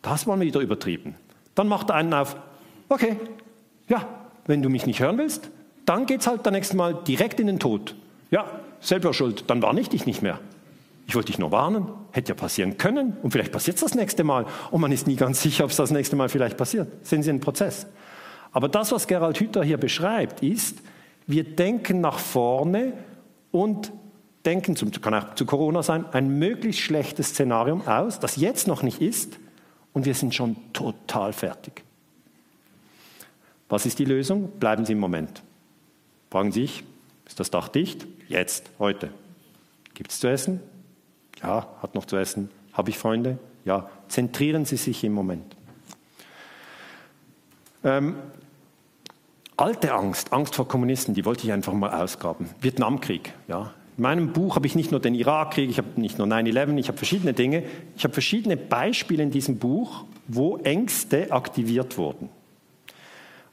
das 0.03 0.27
war 0.27 0.39
wieder 0.41 0.61
übertrieben. 0.61 1.15
Dann 1.55 1.69
macht 1.69 1.91
er 1.91 1.97
einen 1.97 2.13
auf, 2.13 2.37
okay, 2.89 3.17
ja, 3.89 4.07
wenn 4.47 4.63
du 4.63 4.69
mich 4.69 4.87
nicht 4.87 5.01
hören 5.01 5.19
willst, 5.19 5.51
dann 5.87 6.07
geht 6.07 6.21
es 6.21 6.27
halt 6.27 6.45
das 6.45 6.53
nächste 6.53 6.77
Mal 6.77 6.95
direkt 7.07 7.41
in 7.41 7.47
den 7.47 7.59
Tod. 7.59 7.95
Ja, 8.31 8.47
selber 8.81 9.15
schuld, 9.15 9.45
dann 9.49 9.63
warne 9.63 9.81
ich 9.81 9.89
dich 9.89 10.07
nicht 10.07 10.23
mehr. 10.23 10.39
Ich 11.07 11.15
wollte 11.15 11.27
dich 11.27 11.39
nur 11.39 11.51
warnen, 11.51 11.89
hätte 12.13 12.31
ja 12.31 12.35
passieren 12.35 12.79
können 12.79 13.17
und 13.23 13.33
vielleicht 13.33 13.53
passiert 13.53 13.77
es 13.77 13.83
das 13.83 13.95
nächste 13.95 14.25
Mal 14.25 14.47
und 14.71 14.81
man 14.81 14.93
ist 14.93 15.07
nie 15.07 15.17
ganz 15.17 15.43
sicher, 15.43 15.65
ob 15.65 15.71
es 15.71 15.77
das 15.77 15.91
nächste 15.91 16.17
Mal 16.17 16.29
vielleicht 16.29 16.57
passiert. 16.57 16.89
Sehen 17.07 17.23
Sie 17.23 17.31
einen 17.31 17.41
Prozess. 17.41 17.87
Aber 18.53 18.69
das, 18.69 18.93
was 18.93 19.07
Gerald 19.07 19.39
Hüther 19.39 19.65
hier 19.65 19.79
beschreibt, 19.79 20.43
ist, 20.43 20.79
wir 21.27 21.45
denken 21.45 22.01
nach 22.01 22.19
vorne 22.19 22.93
und 23.51 23.93
denken, 24.45 24.77
zum, 24.77 24.91
kann 24.91 25.15
auch 25.15 25.35
zu 25.35 25.47
Corona 25.47 25.83
sein, 25.83 26.05
ein 26.13 26.39
möglichst 26.39 26.81
schlechtes 26.81 27.29
Szenario 27.29 27.81
aus, 27.87 28.19
das 28.19 28.37
jetzt 28.37 28.67
noch 28.67 28.83
nicht 28.83 29.01
ist 29.01 29.39
und 29.93 30.05
wir 30.05 30.15
sind 30.15 30.35
schon 30.35 30.57
total 30.73 31.33
fertig. 31.33 31.85
Was 33.69 33.87
ist 33.87 33.99
die 33.99 34.05
Lösung? 34.05 34.51
Bleiben 34.59 34.85
Sie 34.85 34.93
im 34.93 34.99
Moment. 34.99 35.43
Fragen 36.31 36.53
Sie 36.53 36.63
sich, 36.63 36.85
ist 37.27 37.41
das 37.41 37.51
Dach 37.51 37.69
dicht? 37.69 38.07
Jetzt, 38.29 38.71
heute. 38.79 39.11
Gibt 39.95 40.11
es 40.11 40.21
zu 40.21 40.27
essen? 40.27 40.61
Ja, 41.43 41.69
hat 41.81 41.95
noch 41.95 42.05
zu 42.05 42.17
essen. 42.17 42.51
Habe 42.73 42.91
ich 42.91 42.99
Freunde? 42.99 43.39
Ja. 43.65 43.89
Zentrieren 44.09 44.65
Sie 44.65 44.77
sich 44.77 45.05
im 45.05 45.13
Moment. 45.13 45.57
Ähm, 47.85 48.17
alte 49.57 49.93
Angst, 49.93 50.33
Angst 50.33 50.55
vor 50.55 50.67
Kommunisten, 50.69 51.15
die 51.15 51.25
wollte 51.25 51.45
ich 51.45 51.53
einfach 51.53 51.73
mal 51.73 52.03
ausgraben. 52.03 52.49
Vietnamkrieg, 52.61 53.33
ja. 53.49 53.73
In 53.99 54.03
meinem 54.03 54.33
Buch 54.33 54.57
habe 54.57 54.67
ich 54.67 54.75
nicht 54.75 54.91
nur 54.91 55.01
den 55.01 55.15
Irakkrieg, 55.15 55.69
ich 55.69 55.77
habe 55.77 56.01
nicht 56.01 56.19
nur 56.19 56.27
9-11, 56.27 56.79
ich 56.79 56.89
habe 56.89 56.97
verschiedene 56.97 57.35
Dinge. 57.35 57.63
Ich 57.97 58.05
habe 58.05 58.15
verschiedene 58.15 58.57
Beispiele 58.57 59.23
in 59.23 59.31
diesem 59.31 59.59
Buch, 59.59 60.05
wo 60.29 60.57
Ängste 60.57 61.31
aktiviert 61.31 61.99
wurden. 61.99 62.31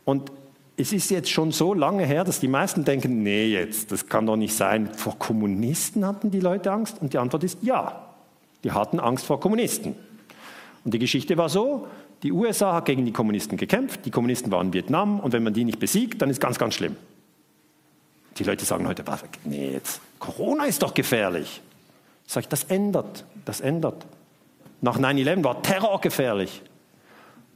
Und 0.05 0.31
es 0.77 0.93
ist 0.93 1.11
jetzt 1.11 1.30
schon 1.30 1.51
so 1.51 1.73
lange 1.73 2.05
her, 2.05 2.23
dass 2.23 2.39
die 2.39 2.47
meisten 2.47 2.85
denken, 2.85 3.21
nee, 3.21 3.47
jetzt, 3.47 3.91
das 3.91 4.07
kann 4.07 4.26
doch 4.26 4.38
nicht 4.38 4.53
sein. 4.53 4.88
Vor 4.93 5.19
Kommunisten 5.19 6.05
hatten 6.05 6.31
die 6.31 6.39
Leute 6.39 6.71
Angst? 6.71 7.01
Und 7.01 7.11
die 7.11 7.17
Antwort 7.17 7.43
ist 7.43 7.59
ja, 7.61 8.05
die 8.63 8.71
hatten 8.71 9.01
Angst 9.01 9.26
vor 9.26 9.41
Kommunisten. 9.41 9.95
Und 10.85 10.93
die 10.93 10.99
Geschichte 10.99 11.35
war 11.38 11.49
so, 11.49 11.88
die 12.23 12.31
USA 12.31 12.73
hat 12.73 12.85
gegen 12.85 13.05
die 13.05 13.11
Kommunisten 13.11 13.57
gekämpft, 13.57 14.05
die 14.05 14.11
Kommunisten 14.11 14.51
waren 14.51 14.67
in 14.67 14.73
Vietnam 14.73 15.19
und 15.19 15.31
wenn 15.33 15.43
man 15.43 15.53
die 15.53 15.63
nicht 15.63 15.79
besiegt, 15.79 16.21
dann 16.21 16.29
ist 16.29 16.41
ganz, 16.41 16.59
ganz 16.59 16.75
schlimm. 16.75 16.95
Die 18.37 18.43
Leute 18.43 18.65
sagen 18.65 18.87
heute, 18.87 19.03
nee, 19.45 19.71
jetzt, 19.73 20.01
Corona 20.19 20.65
ist 20.65 20.81
doch 20.81 20.93
gefährlich. 20.93 21.61
Sag 22.25 22.43
ich, 22.43 22.49
das 22.49 22.65
ändert, 22.65 23.25
das 23.45 23.59
ändert. 23.59 24.05
Nach 24.81 24.99
9-11 24.99 25.43
war 25.43 25.61
Terror 25.61 25.99
gefährlich. 25.99 26.61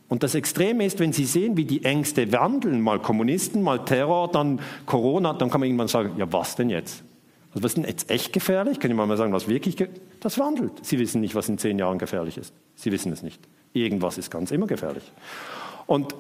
Und 0.10 0.23
das 0.23 0.35
Extreme 0.35 0.85
ist, 0.85 0.99
wenn 0.99 1.14
Sie 1.14 1.26
sehen, 1.26 1.57
wie 1.57 1.65
die 1.65 1.85
Ängste 1.85 2.31
wandeln, 2.31 2.81
mal 2.81 2.99
Kommunisten, 2.99 3.61
mal 3.61 3.84
Terror, 3.85 4.30
dann 4.31 4.60
Corona, 4.85 5.34
dann 5.34 5.49
kann 5.49 5.60
man 5.60 5.68
irgendwann 5.68 5.88
sagen, 5.88 6.14
ja 6.18 6.31
was 6.31 6.56
denn 6.56 6.69
jetzt? 6.69 7.03
Also 7.52 7.64
was 7.64 7.72
ist 7.72 7.77
denn 7.77 7.85
jetzt 7.85 8.10
echt 8.10 8.34
gefährlich? 8.34 8.80
Können 8.80 8.94
Sie 8.98 9.06
mal 9.06 9.18
sagen, 9.18 9.31
was 9.31 9.48
wirklich, 9.48 9.77
das 10.19 10.40
wandelt. 10.40 10.85
Sie 10.85 10.99
wissen 10.99 11.22
nicht, 11.22 11.35
was 11.35 11.49
in 11.49 11.57
zehn 11.57 11.80
Jahren 11.80 11.99
gefährlich 11.99 12.38
ist. 12.38 12.53
Sie 12.76 12.91
wissen 12.91 13.11
es 13.11 13.23
nicht. 13.23 13.40
Irgendwas 13.74 14.18
ist 14.18 14.32
ganz 14.32 14.52
immer 14.52 14.68
gefährlich. 14.68 15.12
Und 15.86 16.16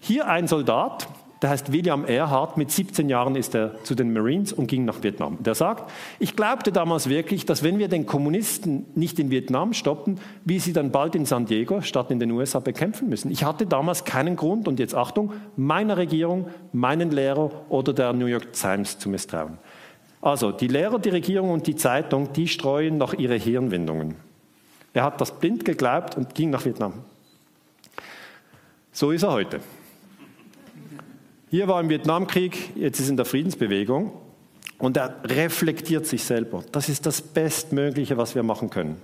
hier 0.00 0.28
ein 0.28 0.46
Soldat, 0.46 1.08
der 1.42 1.50
heißt 1.50 1.70
William 1.72 2.04
Erhard, 2.06 2.56
mit 2.56 2.70
17 2.70 3.08
Jahren 3.08 3.36
ist 3.36 3.54
er 3.54 3.82
zu 3.84 3.94
den 3.94 4.12
Marines 4.12 4.52
und 4.52 4.68
ging 4.68 4.84
nach 4.84 5.02
Vietnam. 5.02 5.36
Der 5.40 5.54
sagt, 5.54 5.90
ich 6.18 6.34
glaubte 6.34 6.72
damals 6.72 7.08
wirklich, 7.08 7.44
dass 7.44 7.62
wenn 7.62 7.78
wir 7.78 7.88
den 7.88 8.06
Kommunisten 8.06 8.86
nicht 8.94 9.18
in 9.18 9.30
Vietnam 9.30 9.74
stoppen, 9.74 10.18
wir 10.44 10.60
sie 10.60 10.72
dann 10.72 10.90
bald 10.90 11.14
in 11.14 11.26
San 11.26 11.44
Diego 11.44 11.82
statt 11.82 12.10
in 12.10 12.20
den 12.20 12.30
USA 12.30 12.60
bekämpfen 12.60 13.08
müssen. 13.08 13.30
Ich 13.30 13.44
hatte 13.44 13.66
damals 13.66 14.04
keinen 14.04 14.36
Grund, 14.36 14.66
und 14.66 14.78
jetzt 14.78 14.94
Achtung, 14.94 15.32
meiner 15.56 15.96
Regierung, 15.98 16.48
meinen 16.72 17.10
Lehrer 17.10 17.50
oder 17.68 17.92
der 17.92 18.12
New 18.12 18.26
York 18.26 18.52
Times 18.54 18.98
zu 18.98 19.08
misstrauen. 19.10 19.58
Also 20.22 20.52
die 20.52 20.68
Lehrer, 20.68 20.98
die 20.98 21.10
Regierung 21.10 21.50
und 21.50 21.66
die 21.66 21.76
Zeitung, 21.76 22.32
die 22.32 22.48
streuen 22.48 22.96
noch 22.96 23.12
ihre 23.12 23.36
Hirnwindungen. 23.36 24.25
Er 24.96 25.04
hat 25.04 25.20
das 25.20 25.38
blind 25.38 25.66
geglaubt 25.66 26.16
und 26.16 26.34
ging 26.34 26.48
nach 26.48 26.64
Vietnam. 26.64 26.94
So 28.92 29.10
ist 29.10 29.24
er 29.24 29.32
heute. 29.32 29.60
Hier 31.50 31.68
war 31.68 31.82
im 31.82 31.90
Vietnamkrieg, 31.90 32.74
jetzt 32.74 32.98
ist 32.98 33.10
in 33.10 33.18
der 33.18 33.26
Friedensbewegung 33.26 34.12
und 34.78 34.96
er 34.96 35.16
reflektiert 35.22 36.06
sich 36.06 36.24
selber. 36.24 36.64
Das 36.72 36.88
ist 36.88 37.04
das 37.04 37.20
Bestmögliche, 37.20 38.16
was 38.16 38.34
wir 38.34 38.42
machen 38.42 38.70
können. 38.70 38.96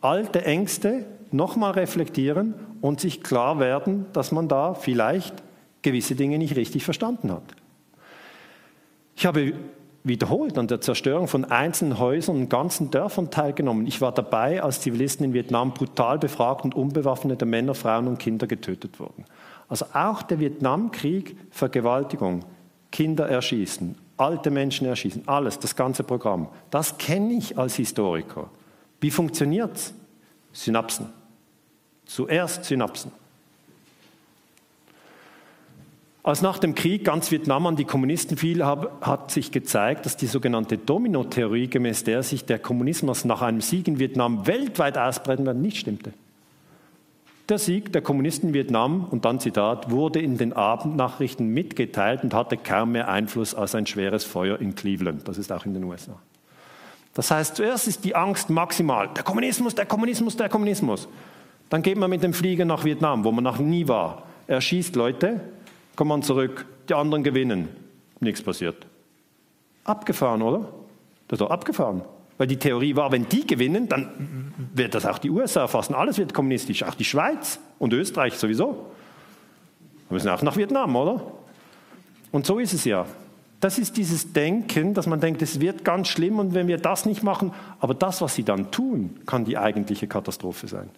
Alte 0.00 0.44
Ängste 0.44 1.06
nochmal 1.30 1.72
reflektieren 1.72 2.54
und 2.80 2.98
sich 2.98 3.22
klar 3.22 3.60
werden, 3.60 4.06
dass 4.12 4.32
man 4.32 4.48
da 4.48 4.74
vielleicht 4.74 5.44
gewisse 5.82 6.16
Dinge 6.16 6.38
nicht 6.38 6.56
richtig 6.56 6.84
verstanden 6.84 7.30
hat. 7.30 7.54
Ich 9.14 9.26
habe 9.26 9.52
wiederholt 10.02 10.56
an 10.56 10.66
der 10.66 10.80
Zerstörung 10.80 11.28
von 11.28 11.44
einzelnen 11.44 11.98
Häusern 11.98 12.36
und 12.36 12.48
ganzen 12.48 12.90
Dörfern 12.90 13.30
teilgenommen. 13.30 13.86
Ich 13.86 14.00
war 14.00 14.12
dabei, 14.12 14.62
als 14.62 14.80
Zivilisten 14.80 15.26
in 15.26 15.34
Vietnam 15.34 15.74
brutal 15.74 16.18
befragt 16.18 16.64
und 16.64 16.74
unbewaffnete 16.74 17.44
Männer, 17.44 17.74
Frauen 17.74 18.08
und 18.08 18.18
Kinder 18.18 18.46
getötet 18.46 18.98
wurden. 18.98 19.24
Also 19.68 19.86
auch 19.92 20.22
der 20.22 20.40
Vietnamkrieg, 20.40 21.36
Vergewaltigung, 21.50 22.44
Kinder 22.90 23.28
erschießen, 23.28 23.96
alte 24.16 24.50
Menschen 24.50 24.86
erschießen, 24.86 25.28
alles, 25.28 25.58
das 25.58 25.76
ganze 25.76 26.02
Programm. 26.02 26.48
Das 26.70 26.98
kenne 26.98 27.34
ich 27.34 27.56
als 27.56 27.76
Historiker. 27.76 28.50
Wie 29.00 29.10
funktioniert 29.10 29.76
es? 29.76 29.94
Synapsen. 30.52 31.06
Zuerst 32.04 32.64
Synapsen. 32.64 33.12
Als 36.22 36.42
nach 36.42 36.58
dem 36.58 36.74
Krieg 36.74 37.04
ganz 37.04 37.30
Vietnam 37.30 37.66
an 37.66 37.76
die 37.76 37.86
Kommunisten 37.86 38.36
fiel, 38.36 38.64
hat 38.64 39.30
sich 39.30 39.52
gezeigt, 39.52 40.04
dass 40.04 40.18
die 40.18 40.26
sogenannte 40.26 40.76
Domino-Theorie, 40.76 41.68
gemäß 41.68 42.04
der 42.04 42.22
sich 42.22 42.44
der 42.44 42.58
Kommunismus 42.58 43.24
nach 43.24 43.40
einem 43.40 43.62
Sieg 43.62 43.88
in 43.88 43.98
Vietnam 43.98 44.46
weltweit 44.46 44.98
ausbreiten 44.98 45.46
wird, 45.46 45.56
nicht 45.56 45.78
stimmte. 45.78 46.12
Der 47.48 47.58
Sieg 47.58 47.92
der 47.92 48.02
Kommunisten 48.02 48.50
in 48.50 48.54
Vietnam, 48.54 49.06
und 49.10 49.24
dann 49.24 49.40
Zitat, 49.40 49.90
wurde 49.90 50.20
in 50.20 50.36
den 50.36 50.52
Abendnachrichten 50.52 51.48
mitgeteilt 51.48 52.22
und 52.22 52.34
hatte 52.34 52.58
kaum 52.58 52.92
mehr 52.92 53.08
Einfluss 53.08 53.54
als 53.54 53.74
ein 53.74 53.86
schweres 53.86 54.22
Feuer 54.24 54.60
in 54.60 54.74
Cleveland. 54.74 55.26
Das 55.26 55.38
ist 55.38 55.50
auch 55.50 55.64
in 55.64 55.72
den 55.72 55.84
USA. 55.84 56.12
Das 57.14 57.30
heißt, 57.30 57.56
zuerst 57.56 57.88
ist 57.88 58.04
die 58.04 58.14
Angst 58.14 58.50
maximal. 58.50 59.08
Der 59.16 59.24
Kommunismus, 59.24 59.74
der 59.74 59.86
Kommunismus, 59.86 60.36
der 60.36 60.48
Kommunismus. 60.50 61.08
Dann 61.70 61.82
geht 61.82 61.96
man 61.96 62.10
mit 62.10 62.22
dem 62.22 62.34
Flieger 62.34 62.66
nach 62.66 62.84
Vietnam, 62.84 63.24
wo 63.24 63.32
man 63.32 63.42
noch 63.42 63.58
nie 63.58 63.88
war. 63.88 64.24
Er 64.46 64.60
schießt 64.60 64.94
Leute, 64.96 65.40
kommt 66.00 66.08
man 66.08 66.22
zurück, 66.22 66.64
die 66.88 66.94
anderen 66.94 67.22
gewinnen. 67.22 67.68
Nichts 68.20 68.40
passiert. 68.40 68.86
Abgefahren, 69.84 70.40
oder? 70.40 70.60
Das 71.28 71.36
ist 71.36 71.42
doch 71.42 71.50
abgefahren. 71.50 72.00
Weil 72.38 72.46
die 72.46 72.56
Theorie 72.56 72.96
war, 72.96 73.12
wenn 73.12 73.28
die 73.28 73.46
gewinnen, 73.46 73.86
dann 73.86 74.54
wird 74.72 74.94
das 74.94 75.04
auch 75.04 75.18
die 75.18 75.28
USA 75.28 75.60
erfassen. 75.60 75.94
Alles 75.94 76.16
wird 76.16 76.32
kommunistisch, 76.32 76.84
auch 76.84 76.94
die 76.94 77.04
Schweiz 77.04 77.60
und 77.78 77.92
Österreich 77.92 78.32
sowieso. 78.38 78.86
Wir 80.08 80.14
müssen 80.14 80.30
auch 80.30 80.40
nach 80.40 80.56
Vietnam, 80.56 80.96
oder? 80.96 81.20
Und 82.32 82.46
so 82.46 82.58
ist 82.58 82.72
es 82.72 82.86
ja. 82.86 83.04
Das 83.60 83.78
ist 83.78 83.98
dieses 83.98 84.32
Denken, 84.32 84.94
dass 84.94 85.06
man 85.06 85.20
denkt, 85.20 85.42
es 85.42 85.60
wird 85.60 85.84
ganz 85.84 86.08
schlimm 86.08 86.38
und 86.38 86.54
wenn 86.54 86.66
wir 86.66 86.78
das 86.78 87.04
nicht 87.04 87.22
machen, 87.22 87.52
aber 87.78 87.92
das, 87.92 88.22
was 88.22 88.34
sie 88.34 88.44
dann 88.44 88.70
tun, 88.70 89.20
kann 89.26 89.44
die 89.44 89.58
eigentliche 89.58 90.06
Katastrophe 90.06 90.66
sein. 90.66 90.88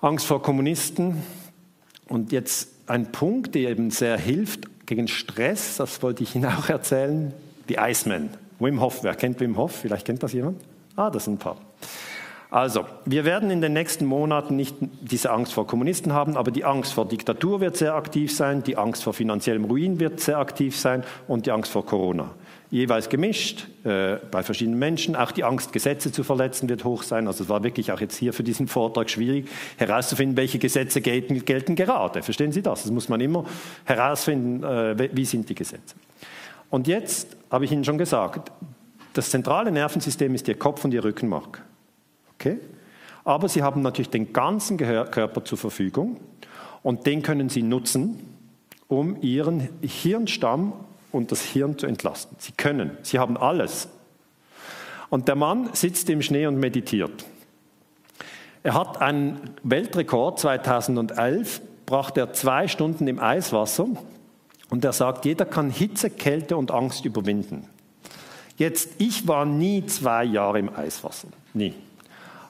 Angst 0.00 0.26
vor 0.26 0.42
Kommunisten 0.42 1.22
und 2.10 2.32
jetzt 2.32 2.68
ein 2.86 3.12
Punkt, 3.12 3.54
der 3.54 3.70
eben 3.70 3.90
sehr 3.90 4.18
hilft 4.18 4.64
gegen 4.86 5.08
Stress, 5.08 5.76
das 5.76 6.02
wollte 6.02 6.24
ich 6.24 6.34
Ihnen 6.34 6.46
auch 6.46 6.68
erzählen, 6.68 7.32
die 7.68 7.76
Iceman. 7.76 8.30
Wim 8.58 8.80
Hof, 8.80 9.02
wer 9.04 9.14
kennt 9.14 9.40
Wim 9.40 9.56
Hof? 9.56 9.72
Vielleicht 9.72 10.06
kennt 10.06 10.22
das 10.22 10.32
jemand? 10.32 10.60
Ah, 10.96 11.08
das 11.08 11.24
sind 11.24 11.34
ein 11.34 11.38
paar. 11.38 11.56
Also, 12.50 12.84
wir 13.04 13.24
werden 13.24 13.52
in 13.52 13.60
den 13.60 13.72
nächsten 13.72 14.04
Monaten 14.06 14.56
nicht 14.56 14.74
diese 14.80 15.30
Angst 15.30 15.52
vor 15.52 15.68
Kommunisten 15.68 16.12
haben, 16.12 16.36
aber 16.36 16.50
die 16.50 16.64
Angst 16.64 16.92
vor 16.92 17.06
Diktatur 17.06 17.60
wird 17.60 17.76
sehr 17.76 17.94
aktiv 17.94 18.34
sein, 18.34 18.64
die 18.64 18.76
Angst 18.76 19.04
vor 19.04 19.14
finanziellem 19.14 19.66
Ruin 19.66 20.00
wird 20.00 20.18
sehr 20.18 20.38
aktiv 20.38 20.76
sein 20.76 21.04
und 21.28 21.46
die 21.46 21.52
Angst 21.52 21.70
vor 21.70 21.86
Corona. 21.86 22.30
Jeweils 22.70 23.08
gemischt 23.08 23.66
äh, 23.84 24.16
bei 24.30 24.44
verschiedenen 24.44 24.78
Menschen. 24.78 25.16
Auch 25.16 25.32
die 25.32 25.42
Angst, 25.42 25.72
Gesetze 25.72 26.12
zu 26.12 26.22
verletzen, 26.22 26.68
wird 26.68 26.84
hoch 26.84 27.02
sein. 27.02 27.26
Also 27.26 27.42
es 27.42 27.50
war 27.50 27.64
wirklich 27.64 27.90
auch 27.90 28.00
jetzt 28.00 28.16
hier 28.16 28.32
für 28.32 28.44
diesen 28.44 28.68
Vortrag 28.68 29.10
schwierig 29.10 29.48
herauszufinden, 29.76 30.36
welche 30.36 30.60
Gesetze 30.60 31.00
gelten, 31.00 31.44
gelten 31.44 31.74
gerade. 31.74 32.22
Verstehen 32.22 32.52
Sie 32.52 32.62
das? 32.62 32.84
Das 32.84 32.92
muss 32.92 33.08
man 33.08 33.20
immer 33.20 33.44
herausfinden, 33.84 34.62
äh, 34.62 35.08
wie 35.12 35.24
sind 35.24 35.48
die 35.48 35.56
Gesetze. 35.56 35.96
Und 36.70 36.86
jetzt 36.86 37.36
habe 37.50 37.64
ich 37.64 37.72
Ihnen 37.72 37.84
schon 37.84 37.98
gesagt, 37.98 38.52
das 39.14 39.30
zentrale 39.30 39.72
Nervensystem 39.72 40.32
ist 40.36 40.46
Ihr 40.46 40.56
Kopf 40.56 40.84
und 40.84 40.94
Ihr 40.94 41.02
Rückenmark. 41.02 41.62
Okay? 42.34 42.58
Aber 43.24 43.48
Sie 43.48 43.62
haben 43.62 43.82
natürlich 43.82 44.10
den 44.10 44.32
ganzen 44.32 44.76
Körper 44.76 45.44
zur 45.44 45.58
Verfügung 45.58 46.18
und 46.84 47.06
den 47.06 47.22
können 47.22 47.48
Sie 47.48 47.62
nutzen, 47.62 48.20
um 48.86 49.20
Ihren 49.20 49.68
Hirnstamm 49.82 50.72
und 51.12 51.32
das 51.32 51.42
Hirn 51.42 51.78
zu 51.78 51.86
entlasten. 51.86 52.36
Sie 52.40 52.52
können, 52.52 52.96
Sie 53.02 53.18
haben 53.18 53.36
alles. 53.36 53.88
Und 55.08 55.28
der 55.28 55.34
Mann 55.34 55.70
sitzt 55.72 56.08
im 56.08 56.22
Schnee 56.22 56.46
und 56.46 56.58
meditiert. 56.58 57.24
Er 58.62 58.74
hat 58.74 59.00
einen 59.00 59.40
Weltrekord 59.62 60.38
2011, 60.38 61.62
brachte 61.86 62.20
er 62.20 62.32
zwei 62.32 62.68
Stunden 62.68 63.08
im 63.08 63.18
Eiswasser 63.18 63.86
und 64.68 64.84
er 64.84 64.92
sagt, 64.92 65.24
jeder 65.24 65.46
kann 65.46 65.70
Hitze, 65.70 66.10
Kälte 66.10 66.56
und 66.56 66.70
Angst 66.70 67.04
überwinden. 67.04 67.66
Jetzt, 68.56 68.90
ich 68.98 69.26
war 69.26 69.46
nie 69.46 69.86
zwei 69.86 70.24
Jahre 70.24 70.58
im 70.58 70.68
Eiswasser, 70.74 71.28
nie. 71.54 71.74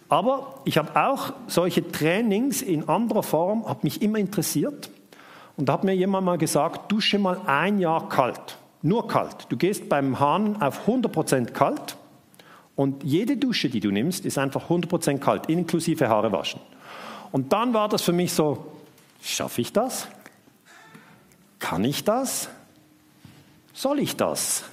Aber 0.08 0.60
ich 0.64 0.76
habe 0.76 1.00
auch 1.00 1.32
solche 1.46 1.88
Trainings 1.92 2.62
in 2.62 2.88
anderer 2.88 3.22
Form, 3.22 3.66
habe 3.68 3.80
mich 3.84 4.02
immer 4.02 4.18
interessiert. 4.18 4.90
Und 5.60 5.66
da 5.66 5.74
hat 5.74 5.84
mir 5.84 5.94
jemand 5.94 6.24
mal 6.24 6.38
gesagt, 6.38 6.90
dusche 6.90 7.18
mal 7.18 7.38
ein 7.44 7.80
Jahr 7.80 8.08
kalt, 8.08 8.56
nur 8.80 9.06
kalt. 9.06 9.44
Du 9.50 9.58
gehst 9.58 9.90
beim 9.90 10.18
Hahn 10.18 10.62
auf 10.62 10.88
100% 10.88 11.50
kalt 11.50 11.98
und 12.76 13.04
jede 13.04 13.36
Dusche, 13.36 13.68
die 13.68 13.80
du 13.80 13.90
nimmst, 13.90 14.24
ist 14.24 14.38
einfach 14.38 14.70
100% 14.70 15.18
kalt, 15.18 15.50
inklusive 15.50 16.08
Haare 16.08 16.32
waschen. 16.32 16.62
Und 17.30 17.52
dann 17.52 17.74
war 17.74 17.90
das 17.90 18.00
für 18.00 18.14
mich 18.14 18.32
so, 18.32 18.72
schaffe 19.20 19.60
ich 19.60 19.70
das? 19.70 20.08
Kann 21.58 21.84
ich 21.84 22.04
das? 22.04 22.48
Soll 23.74 23.98
ich 23.98 24.16
das? 24.16 24.64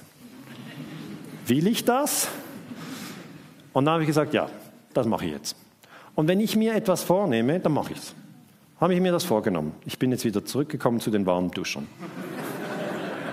Will 1.44 1.66
ich 1.66 1.84
das? 1.84 2.28
Und 3.74 3.84
dann 3.84 3.92
habe 3.92 4.04
ich 4.04 4.08
gesagt, 4.08 4.32
ja, 4.32 4.48
das 4.94 5.06
mache 5.06 5.26
ich 5.26 5.32
jetzt. 5.32 5.54
Und 6.14 6.28
wenn 6.28 6.40
ich 6.40 6.56
mir 6.56 6.74
etwas 6.74 7.02
vornehme, 7.02 7.60
dann 7.60 7.72
mache 7.72 7.92
ich 7.92 7.98
es. 7.98 8.14
Habe 8.80 8.94
ich 8.94 9.00
mir 9.00 9.10
das 9.10 9.24
vorgenommen. 9.24 9.72
Ich 9.86 9.98
bin 9.98 10.12
jetzt 10.12 10.24
wieder 10.24 10.44
zurückgekommen 10.44 11.00
zu 11.00 11.10
den 11.10 11.26
warmen 11.26 11.50
Duschern. 11.50 11.88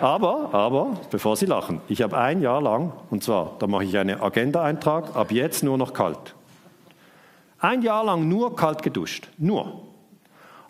Aber, 0.02 0.54
aber, 0.54 1.00
bevor 1.12 1.36
Sie 1.36 1.46
lachen, 1.46 1.82
ich 1.88 2.02
habe 2.02 2.18
ein 2.18 2.42
Jahr 2.42 2.62
lang, 2.62 2.94
und 3.10 3.24
zwar, 3.24 3.56
da 3.60 3.68
mache 3.68 3.84
ich 3.84 3.98
einen 3.98 4.20
Agenda-Eintrag, 4.20 5.16
ab 5.16 5.32
jetzt 5.32 5.64
nur 5.64 5.78
noch 5.78 5.94
kalt. 5.94 6.36
Ein 7.60 7.82
Jahr 7.82 8.04
lang 8.04 8.28
nur 8.28 8.56
kalt 8.56 8.82
geduscht. 8.84 9.30
Nur. 9.38 9.84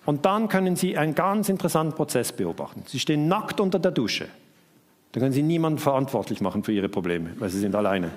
Und 0.06 0.26
dann 0.26 0.50
können 0.50 0.76
Sie 0.76 0.98
einen 0.98 1.16
ganz 1.16 1.50
interessanten 1.50 1.96
Prozess 1.96 2.32
beobachten. 2.32 2.84
Sie 2.86 3.00
stehen 3.00 3.28
nackt 3.28 3.60
unter 3.60 3.80
der 3.80 3.92
Dusche. 3.92 4.28
Da 5.14 5.20
können 5.22 5.32
Sie 5.32 5.42
niemanden 5.42 5.80
verantwortlich 5.80 6.42
machen 6.42 6.64
für 6.64 6.74
Ihre 6.74 6.90
Probleme, 6.90 7.32
weil 7.40 7.50
Sie 7.50 7.60
sind 7.60 7.76
alleine. 7.76 8.12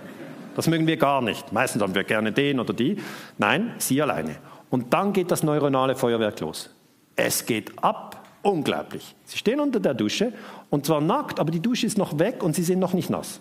Das 0.56 0.66
mögen 0.66 0.88
wir 0.88 0.96
gar 0.96 1.22
nicht. 1.22 1.52
Meistens 1.52 1.82
haben 1.82 1.94
wir 1.94 2.02
gerne 2.02 2.32
den 2.32 2.58
oder 2.58 2.74
die. 2.74 2.98
Nein, 3.38 3.74
Sie 3.78 4.02
alleine. 4.02 4.36
Und 4.70 4.92
dann 4.92 5.12
geht 5.12 5.30
das 5.30 5.42
neuronale 5.42 5.96
Feuerwerk 5.96 6.40
los. 6.40 6.70
Es 7.16 7.46
geht 7.46 7.72
ab, 7.82 8.24
unglaublich. 8.42 9.14
Sie 9.24 9.38
stehen 9.38 9.60
unter 9.60 9.80
der 9.80 9.94
Dusche 9.94 10.32
und 10.70 10.86
zwar 10.86 11.00
nackt, 11.00 11.40
aber 11.40 11.50
die 11.50 11.60
Dusche 11.60 11.86
ist 11.86 11.98
noch 11.98 12.18
weg 12.18 12.42
und 12.42 12.54
Sie 12.54 12.62
sind 12.62 12.78
noch 12.78 12.92
nicht 12.92 13.10
nass. 13.10 13.40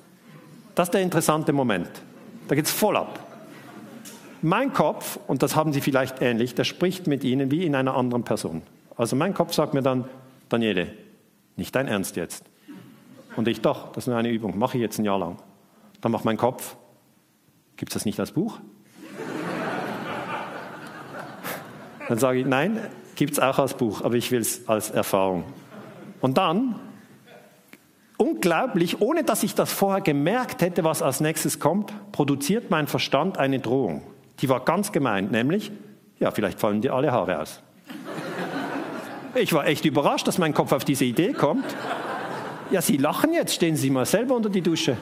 Das 0.75 0.87
ist 0.87 0.93
der 0.93 1.01
interessante 1.01 1.53
Moment. 1.53 1.89
Da 2.47 2.55
geht 2.55 2.65
es 2.65 2.71
voll 2.71 2.95
ab. 2.95 3.19
Mein 4.41 4.71
Kopf, 4.71 5.19
und 5.27 5.41
das 5.43 5.55
haben 5.55 5.73
Sie 5.73 5.81
vielleicht 5.81 6.21
ähnlich, 6.21 6.55
der 6.55 6.63
spricht 6.63 7.07
mit 7.07 7.23
Ihnen 7.23 7.51
wie 7.51 7.65
in 7.65 7.75
einer 7.75 7.95
anderen 7.95 8.23
Person. 8.23 8.61
Also 8.95 9.15
mein 9.15 9.33
Kopf 9.33 9.53
sagt 9.53 9.73
mir 9.73 9.81
dann, 9.81 10.05
Daniele, 10.49 10.93
nicht 11.55 11.75
dein 11.75 11.87
Ernst 11.87 12.15
jetzt. 12.15 12.43
Und 13.35 13.47
ich, 13.47 13.61
doch, 13.61 13.91
das 13.91 14.03
ist 14.03 14.07
nur 14.07 14.17
eine 14.17 14.29
Übung, 14.29 14.57
mache 14.57 14.77
ich 14.77 14.81
jetzt 14.81 14.99
ein 14.99 15.05
Jahr 15.05 15.19
lang. 15.19 15.37
Dann 16.01 16.11
macht 16.11 16.25
mein 16.25 16.37
Kopf, 16.37 16.75
gibt 17.75 17.91
es 17.91 17.93
das 17.95 18.05
nicht 18.05 18.19
als 18.19 18.31
Buch? 18.31 18.59
Dann 22.07 22.17
sage 22.17 22.39
ich, 22.39 22.45
nein, 22.45 22.79
gibt 23.15 23.33
es 23.33 23.39
auch 23.39 23.59
als 23.59 23.73
Buch, 23.73 24.01
aber 24.01 24.15
ich 24.15 24.31
will 24.31 24.41
es 24.41 24.67
als 24.67 24.91
Erfahrung. 24.91 25.43
Und 26.21 26.37
dann, 26.37 26.75
unglaublich, 28.17 29.01
ohne 29.01 29.23
dass 29.23 29.43
ich 29.43 29.55
das 29.55 29.71
vorher 29.71 30.01
gemerkt 30.01 30.61
hätte, 30.61 30.83
was 30.83 31.01
als 31.01 31.19
nächstes 31.19 31.59
kommt, 31.59 31.93
produziert 32.11 32.69
mein 32.69 32.87
Verstand 32.87 33.37
eine 33.37 33.59
Drohung. 33.59 34.01
Die 34.39 34.49
war 34.49 34.61
ganz 34.61 34.91
gemein, 34.91 35.29
nämlich, 35.31 35.71
ja, 36.19 36.31
vielleicht 36.31 36.59
fallen 36.59 36.81
dir 36.81 36.93
alle 36.93 37.11
Haare 37.11 37.41
aus. 37.41 37.61
Ich 39.35 39.53
war 39.53 39.67
echt 39.67 39.85
überrascht, 39.85 40.27
dass 40.27 40.37
mein 40.37 40.53
Kopf 40.53 40.71
auf 40.71 40.85
diese 40.85 41.05
Idee 41.05 41.33
kommt. 41.33 41.65
Ja, 42.71 42.81
Sie 42.81 42.97
lachen 42.97 43.33
jetzt, 43.33 43.53
stehen 43.53 43.75
Sie 43.75 43.89
mal 43.89 44.05
selber 44.05 44.35
unter 44.35 44.49
die 44.49 44.61
Dusche. 44.61 44.97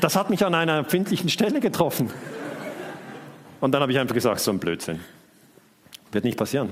Das 0.00 0.16
hat 0.16 0.30
mich 0.30 0.44
an 0.44 0.54
einer 0.54 0.78
empfindlichen 0.78 1.28
Stelle 1.28 1.60
getroffen. 1.60 2.10
Und 3.60 3.72
dann 3.72 3.80
habe 3.82 3.92
ich 3.92 3.98
einfach 3.98 4.14
gesagt, 4.14 4.40
so 4.40 4.50
ein 4.50 4.58
Blödsinn. 4.58 5.00
Wird 6.14 6.24
nicht 6.24 6.38
passieren. 6.38 6.70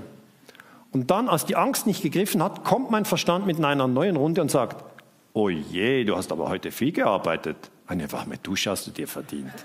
Und 0.92 1.10
dann, 1.10 1.28
als 1.28 1.44
die 1.44 1.56
Angst 1.56 1.86
nicht 1.86 2.02
gegriffen 2.02 2.42
hat, 2.42 2.64
kommt 2.64 2.90
mein 2.90 3.04
Verstand 3.04 3.46
mit 3.46 3.62
einer 3.62 3.88
neuen 3.88 4.16
Runde 4.16 4.40
und 4.40 4.50
sagt, 4.50 4.84
oh 5.32 5.48
je, 5.48 6.04
du 6.04 6.16
hast 6.16 6.30
aber 6.30 6.48
heute 6.48 6.70
viel 6.70 6.92
gearbeitet. 6.92 7.56
Eine 7.86 8.10
warme 8.12 8.38
Dusche 8.38 8.70
hast 8.70 8.86
du 8.86 8.90
dir 8.90 9.08
verdient. 9.08 9.52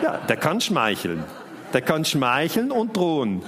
Ja, 0.00 0.18
der 0.18 0.36
kann 0.36 0.60
schmeicheln. 0.60 1.24
Der 1.72 1.82
kann 1.82 2.04
schmeicheln 2.04 2.70
und 2.70 2.96
drohen. 2.96 3.42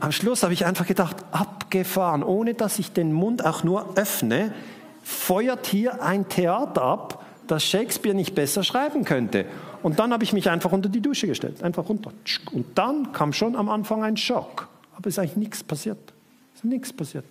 Am 0.00 0.10
Schluss 0.10 0.42
habe 0.42 0.52
ich 0.52 0.66
einfach 0.66 0.88
gedacht, 0.88 1.18
abgefahren, 1.30 2.24
ohne 2.24 2.54
dass 2.54 2.80
ich 2.80 2.92
den 2.92 3.12
Mund 3.12 3.46
auch 3.46 3.62
nur 3.62 3.96
öffne, 3.96 4.52
feuert 5.04 5.68
hier 5.68 6.02
ein 6.02 6.28
Theater 6.28 6.82
ab, 6.82 7.24
das 7.46 7.62
Shakespeare 7.62 8.16
nicht 8.16 8.34
besser 8.34 8.64
schreiben 8.64 9.04
könnte. 9.04 9.46
Und 9.82 9.98
dann 9.98 10.12
habe 10.12 10.24
ich 10.24 10.32
mich 10.32 10.48
einfach 10.50 10.72
unter 10.72 10.88
die 10.88 11.00
Dusche 11.00 11.26
gestellt, 11.26 11.62
einfach 11.62 11.88
runter. 11.88 12.12
Und 12.52 12.66
dann 12.76 13.12
kam 13.12 13.32
schon 13.32 13.56
am 13.56 13.68
Anfang 13.68 14.02
ein 14.02 14.16
Schock. 14.16 14.68
Aber 14.96 15.08
es 15.08 15.14
ist 15.14 15.18
eigentlich 15.18 15.36
nichts 15.36 15.64
passiert. 15.64 16.12
Es 16.54 16.60
ist 16.60 16.64
nichts 16.64 16.92
passiert. 16.92 17.24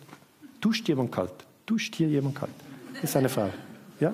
Duscht 0.59 0.87
jemand 0.87 1.11
kalt? 1.11 1.33
Duscht 1.65 1.95
hier 1.95 2.07
jemand 2.07 2.35
kalt? 2.35 2.51
Das 2.93 3.03
ist 3.03 3.15
eine 3.15 3.29
Frage. 3.29 3.53
Ja? 3.99 4.13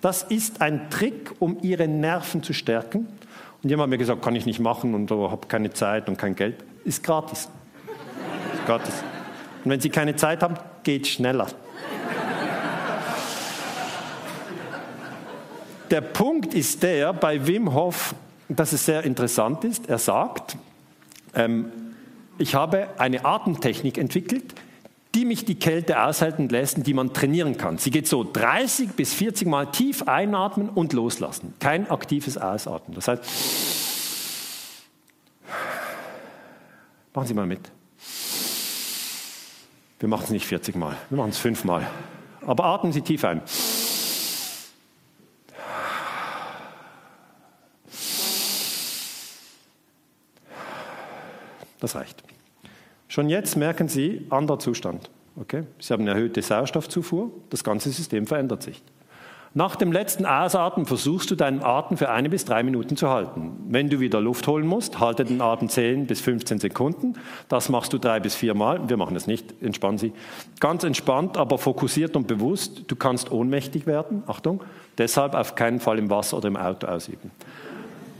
Das 0.00 0.22
ist 0.22 0.60
ein 0.60 0.90
Trick, 0.90 1.32
um 1.40 1.58
ihre 1.62 1.88
Nerven 1.88 2.42
zu 2.42 2.52
stärken. 2.52 3.08
Und 3.62 3.70
jemand 3.70 3.84
hat 3.84 3.90
mir 3.90 3.98
gesagt, 3.98 4.22
kann 4.22 4.36
ich 4.36 4.46
nicht 4.46 4.60
machen 4.60 4.94
und 4.94 5.10
habe 5.10 5.46
keine 5.48 5.72
Zeit 5.72 6.08
und 6.08 6.18
kein 6.18 6.36
Geld. 6.36 6.62
Ist 6.84 7.02
gratis. 7.02 7.48
Ist 8.54 8.66
gratis. 8.66 9.02
Und 9.64 9.70
wenn 9.70 9.80
Sie 9.80 9.88
keine 9.88 10.14
Zeit 10.14 10.42
haben, 10.42 10.56
geht 10.82 11.06
schneller. 11.06 11.48
Der 15.94 16.00
Punkt 16.00 16.54
ist 16.54 16.82
der 16.82 17.12
bei 17.12 17.46
Wim 17.46 17.72
Hof, 17.72 18.16
dass 18.48 18.72
es 18.72 18.84
sehr 18.84 19.04
interessant 19.04 19.62
ist. 19.62 19.88
Er 19.88 19.98
sagt, 19.98 20.56
ähm, 21.36 21.66
ich 22.36 22.56
habe 22.56 22.88
eine 22.98 23.24
Atemtechnik 23.24 23.96
entwickelt, 23.96 24.56
die 25.14 25.24
mich 25.24 25.44
die 25.44 25.54
Kälte 25.54 26.02
aushalten 26.02 26.48
lässt 26.48 26.84
die 26.84 26.94
man 26.94 27.12
trainieren 27.12 27.56
kann. 27.56 27.78
Sie 27.78 27.92
geht 27.92 28.08
so 28.08 28.24
30 28.24 28.94
bis 28.94 29.14
40 29.14 29.46
Mal 29.46 29.66
tief 29.66 30.08
einatmen 30.08 30.68
und 30.68 30.92
loslassen. 30.94 31.54
Kein 31.60 31.88
aktives 31.88 32.38
Ausatmen. 32.38 32.96
Das 32.96 33.06
heißt, 33.06 33.22
machen 37.14 37.26
Sie 37.28 37.34
mal 37.34 37.46
mit. 37.46 37.70
Wir 40.00 40.08
machen 40.08 40.24
es 40.24 40.30
nicht 40.30 40.46
40 40.46 40.74
Mal, 40.74 40.96
wir 41.08 41.18
machen 41.18 41.30
es 41.30 41.38
5 41.38 41.62
Mal. 41.62 41.86
Aber 42.44 42.64
atmen 42.64 42.92
Sie 42.92 43.02
tief 43.02 43.24
ein. 43.24 43.42
Das 51.84 51.96
reicht. 51.96 52.24
Schon 53.08 53.28
jetzt 53.28 53.56
merken 53.56 53.88
Sie, 53.88 54.26
anderer 54.30 54.58
Zustand. 54.58 55.10
Okay? 55.36 55.64
Sie 55.78 55.92
haben 55.92 56.00
eine 56.00 56.12
erhöhte 56.12 56.40
Sauerstoffzufuhr, 56.40 57.30
das 57.50 57.62
ganze 57.62 57.90
System 57.90 58.26
verändert 58.26 58.62
sich. 58.62 58.82
Nach 59.52 59.76
dem 59.76 59.92
letzten 59.92 60.24
Ausatmen 60.24 60.86
versuchst 60.86 61.30
du 61.30 61.34
deinen 61.34 61.62
Atem 61.62 61.98
für 61.98 62.08
eine 62.08 62.30
bis 62.30 62.46
drei 62.46 62.62
Minuten 62.62 62.96
zu 62.96 63.10
halten. 63.10 63.66
Wenn 63.68 63.90
du 63.90 64.00
wieder 64.00 64.18
Luft 64.22 64.46
holen 64.46 64.66
musst, 64.66 64.98
halte 64.98 65.26
den 65.26 65.42
Atem 65.42 65.68
10 65.68 66.06
bis 66.06 66.22
15 66.22 66.58
Sekunden. 66.58 67.18
Das 67.50 67.68
machst 67.68 67.92
du 67.92 67.98
drei 67.98 68.18
bis 68.18 68.34
vier 68.34 68.54
Mal. 68.54 68.88
Wir 68.88 68.96
machen 68.96 69.12
das 69.12 69.26
nicht, 69.26 69.62
entspannen 69.62 69.98
Sie. 69.98 70.14
Ganz 70.58 70.84
entspannt, 70.84 71.36
aber 71.36 71.58
fokussiert 71.58 72.16
und 72.16 72.26
bewusst. 72.28 72.84
Du 72.86 72.96
kannst 72.96 73.30
ohnmächtig 73.30 73.86
werden. 73.86 74.22
Achtung, 74.26 74.64
deshalb 74.96 75.34
auf 75.34 75.54
keinen 75.54 75.80
Fall 75.80 75.98
im 75.98 76.08
Wasser 76.08 76.38
oder 76.38 76.48
im 76.48 76.56
Auto 76.56 76.86
ausüben. 76.86 77.30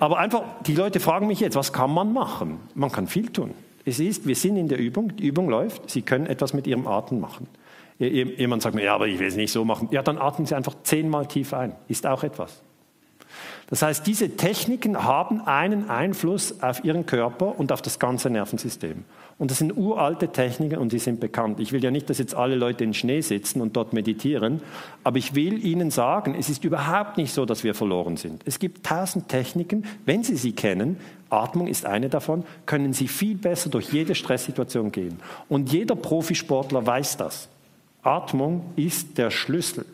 Aber 0.05 0.18
einfach, 0.18 0.43
die 0.66 0.74
Leute 0.74 1.01
fragen 1.01 1.28
mich 1.28 1.40
jetzt, 1.40 1.56
was 1.56 1.72
kann 1.72 1.90
man 1.90 2.12
machen? 2.12 2.60
Man 2.74 2.93
kann 2.93 3.06
viel 3.06 3.31
tun. 3.31 3.52
Es 3.86 3.98
ist, 3.98 4.26
wir 4.26 4.36
sind 4.36 4.59
in 4.59 4.68
der 4.68 4.78
Übung, 4.78 5.16
die 5.16 5.26
Übung 5.26 5.48
läuft, 5.48 5.89
Sie 5.89 6.02
können 6.02 6.26
etwas 6.26 6.52
mit 6.52 6.66
Ihrem 6.66 6.86
Atem 6.86 7.20
machen. 7.20 7.47
Jemand 7.98 8.60
sagt 8.60 8.74
mir, 8.74 8.85
ja, 8.85 8.94
aber 8.94 9.06
ich 9.06 9.18
will 9.18 9.28
es 9.28 9.36
nicht 9.36 9.51
so 9.51 9.64
machen. 9.64 9.89
Ja, 9.93 10.02
dann 10.02 10.18
atmen 10.18 10.44
Sie 10.44 10.55
einfach 10.55 10.74
zehnmal 10.82 11.26
tief 11.26 11.55
ein. 11.55 11.74
Ist 11.89 12.06
auch 12.06 12.22
etwas. 12.22 12.60
Das 13.68 13.81
heißt, 13.81 14.06
diese 14.06 14.36
Techniken 14.36 15.05
haben 15.05 15.40
einen 15.40 15.89
Einfluss 15.89 16.60
auf 16.60 16.85
Ihren 16.85 17.06
Körper 17.06 17.59
und 17.59 17.72
auf 17.72 17.81
das 17.81 17.98
ganze 17.98 18.28
Nervensystem. 18.28 19.06
Und 19.36 19.51
das 19.51 19.59
sind 19.59 19.77
uralte 19.77 20.28
Techniken 20.28 20.78
und 20.78 20.93
die 20.93 21.01
sind 21.01 21.19
bekannt. 21.19 21.59
Ich 21.59 21.73
will 21.73 21.82
ja 21.82 21.90
nicht, 21.90 22.09
dass 22.09 22.19
jetzt 22.19 22.35
alle 22.35 22.55
Leute 22.55 22.85
in 22.85 22.94
Schnee 22.94 23.20
sitzen 23.20 23.61
und 23.61 23.77
dort 23.77 23.93
meditieren, 23.93 24.62
aber 25.02 25.19
ich 25.19 25.35
will 25.35 25.65
Ihnen 25.65 25.90
sagen, 25.90 26.36
es 26.39 26.48
ist 26.48 26.65
überhaupt 26.65 27.16
nicht 27.16 27.35
so, 27.35 27.44
dass 27.44 27.65
wir 27.65 27.74
verloren 27.74 28.16
sind. 28.16 28.43
Es 28.44 28.61
gibt 28.61 28.86
tausend 28.86 29.28
Techniken, 29.28 29.85
wenn 30.05 30.23
Sie 30.23 30.36
sie 30.36 30.52
kennen, 30.52 30.98
Atmung 31.31 31.66
ist 31.66 31.85
eine 31.85 32.09
davon, 32.09 32.44
können 32.65 32.93
Sie 32.93 33.09
viel 33.09 33.36
besser 33.36 33.70
durch 33.70 33.93
jede 33.93 34.15
Stresssituation 34.15 34.93
gehen. 34.93 35.19
Und 35.48 35.73
jeder 35.73 35.97
Profisportler 35.97 36.86
weiß 36.86 37.16
das. 37.16 37.48
Atmung 38.05 38.73
ist 38.77 39.19
der 39.19 39.32
Schlüssel. 39.32 39.85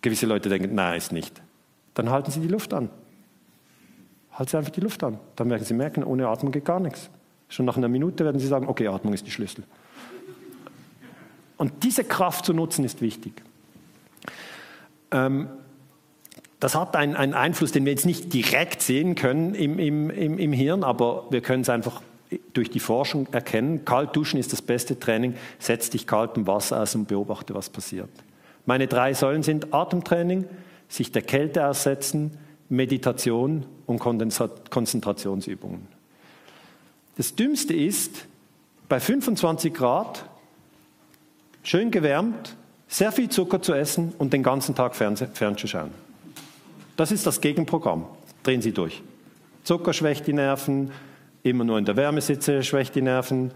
Gewisse 0.00 0.24
Leute 0.24 0.48
denken, 0.48 0.74
nein, 0.74 0.96
ist 0.96 1.12
nicht. 1.12 1.42
Dann 1.94 2.08
halten 2.08 2.30
Sie 2.30 2.40
die 2.40 2.48
Luft 2.48 2.72
an. 2.72 2.88
Halten 4.32 4.50
Sie 4.50 4.56
einfach 4.56 4.72
die 4.72 4.80
Luft 4.80 5.02
an. 5.02 5.18
Dann 5.34 5.50
werden 5.50 5.64
Sie 5.64 5.74
merken, 5.74 6.02
ohne 6.04 6.28
Atmung 6.28 6.52
geht 6.52 6.64
gar 6.64 6.80
nichts. 6.80 7.10
Schon 7.48 7.66
nach 7.66 7.76
einer 7.76 7.88
Minute 7.88 8.24
werden 8.24 8.40
Sie 8.40 8.46
sagen, 8.46 8.68
okay, 8.68 8.88
Atmung 8.88 9.14
ist 9.14 9.26
die 9.26 9.30
Schlüssel. 9.30 9.64
Und 11.56 11.84
diese 11.84 12.04
Kraft 12.04 12.44
zu 12.44 12.52
nutzen 12.52 12.84
ist 12.84 13.00
wichtig. 13.00 13.32
Ähm, 15.10 15.48
das 16.60 16.74
hat 16.74 16.96
einen, 16.96 17.16
einen, 17.16 17.34
Einfluss, 17.34 17.72
den 17.72 17.84
wir 17.84 17.92
jetzt 17.92 18.06
nicht 18.06 18.32
direkt 18.32 18.82
sehen 18.82 19.14
können 19.14 19.54
im, 19.54 19.78
im, 19.78 20.10
im, 20.10 20.38
im 20.38 20.52
Hirn, 20.52 20.84
aber 20.84 21.26
wir 21.30 21.40
können 21.40 21.62
es 21.62 21.68
einfach 21.68 22.02
durch 22.52 22.70
die 22.70 22.80
Forschung 22.80 23.28
erkennen. 23.32 23.84
Kalt 23.84 24.16
duschen 24.16 24.38
ist 24.40 24.52
das 24.52 24.62
beste 24.62 24.98
Training. 24.98 25.34
Setz 25.58 25.90
dich 25.90 26.06
kaltem 26.06 26.46
Wasser 26.46 26.82
aus 26.82 26.94
und 26.94 27.08
beobachte, 27.08 27.54
was 27.54 27.70
passiert. 27.70 28.10
Meine 28.64 28.86
drei 28.88 29.14
Säulen 29.14 29.42
sind 29.42 29.72
Atemtraining, 29.72 30.44
sich 30.88 31.12
der 31.12 31.22
Kälte 31.22 31.66
aussetzen, 31.66 32.36
Meditation 32.68 33.64
und 33.86 34.00
Konzentrationsübungen. 34.00 35.95
Das 37.16 37.34
Dümmste 37.34 37.74
ist, 37.74 38.26
bei 38.88 39.00
25 39.00 39.72
Grad, 39.72 40.24
schön 41.62 41.90
gewärmt, 41.90 42.56
sehr 42.88 43.10
viel 43.10 43.28
Zucker 43.28 43.60
zu 43.60 43.72
essen 43.72 44.12
und 44.18 44.32
den 44.32 44.42
ganzen 44.42 44.74
Tag 44.74 44.94
fernzuschauen. 44.94 45.90
Das 46.96 47.10
ist 47.12 47.26
das 47.26 47.40
Gegenprogramm. 47.40 48.04
Drehen 48.42 48.62
Sie 48.62 48.72
durch. 48.72 49.02
Zucker 49.64 49.92
schwächt 49.92 50.26
die 50.26 50.32
Nerven, 50.32 50.92
immer 51.42 51.64
nur 51.64 51.78
in 51.78 51.84
der 51.84 51.96
Wärme 51.96 52.20
sitze 52.20 52.62
schwächt 52.62 52.94
die 52.94 53.02
Nerven, 53.02 53.50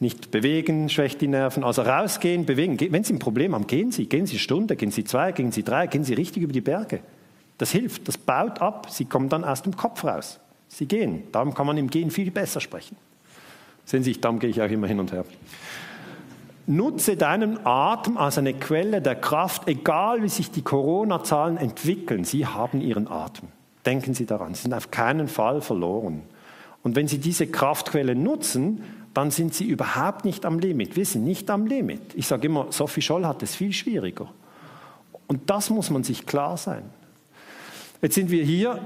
nicht 0.00 0.30
bewegen 0.30 0.88
schwächt 0.88 1.20
die 1.20 1.28
Nerven. 1.28 1.64
Also 1.64 1.82
rausgehen, 1.82 2.44
bewegen. 2.44 2.78
Wenn 2.92 3.04
Sie 3.04 3.14
ein 3.14 3.18
Problem 3.18 3.54
haben, 3.54 3.66
gehen 3.66 3.92
Sie. 3.92 4.06
Gehen 4.06 4.26
Sie 4.26 4.38
Stunde, 4.38 4.76
gehen 4.76 4.90
Sie 4.90 5.04
zwei, 5.04 5.32
gehen 5.32 5.52
Sie 5.52 5.62
drei, 5.62 5.86
gehen 5.86 6.04
Sie 6.04 6.14
richtig 6.14 6.42
über 6.42 6.52
die 6.52 6.60
Berge. 6.60 7.00
Das 7.58 7.70
hilft, 7.70 8.08
das 8.08 8.18
baut 8.18 8.60
ab. 8.60 8.88
Sie 8.90 9.04
kommen 9.04 9.28
dann 9.28 9.44
aus 9.44 9.62
dem 9.62 9.76
Kopf 9.76 10.04
raus. 10.04 10.40
Sie 10.74 10.86
gehen. 10.86 11.22
Darum 11.30 11.54
kann 11.54 11.66
man 11.66 11.78
im 11.78 11.88
Gehen 11.88 12.10
viel 12.10 12.30
besser 12.30 12.60
sprechen. 12.60 12.96
Sehen 13.84 14.02
Sie, 14.02 14.20
darum 14.20 14.38
gehe 14.38 14.50
ich 14.50 14.60
auch 14.60 14.70
immer 14.70 14.86
hin 14.86 14.98
und 14.98 15.12
her. 15.12 15.24
Nutze 16.66 17.16
deinen 17.16 17.64
Atem 17.64 18.16
als 18.16 18.38
eine 18.38 18.54
Quelle 18.54 19.00
der 19.00 19.14
Kraft, 19.14 19.68
egal 19.68 20.22
wie 20.22 20.28
sich 20.28 20.50
die 20.50 20.62
Corona-Zahlen 20.62 21.58
entwickeln. 21.58 22.24
Sie 22.24 22.46
haben 22.46 22.80
Ihren 22.80 23.06
Atem. 23.06 23.48
Denken 23.86 24.14
Sie 24.14 24.26
daran, 24.26 24.54
Sie 24.54 24.62
sind 24.62 24.74
auf 24.74 24.90
keinen 24.90 25.28
Fall 25.28 25.60
verloren. 25.60 26.22
Und 26.82 26.96
wenn 26.96 27.06
Sie 27.06 27.18
diese 27.18 27.46
Kraftquelle 27.46 28.14
nutzen, 28.14 28.82
dann 29.12 29.30
sind 29.30 29.54
Sie 29.54 29.64
überhaupt 29.64 30.24
nicht 30.24 30.44
am 30.44 30.58
Limit. 30.58 30.96
Wir 30.96 31.06
sind 31.06 31.24
nicht 31.24 31.50
am 31.50 31.66
Limit. 31.66 32.14
Ich 32.14 32.26
sage 32.26 32.46
immer, 32.46 32.66
Sophie 32.70 33.02
Scholl 33.02 33.26
hat 33.26 33.42
es 33.42 33.54
viel 33.54 33.72
schwieriger. 33.72 34.28
Und 35.26 35.50
das 35.50 35.70
muss 35.70 35.90
man 35.90 36.02
sich 36.02 36.26
klar 36.26 36.56
sein. 36.56 36.82
Jetzt 38.02 38.14
sind 38.14 38.30
wir 38.30 38.42
hier, 38.42 38.80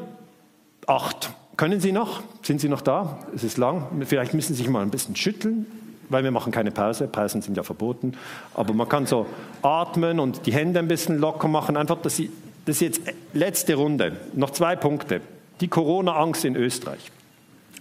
acht. 0.87 1.31
Können 1.59 1.81
Sie 1.81 1.91
noch? 1.91 2.23
Sind 2.43 2.61
Sie 2.61 2.69
noch 2.69 2.83
da? 2.83 3.19
Es 3.35 3.43
ist 3.43 3.59
lang. 3.59 3.89
Vielleicht 4.07 4.33
müssen 4.33 4.55
Sie 4.55 4.63
sich 4.63 4.71
mal 4.71 4.81
ein 4.81 4.91
bisschen 4.91 5.17
schütteln. 5.17 5.67
weil 6.09 6.23
wir 6.25 6.31
machen 6.31 6.53
keine 6.53 6.71
Pause. 6.71 7.09
Pausen 7.09 7.43
sind 7.43 7.57
ja 7.57 7.65
verboten. 7.65 8.15
Aber 8.55 8.73
man 8.73 8.89
kann 8.89 9.07
so 9.07 9.27
atmen 9.61 10.21
und 10.21 10.47
die 10.47 10.53
Hände 10.53 10.79
ein 10.79 10.87
bisschen 10.87 11.19
locker 11.19 11.49
machen. 11.49 11.77
Einfach, 11.77 12.01
dass 12.01 12.15
Sie, 12.15 12.31
das 12.65 12.77
ist 12.77 12.81
jetzt 12.81 13.01
letzte 13.35 13.75
Runde. 13.75 14.17
Noch 14.35 14.51
zwei 14.51 14.77
Punkte. 14.77 15.21
Die 15.61 15.67
Corona-Angst 15.67 16.45
in 16.45 16.55
Österreich. 16.55 17.11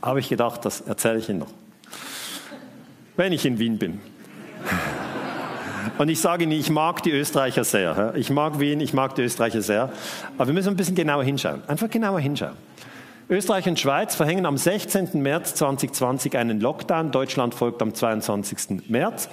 Habe 0.02 0.22
ich 0.22 0.28
gedacht, 0.28 0.66
das 0.66 0.82
erzähle 0.82 1.20
ich 1.20 1.30
Ihnen 1.30 1.40
noch. 1.40 1.52
Wenn 3.16 3.32
ich 3.32 3.45
in 3.45 3.60
Wien 3.60 3.78
bin. 3.78 4.02
Und 5.99 6.10
ich 6.10 6.20
sage 6.20 6.45
Ihnen, 6.45 6.54
ich 6.54 6.72
mag 6.72 7.04
die 7.04 7.12
Österreicher 7.12 7.64
sehr. 7.64 8.14
Ich 8.16 8.32
mag 8.32 8.60
Wien, 8.60 8.82
ich 8.82 8.94
mag 8.94 9.14
die 9.14 9.22
Österreicher 9.22 9.62
sehr. 9.62 9.94
Aber 10.36 10.48
wir 10.48 10.54
müssen 10.56 10.70
ein 10.70 10.76
bisschen 10.76 10.95
genauer 10.95 11.24
hinschauen. 11.24 11.62
Einfach 11.68 11.91
genauer 11.91 12.20
hinschauen. 12.20 12.56
Österreich 13.30 13.68
und 13.68 13.78
Schweiz 13.78 14.16
verhängen 14.16 14.45
am 14.45 14.56
16. 14.56 15.22
März 15.22 15.56
2020 15.56 16.38
einen 16.38 16.62
Lockdown. 16.62 17.12
Deutschland 17.12 17.54
folgt 17.54 17.82
am 17.82 17.94
22. 17.94 18.90
März. 18.90 19.28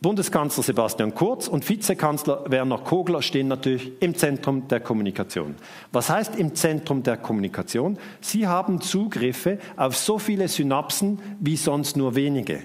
Bundeskanzler 0.00 0.62
Sebastian 0.62 1.14
Kurz 1.14 1.46
und 1.46 1.68
Vizekanzler 1.68 2.50
Werner 2.50 2.78
Kogler 2.78 3.20
stehen 3.20 3.48
natürlich 3.48 3.92
im 4.00 4.14
Zentrum 4.14 4.68
der 4.68 4.80
Kommunikation. 4.80 5.54
Was 5.92 6.08
heißt 6.08 6.36
im 6.36 6.54
Zentrum 6.54 7.02
der 7.02 7.18
Kommunikation? 7.18 7.98
Sie 8.22 8.46
haben 8.46 8.80
Zugriffe 8.80 9.58
auf 9.76 9.98
so 9.98 10.18
viele 10.18 10.48
Synapsen 10.48 11.18
wie 11.38 11.58
sonst 11.58 11.98
nur 11.98 12.14
wenige. 12.14 12.62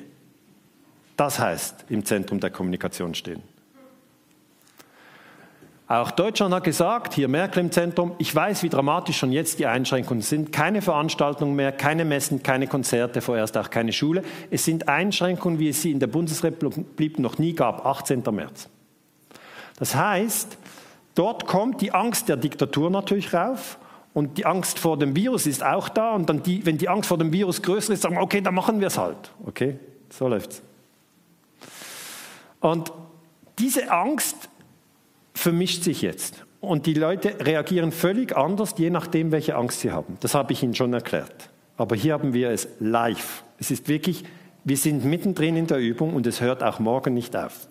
Das 1.17 1.37
heißt 1.37 1.85
im 1.89 2.05
Zentrum 2.05 2.39
der 2.39 2.49
Kommunikation 2.49 3.13
stehen. 3.13 3.43
Auch 5.91 6.11
Deutschland 6.11 6.53
hat 6.53 6.63
gesagt, 6.63 7.15
hier 7.15 7.27
Merkel 7.27 7.59
im 7.59 7.69
Zentrum, 7.69 8.13
ich 8.17 8.33
weiß, 8.33 8.63
wie 8.63 8.69
dramatisch 8.69 9.17
schon 9.17 9.33
jetzt 9.33 9.59
die 9.59 9.65
Einschränkungen 9.65 10.21
sind. 10.21 10.53
Keine 10.53 10.81
Veranstaltungen 10.81 11.53
mehr, 11.53 11.73
keine 11.73 12.05
Messen, 12.05 12.41
keine 12.41 12.67
Konzerte, 12.67 13.19
vorerst 13.19 13.57
auch 13.57 13.69
keine 13.69 13.91
Schule. 13.91 14.23
Es 14.49 14.63
sind 14.63 14.87
Einschränkungen, 14.87 15.59
wie 15.59 15.67
es 15.67 15.81
sie 15.81 15.91
in 15.91 15.99
der 15.99 16.07
Bundesrepublik 16.07 17.19
noch 17.19 17.39
nie 17.39 17.51
gab, 17.51 17.85
18. 17.85 18.23
März. 18.31 18.69
Das 19.79 19.93
heißt, 19.93 20.57
dort 21.13 21.45
kommt 21.45 21.81
die 21.81 21.91
Angst 21.93 22.29
der 22.29 22.37
Diktatur 22.37 22.89
natürlich 22.89 23.33
rauf 23.33 23.77
und 24.13 24.37
die 24.37 24.45
Angst 24.45 24.79
vor 24.79 24.97
dem 24.97 25.13
Virus 25.13 25.45
ist 25.45 25.61
auch 25.61 25.89
da. 25.89 26.15
Und 26.15 26.29
dann 26.29 26.41
die, 26.41 26.65
wenn 26.65 26.77
die 26.77 26.87
Angst 26.87 27.09
vor 27.09 27.17
dem 27.17 27.33
Virus 27.33 27.61
größer 27.61 27.91
ist, 27.91 28.03
sagen 28.03 28.15
wir, 28.15 28.21
okay, 28.21 28.39
dann 28.39 28.55
machen 28.55 28.79
wir 28.79 28.87
es 28.87 28.97
halt. 28.97 29.33
Okay, 29.45 29.77
so 30.09 30.29
läuft's. 30.29 30.61
Und 32.61 32.93
diese 33.59 33.91
Angst 33.91 34.47
vermischt 35.33 35.83
sich 35.83 36.01
jetzt. 36.01 36.45
Und 36.59 36.85
die 36.85 36.93
Leute 36.93 37.35
reagieren 37.39 37.91
völlig 37.91 38.37
anders, 38.37 38.75
je 38.77 38.89
nachdem, 38.89 39.31
welche 39.31 39.55
Angst 39.55 39.81
sie 39.81 39.91
haben. 39.91 40.17
Das 40.19 40.35
habe 40.35 40.53
ich 40.53 40.61
Ihnen 40.61 40.75
schon 40.75 40.93
erklärt. 40.93 41.49
Aber 41.75 41.95
hier 41.95 42.13
haben 42.13 42.33
wir 42.33 42.51
es 42.51 42.67
live. 42.79 43.43
Es 43.57 43.71
ist 43.71 43.87
wirklich, 43.87 44.23
wir 44.63 44.77
sind 44.77 45.03
mittendrin 45.03 45.57
in 45.57 45.65
der 45.65 45.79
Übung 45.79 46.13
und 46.13 46.27
es 46.27 46.39
hört 46.39 46.63
auch 46.63 46.79
morgen 46.79 47.15
nicht 47.15 47.35
auf. 47.35 47.67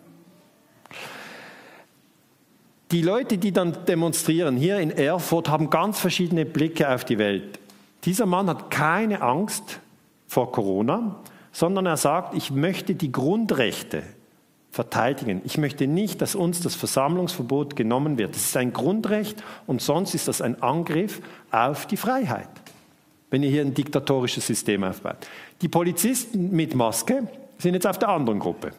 Die 2.91 3.03
Leute, 3.03 3.39
die 3.39 3.53
dann 3.53 3.85
demonstrieren 3.87 4.57
hier 4.57 4.79
in 4.81 4.91
Erfurt, 4.91 5.49
haben 5.49 5.71
ganz 5.71 6.01
verschiedene 6.01 6.45
Blicke 6.45 6.93
auf 6.93 7.05
die 7.05 7.19
Welt. 7.19 7.61
Dieser 8.05 8.27
Mann 8.27 8.49
hat 8.49 8.71
keine 8.71 9.23
Angst 9.23 9.79
vor 10.27 10.51
Corona, 10.51 11.21
sondern 11.53 11.87
er 11.87 11.97
sagt, 11.97 12.35
ich 12.35 12.51
möchte 12.51 12.97
die 12.97 13.13
Grundrechte 13.13 14.03
verteidigen. 14.71 15.43
Ich 15.45 15.59
möchte 15.59 15.87
nicht, 15.87 16.23
dass 16.23 16.35
uns 16.35 16.61
das 16.61 16.75
Versammlungsverbot 16.75 17.75
genommen 17.75 18.19
wird. 18.19 18.35
Das 18.35 18.43
ist 18.43 18.57
ein 18.57 18.73
Grundrecht 18.73 19.43
und 19.67 19.83
sonst 19.83 20.15
ist 20.15 20.29
das 20.29 20.41
ein 20.41 20.63
Angriff 20.63 21.21
auf 21.51 21.87
die 21.87 21.97
Freiheit, 21.97 22.49
wenn 23.31 23.43
ihr 23.43 23.51
hier 23.51 23.63
ein 23.63 23.75
diktatorisches 23.75 24.47
System 24.47 24.85
aufbaut. 24.85 25.17
Die 25.61 25.69
Polizisten 25.69 26.51
mit 26.53 26.75
Maske 26.75 27.27
sind 27.59 27.75
jetzt 27.75 27.87
auf 27.87 27.99
der 27.99 28.11
anderen 28.11 28.39
Gruppe. 28.39 28.71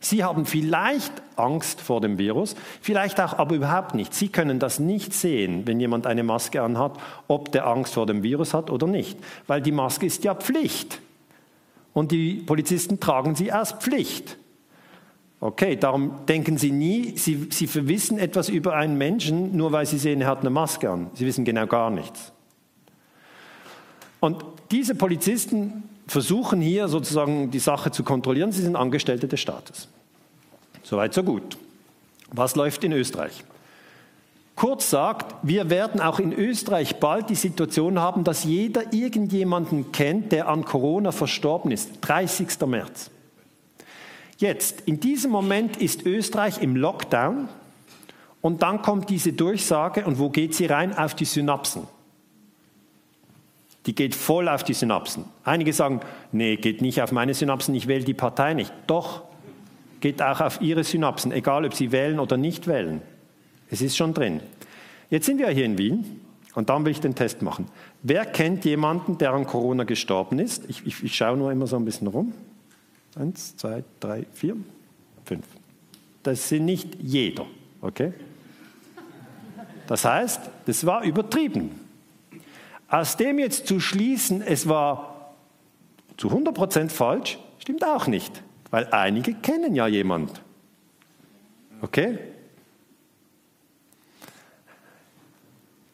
Sie 0.00 0.24
haben 0.24 0.46
vielleicht 0.46 1.12
Angst 1.36 1.80
vor 1.80 2.00
dem 2.00 2.18
Virus, 2.18 2.56
vielleicht 2.80 3.20
auch 3.20 3.34
aber 3.34 3.54
überhaupt 3.54 3.94
nicht. 3.94 4.14
Sie 4.14 4.28
können 4.28 4.58
das 4.58 4.78
nicht 4.78 5.12
sehen, 5.12 5.66
wenn 5.66 5.80
jemand 5.80 6.06
eine 6.06 6.22
Maske 6.22 6.62
anhat, 6.62 6.98
ob 7.28 7.52
der 7.52 7.66
Angst 7.66 7.94
vor 7.94 8.06
dem 8.06 8.22
Virus 8.22 8.54
hat 8.54 8.70
oder 8.70 8.86
nicht, 8.86 9.18
weil 9.46 9.60
die 9.60 9.72
Maske 9.72 10.06
ist 10.06 10.24
ja 10.24 10.34
Pflicht. 10.34 11.00
Und 11.92 12.12
die 12.12 12.34
Polizisten 12.34 13.00
tragen 13.00 13.34
sie 13.34 13.52
aus 13.52 13.72
Pflicht. 13.72 14.36
Okay, 15.38 15.76
darum 15.76 16.26
denken 16.26 16.56
Sie 16.56 16.72
nie, 16.72 17.16
Sie, 17.16 17.48
Sie 17.50 17.66
verwissen 17.66 18.18
etwas 18.18 18.48
über 18.48 18.74
einen 18.74 18.96
Menschen, 18.96 19.56
nur 19.56 19.72
weil 19.72 19.84
Sie 19.84 19.98
sehen, 19.98 20.22
er 20.22 20.28
hat 20.28 20.40
eine 20.40 20.50
Maske 20.50 20.90
an. 20.90 21.10
Sie 21.14 21.26
wissen 21.26 21.44
genau 21.44 21.66
gar 21.66 21.90
nichts. 21.90 22.32
Und 24.20 24.42
diese 24.70 24.94
Polizisten 24.94 25.84
versuchen 26.06 26.60
hier 26.60 26.88
sozusagen 26.88 27.50
die 27.50 27.58
Sache 27.58 27.90
zu 27.90 28.02
kontrollieren. 28.02 28.50
Sie 28.50 28.62
sind 28.62 28.76
Angestellte 28.76 29.28
des 29.28 29.40
Staates. 29.40 29.88
Soweit, 30.82 31.12
so 31.12 31.22
gut. 31.22 31.58
Was 32.32 32.56
läuft 32.56 32.82
in 32.84 32.92
Österreich? 32.92 33.44
Kurz 34.54 34.88
sagt, 34.88 35.34
wir 35.42 35.68
werden 35.68 36.00
auch 36.00 36.18
in 36.18 36.32
Österreich 36.32 36.96
bald 36.96 37.28
die 37.28 37.34
Situation 37.34 37.98
haben, 37.98 38.24
dass 38.24 38.44
jeder 38.44 38.94
irgendjemanden 38.94 39.92
kennt, 39.92 40.32
der 40.32 40.48
an 40.48 40.64
Corona 40.64 41.12
verstorben 41.12 41.72
ist. 41.72 41.90
30. 42.00 42.48
März. 42.66 43.10
Jetzt, 44.38 44.82
in 44.82 45.00
diesem 45.00 45.30
Moment 45.30 45.78
ist 45.78 46.04
Österreich 46.04 46.60
im 46.60 46.76
Lockdown 46.76 47.48
und 48.42 48.62
dann 48.62 48.82
kommt 48.82 49.08
diese 49.08 49.32
Durchsage 49.32 50.04
und 50.04 50.18
wo 50.18 50.28
geht 50.28 50.54
sie 50.54 50.66
rein? 50.66 50.96
Auf 50.96 51.14
die 51.14 51.24
Synapsen. 51.24 51.82
Die 53.86 53.94
geht 53.94 54.14
voll 54.14 54.48
auf 54.48 54.64
die 54.64 54.74
Synapsen. 54.74 55.24
Einige 55.44 55.72
sagen, 55.72 56.00
nee, 56.32 56.56
geht 56.56 56.82
nicht 56.82 57.00
auf 57.00 57.12
meine 57.12 57.34
Synapsen, 57.34 57.74
ich 57.74 57.86
wähle 57.86 58.04
die 58.04 58.14
Partei 58.14 58.52
nicht. 58.52 58.72
Doch, 58.86 59.22
geht 60.00 60.20
auch 60.20 60.40
auf 60.40 60.60
ihre 60.60 60.84
Synapsen, 60.84 61.32
egal 61.32 61.64
ob 61.64 61.72
sie 61.72 61.92
wählen 61.92 62.18
oder 62.18 62.36
nicht 62.36 62.66
wählen. 62.66 63.00
Es 63.70 63.80
ist 63.80 63.96
schon 63.96 64.12
drin. 64.12 64.40
Jetzt 65.08 65.26
sind 65.26 65.38
wir 65.38 65.48
hier 65.48 65.64
in 65.64 65.78
Wien 65.78 66.20
und 66.54 66.68
dann 66.68 66.84
will 66.84 66.92
ich 66.92 67.00
den 67.00 67.14
Test 67.14 67.42
machen. 67.42 67.66
Wer 68.02 68.26
kennt 68.26 68.64
jemanden, 68.64 69.18
der 69.18 69.32
an 69.32 69.46
Corona 69.46 69.84
gestorben 69.84 70.38
ist? 70.38 70.68
Ich, 70.68 70.84
ich, 70.86 71.02
ich 71.02 71.16
schaue 71.16 71.36
nur 71.36 71.52
immer 71.52 71.66
so 71.66 71.76
ein 71.76 71.84
bisschen 71.84 72.08
rum. 72.08 72.34
Eins, 73.16 73.56
zwei, 73.56 73.82
drei, 73.98 74.26
vier, 74.32 74.56
fünf. 75.24 75.46
Das 76.22 76.48
sind 76.48 76.66
nicht 76.66 76.96
jeder, 77.00 77.46
okay? 77.80 78.12
Das 79.86 80.04
heißt, 80.04 80.40
das 80.66 80.84
war 80.84 81.02
übertrieben. 81.02 81.80
Aus 82.88 83.16
dem 83.16 83.38
jetzt 83.38 83.66
zu 83.66 83.80
schließen, 83.80 84.42
es 84.42 84.68
war 84.68 85.32
zu 86.16 86.28
100% 86.28 86.90
falsch, 86.90 87.38
stimmt 87.58 87.84
auch 87.84 88.06
nicht, 88.06 88.42
weil 88.70 88.86
einige 88.92 89.34
kennen 89.34 89.74
ja 89.74 89.86
jemand. 89.86 90.42
Okay? 91.80 92.18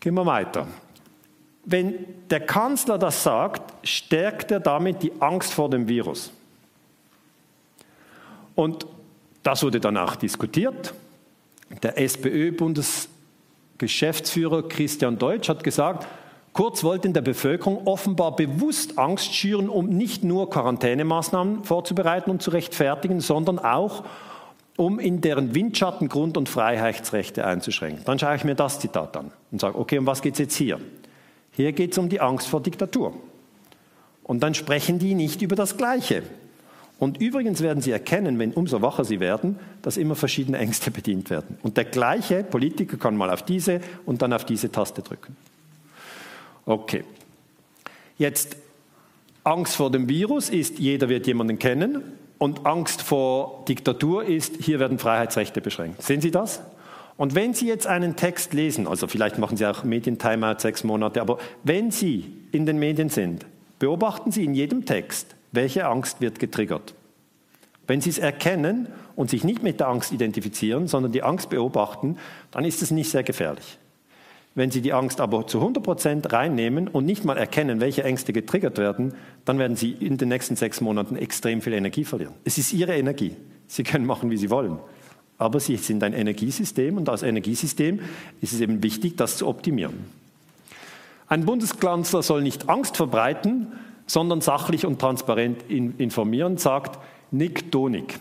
Gehen 0.01 0.15
wir 0.15 0.27
weiter. 0.27 0.67
Wenn 1.65 2.29
der 2.29 2.41
Kanzler 2.41 2.99
das 2.99 3.23
sagt, 3.23 3.87
stärkt 3.87 4.51
er 4.51 4.61
damit 4.61 5.03
die 5.03 5.13
Angst 5.21 5.53
vor 5.53 5.71
dem 5.71 5.87
Virus. 5.87 6.33
Und 8.55 8.87
das 9.43 9.63
wurde 9.63 9.81
dann 9.81 9.97
auch 9.97 10.17
diskutiert. 10.17 10.93
Der 11.83 11.99
SPÖ-Bundesgeschäftsführer 11.99 14.69
Christian 14.69 15.17
Deutsch 15.19 15.49
hat 15.49 15.65
gesagt, 15.65 16.07
Kurz 16.53 16.85
wollte 16.85 17.09
in 17.09 17.15
der 17.15 17.23
Bevölkerung 17.23 17.87
offenbar 17.87 18.37
bewusst 18.37 18.99
Angst 18.99 19.35
schüren, 19.35 19.71
um 19.71 19.89
nicht 19.89 20.23
nur 20.23 20.51
Quarantänemaßnahmen 20.51 21.65
vorzubereiten 21.65 22.31
und 22.31 22.43
zu 22.43 22.51
rechtfertigen, 22.51 23.21
sondern 23.21 23.59
auch, 23.59 24.05
um 24.77 24.99
in 24.99 25.23
deren 25.23 25.55
Windschatten 25.55 26.09
Grund- 26.09 26.37
und 26.37 26.51
Freiheitsrechte 26.51 27.47
einzuschränken. 27.47 28.05
Dann 28.05 28.19
schaue 28.19 28.37
ich 28.37 28.45
mir 28.45 28.55
das 28.55 28.81
Zitat 28.81 29.17
an 29.17 29.33
und 29.51 29.63
sage, 29.63 29.79
okay, 29.79 29.99
um 29.99 30.07
was 30.07 30.21
geht 30.21 30.35
es 30.35 30.41
jetzt 30.41 30.57
hier? 30.57 30.79
Hier 31.53 31.73
geht 31.73 31.93
es 31.93 31.99
um 31.99 32.11
die 32.11 32.21
Angst 32.21 32.49
vor 32.49 32.61
Diktatur. 32.61 33.15
Und 34.23 34.43
dann 34.43 34.55
sprechen 34.55 34.99
die 34.99 35.15
nicht 35.15 35.41
über 35.41 35.57
das 35.57 35.79
Gleiche. 35.79 36.23
Und 37.03 37.21
übrigens 37.21 37.61
werden 37.63 37.83
Sie 37.83 37.91
erkennen, 37.91 38.39
wenn 38.39 38.53
umso 38.53 38.81
wacher 38.81 39.05
Sie 39.05 39.19
werden, 39.19 39.59
dass 39.83 39.97
immer 39.97 40.15
verschiedene 40.15 40.59
Ängste 40.59 40.93
bedient 40.93 41.31
werden. 41.31 41.59
Und 41.65 41.77
der 41.77 41.85
gleiche 41.85 42.45
Politiker 42.45 42.97
kann 42.97 43.17
mal 43.17 43.29
auf 43.29 43.43
diese 43.43 43.81
und 44.07 44.23
dann 44.23 44.33
auf 44.33 44.45
diese 44.45 44.71
Taste 44.71 45.03
drücken. 45.03 45.37
Okay. 46.65 47.03
Jetzt 48.19 48.57
Angst 49.43 49.75
vor 49.75 49.91
dem 49.91 50.09
Virus 50.09 50.49
ist, 50.49 50.79
jeder 50.79 51.09
wird 51.09 51.27
jemanden 51.27 51.59
kennen. 51.59 52.05
Und 52.39 52.67
Angst 52.67 53.03
vor 53.03 53.65
Diktatur 53.67 54.25
ist, 54.25 54.59
hier 54.61 54.79
werden 54.79 55.01
Freiheitsrechte 55.01 55.61
beschränkt. 55.61 56.03
Sehen 56.03 56.21
Sie 56.21 56.31
das? 56.31 56.61
Und 57.17 57.35
wenn 57.35 57.53
Sie 57.53 57.67
jetzt 57.67 57.89
einen 57.89 58.15
Text 58.15 58.55
lesen, 58.55 58.87
also 58.87 59.09
vielleicht 59.09 59.39
machen 59.39 59.57
Sie 59.57 59.67
auch 59.67 59.83
Medientimeout 59.83 60.61
sechs 60.61 60.85
Monate, 60.85 61.21
aber 61.21 61.39
wenn 61.65 61.91
Sie 61.91 62.33
in 62.53 62.65
den 62.65 62.79
Medien 62.79 63.09
sind, 63.09 63.45
beobachten 63.81 64.31
Sie 64.31 64.45
in 64.45 64.55
jedem 64.55 64.85
Text, 64.85 65.35
welche 65.53 65.87
Angst 65.87 66.21
wird 66.21 66.39
getriggert? 66.39 66.95
Wenn 67.87 68.01
Sie 68.01 68.11
es 68.11 68.19
erkennen 68.19 68.89
und 69.17 69.31
sich 69.31 69.45
nicht 69.45 69.63
mit 69.63 69.81
der 69.81 69.89
Angst 69.89 70.13
identifizieren, 70.13 70.89
sondern 70.89 71.13
die 71.13 71.23
Angst 71.23 71.51
beobachten, 71.51 72.17
dann 72.51 72.65
ist 72.65 72.83
es 72.83 72.91
nicht 72.91 73.11
sehr 73.11 73.23
gefährlich. 73.23 73.79
Wenn 74.55 74.71
Sie 74.71 74.83
die 74.83 74.93
Angst 74.93 75.21
aber 75.21 75.47
zu 75.47 75.59
100 75.59 75.83
Prozent 75.83 76.33
reinnehmen 76.33 76.89
und 76.89 77.07
nicht 77.07 77.25
mal 77.25 77.39
erkennen, 77.39 77.81
welche 77.81 78.05
Ängste 78.05 78.33
getriggert 78.33 78.77
werden, 78.79 79.15
dann 79.45 79.59
werden 79.59 79.77
Sie 79.77 79.93
in 79.93 80.19
den 80.19 80.29
nächsten 80.29 80.57
sechs 80.57 80.81
Monaten 80.81 81.17
extrem 81.17 81.63
viel 81.63 81.73
Energie 81.73 82.05
verlieren. 82.05 82.35
Es 82.45 82.59
ist 82.59 82.73
Ihre 82.73 82.95
Energie. 82.95 83.35
Sie 83.67 83.83
können 83.83 84.05
machen, 84.05 84.31
wie 84.31 84.37
Sie 84.37 84.51
wollen. 84.51 84.79
Aber 85.39 85.59
Sie 85.59 85.77
sind 85.77 86.05
ein 86.05 86.13
Energiesystem 86.13 86.99
und 86.99 87.09
als 87.09 87.23
Energiesystem 87.23 88.01
ist 88.41 88.53
es 88.53 88.61
eben 88.61 88.83
wichtig, 88.83 89.17
das 89.17 89.39
zu 89.39 89.49
optimieren. 89.49 90.05
Ein 91.29 91.47
Bundeskanzler 91.47 92.23
soll 92.23 92.43
nicht 92.43 92.69
Angst 92.69 92.99
verbreiten, 92.99 93.69
sondern 94.13 94.43
sachlich 94.43 94.85
und 94.85 94.99
transparent 94.99 95.63
informieren, 95.71 96.59
sagt 96.59 96.99
Nick 97.31 97.73
Donig, 97.73 98.19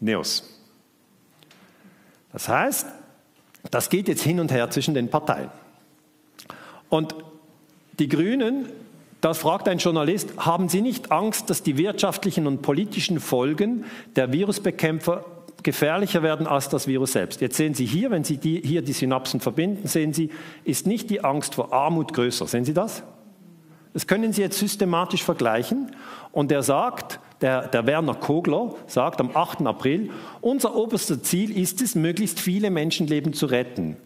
NEOS. 0.00 0.58
Das 2.32 2.48
heißt, 2.48 2.86
das 3.70 3.90
geht 3.90 4.08
jetzt 4.08 4.22
hin 4.22 4.40
und 4.40 4.50
her 4.50 4.70
zwischen 4.70 4.94
den 4.94 5.10
Parteien. 5.10 5.50
Und 6.88 7.14
die 7.98 8.08
Grünen, 8.08 8.70
das 9.20 9.36
fragt 9.36 9.68
ein 9.68 9.76
Journalist, 9.76 10.30
haben 10.38 10.70
Sie 10.70 10.80
nicht 10.80 11.12
Angst, 11.12 11.50
dass 11.50 11.62
die 11.62 11.76
wirtschaftlichen 11.76 12.46
und 12.46 12.62
politischen 12.62 13.20
Folgen 13.20 13.84
der 14.16 14.32
Virusbekämpfer 14.32 15.26
gefährlicher 15.62 16.22
werden 16.22 16.46
als 16.46 16.70
das 16.70 16.86
Virus 16.86 17.12
selbst? 17.12 17.42
Jetzt 17.42 17.58
sehen 17.58 17.74
Sie 17.74 17.84
hier, 17.84 18.10
wenn 18.10 18.24
Sie 18.24 18.38
die, 18.38 18.62
hier 18.64 18.80
die 18.80 18.94
Synapsen 18.94 19.40
verbinden, 19.40 19.88
sehen 19.88 20.14
Sie, 20.14 20.30
ist 20.64 20.86
nicht 20.86 21.10
die 21.10 21.22
Angst 21.22 21.54
vor 21.54 21.74
Armut 21.74 22.14
größer. 22.14 22.46
Sehen 22.46 22.64
Sie 22.64 22.72
das? 22.72 23.02
Das 23.94 24.08
können 24.08 24.32
Sie 24.32 24.42
jetzt 24.42 24.58
systematisch 24.58 25.22
vergleichen. 25.22 25.92
Und 26.32 26.52
er 26.52 26.64
sagt, 26.64 27.20
der, 27.40 27.68
der, 27.68 27.86
Werner 27.86 28.14
Kogler 28.14 28.74
sagt 28.88 29.20
am 29.20 29.30
8. 29.34 29.62
April, 29.66 30.10
unser 30.40 30.74
oberstes 30.74 31.22
Ziel 31.22 31.56
ist 31.56 31.80
es, 31.80 31.94
möglichst 31.94 32.40
viele 32.40 32.70
Menschenleben 32.70 33.32
zu 33.32 33.46
retten. 33.46 33.96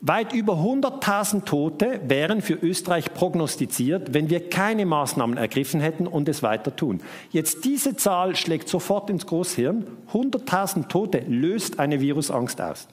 Weit 0.00 0.32
über 0.32 0.54
100.000 0.54 1.44
Tote 1.44 2.00
wären 2.06 2.40
für 2.40 2.54
Österreich 2.54 3.12
prognostiziert, 3.12 4.14
wenn 4.14 4.30
wir 4.30 4.48
keine 4.48 4.86
Maßnahmen 4.86 5.36
ergriffen 5.36 5.80
hätten 5.80 6.06
und 6.06 6.28
es 6.28 6.42
weiter 6.42 6.74
tun. 6.74 7.00
Jetzt 7.30 7.64
diese 7.64 7.96
Zahl 7.96 8.36
schlägt 8.36 8.68
sofort 8.68 9.10
ins 9.10 9.26
Großhirn. 9.26 9.86
100.000 10.12 10.88
Tote 10.88 11.24
löst 11.26 11.78
eine 11.78 12.00
Virusangst 12.00 12.60
aus. 12.60 12.88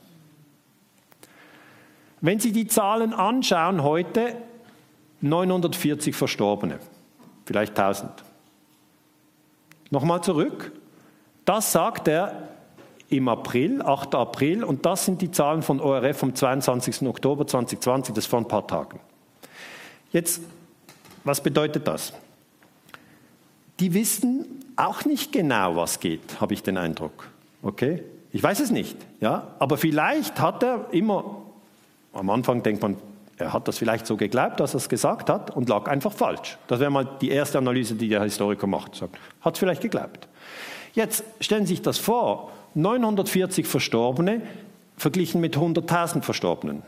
Wenn 2.19 2.39
Sie 2.39 2.53
die 2.53 2.67
Zahlen 2.67 3.13
anschauen 3.13 3.83
heute, 3.83 4.37
940 5.23 6.15
Verstorbene, 6.15 6.79
vielleicht 7.45 7.79
1000. 7.79 8.11
Nochmal 9.89 10.21
zurück. 10.21 10.73
Das 11.45 11.71
sagt 11.71 12.07
er 12.09 12.49
im 13.09 13.29
April, 13.29 13.81
8. 13.81 14.15
April, 14.15 14.63
und 14.63 14.85
das 14.85 15.05
sind 15.05 15.21
die 15.21 15.31
Zahlen 15.31 15.61
von 15.61 15.79
ORF 15.79 16.17
vom 16.17 16.35
22. 16.35 17.07
Oktober 17.07 17.47
2020, 17.47 18.13
das 18.13 18.25
vor 18.25 18.39
ein 18.39 18.47
paar 18.47 18.67
Tagen. 18.67 18.99
Jetzt, 20.11 20.41
was 21.23 21.41
bedeutet 21.41 21.87
das? 21.87 22.11
Die 23.79 23.93
wissen 23.93 24.45
auch 24.75 25.05
nicht 25.05 25.31
genau, 25.31 25.75
was 25.77 25.99
geht, 25.99 26.41
habe 26.41 26.53
ich 26.53 26.63
den 26.63 26.77
Eindruck. 26.77 27.29
Okay? 27.61 28.03
Ich 28.31 28.43
weiß 28.43 28.59
es 28.59 28.71
nicht, 28.71 28.97
ja, 29.21 29.47
aber 29.59 29.77
vielleicht 29.77 30.39
hat 30.39 30.63
er 30.63 30.87
immer, 30.91 31.43
am 32.13 32.29
Anfang 32.29 32.61
denkt 32.63 32.81
man, 32.81 32.97
er 33.37 33.53
hat 33.53 33.67
das 33.67 33.77
vielleicht 33.77 34.05
so 34.05 34.15
geglaubt, 34.15 34.59
dass 34.59 34.73
er 34.73 34.77
es 34.77 34.89
gesagt 34.89 35.29
hat 35.29 35.51
und 35.51 35.67
lag 35.69 35.87
einfach 35.87 36.11
falsch. 36.11 36.57
Das 36.67 36.79
wäre 36.79 36.91
mal 36.91 37.07
die 37.21 37.31
erste 37.31 37.57
Analyse, 37.57 37.95
die 37.95 38.07
der 38.07 38.23
Historiker 38.23 38.67
macht. 38.67 39.01
Hat 39.41 39.53
es 39.53 39.59
vielleicht 39.59 39.81
geglaubt. 39.81 40.27
Jetzt 40.93 41.23
stellen 41.39 41.65
Sie 41.65 41.73
sich 41.73 41.81
das 41.81 41.97
vor, 41.97 42.51
940 42.75 43.65
Verstorbene 43.65 44.41
verglichen 44.97 45.41
mit 45.41 45.57
100.000 45.57 46.21
Verstorbenen. 46.21 46.83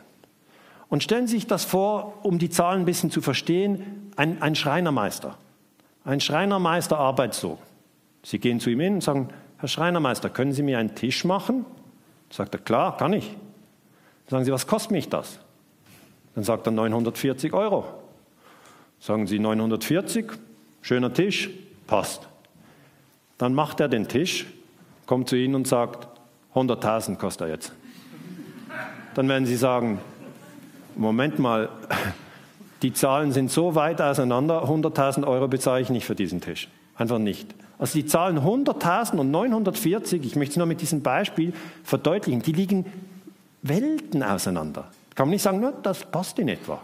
Und 0.89 1.03
stellen 1.03 1.27
Sie 1.27 1.35
sich 1.35 1.47
das 1.47 1.65
vor, 1.65 2.13
um 2.21 2.37
die 2.37 2.49
Zahlen 2.49 2.81
ein 2.81 2.85
bisschen 2.85 3.09
zu 3.09 3.21
verstehen, 3.21 4.11
ein, 4.15 4.41
ein 4.41 4.55
Schreinermeister. 4.55 5.37
Ein 6.03 6.21
Schreinermeister 6.21 6.97
arbeitet 6.97 7.33
so. 7.33 7.57
Sie 8.21 8.37
gehen 8.37 8.59
zu 8.59 8.69
ihm 8.69 8.79
hin 8.79 8.93
und 8.95 9.01
sagen, 9.01 9.29
Herr 9.57 9.67
Schreinermeister, 9.67 10.29
können 10.29 10.53
Sie 10.53 10.61
mir 10.61 10.77
einen 10.77 10.93
Tisch 10.93 11.25
machen? 11.25 11.65
Sagt 12.29 12.53
er, 12.53 12.61
klar, 12.61 12.97
kann 12.97 13.13
ich. 13.13 13.35
Sagen 14.27 14.45
Sie, 14.45 14.51
was 14.51 14.67
kostet 14.67 14.91
mich 14.91 15.09
das? 15.09 15.39
Dann 16.35 16.43
sagt 16.43 16.67
er 16.67 16.71
940 16.71 17.53
Euro. 17.53 17.85
Sagen 18.99 19.27
Sie 19.27 19.39
940, 19.39 20.25
schöner 20.81 21.13
Tisch, 21.13 21.49
passt. 21.87 22.27
Dann 23.37 23.53
macht 23.53 23.79
er 23.79 23.87
den 23.87 24.07
Tisch 24.07 24.45
kommt 25.05 25.29
zu 25.29 25.35
Ihnen 25.35 25.55
und 25.55 25.67
sagt, 25.67 26.07
100.000 26.53 27.17
kostet 27.17 27.47
er 27.47 27.53
jetzt. 27.53 27.71
Dann 29.13 29.29
werden 29.29 29.45
Sie 29.45 29.55
sagen, 29.55 29.99
Moment 30.95 31.39
mal, 31.39 31.69
die 32.81 32.93
Zahlen 32.93 33.31
sind 33.31 33.51
so 33.51 33.75
weit 33.75 34.01
auseinander, 34.01 34.63
100.000 34.63 35.25
Euro 35.25 35.47
bezahle 35.47 35.81
ich 35.81 35.89
nicht 35.89 36.05
für 36.05 36.15
diesen 36.15 36.41
Tisch. 36.41 36.69
Einfach 36.97 37.19
nicht. 37.19 37.53
Also 37.77 37.99
die 37.99 38.05
Zahlen 38.05 38.39
100.000 38.39 39.17
und 39.17 39.31
940, 39.31 40.25
ich 40.25 40.35
möchte 40.35 40.51
es 40.51 40.57
nur 40.57 40.65
mit 40.65 40.81
diesem 40.81 41.01
Beispiel 41.01 41.53
verdeutlichen, 41.83 42.41
die 42.41 42.53
liegen 42.53 42.85
Welten 43.61 44.23
auseinander. 44.23 44.89
Kann 45.15 45.27
man 45.27 45.31
nicht 45.31 45.41
sagen, 45.41 45.61
nur, 45.61 45.71
das 45.71 46.11
passt 46.11 46.37
in 46.39 46.49
etwa. 46.49 46.81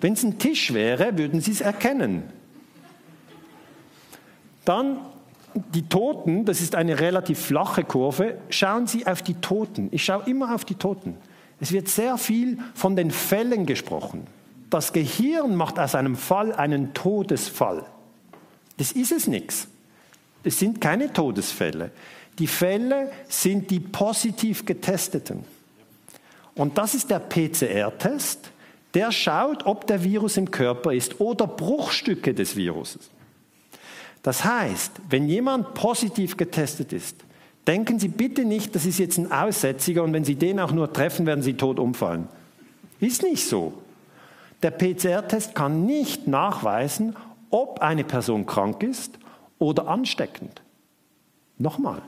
Wenn 0.00 0.14
es 0.14 0.22
ein 0.22 0.38
Tisch 0.38 0.72
wäre, 0.72 1.16
würden 1.18 1.40
Sie 1.40 1.52
es 1.52 1.60
erkennen. 1.60 2.24
Dann 4.64 4.98
die 5.54 5.88
Toten, 5.88 6.44
das 6.44 6.60
ist 6.60 6.74
eine 6.74 7.00
relativ 7.00 7.38
flache 7.38 7.84
Kurve, 7.84 8.38
schauen 8.48 8.86
Sie 8.86 9.06
auf 9.06 9.22
die 9.22 9.34
Toten. 9.34 9.88
Ich 9.92 10.04
schaue 10.04 10.22
immer 10.26 10.54
auf 10.54 10.64
die 10.64 10.74
Toten. 10.74 11.16
Es 11.60 11.72
wird 11.72 11.88
sehr 11.88 12.16
viel 12.18 12.58
von 12.74 12.96
den 12.96 13.10
Fällen 13.10 13.66
gesprochen. 13.66 14.26
Das 14.70 14.92
Gehirn 14.92 15.56
macht 15.56 15.78
aus 15.78 15.94
einem 15.94 16.16
Fall 16.16 16.52
einen 16.52 16.94
Todesfall. 16.94 17.84
Das 18.76 18.92
ist 18.92 19.12
es 19.12 19.26
nichts. 19.26 19.68
Es 20.44 20.58
sind 20.58 20.80
keine 20.80 21.12
Todesfälle. 21.12 21.90
Die 22.38 22.46
Fälle 22.46 23.10
sind 23.28 23.70
die 23.70 23.80
positiv 23.80 24.64
getesteten. 24.64 25.44
Und 26.58 26.76
das 26.76 26.94
ist 26.94 27.08
der 27.10 27.20
PCR-Test. 27.20 28.50
Der 28.92 29.12
schaut, 29.12 29.64
ob 29.64 29.86
der 29.86 30.02
Virus 30.02 30.36
im 30.36 30.50
Körper 30.50 30.92
ist 30.92 31.20
oder 31.20 31.46
Bruchstücke 31.46 32.34
des 32.34 32.56
Viruses. 32.56 33.10
Das 34.22 34.44
heißt, 34.44 34.92
wenn 35.08 35.28
jemand 35.28 35.74
positiv 35.74 36.36
getestet 36.36 36.92
ist, 36.92 37.16
denken 37.66 38.00
Sie 38.00 38.08
bitte 38.08 38.44
nicht, 38.44 38.74
das 38.74 38.86
ist 38.86 38.98
jetzt 38.98 39.18
ein 39.18 39.30
Aussätziger 39.30 40.02
und 40.02 40.12
wenn 40.12 40.24
Sie 40.24 40.34
den 40.34 40.58
auch 40.58 40.72
nur 40.72 40.92
treffen, 40.92 41.26
werden 41.26 41.42
Sie 41.42 41.54
tot 41.54 41.78
umfallen. 41.78 42.26
Ist 42.98 43.22
nicht 43.22 43.46
so. 43.46 43.74
Der 44.62 44.72
PCR-Test 44.72 45.54
kann 45.54 45.86
nicht 45.86 46.26
nachweisen, 46.26 47.14
ob 47.50 47.80
eine 47.80 48.02
Person 48.02 48.46
krank 48.46 48.82
ist 48.82 49.16
oder 49.60 49.86
ansteckend. 49.86 50.60
Nochmal, 51.58 52.02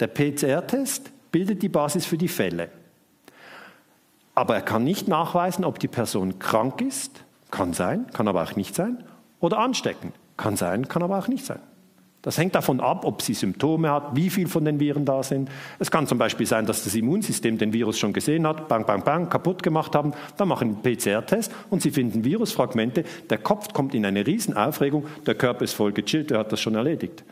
der 0.00 0.06
PCR-Test 0.06 1.10
bildet 1.30 1.62
die 1.62 1.68
Basis 1.68 2.06
für 2.06 2.16
die 2.16 2.28
Fälle. 2.28 2.70
Aber 4.36 4.54
er 4.54 4.62
kann 4.62 4.84
nicht 4.84 5.08
nachweisen, 5.08 5.64
ob 5.64 5.80
die 5.80 5.88
Person 5.88 6.38
krank 6.38 6.80
ist, 6.82 7.24
kann 7.50 7.72
sein, 7.72 8.06
kann 8.12 8.28
aber 8.28 8.42
auch 8.42 8.54
nicht 8.54 8.74
sein, 8.74 9.02
oder 9.40 9.58
ansteckend. 9.58 10.14
Kann 10.36 10.56
sein, 10.56 10.88
kann 10.88 11.02
aber 11.02 11.18
auch 11.18 11.26
nicht 11.26 11.46
sein. 11.46 11.58
Das 12.20 12.36
hängt 12.36 12.54
davon 12.54 12.80
ab, 12.80 13.04
ob 13.04 13.22
sie 13.22 13.34
Symptome 13.34 13.90
hat, 13.90 14.14
wie 14.14 14.28
viel 14.28 14.46
von 14.48 14.64
den 14.64 14.78
Viren 14.78 15.04
da 15.04 15.22
sind. 15.22 15.48
Es 15.78 15.90
kann 15.90 16.06
zum 16.06 16.18
Beispiel 16.18 16.44
sein, 16.44 16.66
dass 16.66 16.84
das 16.84 16.94
Immunsystem 16.94 17.56
den 17.56 17.72
Virus 17.72 17.98
schon 17.98 18.12
gesehen 18.12 18.46
hat, 18.46 18.68
bang, 18.68 18.84
bang, 18.84 19.04
bang, 19.04 19.30
kaputt 19.30 19.62
gemacht 19.62 19.94
haben. 19.94 20.12
Dann 20.36 20.48
machen 20.48 20.82
einen 20.84 20.96
PCR-Test 20.96 21.52
und 21.70 21.80
sie 21.82 21.92
finden 21.92 22.24
Virusfragmente. 22.24 23.04
Der 23.30 23.38
Kopf 23.38 23.72
kommt 23.72 23.94
in 23.94 24.04
eine 24.04 24.26
Riesenaufregung, 24.26 25.06
der 25.24 25.36
Körper 25.36 25.64
ist 25.64 25.74
voll 25.74 25.92
gechillt, 25.92 26.30
der 26.30 26.40
hat 26.40 26.52
das 26.52 26.60
schon 26.60 26.74
erledigt. 26.74 27.24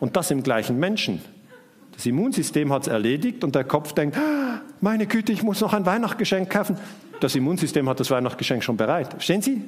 Und 0.00 0.16
das 0.16 0.30
im 0.30 0.42
gleichen 0.42 0.78
Menschen. 0.78 1.22
Das 1.98 2.06
Immunsystem 2.06 2.72
hat 2.72 2.82
es 2.82 2.86
erledigt 2.86 3.42
und 3.42 3.56
der 3.56 3.64
Kopf 3.64 3.92
denkt, 3.92 4.16
ah, 4.16 4.60
meine 4.80 5.08
Güte, 5.08 5.32
ich 5.32 5.42
muss 5.42 5.60
noch 5.60 5.72
ein 5.72 5.84
Weihnachtsgeschenk 5.84 6.48
kaufen. 6.48 6.76
Das 7.18 7.34
Immunsystem 7.34 7.88
hat 7.88 7.98
das 7.98 8.08
Weihnachtsgeschenk 8.12 8.62
schon 8.62 8.76
bereit. 8.76 9.10
Verstehen 9.14 9.42
Sie? 9.42 9.64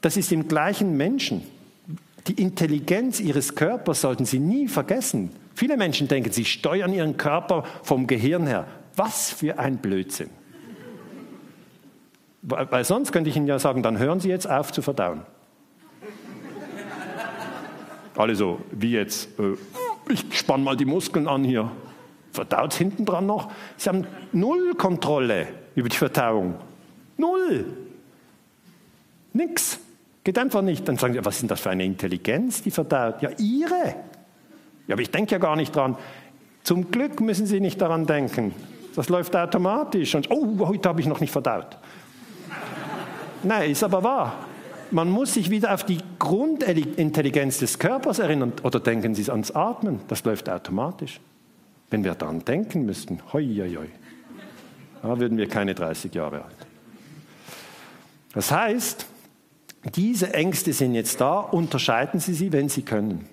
Das 0.00 0.16
ist 0.16 0.30
im 0.30 0.46
gleichen 0.46 0.96
Menschen. 0.96 1.42
Die 2.28 2.40
Intelligenz 2.40 3.18
ihres 3.18 3.56
Körpers 3.56 4.02
sollten 4.02 4.24
Sie 4.24 4.38
nie 4.38 4.68
vergessen. 4.68 5.30
Viele 5.56 5.76
Menschen 5.76 6.06
denken, 6.06 6.30
sie 6.30 6.44
steuern 6.44 6.92
ihren 6.92 7.16
Körper 7.16 7.64
vom 7.82 8.06
Gehirn 8.06 8.46
her. 8.46 8.68
Was 8.94 9.32
für 9.32 9.58
ein 9.58 9.78
Blödsinn. 9.78 10.30
Weil 12.42 12.84
sonst 12.84 13.10
könnte 13.10 13.30
ich 13.30 13.36
Ihnen 13.36 13.48
ja 13.48 13.58
sagen, 13.58 13.82
dann 13.82 13.98
hören 13.98 14.20
Sie 14.20 14.28
jetzt 14.28 14.48
auf 14.48 14.72
zu 14.72 14.80
verdauen. 14.80 15.22
Alle 18.16 18.36
so, 18.36 18.60
wie 18.70 18.92
jetzt, 18.92 19.36
äh, 19.40 19.56
ich 20.14 20.24
spann 20.38 20.62
mal 20.62 20.76
die 20.76 20.84
Muskeln 20.84 21.28
an 21.28 21.44
hier. 21.44 21.70
Verdaut 22.32 22.74
hinten 22.74 23.04
dran 23.04 23.26
noch? 23.26 23.50
Sie 23.76 23.88
haben 23.88 24.06
null 24.32 24.74
Kontrolle 24.74 25.48
über 25.74 25.88
die 25.88 25.96
Verdauung. 25.96 26.54
Null. 27.16 27.64
Nix. 29.32 29.78
Geht 30.24 30.38
einfach 30.38 30.62
nicht. 30.62 30.86
Dann 30.86 30.96
sagen 30.96 31.14
sie, 31.14 31.24
was 31.24 31.42
ist 31.42 31.50
das 31.50 31.60
für 31.60 31.70
eine 31.70 31.84
Intelligenz, 31.84 32.62
die 32.62 32.70
verdaut? 32.70 33.22
Ja, 33.22 33.30
ihre. 33.38 33.94
Ja, 34.86 34.94
aber 34.94 35.02
ich 35.02 35.10
denke 35.10 35.32
ja 35.32 35.38
gar 35.38 35.56
nicht 35.56 35.74
dran. 35.74 35.96
Zum 36.62 36.90
Glück 36.90 37.20
müssen 37.20 37.46
Sie 37.46 37.60
nicht 37.60 37.80
daran 37.80 38.06
denken. 38.06 38.54
Das 38.94 39.08
läuft 39.08 39.34
automatisch. 39.36 40.14
Und 40.14 40.30
oh, 40.30 40.66
heute 40.66 40.88
habe 40.88 41.00
ich 41.00 41.06
noch 41.06 41.20
nicht 41.20 41.30
verdaut. 41.30 41.78
Nein, 43.42 43.70
ist 43.70 43.84
aber 43.84 44.02
wahr. 44.02 44.47
Man 44.90 45.10
muss 45.10 45.34
sich 45.34 45.50
wieder 45.50 45.74
auf 45.74 45.84
die 45.84 45.98
Grundintelligenz 46.18 47.58
des 47.58 47.78
Körpers 47.78 48.18
erinnern. 48.18 48.52
Oder 48.62 48.80
denken 48.80 49.14
Sie 49.14 49.30
ans 49.30 49.50
Atmen. 49.50 50.00
Das 50.08 50.24
läuft 50.24 50.48
automatisch. 50.48 51.20
Wenn 51.90 52.04
wir 52.04 52.14
daran 52.14 52.44
denken 52.44 52.84
müssten, 52.84 53.20
hoi, 53.32 53.44
hoi, 53.44 53.76
hoi, 53.76 53.88
da 55.02 55.18
würden 55.18 55.38
wir 55.38 55.48
keine 55.48 55.74
30 55.74 56.14
Jahre 56.14 56.44
alt. 56.44 56.56
Das 58.34 58.50
heißt, 58.50 59.06
diese 59.94 60.34
Ängste 60.34 60.72
sind 60.72 60.94
jetzt 60.94 61.20
da, 61.20 61.38
unterscheiden 61.38 62.20
Sie 62.20 62.34
sie, 62.34 62.52
wenn 62.52 62.68
Sie 62.68 62.82
können. 62.82 63.26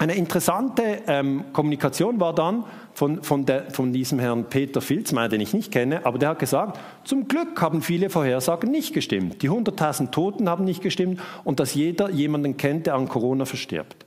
Eine 0.00 0.14
interessante 0.14 1.02
ähm, 1.08 1.46
Kommunikation 1.52 2.20
war 2.20 2.32
dann 2.32 2.62
von, 2.94 3.20
von, 3.24 3.44
der, 3.44 3.72
von, 3.72 3.92
diesem 3.92 4.20
Herrn 4.20 4.44
Peter 4.44 4.80
Filzmeier, 4.80 5.28
den 5.28 5.40
ich 5.40 5.52
nicht 5.52 5.72
kenne, 5.72 6.06
aber 6.06 6.18
der 6.18 6.28
hat 6.30 6.38
gesagt, 6.38 6.78
zum 7.02 7.26
Glück 7.26 7.60
haben 7.60 7.82
viele 7.82 8.08
Vorhersagen 8.08 8.70
nicht 8.70 8.94
gestimmt. 8.94 9.42
Die 9.42 9.50
100.000 9.50 10.12
Toten 10.12 10.48
haben 10.48 10.64
nicht 10.64 10.82
gestimmt 10.82 11.20
und 11.42 11.58
dass 11.58 11.74
jeder 11.74 12.10
jemanden 12.10 12.56
kennt, 12.56 12.86
der 12.86 12.94
an 12.94 13.08
Corona 13.08 13.44
verstirbt. 13.44 14.06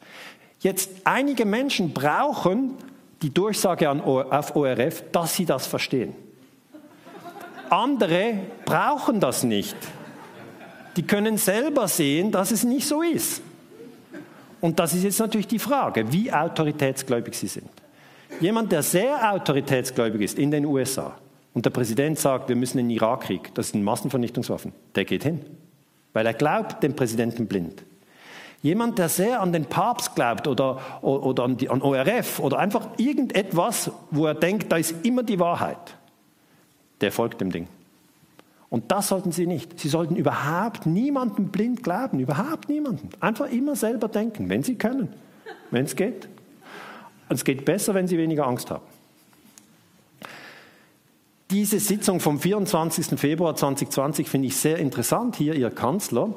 Jetzt, 0.62 0.92
einige 1.04 1.46
Menschen 1.46 1.92
brauchen 1.92 2.76
die 3.22 3.34
Durchsage 3.34 3.90
an, 3.90 4.00
auf 4.00 4.56
ORF, 4.56 5.04
dass 5.12 5.36
sie 5.36 5.46
das 5.46 5.68
verstehen. 5.68 6.16
Andere 7.70 8.36
brauchen 8.64 9.20
das 9.20 9.44
nicht. 9.44 9.76
Die 10.96 11.04
können 11.04 11.36
selber 11.38 11.90
sehen, 11.90 12.32
dass 12.32 12.52
es 12.52 12.64
nicht 12.64 12.88
so 12.88 13.02
ist. 13.02 13.42
Und 14.62 14.80
das 14.80 14.94
ist 14.94 15.04
jetzt 15.04 15.20
natürlich 15.20 15.48
die 15.48 15.60
Frage, 15.60 16.12
wie 16.14 16.32
autoritätsgläubig 16.32 17.34
sie 17.36 17.48
sind. 17.48 17.70
Jemand, 18.40 18.72
der 18.72 18.84
sehr 18.84 19.34
autoritätsgläubig 19.34 20.22
ist 20.22 20.40
in 20.40 20.52
den 20.52 20.66
USA 20.66 21.16
und 21.54 21.66
der 21.66 21.72
Präsident 21.72 22.18
sagt, 22.18 22.48
wir 22.48 22.56
müssen 22.56 22.80
in 22.80 22.88
den 22.88 22.96
Irakkrieg, 22.96 23.54
das 23.56 23.70
sind 23.70 23.84
Massenvernichtungswaffen, 23.84 24.72
der 24.96 25.06
geht 25.06 25.24
hin, 25.24 25.42
weil 26.14 26.26
er 26.26 26.34
glaubt 26.34 26.82
dem 26.84 26.96
Präsidenten 26.96 27.48
blind. 27.48 27.84
Jemand, 28.62 29.00
der 29.00 29.10
sehr 29.10 29.42
an 29.42 29.52
den 29.52 29.66
Papst 29.66 30.14
glaubt 30.14 30.48
oder, 30.48 30.80
oder 31.02 31.44
an, 31.44 31.58
die, 31.58 31.70
an 31.70 31.82
ORF 31.82 32.40
oder 32.40 32.60
einfach 32.60 32.88
irgendetwas, 32.98 33.92
wo 34.12 34.28
er 34.28 34.36
denkt, 34.36 34.72
da 34.72 34.78
ist 34.78 34.94
immer 35.04 35.24
die 35.24 35.40
Wahrheit, 35.40 35.96
der 37.02 37.12
folgt 37.12 37.42
dem 37.42 37.52
Ding. 37.52 37.68
Und 38.72 38.90
das 38.90 39.10
sollten 39.10 39.34
Sie 39.34 39.48
nicht. 39.48 39.78
Sie 39.82 39.90
sollten 39.90 40.16
überhaupt 40.16 40.86
niemanden 40.86 41.50
blind 41.50 41.84
glauben, 41.84 42.20
überhaupt 42.20 42.70
niemanden. 42.70 43.10
Einfach 43.20 43.52
immer 43.52 43.76
selber 43.76 44.08
denken, 44.08 44.48
wenn 44.48 44.64
Sie 44.64 44.76
können, 44.76 45.10
wenn 45.72 45.84
es 45.84 45.98
geht. 45.98 46.30
Und 47.28 47.36
es 47.36 47.44
geht 47.44 47.66
besser, 47.66 47.94
wenn 47.94 48.08
Sie 48.08 48.18
weniger 48.18 48.48
Angst 48.48 48.72
haben. 48.72 48.84
Diese 51.50 51.82
Sitzung 51.82 52.22
vom 52.22 52.40
24. 52.40 53.20
Februar 53.20 53.58
2020 53.58 54.30
finde 54.30 54.48
ich 54.48 54.56
sehr 54.56 54.78
interessant. 54.78 55.36
Hier 55.36 55.54
Ihr 55.54 55.70
Kanzler. 55.70 56.30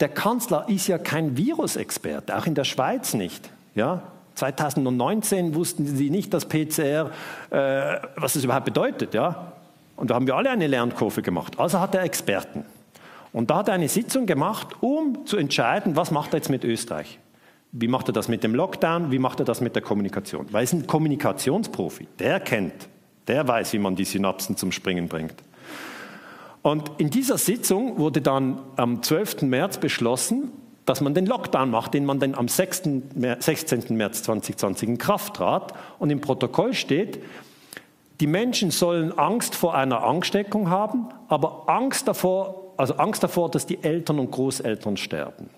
Der 0.00 0.08
Kanzler 0.08 0.68
ist 0.68 0.88
ja 0.88 0.98
kein 0.98 1.36
Virusexperte, 1.36 2.36
auch 2.36 2.46
in 2.46 2.56
der 2.56 2.64
Schweiz 2.64 3.14
nicht. 3.14 3.50
Ja, 3.76 4.02
2019 4.34 5.54
wussten 5.54 5.86
sie 5.86 6.10
nicht, 6.10 6.34
dass 6.34 6.46
PCR, 6.46 7.10
äh, 7.50 8.00
was 8.16 8.34
es 8.34 8.42
überhaupt 8.42 8.64
bedeutet. 8.64 9.14
Ja? 9.14 9.52
Und 9.98 10.10
da 10.10 10.14
haben 10.14 10.26
wir 10.28 10.36
alle 10.36 10.50
eine 10.50 10.68
Lernkurve 10.68 11.22
gemacht. 11.22 11.58
Also 11.58 11.80
hat 11.80 11.94
er 11.94 12.02
Experten. 12.02 12.64
Und 13.32 13.50
da 13.50 13.56
hat 13.56 13.68
er 13.68 13.74
eine 13.74 13.88
Sitzung 13.88 14.26
gemacht, 14.26 14.68
um 14.80 15.26
zu 15.26 15.36
entscheiden, 15.36 15.96
was 15.96 16.12
macht 16.12 16.32
er 16.32 16.38
jetzt 16.38 16.50
mit 16.50 16.64
Österreich. 16.64 17.18
Wie 17.72 17.88
macht 17.88 18.08
er 18.08 18.12
das 18.12 18.28
mit 18.28 18.44
dem 18.44 18.54
Lockdown? 18.54 19.10
Wie 19.10 19.18
macht 19.18 19.40
er 19.40 19.44
das 19.44 19.60
mit 19.60 19.74
der 19.74 19.82
Kommunikation? 19.82 20.46
Weil 20.52 20.64
ist 20.64 20.72
ein 20.72 20.86
Kommunikationsprofi. 20.86 22.06
Der 22.18 22.40
kennt, 22.40 22.88
der 23.26 23.46
weiß, 23.46 23.72
wie 23.72 23.78
man 23.78 23.96
die 23.96 24.04
Synapsen 24.04 24.56
zum 24.56 24.72
Springen 24.72 25.08
bringt. 25.08 25.34
Und 26.62 26.92
in 26.98 27.10
dieser 27.10 27.36
Sitzung 27.36 27.98
wurde 27.98 28.20
dann 28.22 28.60
am 28.76 29.02
12. 29.02 29.42
März 29.42 29.78
beschlossen, 29.78 30.52
dass 30.86 31.00
man 31.00 31.12
den 31.12 31.26
Lockdown 31.26 31.70
macht, 31.70 31.92
den 31.92 32.06
man 32.06 32.20
dann 32.20 32.34
am 32.34 32.48
16. 32.48 33.10
März 33.16 34.22
2020 34.22 34.88
in 34.88 34.98
Kraft 34.98 35.34
trat. 35.34 35.74
Und 35.98 36.10
im 36.10 36.20
Protokoll 36.20 36.72
steht, 36.72 37.18
die 38.20 38.26
Menschen 38.26 38.70
sollen 38.70 39.16
Angst 39.16 39.54
vor 39.54 39.74
einer 39.74 40.02
Ansteckung 40.02 40.70
haben, 40.70 41.08
aber 41.28 41.64
Angst 41.68 42.08
davor, 42.08 42.72
also 42.76 42.94
Angst 42.94 43.22
davor, 43.22 43.50
dass 43.50 43.66
die 43.66 43.82
Eltern 43.82 44.18
und 44.18 44.30
Großeltern 44.30 44.96
sterben. 44.96 45.50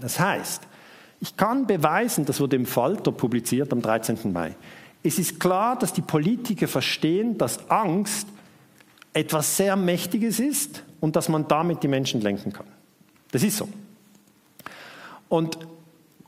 Das 0.00 0.18
heißt, 0.18 0.62
ich 1.20 1.36
kann 1.36 1.66
beweisen, 1.66 2.24
das 2.24 2.40
wurde 2.40 2.56
im 2.56 2.66
Falter 2.66 3.12
publiziert 3.12 3.72
am 3.72 3.82
13. 3.82 4.32
Mai. 4.32 4.54
Es 5.02 5.18
ist 5.18 5.38
klar, 5.38 5.78
dass 5.78 5.92
die 5.92 6.02
Politiker 6.02 6.68
verstehen, 6.68 7.36
dass 7.36 7.70
Angst 7.70 8.26
etwas 9.12 9.56
sehr 9.56 9.76
Mächtiges 9.76 10.40
ist 10.40 10.82
und 11.00 11.16
dass 11.16 11.28
man 11.28 11.46
damit 11.46 11.82
die 11.82 11.88
Menschen 11.88 12.20
lenken 12.20 12.52
kann. 12.52 12.66
Das 13.30 13.42
ist 13.42 13.58
so. 13.58 13.68
Und 15.28 15.58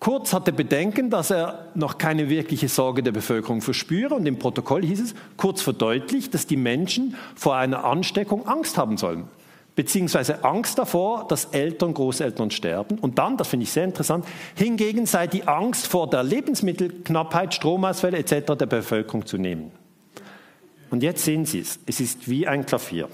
Kurz 0.07 0.33
hatte 0.33 0.53
Bedenken, 0.53 1.11
dass 1.11 1.33
er 1.33 1.67
noch 1.75 1.99
keine 1.99 2.29
wirkliche 2.29 2.69
Sorge 2.69 3.03
der 3.03 3.11
Bevölkerung 3.11 3.61
verspüre 3.61 4.15
und 4.15 4.25
im 4.25 4.39
Protokoll 4.39 4.85
hieß 4.85 5.01
es, 5.01 5.15
kurz 5.37 5.63
verdeutlicht, 5.63 6.33
dass 6.33 6.47
die 6.47 6.57
Menschen 6.57 7.17
vor 7.35 7.57
einer 7.57 7.83
Ansteckung 7.83 8.47
Angst 8.47 8.79
haben 8.79 8.99
sollen, 8.99 9.25
beziehungsweise 9.75 10.45
Angst 10.45 10.79
davor, 10.79 11.27
dass 11.27 11.47
Eltern, 11.47 11.93
Großeltern 11.93 12.53
sterben. 12.53 13.01
Und 13.01 13.19
dann, 13.19 13.37
das 13.37 13.49
finde 13.49 13.65
ich 13.65 13.73
sehr 13.73 13.83
interessant, 13.83 14.25
hingegen 14.55 15.07
sei 15.07 15.27
die 15.27 15.49
Angst 15.49 15.89
vor 15.89 16.09
der 16.09 16.23
Lebensmittelknappheit, 16.23 17.53
Stromausfälle 17.53 18.19
etc. 18.19 18.55
der 18.57 18.67
Bevölkerung 18.67 19.27
zu 19.27 19.39
nehmen. 19.39 19.73
Und 20.89 21.03
jetzt 21.03 21.25
sehen 21.25 21.47
Sie 21.47 21.59
es, 21.59 21.81
es 21.85 21.99
ist 21.99 22.31
wie 22.31 22.47
ein 22.47 22.65
Klavier. 22.65 23.09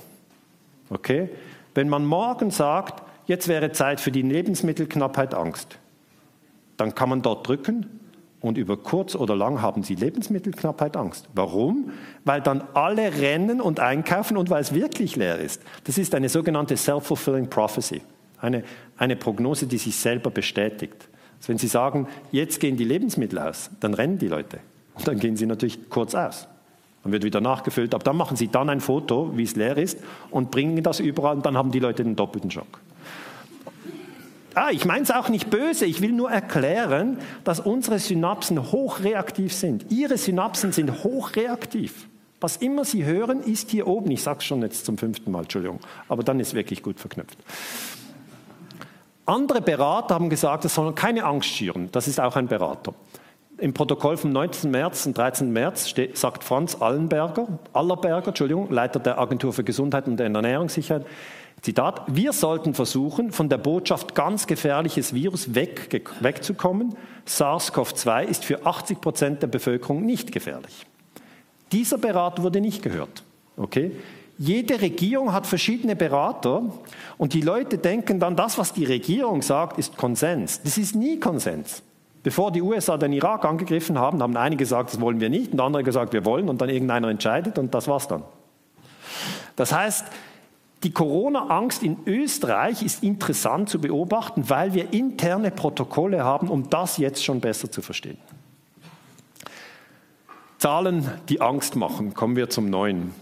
Okay? 0.90 1.30
Wenn 1.74 1.88
man 1.88 2.04
morgen 2.04 2.50
sagt, 2.50 3.02
jetzt 3.24 3.48
wäre 3.48 3.72
Zeit 3.72 3.98
für 3.98 4.12
die 4.12 4.20
Lebensmittelknappheit 4.20 5.32
Angst, 5.32 5.78
dann 6.76 6.94
kann 6.94 7.08
man 7.08 7.22
dort 7.22 7.46
drücken 7.46 8.00
und 8.40 8.58
über 8.58 8.76
kurz 8.76 9.14
oder 9.14 9.36
lang 9.36 9.62
haben 9.62 9.82
sie 9.82 9.94
Lebensmittelknappheit 9.94 10.96
Angst. 10.96 11.28
Warum? 11.34 11.92
Weil 12.24 12.40
dann 12.40 12.64
alle 12.74 13.20
rennen 13.20 13.60
und 13.60 13.80
einkaufen 13.80 14.36
und 14.36 14.50
weil 14.50 14.60
es 14.60 14.74
wirklich 14.74 15.16
leer 15.16 15.38
ist. 15.38 15.62
Das 15.84 15.96
ist 15.96 16.14
eine 16.14 16.28
sogenannte 16.28 16.76
self-fulfilling 16.76 17.48
prophecy, 17.48 18.02
eine, 18.38 18.64
eine 18.96 19.16
Prognose, 19.16 19.66
die 19.66 19.78
sich 19.78 19.96
selber 19.96 20.30
bestätigt. 20.30 21.08
Also 21.38 21.48
wenn 21.48 21.58
Sie 21.58 21.68
sagen, 21.68 22.08
jetzt 22.30 22.60
gehen 22.60 22.76
die 22.76 22.84
Lebensmittel 22.84 23.38
aus, 23.38 23.70
dann 23.80 23.94
rennen 23.94 24.18
die 24.18 24.28
Leute. 24.28 24.58
Und 24.94 25.08
dann 25.08 25.18
gehen 25.18 25.36
sie 25.36 25.46
natürlich 25.46 25.88
kurz 25.88 26.14
aus. 26.14 26.48
Dann 27.02 27.12
wird 27.12 27.24
wieder 27.24 27.40
nachgefüllt, 27.40 27.94
aber 27.94 28.04
dann 28.04 28.16
machen 28.16 28.36
sie 28.36 28.48
dann 28.48 28.68
ein 28.68 28.80
Foto, 28.80 29.36
wie 29.36 29.42
es 29.42 29.56
leer 29.56 29.76
ist, 29.76 29.98
und 30.30 30.50
bringen 30.50 30.82
das 30.82 31.00
überall 31.00 31.36
und 31.36 31.46
dann 31.46 31.56
haben 31.56 31.70
die 31.70 31.80
Leute 31.80 32.04
den 32.04 32.14
doppelten 32.14 32.50
Schock. 32.50 32.80
Ah, 34.54 34.70
ich 34.70 34.84
meine 34.84 35.02
es 35.02 35.10
auch 35.10 35.28
nicht 35.28 35.50
böse, 35.50 35.86
ich 35.86 36.00
will 36.00 36.12
nur 36.12 36.30
erklären, 36.30 37.18
dass 37.44 37.60
unsere 37.60 37.98
Synapsen 37.98 38.72
hochreaktiv 38.72 39.52
sind. 39.52 39.90
Ihre 39.90 40.18
Synapsen 40.18 40.72
sind 40.72 41.04
hochreaktiv. 41.04 42.08
Was 42.40 42.56
immer 42.56 42.84
Sie 42.84 43.04
hören, 43.04 43.40
ist 43.40 43.70
hier 43.70 43.86
oben. 43.86 44.10
Ich 44.10 44.22
sage 44.22 44.38
es 44.40 44.44
schon 44.44 44.62
jetzt 44.62 44.84
zum 44.84 44.98
fünften 44.98 45.30
Mal, 45.30 45.42
Entschuldigung, 45.42 45.78
aber 46.08 46.24
dann 46.24 46.40
ist 46.40 46.54
wirklich 46.54 46.82
gut 46.82 46.98
verknüpft. 46.98 47.38
Andere 49.24 49.62
Berater 49.62 50.16
haben 50.16 50.28
gesagt, 50.28 50.64
es 50.64 50.74
soll 50.74 50.92
keine 50.94 51.24
Angst 51.24 51.48
schüren. 51.48 51.88
Das 51.92 52.08
ist 52.08 52.18
auch 52.18 52.34
ein 52.34 52.48
Berater. 52.48 52.94
Im 53.58 53.72
Protokoll 53.72 54.16
vom 54.16 54.32
19. 54.32 54.72
März 54.72 55.06
und 55.06 55.16
13. 55.16 55.52
März 55.52 55.94
sagt 56.14 56.42
Franz 56.42 56.76
Allenberger, 56.80 57.46
Allerberger, 57.72 58.28
Entschuldigung, 58.28 58.72
Leiter 58.72 58.98
der 58.98 59.20
Agentur 59.20 59.52
für 59.52 59.62
Gesundheit 59.62 60.08
und 60.08 60.18
Ernährungssicherheit, 60.18 61.06
Zitat, 61.62 62.02
wir 62.08 62.32
sollten 62.32 62.74
versuchen, 62.74 63.30
von 63.30 63.48
der 63.48 63.58
Botschaft 63.58 64.16
ganz 64.16 64.48
gefährliches 64.48 65.14
Virus 65.14 65.54
weg, 65.54 66.02
wegzukommen. 66.20 66.96
SARS-CoV-2 67.26 68.24
ist 68.24 68.44
für 68.44 68.66
80 68.66 69.00
Prozent 69.00 69.42
der 69.42 69.46
Bevölkerung 69.46 70.04
nicht 70.04 70.32
gefährlich. 70.32 70.84
Dieser 71.70 71.98
Berater 71.98 72.42
wurde 72.42 72.60
nicht 72.60 72.82
gehört. 72.82 73.22
Okay? 73.56 73.92
Jede 74.38 74.80
Regierung 74.80 75.32
hat 75.32 75.46
verschiedene 75.46 75.94
Berater 75.94 76.64
und 77.16 77.32
die 77.32 77.42
Leute 77.42 77.78
denken 77.78 78.18
dann, 78.18 78.34
das, 78.34 78.58
was 78.58 78.72
die 78.72 78.84
Regierung 78.84 79.40
sagt, 79.40 79.78
ist 79.78 79.96
Konsens. 79.96 80.62
Das 80.62 80.78
ist 80.78 80.96
nie 80.96 81.20
Konsens. 81.20 81.82
Bevor 82.24 82.50
die 82.50 82.62
USA 82.62 82.96
den 82.96 83.12
Irak 83.12 83.44
angegriffen 83.44 83.98
haben, 83.98 84.20
haben 84.20 84.36
einige 84.36 84.64
gesagt, 84.64 84.92
das 84.92 85.00
wollen 85.00 85.20
wir 85.20 85.28
nicht, 85.28 85.52
und 85.52 85.60
andere 85.60 85.84
gesagt, 85.84 86.12
wir 86.12 86.24
wollen, 86.24 86.48
und 86.48 86.60
dann 86.60 86.68
irgendeiner 86.68 87.08
entscheidet, 87.08 87.56
und 87.56 87.72
das 87.72 87.86
war's 87.86 88.08
dann. 88.08 88.24
Das 89.54 89.72
heißt, 89.72 90.06
die 90.82 90.92
Corona-Angst 90.92 91.82
in 91.82 91.96
Österreich 92.06 92.82
ist 92.82 93.02
interessant 93.02 93.68
zu 93.68 93.80
beobachten, 93.80 94.48
weil 94.48 94.74
wir 94.74 94.92
interne 94.92 95.50
Protokolle 95.50 96.24
haben, 96.24 96.48
um 96.48 96.68
das 96.70 96.96
jetzt 96.96 97.24
schon 97.24 97.40
besser 97.40 97.70
zu 97.70 97.82
verstehen. 97.82 98.18
Zahlen, 100.58 101.10
die 101.28 101.40
Angst 101.40 101.76
machen. 101.76 102.14
Kommen 102.14 102.36
wir 102.36 102.48
zum 102.48 102.66
Neuen. 102.70 103.12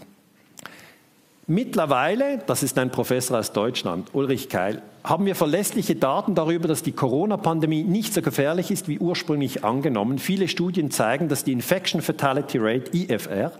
Mittlerweile, 1.47 2.37
das 2.45 2.63
ist 2.63 2.77
ein 2.77 2.91
Professor 2.91 3.37
aus 3.37 3.51
Deutschland, 3.51 4.09
Ulrich 4.13 4.47
Keil, 4.47 4.81
haben 5.03 5.25
wir 5.25 5.35
verlässliche 5.35 5.95
Daten 5.95 6.35
darüber, 6.35 6.67
dass 6.67 6.83
die 6.83 6.91
Corona-Pandemie 6.91 7.83
nicht 7.83 8.13
so 8.13 8.21
gefährlich 8.21 8.69
ist 8.69 8.87
wie 8.87 8.99
ursprünglich 8.99 9.63
angenommen. 9.63 10.19
Viele 10.19 10.47
Studien 10.47 10.91
zeigen, 10.91 11.27
dass 11.27 11.43
die 11.43 11.51
Infection 11.51 12.01
Fatality 12.01 12.59
Rate, 12.59 12.95
IFR, 12.95 13.51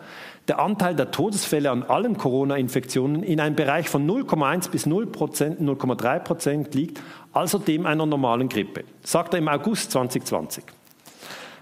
der 0.47 0.59
Anteil 0.59 0.95
der 0.95 1.11
Todesfälle 1.11 1.69
an 1.69 1.83
allen 1.83 2.17
Corona-Infektionen 2.17 3.23
in 3.23 3.39
einem 3.39 3.55
Bereich 3.55 3.89
von 3.89 4.09
0,1 4.09 4.69
bis 4.69 4.87
0,3 4.87 6.19
Prozent 6.19 6.73
liegt, 6.75 7.01
also 7.31 7.57
dem 7.57 7.85
einer 7.85 8.05
normalen 8.05 8.49
Grippe, 8.49 8.83
sagt 9.03 9.33
er 9.33 9.39
im 9.39 9.47
August 9.47 9.91
2020. 9.91 10.63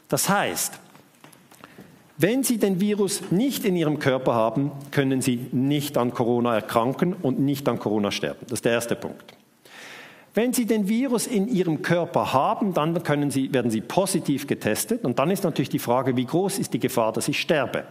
Das 0.08 0.30
heißt, 0.30 0.80
wenn 2.18 2.44
Sie 2.44 2.58
den 2.58 2.82
Virus 2.82 3.32
nicht 3.32 3.64
in 3.64 3.76
Ihrem 3.76 4.00
Körper 4.00 4.34
haben, 4.34 4.72
können 4.92 5.22
Sie 5.22 5.48
nicht 5.52 5.98
an 5.98 6.14
Corona 6.14 6.56
erkranken 6.56 7.14
und 7.14 7.40
nicht 7.40 7.70
an 7.70 7.80
Corona 7.80 8.12
sterben. 8.12 8.40
Das 8.42 8.58
ist 8.58 8.66
der 8.66 8.74
erste 8.74 8.96
Punkt. 8.96 9.24
Wenn 10.34 10.52
Sie 10.54 10.66
den 10.66 10.90
Virus 10.90 11.28
in 11.28 11.48
Ihrem 11.48 11.82
Körper 11.82 12.34
haben, 12.34 12.74
dann 12.74 13.32
Sie, 13.32 13.54
werden 13.54 13.72
Sie 13.72 13.82
positiv 13.82 14.48
getestet. 14.48 15.06
Und 15.06 15.18
dann 15.18 15.32
ist 15.32 15.44
natürlich 15.44 15.70
die 15.70 15.80
Frage, 15.80 16.18
wie 16.18 16.26
groß 16.26 16.60
ist 16.60 16.74
die 16.74 16.80
Gefahr, 16.80 17.14
dass 17.14 17.28
ich 17.28 17.40
sterbe? 17.40 17.86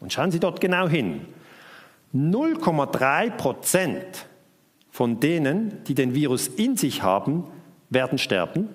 Und 0.00 0.12
schauen 0.12 0.30
Sie 0.30 0.40
dort 0.40 0.60
genau 0.60 0.88
hin. 0.88 1.26
0,3 2.14 3.30
Prozent 3.30 4.26
von 4.90 5.20
denen, 5.20 5.84
die 5.84 5.94
den 5.94 6.14
Virus 6.14 6.48
in 6.48 6.76
sich 6.76 7.02
haben, 7.02 7.44
werden 7.90 8.18
sterben. 8.18 8.68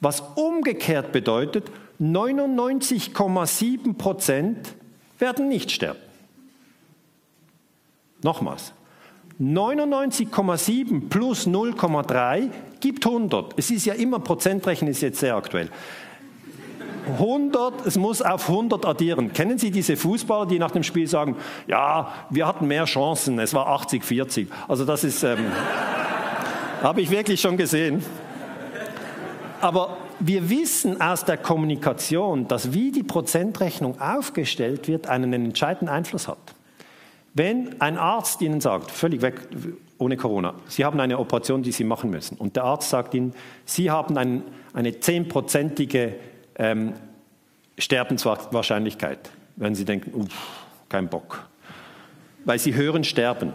Was 0.00 0.20
umgekehrt 0.34 1.12
bedeutet, 1.12 1.70
99,7 2.00 3.94
Prozent 3.94 4.74
werden 5.18 5.48
nicht 5.48 5.70
sterben. 5.70 6.00
Nochmals. 8.22 8.72
99,7 9.40 11.08
plus 11.08 11.46
0,3 11.46 12.50
gibt 12.80 13.06
100. 13.06 13.54
Es 13.56 13.70
ist 13.70 13.84
ja 13.84 13.94
immer, 13.94 14.18
Prozentrechnen 14.20 14.90
ist 14.90 15.00
jetzt 15.00 15.20
sehr 15.20 15.36
aktuell. 15.36 15.70
100, 17.06 17.86
es 17.86 17.96
muss 17.96 18.22
auf 18.22 18.48
100 18.48 18.86
addieren. 18.86 19.32
Kennen 19.32 19.58
Sie 19.58 19.70
diese 19.70 19.96
Fußballer, 19.96 20.46
die 20.46 20.58
nach 20.58 20.70
dem 20.70 20.82
Spiel 20.82 21.06
sagen, 21.06 21.36
ja, 21.66 22.12
wir 22.30 22.46
hatten 22.46 22.66
mehr 22.66 22.84
Chancen, 22.84 23.38
es 23.38 23.54
war 23.54 23.66
80, 23.68 24.04
40. 24.04 24.48
Also 24.68 24.84
das 24.84 25.04
ist, 25.04 25.22
ähm, 25.22 25.38
habe 26.82 27.00
ich 27.00 27.10
wirklich 27.10 27.40
schon 27.40 27.56
gesehen. 27.56 28.02
Aber 29.60 29.96
wir 30.20 30.50
wissen 30.50 31.00
aus 31.00 31.24
der 31.24 31.36
Kommunikation, 31.36 32.48
dass 32.48 32.72
wie 32.72 32.92
die 32.92 33.02
Prozentrechnung 33.02 34.00
aufgestellt 34.00 34.88
wird, 34.88 35.06
einen 35.06 35.32
entscheidenden 35.32 35.88
Einfluss 35.88 36.28
hat. 36.28 36.54
Wenn 37.32 37.80
ein 37.80 37.98
Arzt 37.98 38.40
Ihnen 38.42 38.60
sagt, 38.60 38.90
völlig 38.90 39.20
weg, 39.22 39.48
ohne 39.98 40.16
Corona, 40.16 40.54
Sie 40.68 40.84
haben 40.84 41.00
eine 41.00 41.18
Operation, 41.18 41.62
die 41.62 41.72
Sie 41.72 41.84
machen 41.84 42.10
müssen, 42.10 42.36
und 42.36 42.56
der 42.56 42.64
Arzt 42.64 42.90
sagt 42.90 43.14
Ihnen, 43.14 43.32
Sie 43.64 43.90
haben 43.90 44.16
ein, 44.16 44.42
eine 44.72 45.00
zehnprozentige 45.00 46.14
ähm, 46.56 46.94
Sterbenswahrscheinlichkeit, 47.78 49.30
werden 49.56 49.74
Sie 49.74 49.84
denken, 49.84 50.12
uff, 50.14 50.64
kein 50.88 51.08
Bock, 51.08 51.46
weil 52.44 52.58
Sie 52.58 52.74
hören 52.74 53.04
Sterben. 53.04 53.52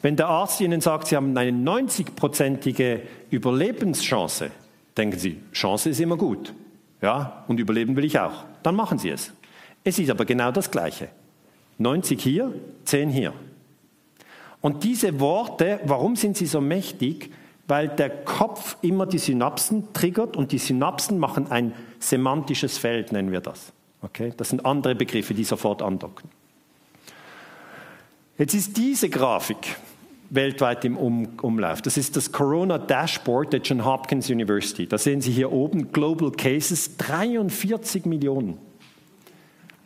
Wenn 0.00 0.16
der 0.16 0.28
Arzt 0.28 0.60
Ihnen 0.60 0.80
sagt, 0.80 1.08
Sie 1.08 1.16
haben 1.16 1.36
eine 1.36 1.50
90-prozentige 1.50 3.00
Überlebenschance, 3.30 4.50
denken 4.96 5.18
Sie, 5.18 5.40
Chance 5.52 5.90
ist 5.90 6.00
immer 6.00 6.16
gut. 6.16 6.52
Ja, 7.00 7.44
und 7.48 7.58
überleben 7.58 7.96
will 7.96 8.04
ich 8.04 8.18
auch. 8.18 8.44
Dann 8.62 8.76
machen 8.76 8.98
Sie 8.98 9.10
es. 9.10 9.32
Es 9.84 9.98
ist 9.98 10.10
aber 10.10 10.24
genau 10.24 10.52
das 10.52 10.70
Gleiche. 10.70 11.08
90 11.78 12.20
hier, 12.20 12.52
10 12.84 13.10
hier. 13.10 13.32
Und 14.60 14.84
diese 14.84 15.18
Worte, 15.18 15.80
warum 15.84 16.14
sind 16.14 16.36
sie 16.36 16.46
so 16.46 16.60
mächtig? 16.60 17.30
Weil 17.68 17.88
der 17.88 18.10
Kopf 18.10 18.76
immer 18.82 19.06
die 19.06 19.18
Synapsen 19.18 19.92
triggert 19.92 20.36
und 20.36 20.52
die 20.52 20.58
Synapsen 20.58 21.18
machen 21.18 21.50
ein 21.50 21.72
semantisches 22.00 22.78
Feld, 22.78 23.12
nennen 23.12 23.32
wir 23.32 23.40
das. 23.40 23.72
Okay? 24.02 24.32
Das 24.36 24.48
sind 24.50 24.66
andere 24.66 24.94
Begriffe, 24.94 25.34
die 25.34 25.44
sofort 25.44 25.80
andocken. 25.80 26.28
Jetzt 28.38 28.54
ist 28.54 28.76
diese 28.76 29.08
Grafik 29.08 29.76
weltweit 30.30 30.84
im 30.84 30.96
Umlauf. 30.96 31.82
Das 31.82 31.96
ist 31.96 32.16
das 32.16 32.32
Corona 32.32 32.78
Dashboard 32.78 33.52
der 33.52 33.60
John 33.60 33.84
Hopkins 33.84 34.30
University. 34.30 34.86
Da 34.86 34.96
sehen 34.96 35.20
Sie 35.20 35.30
hier 35.30 35.52
oben 35.52 35.92
Global 35.92 36.30
Cases, 36.32 36.96
43 36.96 38.06
Millionen. 38.06 38.58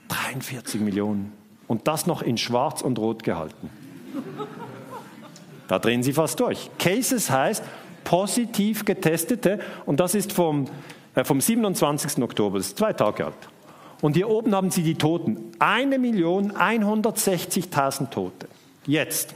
43 0.09 0.81
Millionen. 0.81 1.32
Und 1.66 1.89
das 1.89 2.07
noch 2.07 2.23
in 2.23 2.39
schwarz 2.39 2.81
und 2.81 2.98
rot 2.98 3.24
gehalten. 3.24 3.70
Da 5.68 5.78
drehen 5.78 6.02
Sie 6.02 6.12
fast 6.12 6.40
durch. 6.40 6.68
Cases 6.78 7.30
heißt 7.30 7.64
positiv 8.05 8.84
getestete 8.84 9.60
und 9.84 10.01
das 10.01 10.14
ist 10.14 10.32
vom, 10.32 10.66
äh, 11.14 11.24
vom 11.24 11.40
27. 11.40 12.22
Oktober, 12.22 12.59
das 12.59 12.66
ist 12.68 12.78
zwei 12.78 12.93
Tage 12.93 13.24
alt. 13.26 13.34
Und 14.01 14.14
hier 14.14 14.28
oben 14.28 14.55
haben 14.55 14.70
Sie 14.70 14.82
die 14.82 14.94
Toten. 14.94 15.52
1.160.000 15.59 18.10
Tote. 18.10 18.47
Jetzt. 18.86 19.34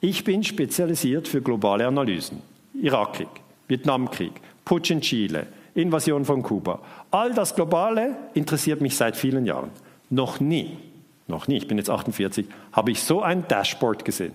Ich 0.00 0.24
bin 0.24 0.42
spezialisiert 0.42 1.28
für 1.28 1.42
globale 1.42 1.86
Analysen. 1.86 2.40
Irakkrieg, 2.72 3.28
Vietnamkrieg, 3.68 4.32
Putsch 4.64 4.90
in 4.90 5.02
Chile, 5.02 5.46
Invasion 5.74 6.24
von 6.24 6.42
Kuba. 6.42 6.80
All 7.10 7.34
das 7.34 7.54
Globale 7.54 8.16
interessiert 8.32 8.80
mich 8.80 8.96
seit 8.96 9.16
vielen 9.16 9.44
Jahren. 9.44 9.68
Noch 10.08 10.40
nie, 10.40 10.78
noch 11.26 11.48
nie, 11.48 11.58
ich 11.58 11.68
bin 11.68 11.76
jetzt 11.76 11.90
48, 11.90 12.46
habe 12.72 12.92
ich 12.92 13.02
so 13.02 13.20
ein 13.20 13.46
Dashboard 13.46 14.02
gesehen. 14.04 14.32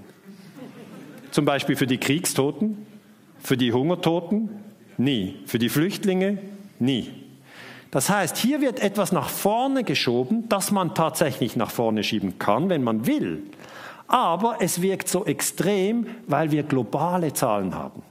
Zum 1.35 1.43
Beispiel 1.43 1.75
für 1.75 1.85
die 1.85 1.97
Kriegstoten, 1.97 2.87
für 3.39 3.57
die 3.57 3.73
Hungertoten, 3.73 4.47
nie. 4.95 5.35
Für 5.45 5.59
die 5.59 5.67
Flüchtlinge, 5.67 6.37
nie. 6.79 7.11
Das 7.91 8.09
heißt, 8.09 8.37
hier 8.37 8.61
wird 8.61 8.79
etwas 8.79 9.11
nach 9.11 9.27
vorne 9.27 9.83
geschoben, 9.83 10.47
das 10.47 10.71
man 10.71 10.95
tatsächlich 10.95 11.57
nach 11.57 11.71
vorne 11.71 12.05
schieben 12.05 12.39
kann, 12.39 12.69
wenn 12.69 12.85
man 12.85 13.05
will. 13.05 13.43
Aber 14.07 14.59
es 14.61 14.81
wirkt 14.81 15.09
so 15.09 15.25
extrem, 15.25 16.07
weil 16.25 16.51
wir 16.51 16.63
globale 16.63 17.33
Zahlen 17.33 17.75
haben. 17.75 18.01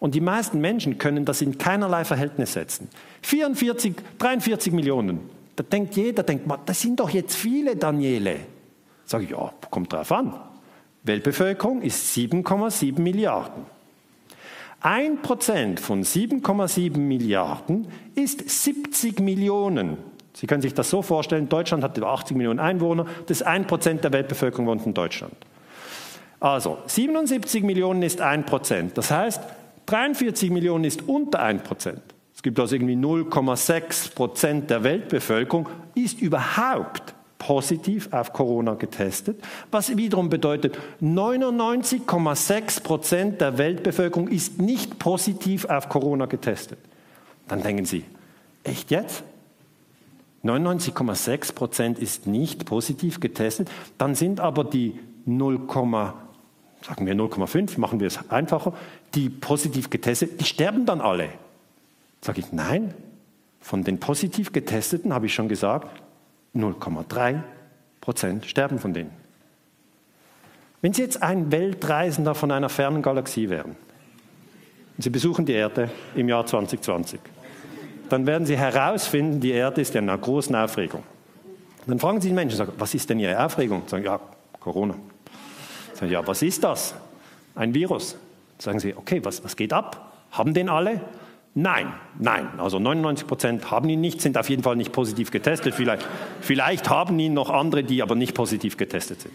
Und 0.00 0.16
die 0.16 0.20
meisten 0.20 0.60
Menschen 0.60 0.98
können 0.98 1.24
das 1.24 1.40
in 1.40 1.58
keinerlei 1.58 2.04
Verhältnis 2.04 2.54
setzen. 2.54 2.88
44, 3.22 3.94
43 4.18 4.72
Millionen. 4.72 5.20
Da 5.54 5.62
denkt 5.62 5.94
jeder, 5.94 6.24
denkt 6.24 6.48
man, 6.48 6.58
das 6.66 6.80
sind 6.80 6.98
doch 6.98 7.10
jetzt 7.10 7.36
viele 7.36 7.76
Daniele. 7.76 8.40
Sage 9.04 9.22
ich, 9.22 9.30
ja, 9.30 9.52
kommt 9.70 9.92
drauf 9.92 10.10
an. 10.10 10.34
Weltbevölkerung 11.04 11.82
ist 11.82 12.14
7,7 12.16 13.00
Milliarden. 13.00 13.64
Ein 14.80 15.22
Prozent 15.22 15.80
von 15.80 16.04
7,7 16.04 16.98
Milliarden 16.98 17.88
ist 18.14 18.48
70 18.48 19.20
Millionen. 19.20 19.98
Sie 20.34 20.46
können 20.46 20.62
sich 20.62 20.74
das 20.74 20.88
so 20.88 21.02
vorstellen, 21.02 21.48
Deutschland 21.48 21.82
hat 21.82 21.96
über 21.98 22.10
80 22.10 22.36
Millionen 22.36 22.60
Einwohner, 22.60 23.06
das 23.26 23.40
ist 23.40 23.46
ein 23.46 23.66
Prozent 23.66 24.04
der 24.04 24.12
Weltbevölkerung 24.12 24.66
wohnt 24.66 24.86
in 24.86 24.94
Deutschland. 24.94 25.34
Also 26.38 26.78
77 26.86 27.64
Millionen 27.64 28.02
ist 28.02 28.20
ein 28.20 28.46
Prozent. 28.46 28.96
Das 28.96 29.10
heißt, 29.10 29.42
43 29.86 30.50
Millionen 30.50 30.84
ist 30.84 31.08
unter 31.08 31.40
ein 31.40 31.60
Prozent. 31.62 32.02
Es 32.32 32.42
gibt 32.42 32.60
also 32.60 32.76
irgendwie 32.76 32.94
0,6 32.94 34.14
Prozent 34.14 34.70
der 34.70 34.84
Weltbevölkerung, 34.84 35.68
ist 35.96 36.20
überhaupt 36.20 37.14
positiv 37.38 38.12
auf 38.12 38.32
Corona 38.32 38.74
getestet, 38.74 39.40
was 39.70 39.96
wiederum 39.96 40.28
bedeutet, 40.28 40.78
99,6 41.00 42.82
Prozent 42.82 43.40
der 43.40 43.58
Weltbevölkerung 43.58 44.28
ist 44.28 44.60
nicht 44.60 44.98
positiv 44.98 45.64
auf 45.66 45.88
Corona 45.88 46.26
getestet. 46.26 46.78
Dann 47.46 47.62
denken 47.62 47.84
Sie, 47.84 48.04
echt 48.64 48.90
jetzt? 48.90 49.22
99,6 50.44 51.54
Prozent 51.54 51.98
ist 51.98 52.26
nicht 52.26 52.64
positiv 52.64 53.20
getestet, 53.20 53.70
dann 53.98 54.14
sind 54.14 54.40
aber 54.40 54.64
die 54.64 54.98
0, 55.26 55.60
sagen 55.66 57.06
wir 57.06 57.14
0,5, 57.14 57.78
machen 57.78 58.00
wir 58.00 58.06
es 58.06 58.30
einfacher, 58.30 58.72
die 59.14 59.30
positiv 59.30 59.90
getestet, 59.90 60.40
die 60.40 60.44
sterben 60.44 60.86
dann 60.86 61.00
alle. 61.00 61.30
Sage 62.20 62.40
ich, 62.40 62.52
nein, 62.52 62.94
von 63.60 63.84
den 63.84 63.98
positiv 63.98 64.52
getesteten 64.52 65.12
habe 65.12 65.26
ich 65.26 65.34
schon 65.34 65.48
gesagt, 65.48 65.88
0,3 66.58 67.40
Prozent 68.00 68.46
sterben 68.46 68.78
von 68.78 68.94
denen. 68.94 69.10
Wenn 70.80 70.92
Sie 70.92 71.02
jetzt 71.02 71.22
ein 71.22 71.50
Weltreisender 71.50 72.34
von 72.34 72.50
einer 72.52 72.68
fernen 72.68 73.02
Galaxie 73.02 73.48
wären 73.48 73.76
und 74.96 75.02
Sie 75.02 75.10
besuchen 75.10 75.44
die 75.44 75.52
Erde 75.52 75.90
im 76.14 76.28
Jahr 76.28 76.46
2020, 76.46 77.20
dann 78.08 78.26
werden 78.26 78.46
Sie 78.46 78.56
herausfinden, 78.56 79.40
die 79.40 79.50
Erde 79.50 79.80
ist 79.80 79.94
in 79.94 80.08
einer 80.08 80.18
großen 80.18 80.54
Aufregung. 80.54 81.02
dann 81.86 81.98
fragen 81.98 82.20
Sie 82.20 82.28
die 82.28 82.34
Menschen, 82.34 82.56
sagen, 82.56 82.72
was 82.78 82.94
ist 82.94 83.10
denn 83.10 83.18
Ihre 83.18 83.44
Aufregung? 83.44 83.82
Sagen, 83.86 84.04
ja, 84.04 84.20
Corona. 84.60 84.94
Sagen, 85.94 86.12
ja, 86.12 86.26
was 86.26 86.42
ist 86.42 86.62
das? 86.62 86.94
Ein 87.54 87.74
Virus. 87.74 88.16
Sagen 88.58 88.78
Sie, 88.78 88.94
okay, 88.94 89.20
was, 89.24 89.42
was 89.42 89.56
geht 89.56 89.72
ab? 89.72 90.12
Haben 90.30 90.54
den 90.54 90.68
alle? 90.68 91.00
Nein, 91.54 91.92
nein. 92.18 92.48
Also 92.58 92.78
99 92.78 93.26
Prozent 93.26 93.70
haben 93.70 93.88
ihn 93.88 94.00
nicht, 94.00 94.20
sind 94.20 94.38
auf 94.38 94.48
jeden 94.48 94.62
Fall 94.62 94.76
nicht 94.76 94.92
positiv 94.92 95.30
getestet. 95.30 95.74
Vielleicht, 95.74 96.06
vielleicht 96.40 96.88
haben 96.88 97.18
ihn 97.18 97.34
noch 97.34 97.50
andere, 97.50 97.82
die 97.82 98.02
aber 98.02 98.14
nicht 98.14 98.34
positiv 98.34 98.76
getestet 98.76 99.22
sind. 99.22 99.34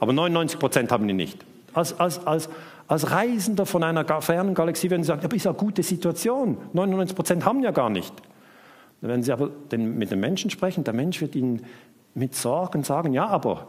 Aber 0.00 0.12
99 0.12 0.58
Prozent 0.58 0.92
haben 0.92 1.08
ihn 1.08 1.16
nicht. 1.16 1.44
Als, 1.74 1.98
als, 1.98 2.26
als, 2.26 2.50
als 2.88 3.10
Reisender 3.10 3.64
von 3.64 3.82
einer 3.82 4.04
fernen 4.20 4.54
Galaxie 4.54 4.90
werden 4.90 5.02
Sie 5.02 5.08
sagen, 5.08 5.24
aber 5.24 5.34
ist 5.34 5.46
eine 5.46 5.56
gute 5.56 5.82
Situation. 5.82 6.58
99 6.72 7.16
Prozent 7.16 7.44
haben 7.44 7.62
ja 7.62 7.70
gar 7.70 7.88
nicht. 7.88 8.12
Wenn 9.00 9.22
Sie 9.22 9.32
aber 9.32 9.48
den, 9.70 9.96
mit 9.96 10.10
dem 10.10 10.20
Menschen 10.20 10.50
sprechen, 10.50 10.84
der 10.84 10.94
Mensch 10.94 11.20
wird 11.20 11.34
Ihnen 11.34 11.64
mit 12.14 12.34
Sorgen 12.34 12.84
sagen, 12.84 13.12
ja, 13.14 13.26
aber 13.26 13.68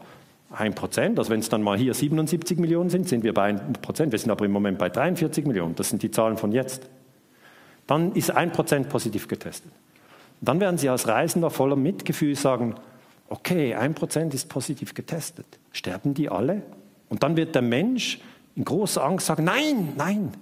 ein 0.50 0.74
Prozent, 0.74 1.18
also 1.18 1.30
wenn 1.30 1.40
es 1.40 1.48
dann 1.48 1.62
mal 1.62 1.76
hier 1.76 1.94
77 1.94 2.58
Millionen 2.58 2.90
sind, 2.90 3.08
sind 3.08 3.24
wir 3.24 3.34
bei 3.34 3.44
1 3.44 3.78
Prozent. 3.80 4.12
Wir 4.12 4.18
sind 4.18 4.30
aber 4.30 4.44
im 4.44 4.52
Moment 4.52 4.78
bei 4.78 4.88
43 4.88 5.46
Millionen. 5.46 5.74
Das 5.74 5.88
sind 5.88 6.02
die 6.02 6.10
Zahlen 6.10 6.36
von 6.36 6.52
jetzt. 6.52 6.88
Dann 7.86 8.12
ist 8.12 8.30
ein 8.30 8.52
Prozent 8.52 8.88
positiv 8.88 9.28
getestet. 9.28 9.72
Dann 10.40 10.60
werden 10.60 10.78
Sie 10.78 10.88
als 10.88 11.08
Reisender 11.08 11.50
voller 11.50 11.76
Mitgefühl 11.76 12.34
sagen, 12.34 12.74
okay, 13.28 13.74
ein 13.74 13.94
Prozent 13.94 14.34
ist 14.34 14.48
positiv 14.48 14.94
getestet. 14.94 15.46
Sterben 15.72 16.14
die 16.14 16.28
alle? 16.28 16.62
Und 17.08 17.22
dann 17.22 17.36
wird 17.36 17.54
der 17.54 17.62
Mensch 17.62 18.20
in 18.56 18.64
großer 18.64 19.04
Angst 19.04 19.26
sagen, 19.26 19.44
nein, 19.44 19.92
nein, 19.96 20.32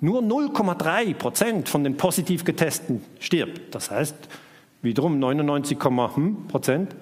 nur 0.00 0.20
0,3 0.20 1.14
Prozent 1.14 1.68
von 1.68 1.84
den 1.84 1.96
positiv 1.96 2.44
Getesteten 2.44 3.02
stirbt. 3.20 3.74
Das 3.74 3.90
heißt, 3.90 4.14
wiederum 4.82 5.18
99, 5.18 5.78
hm, 5.82 6.46
Prozent 6.48 6.94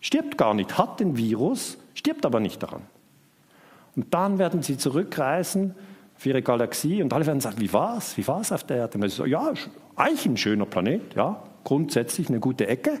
stirbt 0.00 0.38
gar 0.38 0.54
nicht, 0.54 0.78
hat 0.78 1.00
den 1.00 1.16
Virus, 1.16 1.76
stirbt 1.94 2.24
aber 2.24 2.40
nicht 2.40 2.62
daran. 2.62 2.82
Und 3.96 4.14
dann 4.14 4.38
werden 4.38 4.62
sie 4.62 4.78
zurückreisen 4.78 5.74
für 6.20 6.28
ihre 6.28 6.42
Galaxie 6.42 7.02
und 7.02 7.14
alle 7.14 7.24
werden 7.24 7.40
sagen, 7.40 7.58
wie 7.60 7.72
war 7.72 7.96
es? 7.96 8.14
Wie 8.18 8.28
war 8.28 8.42
es 8.42 8.52
auf 8.52 8.62
der 8.64 8.76
Erde? 8.76 8.98
Und 8.98 9.08
so, 9.08 9.24
ja, 9.24 9.54
eigentlich 9.96 10.26
ein 10.26 10.36
schöner 10.36 10.66
Planet, 10.66 11.14
ja, 11.16 11.42
grundsätzlich 11.64 12.28
eine 12.28 12.40
gute 12.40 12.66
Ecke. 12.66 13.00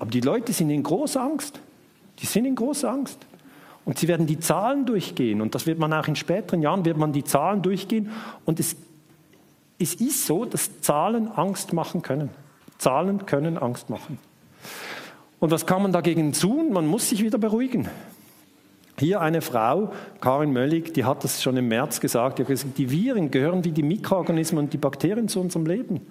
Aber 0.00 0.10
die 0.10 0.20
Leute 0.20 0.52
sind 0.52 0.70
in 0.70 0.82
großer 0.82 1.22
Angst. 1.22 1.60
Die 2.18 2.26
sind 2.26 2.46
in 2.46 2.56
großer 2.56 2.90
Angst. 2.90 3.24
Und 3.84 4.00
sie 4.00 4.08
werden 4.08 4.26
die 4.26 4.40
Zahlen 4.40 4.86
durchgehen. 4.86 5.40
Und 5.40 5.54
das 5.54 5.66
wird 5.66 5.78
man 5.78 5.92
auch 5.92 6.08
in 6.08 6.16
späteren 6.16 6.62
Jahren, 6.62 6.84
wird 6.84 6.96
man 6.96 7.12
die 7.12 7.22
Zahlen 7.22 7.62
durchgehen. 7.62 8.10
Und 8.44 8.58
es, 8.58 8.74
es 9.78 9.94
ist 9.94 10.26
so, 10.26 10.44
dass 10.44 10.80
Zahlen 10.80 11.28
Angst 11.28 11.72
machen 11.72 12.02
können. 12.02 12.30
Zahlen 12.78 13.24
können 13.24 13.56
Angst 13.56 13.88
machen. 13.88 14.18
Und 15.38 15.52
was 15.52 15.64
kann 15.64 15.80
man 15.80 15.92
dagegen 15.92 16.32
tun? 16.32 16.72
Man 16.72 16.88
muss 16.88 17.08
sich 17.08 17.22
wieder 17.22 17.38
beruhigen. 17.38 17.88
Hier 19.00 19.22
eine 19.22 19.40
Frau, 19.40 19.92
Karin 20.20 20.52
Möllig, 20.52 20.92
die 20.92 21.06
hat 21.06 21.24
das 21.24 21.42
schon 21.42 21.56
im 21.56 21.68
März 21.68 22.00
gesagt, 22.00 22.38
die, 22.38 22.44
gesagt, 22.44 22.76
die 22.76 22.90
Viren 22.90 23.30
gehören 23.30 23.64
wie 23.64 23.72
die 23.72 23.82
Mikroorganismen 23.82 24.64
und 24.64 24.74
die 24.74 24.78
Bakterien 24.78 25.26
zu 25.26 25.40
unserem 25.40 25.64
Leben. 25.64 26.02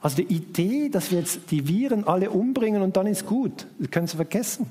Also 0.00 0.18
die 0.18 0.32
Idee, 0.32 0.88
dass 0.88 1.10
wir 1.10 1.18
jetzt 1.18 1.50
die 1.50 1.66
Viren 1.66 2.06
alle 2.06 2.30
umbringen 2.30 2.82
und 2.82 2.96
dann 2.96 3.08
ist 3.08 3.26
gut, 3.26 3.66
das 3.80 3.90
können 3.90 4.06
Sie 4.06 4.14
vergessen. 4.14 4.70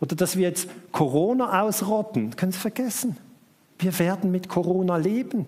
Oder 0.00 0.16
dass 0.16 0.38
wir 0.38 0.48
jetzt 0.48 0.70
Corona 0.90 1.62
ausrotten, 1.62 2.34
können 2.34 2.52
Sie 2.52 2.58
vergessen. 2.58 3.18
Wir 3.78 3.98
werden 3.98 4.30
mit 4.30 4.48
Corona 4.48 4.96
leben. 4.96 5.46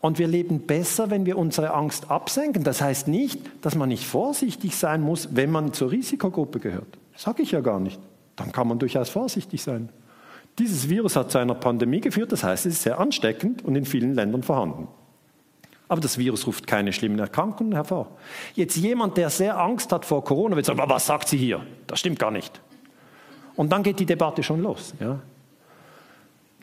Und 0.00 0.20
wir 0.20 0.28
leben 0.28 0.60
besser, 0.60 1.10
wenn 1.10 1.26
wir 1.26 1.36
unsere 1.36 1.74
Angst 1.74 2.12
absenken. 2.12 2.62
Das 2.62 2.80
heißt 2.80 3.08
nicht, 3.08 3.40
dass 3.62 3.74
man 3.74 3.88
nicht 3.88 4.06
vorsichtig 4.06 4.76
sein 4.76 5.00
muss, 5.00 5.30
wenn 5.34 5.50
man 5.50 5.72
zur 5.72 5.90
Risikogruppe 5.90 6.60
gehört. 6.60 6.96
Sage 7.16 7.42
ich 7.42 7.50
ja 7.50 7.58
gar 7.58 7.80
nicht. 7.80 7.98
Dann 8.36 8.52
kann 8.52 8.68
man 8.68 8.78
durchaus 8.78 9.10
vorsichtig 9.10 9.64
sein. 9.64 9.88
Dieses 10.58 10.88
Virus 10.88 11.14
hat 11.16 11.30
zu 11.30 11.38
einer 11.38 11.54
Pandemie 11.54 12.00
geführt, 12.00 12.32
das 12.32 12.42
heißt, 12.42 12.66
es 12.66 12.74
ist 12.74 12.82
sehr 12.82 12.98
ansteckend 12.98 13.64
und 13.64 13.76
in 13.76 13.84
vielen 13.84 14.14
Ländern 14.14 14.42
vorhanden. 14.42 14.88
Aber 15.88 16.00
das 16.00 16.18
Virus 16.18 16.46
ruft 16.46 16.66
keine 16.66 16.92
schlimmen 16.92 17.18
Erkrankungen 17.18 17.72
hervor. 17.72 18.08
Jetzt 18.54 18.76
jemand, 18.76 19.16
der 19.16 19.30
sehr 19.30 19.58
Angst 19.58 19.90
hat 19.92 20.04
vor 20.04 20.22
Corona, 20.22 20.54
wird 20.54 20.66
sagen, 20.66 20.80
was 20.84 21.06
sagt 21.06 21.28
sie 21.28 21.38
hier? 21.38 21.64
Das 21.86 22.00
stimmt 22.00 22.18
gar 22.18 22.30
nicht. 22.30 22.60
Und 23.56 23.72
dann 23.72 23.82
geht 23.82 23.98
die 23.98 24.06
Debatte 24.06 24.42
schon 24.42 24.60
los. 24.60 24.94
Ja? 25.00 25.20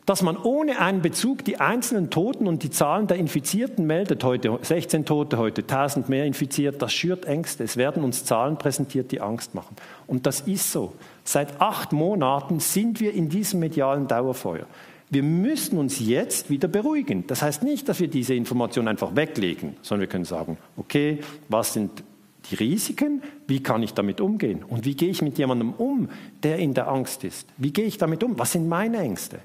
Dass 0.06 0.22
man 0.22 0.38
ohne 0.38 0.80
einen 0.80 1.02
Bezug 1.02 1.44
die 1.46 1.60
einzelnen 1.60 2.12
Toten 2.12 2.48
und 2.48 2.62
die 2.62 2.70
Zahlen 2.70 3.08
der 3.08 3.18
Infizierten 3.18 3.88
meldet, 3.88 4.24
heute 4.24 4.60
16 4.62 5.06
Tote, 5.06 5.38
heute 5.38 5.62
1000 5.62 6.10
mehr 6.10 6.26
infiziert, 6.26 6.80
das 6.82 6.94
schürt 6.94 7.26
Ängste. 7.26 7.64
Es 7.64 7.76
werden 7.76 8.04
uns 8.04 8.24
Zahlen 8.24 8.58
präsentiert, 8.58 9.12
die 9.12 9.20
Angst 9.20 9.56
machen. 9.56 9.76
Und 10.06 10.28
das 10.28 10.42
ist 10.42 10.72
so. 10.72 10.94
Seit 11.24 11.60
acht 11.60 11.92
Monaten 11.92 12.60
sind 12.60 13.00
wir 13.00 13.14
in 13.14 13.30
diesem 13.30 13.60
medialen 13.60 14.08
Dauerfeuer. 14.08 14.68
Wir 15.10 15.24
müssen 15.24 15.80
uns 15.80 16.00
jetzt 16.00 16.52
wieder 16.52 16.68
beruhigen. 16.68 17.26
Das 17.26 17.42
heißt 17.42 17.64
nicht, 17.64 17.90
dass 17.90 18.00
wir 18.00 18.08
diese 18.08 18.36
Information 18.36 18.88
einfach 18.88 19.16
weglegen, 19.16 19.76
sondern 19.82 20.02
wir 20.02 20.08
können 20.08 20.26
sagen, 20.26 20.58
okay, 20.78 21.20
was 21.50 21.74
sind 21.74 22.04
die 22.52 22.56
Risiken? 22.56 23.24
Wie 23.48 23.64
kann 23.64 23.82
ich 23.82 23.96
damit 23.96 24.22
umgehen? 24.22 24.64
Und 24.64 24.86
wie 24.86 24.96
gehe 24.96 25.10
ich 25.10 25.24
mit 25.24 25.40
jemandem 25.40 25.74
um, 25.74 26.10
der 26.44 26.60
in 26.60 26.76
der 26.76 26.90
Angst 26.90 27.24
ist? 27.24 27.48
Wie 27.58 27.74
gehe 27.74 27.86
ich 27.86 27.98
damit 27.98 28.24
um? 28.24 28.38
Was 28.38 28.52
sind 28.52 28.68
meine 28.68 28.98
Ängste? 28.98 29.40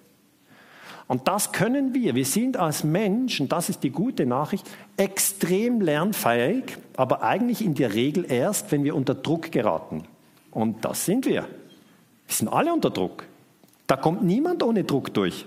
Und 1.10 1.26
das 1.26 1.50
können 1.50 1.92
wir. 1.92 2.14
Wir 2.14 2.24
sind 2.24 2.56
als 2.56 2.84
Mensch, 2.84 3.40
und 3.40 3.50
das 3.50 3.68
ist 3.68 3.82
die 3.82 3.90
gute 3.90 4.26
Nachricht, 4.26 4.64
extrem 4.96 5.80
lernfähig, 5.80 6.76
aber 6.96 7.24
eigentlich 7.24 7.64
in 7.64 7.74
der 7.74 7.94
Regel 7.94 8.30
erst, 8.30 8.70
wenn 8.70 8.84
wir 8.84 8.94
unter 8.94 9.16
Druck 9.16 9.50
geraten. 9.50 10.04
Und 10.52 10.84
das 10.84 11.04
sind 11.04 11.26
wir. 11.26 11.48
Wir 12.28 12.34
sind 12.34 12.46
alle 12.46 12.72
unter 12.72 12.90
Druck. 12.90 13.24
Da 13.88 13.96
kommt 13.96 14.22
niemand 14.22 14.62
ohne 14.62 14.84
Druck 14.84 15.12
durch. 15.12 15.46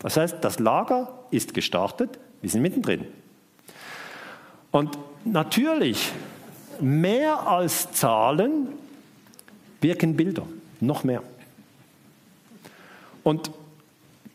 Das 0.00 0.18
heißt, 0.18 0.36
das 0.42 0.58
Lager 0.58 1.10
ist 1.30 1.54
gestartet, 1.54 2.18
wir 2.42 2.50
sind 2.50 2.60
mittendrin. 2.60 3.06
Und 4.70 4.98
natürlich, 5.24 6.12
mehr 6.78 7.48
als 7.48 7.90
Zahlen 7.92 8.68
wirken 9.80 10.14
Bilder, 10.14 10.44
noch 10.78 11.04
mehr. 11.04 11.22
Und 13.24 13.50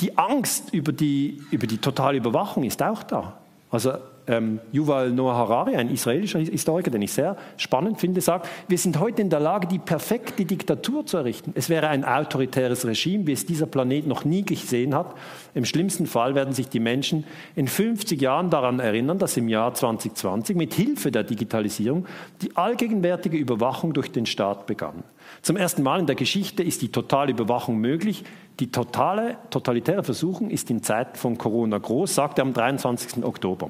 die 0.01 0.17
Angst 0.17 0.73
über 0.73 0.91
die, 0.91 1.41
über 1.51 1.67
die 1.67 1.77
totale 1.77 2.17
Überwachung 2.17 2.63
ist 2.63 2.81
auch 2.83 3.03
da. 3.03 3.37
Also 3.71 3.93
ähm, 4.27 4.59
Yuval 4.71 5.11
Noah 5.11 5.35
Harari, 5.35 5.75
ein 5.75 5.89
israelischer 5.89 6.39
Historiker, 6.39 6.89
den 6.89 7.01
ich 7.01 7.13
sehr 7.13 7.37
spannend 7.57 7.99
finde, 7.99 8.21
sagt, 8.21 8.49
wir 8.67 8.77
sind 8.77 8.99
heute 8.99 9.21
in 9.21 9.29
der 9.29 9.39
Lage, 9.39 9.67
die 9.67 9.79
perfekte 9.79 10.45
Diktatur 10.45 11.05
zu 11.05 11.17
errichten. 11.17 11.51
Es 11.55 11.69
wäre 11.69 11.89
ein 11.89 12.03
autoritäres 12.03 12.85
Regime, 12.85 13.27
wie 13.27 13.33
es 13.33 13.45
dieser 13.45 13.67
Planet 13.67 14.07
noch 14.07 14.25
nie 14.25 14.43
gesehen 14.43 14.95
hat. 14.95 15.13
Im 15.53 15.65
schlimmsten 15.65 16.07
Fall 16.07 16.35
werden 16.35 16.53
sich 16.53 16.69
die 16.69 16.79
Menschen 16.79 17.23
in 17.55 17.67
50 17.67 18.19
Jahren 18.19 18.49
daran 18.49 18.79
erinnern, 18.79 19.19
dass 19.19 19.37
im 19.37 19.47
Jahr 19.47 19.73
2020 19.73 20.55
mit 20.55 20.73
Hilfe 20.73 21.11
der 21.11 21.23
Digitalisierung 21.23 22.05
die 22.41 22.55
allgegenwärtige 22.55 23.37
Überwachung 23.37 23.93
durch 23.93 24.11
den 24.11 24.25
Staat 24.25 24.65
begann. 24.65 25.03
Zum 25.41 25.57
ersten 25.57 25.83
Mal 25.83 25.99
in 25.99 26.07
der 26.07 26.15
Geschichte 26.15 26.63
ist 26.63 26.81
die 26.81 26.89
totale 26.89 27.31
Überwachung 27.31 27.77
möglich. 27.77 28.23
Die 28.59 28.71
totale, 28.71 29.37
totalitäre 29.49 30.03
Versuchung 30.03 30.49
ist 30.49 30.69
in 30.69 30.81
Zeiten 30.81 31.17
von 31.17 31.37
Corona 31.37 31.77
groß, 31.77 32.15
sagt 32.15 32.39
er 32.39 32.43
am 32.43 32.53
23. 32.53 33.23
Oktober. 33.25 33.69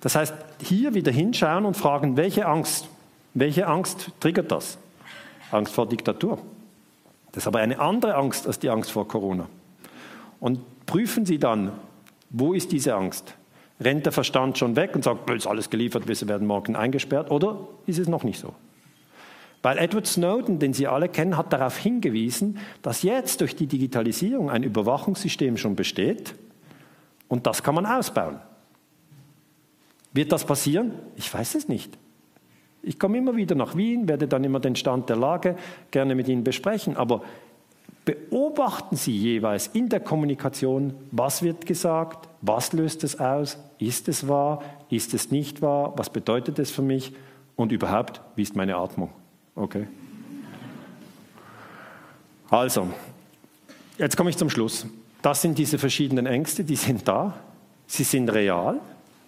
Das 0.00 0.16
heißt, 0.16 0.34
hier 0.62 0.94
wieder 0.94 1.12
hinschauen 1.12 1.64
und 1.64 1.76
fragen, 1.76 2.16
welche 2.16 2.46
Angst, 2.46 2.88
welche 3.34 3.66
Angst 3.66 4.10
triggert 4.20 4.50
das? 4.50 4.78
Angst 5.50 5.72
vor 5.72 5.88
Diktatur. 5.88 6.38
Das 7.32 7.44
ist 7.44 7.46
aber 7.46 7.60
eine 7.60 7.78
andere 7.78 8.14
Angst 8.14 8.46
als 8.46 8.58
die 8.58 8.70
Angst 8.70 8.90
vor 8.90 9.06
Corona. 9.06 9.48
Und 10.40 10.60
prüfen 10.86 11.24
Sie 11.24 11.38
dann, 11.38 11.72
wo 12.30 12.52
ist 12.52 12.72
diese 12.72 12.94
Angst? 12.94 13.34
Rennt 13.80 14.06
der 14.06 14.12
Verstand 14.12 14.58
schon 14.58 14.74
weg 14.74 14.94
und 14.94 15.04
sagt, 15.04 15.30
ist 15.30 15.46
alles 15.46 15.70
geliefert, 15.70 16.08
wir 16.08 16.28
werden 16.28 16.46
morgen 16.46 16.74
eingesperrt? 16.74 17.30
Oder 17.30 17.58
ist 17.86 17.98
es 17.98 18.08
noch 18.08 18.24
nicht 18.24 18.40
so? 18.40 18.54
Weil 19.68 19.76
Edward 19.76 20.06
Snowden, 20.06 20.58
den 20.58 20.72
Sie 20.72 20.86
alle 20.86 21.10
kennen, 21.10 21.36
hat 21.36 21.52
darauf 21.52 21.76
hingewiesen, 21.76 22.56
dass 22.80 23.02
jetzt 23.02 23.42
durch 23.42 23.54
die 23.54 23.66
Digitalisierung 23.66 24.48
ein 24.48 24.62
Überwachungssystem 24.62 25.58
schon 25.58 25.76
besteht 25.76 26.34
und 27.28 27.46
das 27.46 27.62
kann 27.62 27.74
man 27.74 27.84
ausbauen. 27.84 28.38
Wird 30.14 30.32
das 30.32 30.46
passieren? 30.46 30.92
Ich 31.16 31.34
weiß 31.34 31.54
es 31.54 31.68
nicht. 31.68 31.98
Ich 32.82 32.98
komme 32.98 33.18
immer 33.18 33.36
wieder 33.36 33.54
nach 33.56 33.76
Wien, 33.76 34.08
werde 34.08 34.26
dann 34.26 34.42
immer 34.42 34.58
den 34.58 34.74
Stand 34.74 35.10
der 35.10 35.16
Lage 35.16 35.54
gerne 35.90 36.14
mit 36.14 36.28
Ihnen 36.28 36.44
besprechen, 36.44 36.96
aber 36.96 37.20
beobachten 38.06 38.96
Sie 38.96 39.14
jeweils 39.14 39.66
in 39.66 39.90
der 39.90 40.00
Kommunikation, 40.00 40.94
was 41.10 41.42
wird 41.42 41.66
gesagt, 41.66 42.26
was 42.40 42.72
löst 42.72 43.04
es 43.04 43.20
aus, 43.20 43.58
ist 43.78 44.08
es 44.08 44.28
wahr, 44.28 44.62
ist 44.88 45.12
es 45.12 45.30
nicht 45.30 45.60
wahr, 45.60 45.92
was 45.98 46.08
bedeutet 46.08 46.58
es 46.58 46.70
für 46.70 46.80
mich 46.80 47.12
und 47.54 47.70
überhaupt, 47.70 48.22
wie 48.34 48.40
ist 48.40 48.56
meine 48.56 48.76
Atmung? 48.76 49.10
Okay. 49.58 49.86
Also, 52.48 52.88
jetzt 53.98 54.16
komme 54.16 54.30
ich 54.30 54.36
zum 54.36 54.50
Schluss. 54.50 54.86
Das 55.20 55.42
sind 55.42 55.58
diese 55.58 55.78
verschiedenen 55.78 56.26
Ängste, 56.26 56.64
die 56.64 56.76
sind 56.76 57.08
da, 57.08 57.38
sie 57.86 58.04
sind 58.04 58.28
real, 58.30 58.80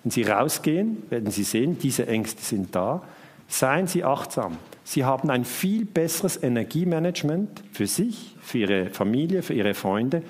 wenn 0.03 0.11
Sie 0.11 0.23
rausgehen, 0.23 1.03
werden 1.11 1.31
Sie 1.31 1.43
sehen, 1.45 1.79
diese 1.79 2.07
Ängste 2.07 2.43
sind 2.43 2.75
da. 2.75 3.03
Seien 3.49 3.87
Sie 3.87 4.05
achtsam. 4.05 4.57
Sie 4.85 5.05
haben 5.05 5.29
ein 5.31 5.45
viel 5.45 5.85
besseres 5.85 6.43
Energiemanagement 6.43 7.63
für 7.73 7.87
sich, 7.87 8.37
für 8.41 8.59
Ihre 8.59 8.91
Familie, 8.91 9.43
für 9.43 9.55
Ihre 9.55 9.75
Freunde, 9.75 10.23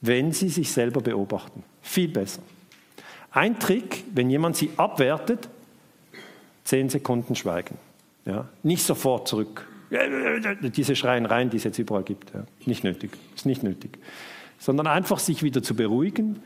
wenn 0.00 0.32
Sie 0.32 0.48
sich 0.48 0.72
selber 0.72 1.00
beobachten. 1.00 1.62
Viel 1.82 2.08
besser. 2.08 2.40
Ein 3.32 3.58
Trick, 3.58 4.04
wenn 4.14 4.30
jemand 4.30 4.56
Sie 4.56 4.70
abwertet, 4.76 5.48
zehn 6.64 6.88
Sekunden 6.88 7.34
schweigen. 7.34 7.76
Ja? 8.28 8.44
Nicht 8.62 8.84
sofort 8.84 9.26
zurück. 9.26 9.66
Diese 10.76 10.94
Schreiereien, 10.94 11.50
die 11.50 11.56
es 11.56 11.64
jetzt 11.64 11.78
überall 11.78 12.02
gibt. 12.02 12.32
Ja? 12.34 12.44
Nicht 12.66 12.84
nötig. 12.84 13.10
Ist 13.34 13.46
nicht 13.46 13.62
nötig. 13.62 13.98
Sondern 14.58 14.86
einfach 14.86 15.18
sich 15.18 15.42
wieder 15.42 15.62
zu 15.62 15.74
beruhigen, 15.74 16.40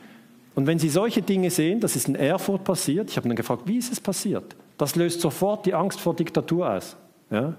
und 0.54 0.66
wenn 0.66 0.78
Sie 0.78 0.88
solche 0.88 1.22
Dinge 1.22 1.50
sehen, 1.50 1.80
das 1.80 1.96
ist 1.96 2.08
in 2.08 2.14
Erfurt 2.14 2.64
passiert, 2.64 3.10
ich 3.10 3.16
habe 3.16 3.26
dann 3.26 3.36
gefragt, 3.36 3.62
wie 3.64 3.78
ist 3.78 3.90
es 3.90 4.00
passiert? 4.00 4.54
Das 4.76 4.96
löst 4.96 5.20
sofort 5.20 5.64
die 5.66 5.74
Angst 5.74 6.00
vor 6.00 6.14
Diktatur 6.14 6.70
aus. 6.70 6.96
Ja? 7.30 7.54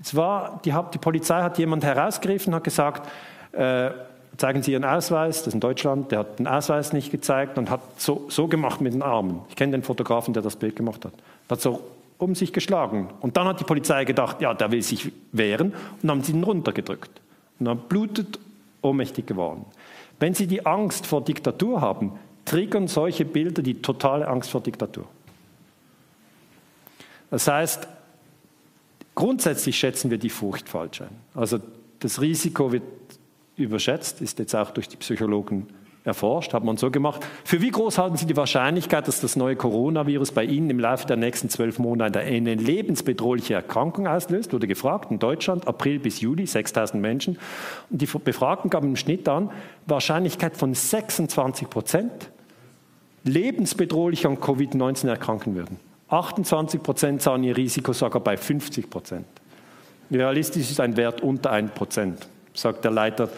Es 0.00 0.14
war, 0.14 0.60
die, 0.64 0.72
die 0.94 0.98
Polizei 0.98 1.42
hat 1.42 1.58
jemand 1.58 1.84
herausgegriffen, 1.84 2.54
hat 2.54 2.64
gesagt, 2.64 3.10
äh, 3.52 3.90
zeigen 4.36 4.62
Sie 4.62 4.72
Ihren 4.72 4.84
Ausweis, 4.84 5.38
das 5.38 5.48
ist 5.48 5.54
in 5.54 5.60
Deutschland, 5.60 6.12
der 6.12 6.20
hat 6.20 6.38
den 6.38 6.46
Ausweis 6.46 6.92
nicht 6.92 7.10
gezeigt 7.10 7.58
und 7.58 7.68
hat 7.68 8.00
so, 8.00 8.26
so 8.28 8.46
gemacht 8.46 8.80
mit 8.80 8.94
den 8.94 9.02
Armen. 9.02 9.40
Ich 9.48 9.56
kenne 9.56 9.72
den 9.72 9.82
Fotografen, 9.82 10.32
der 10.32 10.42
das 10.42 10.56
Bild 10.56 10.76
gemacht 10.76 11.04
hat. 11.04 11.12
Hat 11.48 11.60
so 11.60 11.82
um 12.20 12.34
sich 12.34 12.52
geschlagen. 12.52 13.08
Und 13.20 13.36
dann 13.36 13.46
hat 13.46 13.60
die 13.60 13.64
Polizei 13.64 14.04
gedacht, 14.04 14.40
ja, 14.40 14.54
der 14.54 14.70
will 14.70 14.82
sich 14.82 15.10
wehren 15.32 15.72
und 16.02 16.10
haben 16.10 16.22
sie 16.22 16.32
ihn 16.32 16.44
runtergedrückt. 16.44 17.20
Und 17.58 17.66
dann 17.66 17.78
blutet, 17.88 18.38
ohnmächtig 18.82 19.26
geworden. 19.26 19.64
Wenn 20.18 20.34
Sie 20.34 20.46
die 20.46 20.64
Angst 20.64 21.06
vor 21.06 21.24
Diktatur 21.24 21.80
haben, 21.80 22.12
triggern 22.44 22.88
solche 22.88 23.24
Bilder 23.24 23.62
die 23.62 23.80
totale 23.80 24.28
Angst 24.28 24.50
vor 24.50 24.60
Diktatur. 24.60 25.06
Das 27.30 27.46
heißt, 27.46 27.88
grundsätzlich 29.14 29.78
schätzen 29.78 30.10
wir 30.10 30.18
die 30.18 30.30
Furcht 30.30 30.68
falsch 30.68 31.02
ein. 31.02 31.16
Also 31.34 31.58
das 32.00 32.20
Risiko 32.20 32.72
wird 32.72 32.82
überschätzt, 33.56 34.20
ist 34.20 34.38
jetzt 34.38 34.54
auch 34.54 34.70
durch 34.70 34.88
die 34.88 34.96
Psychologen 34.96 35.68
erforscht, 36.04 36.54
hat 36.54 36.64
man 36.64 36.76
so 36.76 36.90
gemacht. 36.90 37.26
Für 37.44 37.60
wie 37.60 37.70
groß 37.70 37.98
halten 37.98 38.16
Sie 38.16 38.26
die 38.26 38.36
Wahrscheinlichkeit, 38.36 39.06
dass 39.06 39.20
das 39.20 39.36
neue 39.36 39.56
Coronavirus 39.56 40.32
bei 40.32 40.44
Ihnen 40.44 40.70
im 40.70 40.80
Laufe 40.80 41.06
der 41.06 41.16
nächsten 41.16 41.50
zwölf 41.50 41.78
Monate 41.78 42.20
eine 42.20 42.54
lebensbedrohliche 42.54 43.54
Erkrankung 43.54 44.06
auslöst? 44.06 44.52
Wurde 44.52 44.66
gefragt, 44.66 45.10
in 45.10 45.18
Deutschland, 45.18 45.68
April 45.68 45.98
bis 45.98 46.20
Juli, 46.20 46.46
6000 46.46 47.00
Menschen. 47.00 47.38
Und 47.90 48.00
die 48.00 48.06
Befragten 48.06 48.70
gaben 48.70 48.88
im 48.88 48.96
Schnitt 48.96 49.28
an, 49.28 49.50
Wahrscheinlichkeit 49.86 50.56
von 50.56 50.74
26 50.74 51.68
Prozent, 51.68 52.30
lebensbedrohlich 53.24 54.26
an 54.26 54.38
Covid-19 54.38 55.08
erkranken 55.08 55.54
würden. 55.54 55.78
28 56.08 56.82
Prozent 56.82 57.22
sahen 57.22 57.44
ihr 57.44 57.56
Risiko 57.56 57.92
sogar 57.92 58.22
bei 58.22 58.36
50 58.36 58.88
Prozent. 58.90 59.26
Realistisch 60.10 60.70
ist 60.70 60.80
ein 60.80 60.96
Wert 60.96 61.20
unter 61.20 61.50
1 61.52 61.72
Prozent, 61.72 62.26
sagt 62.52 62.84
der 62.84 62.90
Leiter 62.90 63.28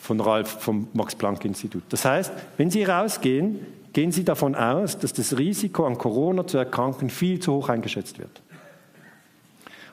von 0.00 0.18
Ralf 0.20 0.48
vom 0.60 0.88
Max-Planck-Institut. 0.94 1.82
Das 1.90 2.04
heißt, 2.04 2.32
wenn 2.56 2.70
Sie 2.70 2.84
rausgehen, 2.84 3.60
gehen 3.92 4.12
Sie 4.12 4.24
davon 4.24 4.54
aus, 4.54 4.98
dass 4.98 5.12
das 5.12 5.36
Risiko 5.36 5.86
an 5.86 5.98
Corona 5.98 6.46
zu 6.46 6.56
erkranken 6.56 7.10
viel 7.10 7.38
zu 7.38 7.52
hoch 7.52 7.68
eingeschätzt 7.68 8.18
wird. 8.18 8.42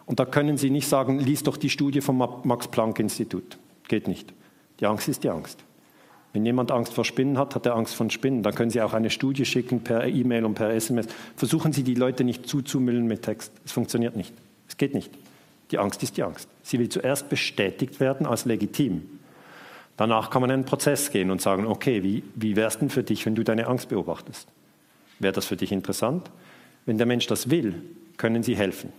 Und 0.05 0.19
da 0.19 0.25
können 0.25 0.57
Sie 0.57 0.69
nicht 0.69 0.87
sagen, 0.87 1.19
lies 1.19 1.43
doch 1.43 1.57
die 1.57 1.69
Studie 1.69 1.99
vom 1.99 2.17
Max-Planck-Institut. 2.17 3.57
Geht 3.89 4.07
nicht. 4.07 4.33
Die 4.79 4.85
Angst 4.85 5.09
ist 5.09 5.25
die 5.25 5.29
Angst. 5.29 5.59
Wenn 6.31 6.45
jemand 6.45 6.71
Angst 6.71 6.93
vor 6.93 7.03
Spinnen 7.03 7.37
hat, 7.37 7.55
hat 7.55 7.65
er 7.65 7.75
Angst 7.75 7.93
vor 7.93 8.09
Spinnen. 8.09 8.43
Dann 8.43 8.55
können 8.55 8.69
Sie 8.69 8.81
auch 8.81 8.93
eine 8.93 9.09
Studie 9.09 9.43
schicken 9.43 9.81
per 9.81 10.07
E-Mail 10.07 10.45
und 10.45 10.53
per 10.53 10.69
SMS. 10.69 11.07
Versuchen 11.35 11.73
Sie, 11.73 11.83
die 11.83 11.95
Leute 11.95 12.23
nicht 12.23 12.47
zuzumüllen 12.47 13.07
mit 13.07 13.23
Text. 13.23 13.51
Es 13.65 13.73
funktioniert 13.73 14.15
nicht. 14.15 14.33
Es 14.69 14.77
geht 14.77 14.93
nicht. 14.93 15.11
Die 15.71 15.79
Angst 15.79 16.01
ist 16.03 16.15
die 16.15 16.23
Angst. 16.23 16.47
Sie 16.63 16.79
will 16.79 16.87
zuerst 16.87 17.27
bestätigt 17.27 17.99
werden 17.99 18.25
als 18.25 18.45
legitim. 18.45 19.16
Danach 19.97 20.29
kann 20.29 20.41
man 20.41 20.51
in 20.51 20.53
einen 20.55 20.65
Prozess 20.65 21.11
gehen 21.11 21.31
und 21.31 21.41
sagen, 21.41 21.65
okay, 21.65 22.03
wie, 22.03 22.23
wie 22.35 22.55
wäre 22.55 22.67
es 22.67 22.77
denn 22.77 22.89
für 22.89 23.03
dich, 23.03 23.25
wenn 23.25 23.35
du 23.35 23.43
deine 23.43 23.67
Angst 23.67 23.89
beobachtest? 23.89 24.47
Wäre 25.19 25.33
das 25.33 25.45
für 25.45 25.57
dich 25.57 25.71
interessant? 25.71 26.29
Wenn 26.85 26.97
der 26.97 27.07
Mensch 27.07 27.25
das 27.25 27.49
will, 27.49 27.81
können 28.17 28.43
Sie 28.43 28.55
helfen. 28.55 28.93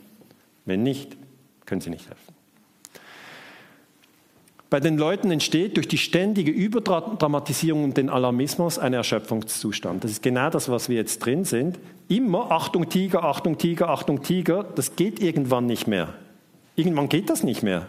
Wenn 0.64 0.82
nicht, 0.82 1.16
können 1.64 1.80
Sie 1.80 1.90
nicht 1.90 2.08
helfen. 2.08 2.34
Bei 4.70 4.80
den 4.80 4.98
Leuten 4.98 5.30
entsteht 5.30 5.76
durch 5.76 5.88
die 5.88 5.96
ständige 5.96 6.50
Überdramatisierung 6.50 7.84
und 7.84 7.96
den 7.96 8.10
Alarmismus 8.10 8.78
ein 8.78 8.92
Erschöpfungszustand. 8.92 10.04
Das 10.04 10.10
ist 10.10 10.22
genau 10.22 10.50
das, 10.50 10.68
was 10.68 10.90
wir 10.90 10.96
jetzt 10.96 11.20
drin 11.20 11.44
sind. 11.44 11.78
Immer 12.08 12.50
Achtung 12.50 12.88
Tiger, 12.90 13.24
Achtung 13.24 13.56
Tiger, 13.56 13.88
Achtung 13.88 14.22
Tiger, 14.22 14.64
das 14.74 14.94
geht 14.96 15.22
irgendwann 15.22 15.64
nicht 15.64 15.86
mehr. 15.86 16.12
Irgendwann 16.76 17.08
geht 17.08 17.30
das 17.30 17.44
nicht 17.44 17.62
mehr. 17.62 17.86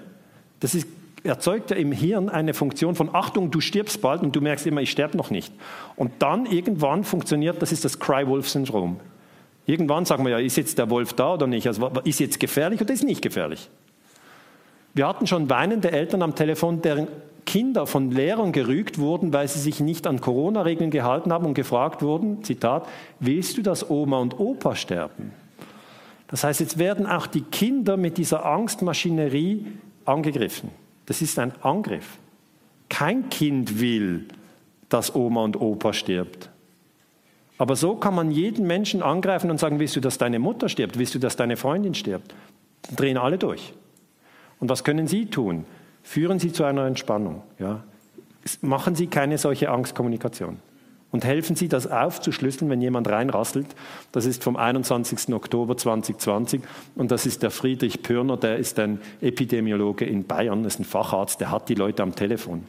Das 0.61 0.73
ist 0.73 0.87
erzeugt 1.29 1.71
ja 1.71 1.77
im 1.77 1.91
Hirn 1.91 2.27
eine 2.27 2.53
Funktion 2.53 2.95
von 2.95 3.13
Achtung, 3.13 3.51
du 3.51 3.61
stirbst 3.61 4.01
bald 4.01 4.21
und 4.21 4.35
du 4.35 4.41
merkst 4.41 4.67
immer, 4.67 4.81
ich 4.81 4.91
sterbe 4.91 5.15
noch 5.15 5.29
nicht. 5.29 5.53
Und 5.95 6.11
dann 6.19 6.45
irgendwann 6.45 7.03
funktioniert, 7.03 7.61
das 7.61 7.71
ist 7.71 7.85
das 7.85 7.99
Cry-Wolf-Syndrom. 7.99 8.99
Irgendwann 9.65 10.05
sagen 10.05 10.25
wir 10.25 10.31
ja, 10.31 10.39
ist 10.39 10.57
jetzt 10.57 10.77
der 10.77 10.89
Wolf 10.89 11.13
da 11.13 11.35
oder 11.35 11.47
nicht? 11.47 11.67
Also 11.67 11.89
ist 12.03 12.19
jetzt 12.19 12.39
gefährlich 12.39 12.81
oder 12.81 12.93
ist 12.93 13.03
nicht 13.03 13.21
gefährlich? 13.21 13.69
Wir 14.93 15.07
hatten 15.07 15.27
schon 15.27 15.49
weinende 15.49 15.91
Eltern 15.91 16.23
am 16.23 16.35
Telefon, 16.35 16.81
deren 16.81 17.07
Kinder 17.45 17.87
von 17.87 18.11
Lehrern 18.11 18.51
gerügt 18.51 18.97
wurden, 18.97 19.31
weil 19.31 19.47
sie 19.47 19.59
sich 19.59 19.79
nicht 19.79 20.07
an 20.07 20.21
Corona-Regeln 20.21 20.91
gehalten 20.91 21.31
haben 21.31 21.45
und 21.45 21.53
gefragt 21.53 22.01
wurden, 22.01 22.43
Zitat, 22.43 22.87
willst 23.19 23.57
du, 23.57 23.61
dass 23.61 23.89
Oma 23.89 24.17
und 24.17 24.39
Opa 24.39 24.75
sterben? 24.75 25.31
Das 26.27 26.43
heißt, 26.43 26.59
jetzt 26.59 26.77
werden 26.77 27.05
auch 27.07 27.27
die 27.27 27.41
Kinder 27.41 27.97
mit 27.97 28.17
dieser 28.17 28.45
Angstmaschinerie 28.45 29.65
angegriffen. 30.05 30.69
Das 31.09 31.23
ist 31.23 31.39
ein 31.39 31.51
Angriff. 31.63 32.17
Kein 32.87 33.29
Kind 33.29 33.81
will, 33.81 34.27
dass 34.89 35.15
Oma 35.15 35.43
und 35.43 35.59
Opa 35.59 35.91
stirbt. 35.91 36.51
Aber 37.57 37.75
so 37.75 37.95
kann 37.95 38.13
man 38.13 38.29
jeden 38.29 38.67
Menschen 38.67 39.01
angreifen 39.01 39.49
und 39.49 39.59
sagen, 39.59 39.79
willst 39.79 39.95
du, 39.95 40.01
dass 40.01 40.19
deine 40.19 40.37
Mutter 40.37 40.69
stirbt? 40.69 40.99
Willst 40.99 41.15
du, 41.15 41.19
dass 41.19 41.35
deine 41.35 41.57
Freundin 41.57 41.95
stirbt? 41.95 42.35
Dann 42.83 42.95
drehen 42.95 43.17
alle 43.17 43.39
durch. 43.39 43.73
Und 44.59 44.69
was 44.69 44.83
können 44.83 45.07
Sie 45.07 45.25
tun? 45.25 45.65
Führen 46.03 46.37
Sie 46.37 46.53
zu 46.53 46.63
einer 46.63 46.85
Entspannung. 46.85 47.41
Ja? 47.57 47.83
Machen 48.61 48.93
Sie 48.93 49.07
keine 49.07 49.39
solche 49.39 49.71
Angstkommunikation 49.71 50.59
und 51.11 51.25
helfen 51.25 51.55
Sie, 51.55 51.67
das 51.67 51.87
aufzuschlüsseln, 51.87 52.69
wenn 52.69 52.81
jemand 52.81 53.09
reinrasselt. 53.09 53.67
Das 54.11 54.25
ist 54.25 54.43
vom 54.43 54.55
21. 54.55 55.33
Oktober 55.33 55.75
2020 55.75 56.61
und 56.95 57.11
das 57.11 57.25
ist 57.25 57.41
der 57.41 57.51
Friedrich 57.51 58.03
Pürner, 58.03 58.37
der 58.37 58.57
ist 58.57 58.77
ein 58.79 59.01
Epidemiologe 59.21 60.05
in 60.05 60.25
Bayern, 60.25 60.65
ist 60.65 60.79
ein 60.79 60.85
Facharzt, 60.85 61.41
der 61.41 61.51
hat 61.51 61.69
die 61.69 61.75
Leute 61.75 62.03
am 62.03 62.15
Telefon. 62.15 62.65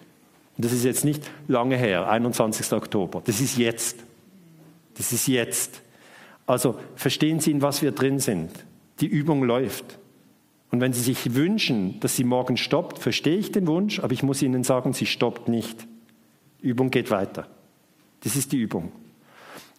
Und 0.56 0.64
das 0.64 0.72
ist 0.72 0.84
jetzt 0.84 1.04
nicht 1.04 1.22
lange 1.48 1.76
her, 1.76 2.10
21. 2.10 2.72
Oktober, 2.72 3.22
das 3.24 3.40
ist 3.40 3.58
jetzt. 3.58 3.98
Das 4.96 5.12
ist 5.12 5.28
jetzt. 5.28 5.82
Also 6.46 6.78
verstehen 6.96 7.40
Sie, 7.40 7.50
in 7.52 7.62
was 7.62 7.80
wir 7.80 7.92
drin 7.92 8.18
sind. 8.18 8.50
Die 9.00 9.06
Übung 9.06 9.44
läuft. 9.44 9.98
Und 10.70 10.80
wenn 10.80 10.92
Sie 10.92 11.00
sich 11.00 11.34
wünschen, 11.34 11.98
dass 12.00 12.16
sie 12.16 12.24
morgen 12.24 12.56
stoppt, 12.56 12.98
verstehe 12.98 13.36
ich 13.36 13.52
den 13.52 13.66
Wunsch, 13.66 14.00
aber 14.00 14.12
ich 14.12 14.22
muss 14.22 14.42
Ihnen 14.42 14.62
sagen, 14.62 14.92
sie 14.92 15.06
stoppt 15.06 15.48
nicht. 15.48 15.86
Die 16.62 16.68
Übung 16.68 16.90
geht 16.90 17.10
weiter. 17.10 17.46
Das 18.22 18.36
ist 18.36 18.52
die 18.52 18.58
Übung. 18.58 18.92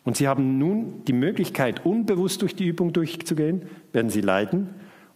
Und 0.04 0.18
Sie 0.18 0.28
haben 0.28 0.58
nun 0.58 1.04
die 1.06 1.14
Möglichkeit, 1.14 1.86
unbewusst 1.86 2.42
durch 2.42 2.56
die 2.56 2.66
Übung 2.66 2.92
durchzugehen. 2.92 3.64
Werden 3.94 4.10
Sie 4.10 4.22
leiden 4.22 4.70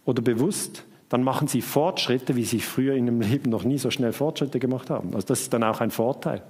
oder 0.04 0.22
bewusst, 0.22 0.84
dann 1.08 1.22
machen 1.22 1.48
Sie 1.48 1.60
Fortschritte, 1.60 2.36
wie 2.36 2.44
Sie 2.44 2.60
früher 2.60 2.94
in 2.94 3.06
Ihrem 3.06 3.20
Leben 3.20 3.50
noch 3.50 3.64
nie 3.64 3.78
so 3.78 3.90
schnell 3.90 4.12
Fortschritte 4.12 4.58
gemacht 4.58 4.90
haben. 4.90 5.14
Also 5.14 5.26
das 5.26 5.42
ist 5.42 5.52
dann 5.52 5.64
auch 5.64 5.80
ein 5.80 5.90
Vorteil. 5.90 6.42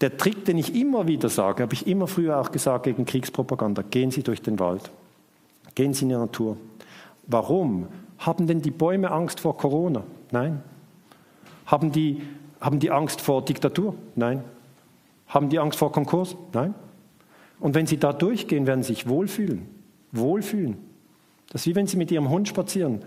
Der 0.00 0.16
Trick, 0.16 0.44
den 0.44 0.56
ich 0.56 0.74
immer 0.74 1.06
wieder 1.06 1.28
sage, 1.28 1.62
habe 1.62 1.74
ich 1.74 1.86
immer 1.86 2.06
früher 2.06 2.40
auch 2.40 2.52
gesagt 2.52 2.84
gegen 2.84 3.04
Kriegspropaganda, 3.04 3.82
gehen 3.82 4.10
Sie 4.10 4.22
durch 4.22 4.40
den 4.40 4.58
Wald, 4.58 4.90
gehen 5.74 5.94
Sie 5.94 6.04
in 6.04 6.10
die 6.10 6.14
Natur. 6.14 6.56
Warum? 7.26 7.88
Haben 8.18 8.46
denn 8.46 8.62
die 8.62 8.70
Bäume 8.70 9.10
Angst 9.10 9.40
vor 9.40 9.56
Corona? 9.56 10.02
Nein. 10.30 10.62
Haben 11.66 11.92
die, 11.92 12.22
haben 12.60 12.78
die 12.78 12.90
Angst 12.90 13.20
vor 13.20 13.44
Diktatur? 13.44 13.94
Nein. 14.14 14.42
Haben 15.30 15.48
die 15.48 15.58
Angst 15.58 15.78
vor 15.78 15.92
Konkurs? 15.92 16.36
Nein. 16.52 16.74
Und 17.60 17.74
wenn 17.74 17.86
sie 17.86 17.98
da 17.98 18.12
durchgehen, 18.12 18.66
werden 18.66 18.82
sie 18.82 18.94
sich 18.94 19.08
wohlfühlen. 19.08 19.66
Wohlfühlen. 20.12 20.76
Das 21.50 21.62
ist 21.62 21.66
wie 21.66 21.74
wenn 21.76 21.86
sie 21.86 21.96
mit 21.96 22.10
ihrem 22.10 22.28
Hund 22.28 22.48
spazieren. 22.48 23.02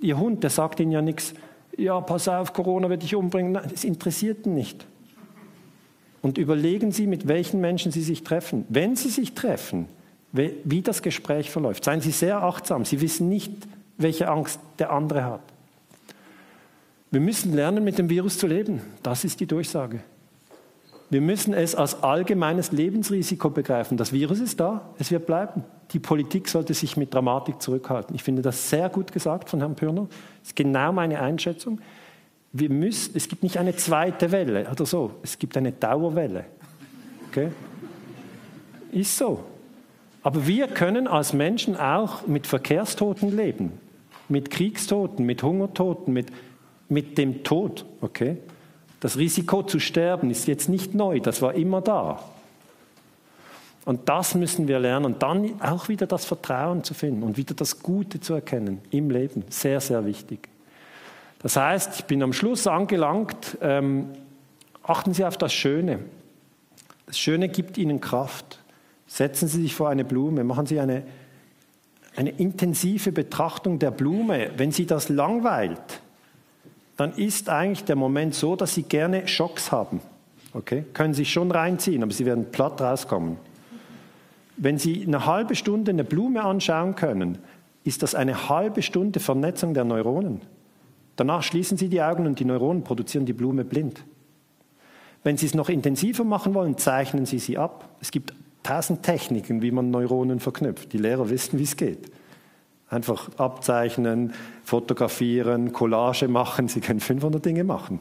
Ihr 0.00 0.18
Hund, 0.18 0.42
der 0.42 0.50
sagt 0.50 0.80
ihnen 0.80 0.92
ja 0.92 1.02
nichts, 1.02 1.34
ja, 1.76 2.00
pass 2.00 2.28
auf, 2.28 2.52
Corona 2.52 2.88
wird 2.88 3.02
dich 3.02 3.16
umbringen. 3.16 3.52
Nein, 3.52 3.68
das 3.70 3.82
interessiert 3.82 4.46
ihn 4.46 4.54
nicht. 4.54 4.86
Und 6.22 6.38
überlegen 6.38 6.92
Sie, 6.92 7.06
mit 7.06 7.26
welchen 7.28 7.60
Menschen 7.60 7.90
Sie 7.90 8.02
sich 8.02 8.22
treffen. 8.22 8.64
Wenn 8.68 8.94
Sie 8.96 9.10
sich 9.10 9.34
treffen, 9.34 9.88
wie 10.32 10.82
das 10.82 11.02
Gespräch 11.02 11.50
verläuft. 11.50 11.84
Seien 11.84 12.00
Sie 12.00 12.12
sehr 12.12 12.42
achtsam. 12.42 12.84
Sie 12.84 13.00
wissen 13.00 13.28
nicht, 13.28 13.52
welche 13.98 14.28
Angst 14.28 14.60
der 14.78 14.92
andere 14.92 15.24
hat. 15.24 15.42
Wir 17.10 17.20
müssen 17.20 17.54
lernen, 17.54 17.84
mit 17.84 17.98
dem 17.98 18.08
Virus 18.08 18.38
zu 18.38 18.46
leben. 18.46 18.80
Das 19.02 19.24
ist 19.24 19.40
die 19.40 19.46
Durchsage. 19.46 20.00
Wir 21.10 21.20
müssen 21.20 21.54
es 21.54 21.74
als 21.74 22.02
allgemeines 22.02 22.72
Lebensrisiko 22.72 23.50
begreifen. 23.50 23.96
Das 23.96 24.12
Virus 24.12 24.40
ist 24.40 24.58
da, 24.58 24.82
es 24.98 25.10
wird 25.10 25.26
bleiben. 25.26 25.64
Die 25.92 25.98
Politik 25.98 26.48
sollte 26.48 26.74
sich 26.74 26.96
mit 26.96 27.12
Dramatik 27.12 27.60
zurückhalten. 27.60 28.14
Ich 28.16 28.22
finde 28.22 28.42
das 28.42 28.70
sehr 28.70 28.88
gut 28.88 29.12
gesagt 29.12 29.50
von 29.50 29.60
Herrn 29.60 29.76
Pürner. 29.76 30.06
Das 30.40 30.48
ist 30.48 30.56
genau 30.56 30.92
meine 30.92 31.20
Einschätzung. 31.20 31.80
Wir 32.52 32.70
müssen, 32.70 33.16
es 33.16 33.28
gibt 33.28 33.42
nicht 33.42 33.58
eine 33.58 33.76
zweite 33.76 34.32
Welle 34.32 34.68
oder 34.70 34.86
so, 34.86 35.12
es 35.22 35.38
gibt 35.38 35.56
eine 35.56 35.72
Dauerwelle. 35.72 36.46
Okay? 37.28 37.48
Ist 38.92 39.18
so. 39.18 39.44
Aber 40.22 40.46
wir 40.46 40.68
können 40.68 41.06
als 41.06 41.32
Menschen 41.32 41.76
auch 41.76 42.26
mit 42.26 42.46
Verkehrstoten 42.46 43.36
leben, 43.36 43.72
mit 44.28 44.50
Kriegstoten, 44.50 45.26
mit 45.26 45.42
Hungertoten, 45.42 46.14
mit, 46.14 46.28
mit 46.88 47.18
dem 47.18 47.44
Tod. 47.44 47.84
Okay? 48.00 48.38
Das 49.04 49.18
Risiko 49.18 49.62
zu 49.62 49.80
sterben 49.80 50.30
ist 50.30 50.48
jetzt 50.48 50.70
nicht 50.70 50.94
neu, 50.94 51.20
das 51.20 51.42
war 51.42 51.52
immer 51.52 51.82
da. 51.82 52.24
Und 53.84 54.08
das 54.08 54.34
müssen 54.34 54.66
wir 54.66 54.78
lernen. 54.78 55.04
Und 55.04 55.22
dann 55.22 55.60
auch 55.60 55.90
wieder 55.90 56.06
das 56.06 56.24
Vertrauen 56.24 56.84
zu 56.84 56.94
finden 56.94 57.22
und 57.22 57.36
wieder 57.36 57.52
das 57.52 57.82
Gute 57.82 58.18
zu 58.18 58.32
erkennen 58.32 58.80
im 58.88 59.10
Leben. 59.10 59.44
Sehr, 59.50 59.82
sehr 59.82 60.06
wichtig. 60.06 60.48
Das 61.40 61.56
heißt, 61.56 62.00
ich 62.00 62.04
bin 62.06 62.22
am 62.22 62.32
Schluss 62.32 62.66
angelangt. 62.66 63.58
Ähm, 63.60 64.08
achten 64.82 65.12
Sie 65.12 65.26
auf 65.26 65.36
das 65.36 65.52
Schöne. 65.52 65.98
Das 67.04 67.18
Schöne 67.18 67.50
gibt 67.50 67.76
Ihnen 67.76 68.00
Kraft. 68.00 68.58
Setzen 69.06 69.48
Sie 69.48 69.60
sich 69.60 69.74
vor 69.74 69.90
eine 69.90 70.06
Blume, 70.06 70.44
machen 70.44 70.64
Sie 70.64 70.80
eine, 70.80 71.02
eine 72.16 72.30
intensive 72.30 73.12
Betrachtung 73.12 73.78
der 73.78 73.90
Blume. 73.90 74.52
Wenn 74.56 74.72
Sie 74.72 74.86
das 74.86 75.10
langweilt, 75.10 76.00
dann 76.96 77.12
ist 77.14 77.48
eigentlich 77.48 77.84
der 77.84 77.96
Moment 77.96 78.34
so, 78.34 78.56
dass 78.56 78.74
Sie 78.74 78.82
gerne 78.82 79.26
Schocks 79.26 79.72
haben. 79.72 80.00
Okay? 80.52 80.84
Können 80.92 81.14
Sie 81.14 81.24
schon 81.24 81.50
reinziehen, 81.50 82.02
aber 82.02 82.12
Sie 82.12 82.26
werden 82.26 82.50
platt 82.52 82.80
rauskommen. 82.80 83.36
Wenn 84.56 84.78
Sie 84.78 85.04
eine 85.04 85.26
halbe 85.26 85.56
Stunde 85.56 85.90
eine 85.90 86.04
Blume 86.04 86.44
anschauen 86.44 86.94
können, 86.94 87.38
ist 87.82 88.02
das 88.02 88.14
eine 88.14 88.48
halbe 88.48 88.82
Stunde 88.82 89.20
Vernetzung 89.20 89.74
der 89.74 89.84
Neuronen. 89.84 90.40
Danach 91.16 91.42
schließen 91.42 91.76
Sie 91.76 91.88
die 91.88 92.02
Augen 92.02 92.26
und 92.26 92.38
die 92.38 92.44
Neuronen 92.44 92.84
produzieren 92.84 93.26
die 93.26 93.32
Blume 93.32 93.64
blind. 93.64 94.04
Wenn 95.22 95.36
Sie 95.36 95.46
es 95.46 95.54
noch 95.54 95.68
intensiver 95.68 96.24
machen 96.24 96.54
wollen, 96.54 96.76
zeichnen 96.76 97.26
Sie 97.26 97.38
sie 97.38 97.58
ab. 97.58 97.88
Es 98.00 98.10
gibt 98.10 98.34
tausend 98.62 99.02
Techniken, 99.02 99.62
wie 99.62 99.70
man 99.70 99.90
Neuronen 99.90 100.38
verknüpft. 100.38 100.92
Die 100.92 100.98
Lehrer 100.98 101.30
wissen, 101.30 101.58
wie 101.58 101.64
es 101.64 101.76
geht. 101.76 102.10
Einfach 102.94 103.28
abzeichnen, 103.38 104.34
fotografieren, 104.62 105.72
Collage 105.72 106.28
machen. 106.28 106.68
Sie 106.68 106.80
können 106.80 107.00
500 107.00 107.44
Dinge 107.44 107.64
machen. 107.64 107.98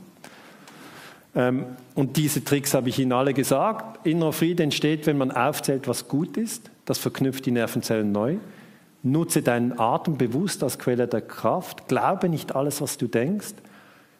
Ähm, 1.35 1.65
und 1.95 2.17
diese 2.17 2.43
Tricks 2.43 2.75
habe 2.75 2.89
ich 2.89 2.99
Ihnen 2.99 3.11
alle 3.11 3.33
gesagt. 3.33 4.05
Innerer 4.05 4.33
Friede 4.33 4.61
entsteht, 4.61 5.07
wenn 5.07 5.17
man 5.17 5.31
aufzählt, 5.31 5.87
was 5.87 6.07
gut 6.07 6.37
ist. 6.37 6.69
Das 6.85 6.99
verknüpft 6.99 7.47
die 7.47 7.51
Nervenzellen 7.51 8.11
neu. 8.11 8.37
Nutze 9.01 9.41
deinen 9.41 9.79
Atem 9.79 10.17
bewusst 10.17 10.61
als 10.61 10.77
Quelle 10.77 11.07
der 11.07 11.21
Kraft. 11.21 11.87
Glaube 11.87 12.29
nicht 12.29 12.55
alles, 12.55 12.79
was 12.79 12.97
du 12.97 13.07
denkst. 13.07 13.55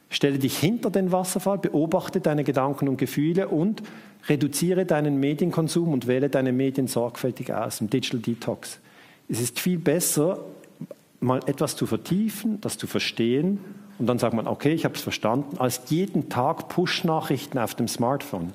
Stelle 0.10 0.40
dich 0.40 0.58
hinter 0.58 0.90
den 0.90 1.12
Wasserfall, 1.12 1.60
beobachte 1.60 2.20
deine 2.20 2.44
Gedanken 2.44 2.88
und 2.88 2.98
Gefühle 2.98 3.48
und 3.48 3.84
reduziere 4.28 4.86
deinen 4.86 5.20
Medienkonsum 5.20 5.94
und 5.94 6.08
wähle 6.08 6.30
deine 6.30 6.52
Medien 6.52 6.88
sorgfältig 6.88 7.54
aus 7.54 7.80
im 7.80 7.90
Digital 7.90 8.22
Detox. 8.22 8.80
Es 9.30 9.40
ist 9.40 9.60
viel 9.60 9.80
besser, 9.80 10.40
mal 11.24 11.40
etwas 11.48 11.76
zu 11.76 11.86
vertiefen, 11.86 12.60
das 12.62 12.78
zu 12.78 12.88
verstehen 12.88 13.60
und 14.00 14.08
dann 14.08 14.20
sagt 14.20 14.34
man, 14.34 14.48
okay, 14.48 14.74
ich 14.74 14.86
habe 14.86 14.95
es 14.95 15.02
verstanden, 15.02 15.58
als 15.58 15.82
jeden 15.88 16.30
Tag 16.30 16.70
Push-Nachrichten 16.70 17.58
auf 17.58 17.76
dem 17.76 17.88
Smartphone. 17.88 18.54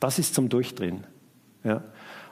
Das 0.00 0.18
ist 0.18 0.34
zum 0.34 0.48
Durchdrehen. 0.48 1.04
Ja. 1.64 1.82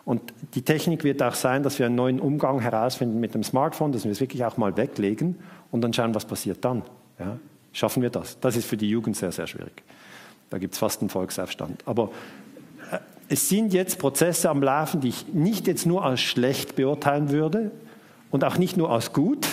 Und 0.04 0.34
die 0.54 0.62
Technik 0.62 1.02
wird 1.02 1.22
auch 1.22 1.34
sein, 1.34 1.62
dass 1.62 1.78
wir 1.78 1.86
einen 1.86 1.94
neuen 1.94 2.20
Umgang 2.20 2.60
herausfinden 2.60 3.20
mit 3.20 3.34
dem 3.34 3.42
Smartphone, 3.42 3.92
dass 3.92 4.04
wir 4.04 4.12
es 4.12 4.20
wirklich 4.20 4.44
auch 4.44 4.56
mal 4.56 4.76
weglegen 4.76 5.36
und 5.70 5.80
dann 5.80 5.92
schauen, 5.92 6.14
was 6.14 6.26
passiert 6.26 6.64
dann. 6.64 6.82
Ja? 7.18 7.38
Schaffen 7.72 8.02
wir 8.02 8.10
das? 8.10 8.38
Das 8.40 8.56
ist 8.56 8.66
für 8.66 8.76
die 8.76 8.88
Jugend 8.88 9.16
sehr, 9.16 9.32
sehr 9.32 9.46
schwierig. 9.46 9.82
Da 10.50 10.58
gibt 10.58 10.74
es 10.74 10.78
fast 10.78 11.00
einen 11.00 11.08
Volksaufstand. 11.08 11.82
Aber 11.86 12.10
äh, 12.92 12.98
es 13.28 13.48
sind 13.48 13.72
jetzt 13.72 13.98
Prozesse 13.98 14.50
am 14.50 14.62
Laufen, 14.62 15.00
die 15.00 15.08
ich 15.08 15.32
nicht 15.32 15.66
jetzt 15.66 15.86
nur 15.86 16.04
als 16.04 16.20
schlecht 16.20 16.76
beurteilen 16.76 17.30
würde 17.30 17.70
und 18.30 18.44
auch 18.44 18.58
nicht 18.58 18.76
nur 18.76 18.90
als 18.90 19.12
gut, 19.12 19.48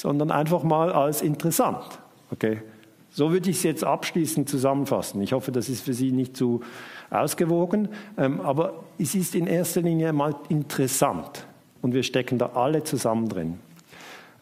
sondern 0.00 0.30
einfach 0.30 0.62
mal 0.62 0.92
als 0.92 1.20
interessant. 1.20 1.98
Okay? 2.30 2.62
So 3.10 3.32
würde 3.32 3.50
ich 3.50 3.56
es 3.56 3.62
jetzt 3.64 3.84
abschließend 3.84 4.48
zusammenfassen. 4.48 5.20
Ich 5.20 5.32
hoffe, 5.32 5.52
das 5.52 5.68
ist 5.68 5.82
für 5.82 5.92
Sie 5.92 6.10
nicht 6.10 6.36
zu 6.36 6.62
ausgewogen, 7.10 7.88
ähm, 8.16 8.40
aber 8.40 8.84
es 8.98 9.14
ist 9.14 9.34
in 9.34 9.46
erster 9.46 9.82
Linie 9.82 10.12
mal 10.12 10.34
interessant 10.48 11.44
und 11.82 11.92
wir 11.92 12.02
stecken 12.02 12.38
da 12.38 12.50
alle 12.54 12.82
zusammen 12.84 13.28
drin. 13.28 13.58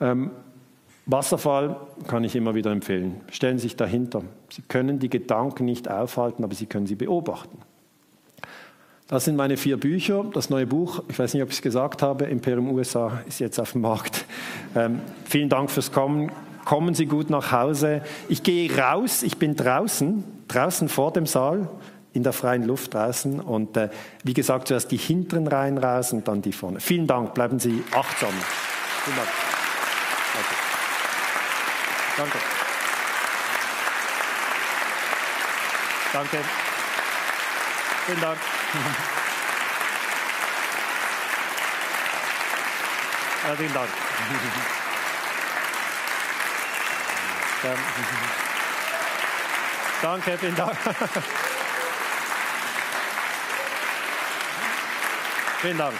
Ähm, 0.01 0.31
Wasserfall 1.07 1.77
kann 2.07 2.23
ich 2.23 2.37
immer 2.37 2.55
wieder 2.55 2.71
empfehlen. 2.71 3.23
Stellen 3.31 3.59
Sie 3.59 3.63
sich 3.63 3.77
dahinter. 3.77 4.23
Sie 4.51 4.63
können 4.63 4.99
die 4.99 5.09
Gedanken 5.09 5.65
nicht 5.65 5.91
aufhalten, 5.91 6.45
aber 6.45 6.55
Sie 6.55 6.67
können 6.67 6.87
sie 6.87 6.97
beobachten. 6.97 7.59
Das 9.09 9.25
sind 9.25 9.37
meine 9.37 9.57
vier 9.57 9.79
Bücher. 9.79 10.23
Das 10.35 10.51
neue 10.51 10.67
Buch, 10.67 11.03
ich 11.09 11.19
weiß 11.19 11.33
nicht, 11.33 11.43
ob 11.43 11.49
ich 11.49 11.57
es 11.57 11.63
gesagt 11.63 12.03
habe, 12.03 12.27
Imperium 12.27 12.71
USA 12.73 13.23
ist 13.27 13.41
jetzt 13.41 13.59
auf 13.59 13.73
dem 13.73 13.81
Markt. 13.81 14.27
Ähm, 14.77 15.01
vielen 15.25 15.49
Dank 15.49 15.71
fürs 15.71 15.91
Kommen. 15.93 16.31
Kommen 16.67 16.95
Sie 16.95 17.07
gut 17.07 17.31
nach 17.31 17.51
Hause. 17.51 18.03
Ich 18.29 18.43
gehe 18.43 18.71
raus, 18.77 19.23
ich 19.23 19.39
bin 19.39 19.57
draußen, 19.57 20.25
draußen 20.47 20.91
vor 20.91 21.11
dem 21.15 21.25
Saal, 21.25 21.71
in 22.13 22.23
der 22.23 22.35
freien 22.35 22.65
Luft 22.65 22.93
draußen. 22.93 23.41
Und 23.41 23.79
äh, 23.79 23.89
wie 24.25 24.35
gesagt, 24.35 24.69
zuerst 24.69 24.91
die 24.91 24.99
hinteren 24.99 25.47
Reihen 25.47 25.79
raus 25.79 26.13
und 26.13 26.29
dann 26.29 26.43
die 26.43 26.53
vorne. 26.53 26.79
Vielen 26.81 27.07
Dank, 27.07 27.33
bleiben 27.33 27.59
Sie 27.59 27.83
achtsam. 27.93 28.35
Vielen 29.05 29.17
Dank. 29.17 29.29
Danke. 32.19 32.39
Danke. 36.13 36.39
Vielen 38.05 38.21
Dank. 38.21 38.39
Herzlichen 43.45 43.74
Dank. 43.74 43.89
Danke, 50.03 50.39
vielen 50.39 50.57
Dank. 50.57 50.77
Vielen 55.61 55.78
Dank. 55.78 55.95